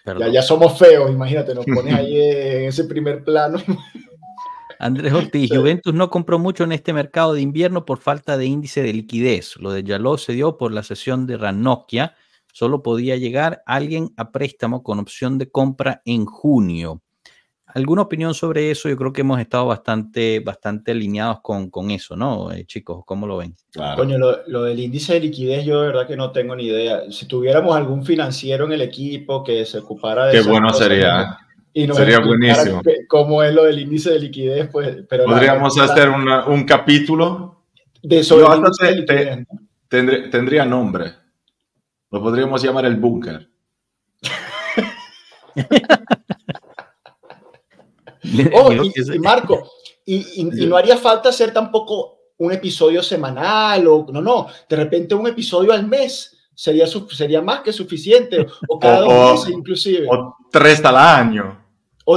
Perdón. 0.05 0.27
ya, 0.27 0.33
ya 0.35 0.43
somos 0.43 0.79
feos, 0.79 1.11
imagínate, 1.11 1.55
nos 1.55 1.65
pones 1.65 1.95
ahí 1.95 2.19
en 2.21 2.65
ese 2.65 2.85
primer 2.85 3.23
plano. 3.23 3.59
Andrés 4.81 5.13
Ortiz, 5.13 5.49
Sí. 5.51 5.57
Juventus 5.57 5.93
no 5.93 6.09
compró 6.09 6.39
mucho 6.39 6.65
en 6.65 6.73
este 6.73 6.93
mercado 6.93 7.35
de 7.35 7.41
invierno 7.41 7.85
por 7.85 7.99
falta 7.99 8.37
de 8.37 8.47
índice 8.47 8.83
de 8.83 8.93
liquidez. 8.93 9.57
Lo 9.57 9.73
de 9.73 9.83
Yaló 9.83 10.19
se 10.19 10.33
dio 10.35 10.57
por 10.57 10.73
la 10.73 10.85
sesión 10.85 11.27
de 11.27 11.37
Ranocchia. 11.37 12.15
Solo 12.53 12.83
podía 12.83 13.17
llegar 13.17 13.63
alguien 13.67 14.11
a 14.17 14.31
préstamo 14.31 14.83
con 14.85 15.01
opción 15.01 15.37
de 15.39 15.51
compra 15.51 16.01
en 16.05 16.27
junio. 16.27 17.03
¿Alguna 17.79 18.03
opinión 18.03 18.35
sobre 18.35 18.71
eso? 18.71 18.89
Yo 18.89 18.97
creo 18.97 19.13
que 19.13 19.21
hemos 19.23 19.41
estado 19.41 19.67
bastante, 19.67 20.41
bastante 20.41 20.91
alineados 20.91 21.41
con, 21.41 21.71
con 21.71 21.91
eso, 21.91 22.17
¿no, 22.17 22.51
eh, 22.53 22.65
chicos? 22.67 23.05
¿Cómo 23.07 23.27
lo 23.27 23.37
ven? 23.39 23.55
Claro. 23.73 23.97
Coño, 23.97 24.19
lo, 24.19 24.47
lo 24.49 24.65
del 24.65 24.81
índice 24.81 25.15
de 25.15 25.21
liquidez, 25.21 25.65
yo 25.65 25.81
de 25.81 25.87
verdad 25.87 26.07
que 26.07 26.17
no 26.17 26.31
tengo 26.33 26.55
ni 26.57 26.65
idea. 26.67 27.03
Si 27.11 27.27
tuviéramos 27.27 27.77
algún 27.77 28.05
financiero 28.05 28.67
en 28.67 28.73
el 28.73 28.83
equipo 28.83 29.43
que 29.45 29.65
se 29.65 29.79
ocupara 29.79 30.27
de 30.27 30.33
Qué 30.33 30.39
esas 30.39 30.51
bueno 30.51 30.69
cosas, 30.69 30.87
sería. 30.89 31.39
y 31.73 31.87
nos 31.87 31.97
Sería 31.97 32.19
buenísimo. 32.21 32.83
cómo 33.09 33.43
es 33.43 33.55
lo 33.55 33.65
del 33.65 33.79
índice 33.79 34.11
de 34.11 34.19
liquidez, 34.21 34.69
pues. 34.73 35.05
Pero 35.09 35.25
Podríamos 35.25 35.77
la- 35.77 35.85
hacer 35.85 36.09
una- 36.11 36.47
un 36.47 36.65
capítulo. 36.65 37.63
de 38.03 38.23
sobre 38.25 38.45
Yo 38.45 38.51
hasta 38.53 38.87
de 38.87 38.93
te- 38.95 39.03
te- 39.03 39.15
liquidez, 39.15 39.39
¿no? 39.39 39.59
Tendré- 39.89 40.29
tendría 40.31 40.65
nombre. 40.65 41.13
Lo 42.11 42.21
podríamos 42.23 42.63
llamar 42.63 42.85
el 42.87 42.97
búnker. 42.97 43.49
Oh, 48.55 48.73
y, 48.73 49.19
Marco, 49.19 49.71
y, 50.05 50.17
y- 50.43 50.63
y 50.63 50.67
no 50.67 50.77
haría 50.77 50.97
falta 50.97 51.29
hacer 51.31 51.53
tampoco 51.53 52.19
un 52.39 52.53
episodio 52.53 53.03
semanal 53.03 53.87
o 53.89 54.07
no, 54.13 54.21
no, 54.23 54.47
de 54.69 54.77
repente 54.77 55.15
un 55.15 55.27
episodio 55.27 55.73
al 55.73 55.87
mes 55.87 56.37
sería, 56.55 56.87
sería 56.87 57.41
más 57.43 57.61
que 57.61 57.73
suficiente, 57.73 58.47
o 58.69 58.79
cada 58.79 59.05
O- 59.07 59.13
dos 59.13 59.13
o- 59.13 59.33
meses 59.35 59.51
inclusive, 59.51 60.07
o, 60.09 60.15
O 60.15 60.37
tres 60.51 60.85
al 60.85 60.97
año. 60.97 61.65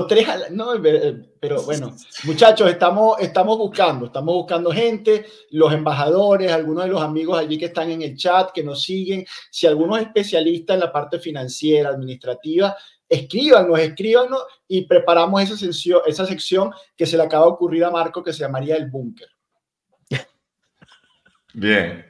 tres, 0.07 0.27
al- 0.29 0.55
no, 0.55 0.73
eh, 0.75 1.33
pero 1.39 1.61
bueno, 1.63 1.95
muchachos, 2.23 2.69
estamos, 2.69 3.19
estamos 3.19 3.57
buscando, 3.57 4.05
estamos 4.05 4.33
buscando 4.35 4.71
gente, 4.71 5.25
los 5.49 5.73
embajadores, 5.73 6.51
algunos 6.51 6.83
de 6.85 6.91
los 6.91 7.01
amigos 7.01 7.37
allí 7.37 7.57
que 7.57 7.65
están 7.65 7.89
en 7.91 8.01
el 8.03 8.15
chat, 8.15 8.51
que 8.51 8.63
nos 8.63 8.81
siguen, 8.83 9.25
si 9.49 9.67
alguno 9.67 9.97
es 9.97 10.03
especialista 10.03 10.75
en 10.75 10.79
la 10.81 10.91
parte 10.91 11.19
financiera, 11.19 11.89
administrativa, 11.89 12.75
escríbanos, 13.11 13.77
escríbanos 13.77 14.41
y 14.67 14.85
preparamos 14.85 15.41
esa 15.43 15.57
sección, 15.57 15.99
esa 16.07 16.25
sección 16.25 16.71
que 16.95 17.05
se 17.05 17.17
le 17.17 17.23
acaba 17.23 17.45
de 17.45 17.51
ocurrir 17.51 17.83
a 17.83 17.91
Marco 17.91 18.23
que 18.23 18.31
se 18.31 18.39
llamaría 18.39 18.77
el 18.77 18.89
búnker. 18.89 19.27
Bien. 21.53 22.05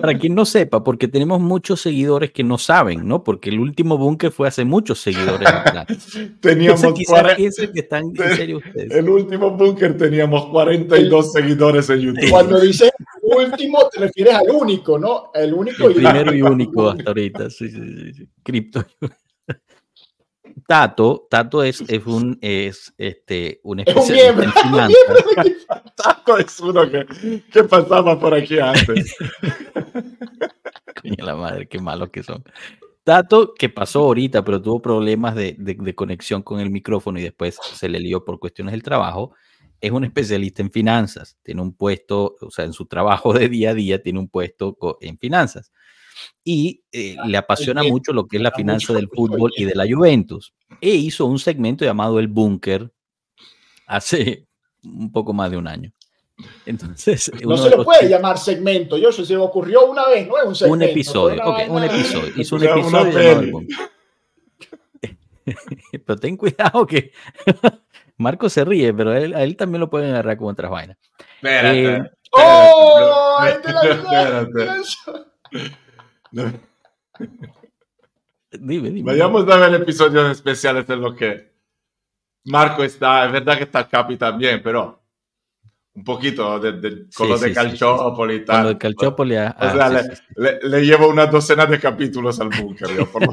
Para 0.00 0.18
quien 0.18 0.34
no 0.34 0.44
sepa, 0.44 0.82
porque 0.82 1.06
tenemos 1.06 1.38
muchos 1.38 1.80
seguidores 1.80 2.32
que 2.32 2.42
no 2.42 2.58
saben, 2.58 3.06
¿no? 3.06 3.22
Porque 3.22 3.50
el 3.50 3.60
último 3.60 3.98
búnker 3.98 4.32
fue 4.32 4.48
hace 4.48 4.64
muchos 4.64 5.00
seguidores. 5.00 5.48
Teníamos 6.40 6.82
Entonces, 6.82 7.06
quizás 7.06 7.20
40 7.20 7.36
piensen 7.36 7.72
que 7.72 7.80
están 7.80 8.04
en 8.04 8.36
serio 8.36 8.58
ustedes. 8.58 8.90
El 8.90 9.08
último 9.08 9.50
búnker 9.50 9.96
teníamos 9.96 10.46
42 10.46 11.32
seguidores 11.32 11.90
en 11.90 12.00
YouTube. 12.00 12.30
Cuando 12.30 12.58
dices 12.58 12.90
último, 13.22 13.88
te 13.92 14.00
refieres 14.00 14.34
al 14.34 14.50
único, 14.50 14.98
¿no? 14.98 15.30
El 15.34 15.54
único 15.54 15.88
El 15.88 15.94
primero 15.94 16.34
y 16.34 16.42
único 16.42 16.88
hasta 16.90 17.10
ahorita. 17.10 17.50
Sí, 17.50 17.68
sí, 17.68 17.80
sí, 17.80 18.14
sí. 18.14 18.28
Cripto. 18.42 18.84
Tato, 20.66 21.26
Tato 21.30 21.62
es, 21.62 21.82
es 21.88 22.06
un 22.06 22.38
es 22.40 22.94
este 22.98 23.60
un 23.64 23.80
Es 23.80 23.86
un 23.94 24.02
especialista 24.02 24.32
miembro, 24.32 24.44
en 24.44 24.52
finanzas. 24.52 25.66
Tato 25.96 26.38
es 26.38 26.60
uno 26.60 26.90
que, 26.90 27.06
que 27.52 27.64
pasaba 27.64 28.18
por 28.18 28.34
aquí 28.34 28.58
antes. 28.58 29.14
Coño, 31.02 31.24
la 31.24 31.34
madre, 31.36 31.68
qué 31.68 31.78
malos 31.80 32.10
que 32.10 32.22
son. 32.22 32.44
Tato, 33.04 33.54
que 33.54 33.68
pasó 33.68 34.00
ahorita, 34.04 34.44
pero 34.44 34.62
tuvo 34.62 34.80
problemas 34.80 35.34
de, 35.34 35.56
de- 35.58 35.76
de 35.78 35.94
conexión 35.94 36.42
con 36.42 36.60
el 36.60 36.70
micrófono 36.70 37.18
y 37.18 37.22
después 37.22 37.58
se 37.74 37.88
le 37.88 37.98
lió 37.98 38.24
por 38.24 38.38
cuestiones 38.38 38.72
del 38.72 38.82
trabajo, 38.84 39.34
es 39.80 39.90
un 39.90 40.04
especialista 40.04 40.62
en 40.62 40.70
finanzas. 40.70 41.36
Tiene 41.42 41.62
un 41.62 41.74
puesto, 41.74 42.36
o 42.40 42.50
sea, 42.50 42.64
en 42.64 42.72
su 42.72 42.86
trabajo 42.86 43.32
de 43.32 43.48
día 43.48 43.70
a 43.70 43.74
día 43.74 44.00
tiene 44.02 44.20
un 44.20 44.28
puesto 44.28 44.76
en 45.00 45.18
finanzas. 45.18 45.72
Y 46.44 46.82
eh, 46.92 47.16
le 47.26 47.36
apasiona 47.38 47.82
mucho 47.82 48.12
lo 48.12 48.26
que 48.26 48.36
es 48.38 48.42
la 48.42 48.50
finanza 48.52 48.92
del 48.92 49.08
fútbol 49.08 49.52
y 49.56 49.64
de 49.64 49.74
la 49.74 49.84
Juventus. 49.88 50.52
E 50.80 50.90
hizo 50.90 51.26
un 51.26 51.38
segmento 51.38 51.84
llamado 51.84 52.18
El 52.18 52.28
Búnker 52.28 52.90
hace 53.86 54.46
un 54.84 55.12
poco 55.12 55.32
más 55.32 55.50
de 55.50 55.56
un 55.56 55.68
año. 55.68 55.92
Entonces, 56.66 57.30
No 57.44 57.56
se 57.56 57.70
lo 57.70 57.84
puede 57.84 58.08
llamar 58.08 58.38
segmento. 58.38 58.96
Yo 58.98 59.12
se 59.12 59.22
me 59.34 59.40
ocurrió 59.42 59.86
una 59.86 60.08
vez, 60.08 60.26
no 60.26 60.36
es 60.38 60.44
un 60.44 60.54
segmento. 60.56 60.84
un 60.84 60.90
episodio, 60.90 61.42
fue 61.42 61.52
ok, 61.52 61.70
una 61.70 61.72
un 61.72 61.84
episodio. 61.84 62.32
Hizo 62.36 62.56
un 62.56 62.64
episodio. 62.64 63.60
Pero 66.06 66.16
ten 66.18 66.36
cuidado 66.36 66.86
que 66.86 67.12
Marco 68.16 68.48
se 68.48 68.64
ríe, 68.64 68.94
pero 68.94 69.12
él, 69.14 69.34
a 69.34 69.42
él 69.42 69.56
también 69.56 69.80
lo 69.80 69.90
pueden 69.90 70.10
agarrar 70.10 70.36
con 70.36 70.48
otras 70.48 70.70
vainas. 70.70 70.96
Espérate. 71.36 71.96
Eh, 71.96 72.10
¡Oh! 72.32 73.38
espérate, 73.44 73.72
la- 73.88 74.40
espérate. 74.42 74.82
Dime, 78.50 78.90
dime. 78.90 79.12
Vayamos 79.12 79.48
a 79.48 79.56
ver 79.56 79.80
episodios 79.80 80.30
especiales 80.30 80.88
en 80.90 81.00
los 81.00 81.14
que 81.14 81.52
Marco 82.44 82.84
está, 82.84 83.24
es 83.26 83.32
verdad 83.32 83.56
que 83.56 83.64
está 83.64 83.88
Capi 83.88 84.16
también, 84.16 84.60
pero 84.62 85.00
un 85.94 86.04
poquito 86.04 86.58
de, 86.58 86.72
de- 86.72 86.90
con 87.14 87.26
Sí, 87.26 87.28
lo 87.28 87.36
sí, 87.38 87.44
de 87.44 87.48
sí, 87.50 87.54
Calciopoli 87.54 88.34
y 88.34 88.44
Con 88.44 88.62
lo 88.62 88.68
de 88.74 88.78
ah, 89.56 89.56
O 89.58 89.72
sea, 89.72 89.88
sí, 89.88 89.94
le, 89.94 90.02
sí, 90.02 90.10
sí. 90.16 90.22
le- 90.36 90.60
le 90.68 90.80
llevo 90.84 91.08
una 91.08 91.26
docena 91.26 91.64
de 91.66 91.78
capítulos 91.78 92.40
al 92.40 92.48
búnker. 92.48 92.88
yo, 92.94 93.06
por 93.10 93.22
lo- 93.26 93.32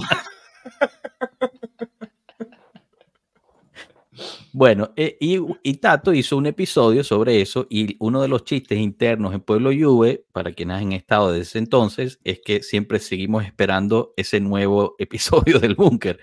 Bueno, 4.59 4.91
eh, 4.97 5.15
y, 5.21 5.37
y 5.63 5.75
Tato 5.75 6.13
hizo 6.13 6.35
un 6.35 6.45
episodio 6.45 7.01
sobre 7.05 7.39
eso 7.39 7.65
y 7.69 7.95
uno 8.01 8.21
de 8.21 8.27
los 8.27 8.43
chistes 8.43 8.77
internos 8.77 9.33
en 9.33 9.39
Pueblo 9.39 9.69
Juve, 9.71 10.25
para 10.33 10.51
quienes 10.51 10.81
han 10.81 10.91
estado 10.91 11.31
desde 11.31 11.43
ese 11.43 11.59
entonces, 11.59 12.19
es 12.25 12.41
que 12.43 12.61
siempre 12.61 12.99
seguimos 12.99 13.45
esperando 13.45 14.13
ese 14.17 14.41
nuevo 14.41 14.95
episodio 14.99 15.59
del 15.59 15.75
búnker. 15.75 16.19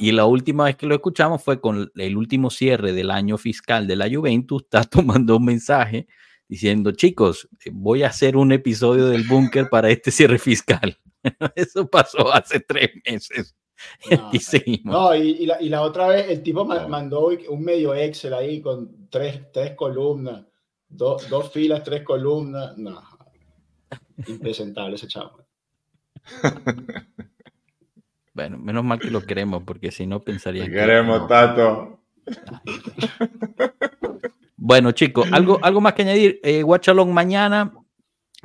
Y 0.00 0.10
la 0.10 0.24
última 0.24 0.64
vez 0.64 0.74
que 0.74 0.86
lo 0.86 0.96
escuchamos 0.96 1.44
fue 1.44 1.60
con 1.60 1.92
el 1.94 2.16
último 2.16 2.50
cierre 2.50 2.92
del 2.92 3.12
año 3.12 3.38
fiscal 3.38 3.86
de 3.86 3.94
la 3.94 4.10
Juventus. 4.12 4.68
Tato 4.68 5.00
mandó 5.04 5.36
un 5.36 5.44
mensaje 5.44 6.08
diciendo, 6.48 6.90
chicos, 6.90 7.48
eh, 7.64 7.70
voy 7.72 8.02
a 8.02 8.08
hacer 8.08 8.36
un 8.36 8.50
episodio 8.50 9.06
del 9.06 9.22
búnker 9.28 9.68
para 9.70 9.90
este 9.90 10.10
cierre 10.10 10.40
fiscal. 10.40 10.98
Eso 11.54 11.88
pasó 11.88 12.34
hace 12.34 12.58
tres 12.58 12.90
meses. 13.08 13.54
No, 14.10 14.30
y 14.32 14.38
seguimos. 14.38 14.92
No, 14.94 15.14
y, 15.14 15.20
y 15.30 15.46
la, 15.46 15.60
y 15.62 15.68
la 15.68 15.82
otra 15.82 16.08
vez 16.08 16.28
el 16.28 16.42
tipo 16.42 16.64
No. 16.64 16.88
mandó 16.88 17.30
un 17.48 17.62
medio 17.62 17.94
Excel 17.94 18.34
ahí 18.34 18.60
con 18.60 19.08
tres, 19.10 19.50
tres 19.52 19.72
columnas, 19.74 20.44
do- 20.88 21.16
dos 21.28 21.50
filas, 21.50 21.82
tres 21.84 22.02
columnas. 22.02 22.76
No, 22.76 23.00
impresentable 24.26 24.96
ese 24.96 25.08
chavo. 25.08 25.38
Bueno, 28.32 28.58
menos 28.58 28.84
mal 28.84 28.98
que 29.00 29.10
lo 29.10 29.22
queremos, 29.22 29.64
porque 29.64 29.90
si 29.90 30.06
no 30.06 30.20
pensarían 30.20 30.66
Te 30.66 30.70
que 30.72 30.78
queremos, 30.78 31.22
no. 31.22 31.26
Tato. 31.26 32.00
Bueno, 34.62 34.92
chicos, 34.92 35.26
algo, 35.32 35.58
algo 35.62 35.80
más 35.80 35.94
que 35.94 36.02
añadir. 36.02 36.38
Eh, 36.42 36.62
Guachalón 36.62 37.12
mañana. 37.14 37.72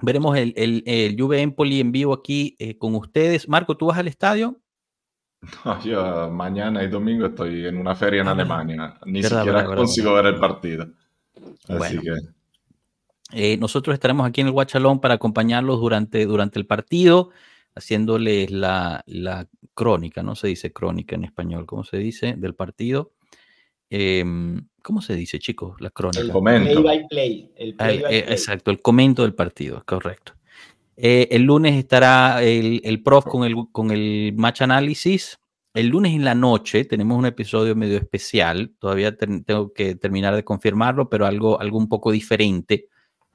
Veremos 0.02 0.38
el, 0.38 0.54
el, 0.58 0.82
el 0.86 1.16
Juve 1.20 1.42
Empoli 1.42 1.82
en 1.82 1.92
vivo 1.92 2.14
aquí 2.14 2.56
eh, 2.58 2.78
con 2.78 2.96
ustedes. 2.96 3.48
Marco, 3.50 3.76
¿tú 3.78 3.88
vas 3.88 3.98
al 3.98 4.08
estadio? 4.08 4.58
No, 5.66 5.84
yo 5.84 6.30
mañana 6.32 6.84
y 6.84 6.88
domingo 6.88 7.28
estoy 7.28 7.66
en 7.66 7.78
una 7.78 7.96
feria 7.96 8.22
en 8.22 8.28
Ah, 8.28 8.32
Alemania. 8.32 9.00
Ni 9.06 9.22
verdad, 9.22 9.40
siquiera 9.40 9.58
verdad, 9.58 9.70
verdad, 9.70 9.76
consigo 9.78 10.14
ver 10.14 10.26
el 10.28 10.36
partido. 10.40 10.88
Así 11.68 11.98
Bueno. 11.98 12.02
que 12.02 12.36
Eh, 13.34 13.58
nosotros 13.58 13.94
estaremos 13.96 14.28
aquí 14.28 14.42
en 14.42 14.48
el 14.48 14.54
Guachalón 14.54 15.02
para 15.02 15.16
acompañarlos 15.16 15.80
durante, 15.80 16.26
durante 16.26 16.60
el 16.60 16.68
partido, 16.68 17.32
haciéndoles 17.74 18.52
la, 18.52 19.04
la 19.08 19.48
crónica, 19.74 20.22
no 20.22 20.36
se 20.36 20.48
dice 20.48 20.72
crónica 20.72 21.16
en 21.16 21.24
español, 21.26 21.66
¿cómo 21.66 21.84
se 21.84 21.98
dice? 21.98 22.36
Del 22.38 22.54
partido. 22.54 23.14
Em, 23.90 24.68
¿Cómo 24.84 25.02
se 25.02 25.16
dice, 25.16 25.40
chicos? 25.40 25.82
La 25.82 25.90
crónica. 25.90 26.22
el 26.24 26.30
comento. 26.32 26.70
Play 26.70 26.84
by 26.84 27.08
play. 27.08 27.52
El 27.56 27.76
Ah, 27.80 27.86
play 27.86 27.98
el- 27.98 28.04
by 28.04 28.14
eh, 28.16 28.22
play. 28.24 28.34
exacto, 28.34 28.72
el 28.72 28.82
comento 28.82 29.24
del 29.24 29.34
partido, 29.34 29.84
correcto. 29.86 30.34
Eh, 30.98 31.28
el 31.32 31.44
lunes 31.44 31.76
estará 31.76 32.42
el, 32.44 32.82
el 32.84 33.04
prof 33.04 33.26
con 33.26 33.44
el, 33.44 33.56
con 33.72 33.92
el 33.92 34.34
match 34.38 34.62
análisis. 34.62 35.38
El 35.74 35.88
lunes 35.88 36.14
en 36.14 36.24
la 36.24 36.36
noche 36.36 36.86
tenemos 36.86 37.18
un 37.18 37.26
episodio 37.26 37.76
medio 37.76 37.98
especial. 37.98 38.74
Todavía 38.80 39.16
ten- 39.18 39.44
tengo 39.44 39.74
que 39.74 39.96
terminar 39.96 40.36
de 40.36 40.44
confirmarlo, 40.46 41.10
pero 41.10 41.26
algo, 41.26 41.60
algo 41.60 41.78
un 41.78 41.90
poco 41.90 42.12
diferente. 42.12 42.88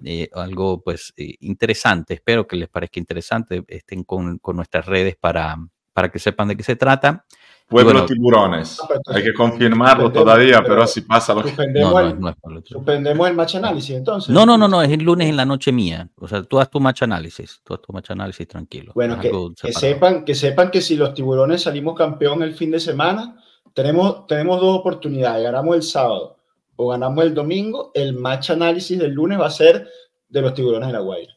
eh, 0.05 0.29
algo 0.33 0.83
pues 0.83 1.13
eh, 1.19 1.35
interesante. 1.41 2.15
Espero 2.15 2.47
que 2.47 2.57
les 2.57 2.69
parezca 2.69 2.99
interesante. 3.01 3.63
Estén 3.69 4.05
con, 4.05 4.39
con 4.39 4.57
nuestras 4.57 4.87
redes 4.87 5.17
para, 5.21 5.57
para 5.93 6.11
que 6.11 6.19
sepan 6.19 6.49
de 6.49 6.57
qué 6.57 6.63
se 6.63 6.77
trata. 6.77 7.27
Pueblo 7.71 7.93
bueno, 7.93 8.07
Tiburones. 8.07 8.81
Entonces, 8.83 9.15
Hay 9.17 9.23
que 9.23 9.33
confirmarlo 9.33 10.11
todavía, 10.11 10.57
pero- 10.61 10.75
pero 10.75 10.87
si 10.89 11.03
pasa 11.03 11.33
lo 11.33 11.43
que... 11.43 11.51
Suspendemos, 11.51 11.93
No, 11.93 12.15
no, 12.15 12.29
el, 12.57 12.65
suspendemos 12.67 13.29
el 13.29 13.35
match 13.37 13.55
análisis 13.55 13.97
entonces. 13.97 14.35
No, 14.35 14.45
no, 14.45 14.59
no, 14.59 14.67
no, 14.67 14.83
es 14.83 14.91
el 14.91 15.05
lunes 15.05 15.29
en 15.29 15.37
la 15.37 15.45
noche 15.45 15.71
mía. 15.71 16.11
O 16.17 16.27
sea, 16.27 16.43
tú 16.43 16.59
haz 16.59 16.69
tu 16.69 16.81
match 16.81 17.03
análisis, 17.05 17.61
tú 17.63 17.75
haz 17.75 17.81
tu 17.81 17.93
match 17.93 18.11
análisis 18.11 18.49
tranquilo. 18.49 18.91
Bueno, 18.97 19.21
que, 19.21 19.31
que 19.63 19.73
sepan, 19.73 20.25
que 20.25 20.35
sepan 20.35 20.73
que 20.73 20.81
si 20.81 20.97
los 20.97 21.15
tiburones 21.15 21.63
salimos 21.63 21.95
campeón 21.97 22.43
el 22.43 22.55
fin 22.55 22.73
de 22.73 22.81
semana, 22.81 23.41
tenemos, 23.73 24.27
tenemos 24.27 24.61
dos 24.61 24.81
oportunidades. 24.81 25.45
Ganamos 25.45 25.77
el 25.77 25.83
sábado 25.85 26.39
o 26.75 26.89
ganamos 26.89 27.25
el 27.25 27.35
domingo. 27.35 27.93
El 27.95 28.15
match 28.15 28.51
análisis 28.51 28.99
del 28.99 29.13
lunes 29.13 29.39
va 29.41 29.47
a 29.47 29.51
ser 29.51 29.89
de 30.29 30.43
los 30.43 30.55
tiburones 30.55 30.89
de 30.89 30.93
la 30.93 31.01
Guaira. 31.01 31.35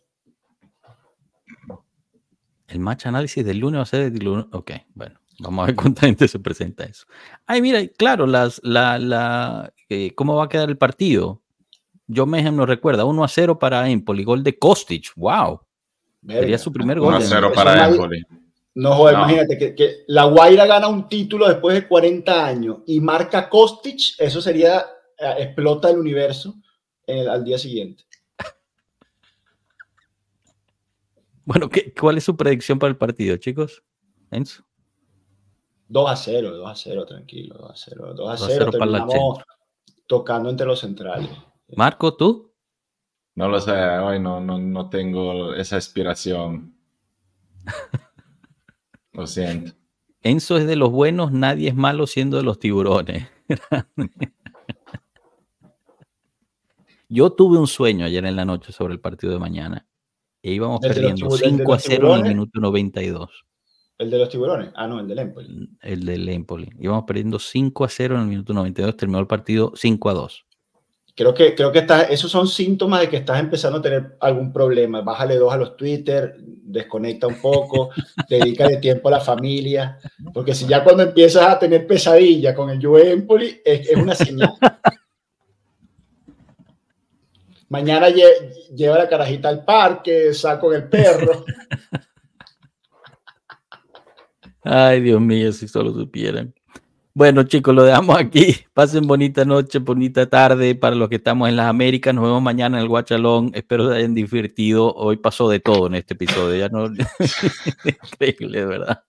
El 2.68 2.80
match 2.80 3.06
análisis 3.06 3.46
del 3.46 3.60
lunes 3.60 3.78
va 3.78 3.84
a 3.84 3.86
ser 3.86 4.12
del 4.12 4.24
lunes. 4.26 4.46
Ok, 4.52 4.72
bueno, 4.96 5.20
vamos 5.40 5.64
a 5.64 5.66
ver 5.68 5.76
cuánta 5.76 6.02
gente 6.08 6.28
se 6.28 6.40
presenta 6.40 6.84
a 6.84 6.88
eso. 6.88 7.06
Ay, 7.46 7.62
mira, 7.62 7.86
claro, 7.98 8.26
las, 8.28 8.60
la, 8.64 8.98
la, 9.00 9.74
eh, 9.90 10.14
¿cómo 10.16 10.36
va 10.36 10.46
a 10.46 10.50
quedar 10.50 10.70
el 10.70 10.78
partido? 10.78 11.42
John 12.14 12.30
Mehem 12.30 12.56
nos 12.56 12.68
recuerda 12.68 13.06
1 13.06 13.24
a 13.24 13.28
0 13.28 13.60
para 13.60 13.90
Empoli, 13.90 14.24
gol 14.24 14.44
de 14.44 14.58
Kostic. 14.60 15.14
¡Wow! 15.16 15.62
Sería 16.28 16.58
su 16.58 16.72
primer 16.72 17.00
1 17.00 17.06
gol. 17.06 17.16
a 17.16 17.20
de- 17.20 17.26
0 17.26 17.48
Eso 17.48 17.56
para 17.56 17.88
Empoli. 17.88 18.24
No, 18.76 18.94
joder, 18.94 19.16
No. 19.16 19.20
imagínate 19.24 19.58
que, 19.58 19.76
que 19.76 19.98
la 20.08 20.26
Guaira 20.26 20.66
gana 20.66 20.88
un 20.88 21.08
título 21.08 21.48
después 21.48 21.76
de 21.76 21.88
40 21.88 22.46
años 22.46 22.78
y 22.88 23.00
marca 23.00 23.48
Kostic, 23.48 24.16
eso 24.20 24.42
sería, 24.42 24.80
eh, 25.18 25.34
explota 25.40 25.90
el 25.92 26.00
universo 26.00 26.56
al 27.08 27.44
día 27.44 27.58
siguiente. 27.58 28.04
Bueno, 31.46 31.70
¿qué- 31.70 31.94
¿cuál 31.94 32.18
es 32.18 32.24
su 32.24 32.36
predicción 32.38 32.80
para 32.80 32.90
el 32.90 32.98
partido, 32.98 33.36
chicos? 33.38 33.84
Enzo. 34.32 34.64
2 35.88 36.10
a 36.10 36.16
0, 36.16 36.52
2 36.58 36.70
a 36.70 36.76
0, 36.76 37.06
tranquilo, 37.06 37.56
2 37.60 37.70
a 37.72 37.74
0. 37.76 38.14
2 38.16 38.30
a 38.30 38.32
2 38.32 38.42
a 38.44 38.46
0, 38.48 38.66
0 38.70 38.72
para 38.80 38.86
la 38.92 38.98
terminamos 39.00 39.40
tocando 40.08 40.50
entre 40.50 40.66
los 40.66 40.80
centrales. 40.80 41.30
Marco, 41.76 42.16
¿tú? 42.16 42.54
No 43.36 43.48
lo 43.50 43.60
sé, 43.60 43.72
hoy 43.72 44.20
no, 44.20 44.40
no, 44.40 44.60
no 44.60 44.90
tengo 44.90 45.54
esa 45.56 45.76
inspiración. 45.78 46.76
Lo 49.14 49.26
siento. 49.28 49.74
Enzo 50.22 50.58
es 50.58 50.66
de 50.68 50.76
los 50.76 50.90
buenos, 50.92 51.32
nadie 51.32 51.70
es 51.70 51.76
malo 51.76 52.08
siendo 52.08 52.38
de 52.38 52.44
los 52.44 52.58
tiburones. 52.60 53.28
Yo 57.10 57.32
tuve 57.32 57.58
un 57.60 57.68
sueño 57.68 58.06
ayer 58.06 58.26
en 58.26 58.36
la 58.36 58.46
noche 58.46 58.72
sobre 58.72 58.94
el 58.94 59.00
partido 59.00 59.34
de 59.34 59.40
mañana. 59.40 59.88
E 60.42 60.52
íbamos 60.54 60.82
¿El 60.84 60.94
de 60.94 61.02
los 61.02 61.12
perdiendo 61.12 61.28
tibu- 61.28 61.44
el 61.46 61.52
de 61.52 61.58
5 61.58 61.72
a 61.72 61.76
los 61.76 61.84
0 61.84 62.16
en 62.16 62.22
el 62.26 62.28
minuto 62.30 62.60
92. 62.60 63.46
¿El 63.98 64.10
de 64.10 64.18
los 64.18 64.30
tiburones? 64.30 64.70
Ah, 64.76 64.88
no, 64.88 65.00
el 65.00 65.08
del 65.08 65.20
Empoli. 65.20 65.70
El 65.82 66.06
del 66.06 66.28
Empoli. 66.30 66.70
Íbamos 66.80 67.04
perdiendo 67.06 67.40
5 67.40 67.84
a 67.86 67.90
0 67.90 68.16
en 68.16 68.22
el 68.22 68.28
minuto 68.28 68.54
92. 68.54 68.98
Terminó 68.98 69.20
el 69.20 69.28
partido 69.28 69.72
5 69.76 70.10
a 70.10 70.14
2. 70.14 70.46
Creo 71.16 71.34
que, 71.36 71.54
creo 71.54 71.72
que 71.72 71.78
estás, 71.80 72.10
esos 72.10 72.32
son 72.32 72.48
síntomas 72.48 73.02
de 73.02 73.08
que 73.10 73.18
estás 73.18 73.40
empezando 73.40 73.78
a 73.78 73.82
tener 73.84 74.18
algún 74.20 74.52
problema. 74.52 75.02
Bájale 75.02 75.36
dos 75.36 75.54
a 75.54 75.58
los 75.58 75.78
Twitter, 75.78 76.36
desconecta 76.40 77.28
un 77.28 77.40
poco, 77.40 77.92
dedícale 78.30 78.78
tiempo 78.78 79.10
a 79.10 79.12
la 79.12 79.20
familia. 79.20 80.00
Porque 80.34 80.56
si 80.56 80.66
ya 80.66 80.84
cuando 80.84 81.04
empiezas 81.04 81.44
a 81.48 81.60
tener 81.60 81.86
pesadilla 81.86 82.56
con 82.56 82.72
el 82.72 82.84
Juve 82.84 83.12
Empoli, 83.12 83.62
es, 83.64 83.90
es 83.90 83.96
una 83.96 84.16
señal. 84.16 84.54
Mañana 87.70 88.10
lle- 88.10 88.74
lleva 88.76 88.98
la 88.98 89.08
carajita 89.08 89.50
al 89.50 89.64
parque, 89.64 90.34
saco 90.34 90.74
el 90.74 90.90
perro. 90.90 91.46
Ay, 94.64 95.02
Dios 95.02 95.20
mío, 95.22 95.52
si 95.52 95.68
solo 95.68 95.94
supieran. 95.94 96.54
Bueno, 97.16 97.44
chicos, 97.44 97.76
lo 97.76 97.84
dejamos 97.84 98.18
aquí. 98.18 98.56
Pasen 98.74 99.06
bonita 99.06 99.46
noche, 99.46 99.80
bonita 99.80 100.28
tarde 100.28 100.74
para 100.74 100.96
los 100.96 101.10
que 101.10 101.18
estamos 101.18 101.48
en 101.48 101.56
las 101.56 101.68
Américas. 101.68 102.14
Nos 102.16 102.24
vemos 102.24 102.42
mañana 102.42 102.78
en 102.78 102.84
el 102.84 102.90
Guachalón. 102.90 103.52
Espero 103.54 103.90
se 103.90 103.98
hayan 103.98 104.16
divertido. 104.16 104.94
Hoy 104.96 105.18
pasó 105.18 105.48
de 105.50 105.60
todo 105.60 105.88
en 105.88 105.96
este 105.96 106.16
episodio. 106.16 106.56
Ya 106.58 106.70
no... 106.70 106.86
Increíble, 108.14 108.60
de 108.62 108.66
verdad. 108.66 109.04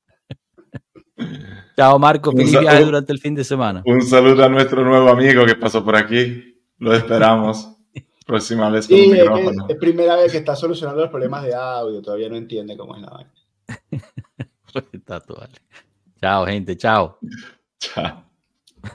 Chao, 1.77 1.99
Marco. 1.99 2.31
Un 2.31 2.37
Feliz 2.39 2.53
sa- 2.53 2.61
viaje 2.61 2.85
durante 2.85 3.13
el 3.13 3.21
fin 3.21 3.35
de 3.35 3.45
semana. 3.45 3.83
Un 3.87 4.03
saludo 4.03 4.45
a 4.45 4.49
nuestro 4.49 4.85
nuevo 4.85 5.09
amigo 5.09 5.47
que 5.47 5.55
pasó 5.55 5.83
por 5.85 5.97
aquí. 5.97 6.61
Lo 6.79 6.93
esperamos. 6.95 7.71
Próxima 8.27 8.69
vez 8.71 8.87
con 8.89 8.97
Sí, 8.99 9.07
un 9.09 9.17
es, 9.17 9.21
micrófono. 9.23 9.67
es 9.69 9.77
primera 9.77 10.17
vez 10.17 10.33
que 10.33 10.39
está 10.39 10.57
solucionando 10.57 11.03
los 11.03 11.11
problemas 11.11 11.45
de 11.45 11.55
audio, 11.55 12.01
todavía 12.01 12.29
no 12.31 12.37
entiende 12.37 12.75
cómo 12.77 12.97
es 12.97 13.03
la 13.03 13.11
vaina. 13.11 13.33
Todo, 15.07 15.35
vale. 15.37 15.55
Chao, 16.21 16.47
gente. 16.47 16.77
Chao. 16.77 17.19
Chao. 17.79 18.34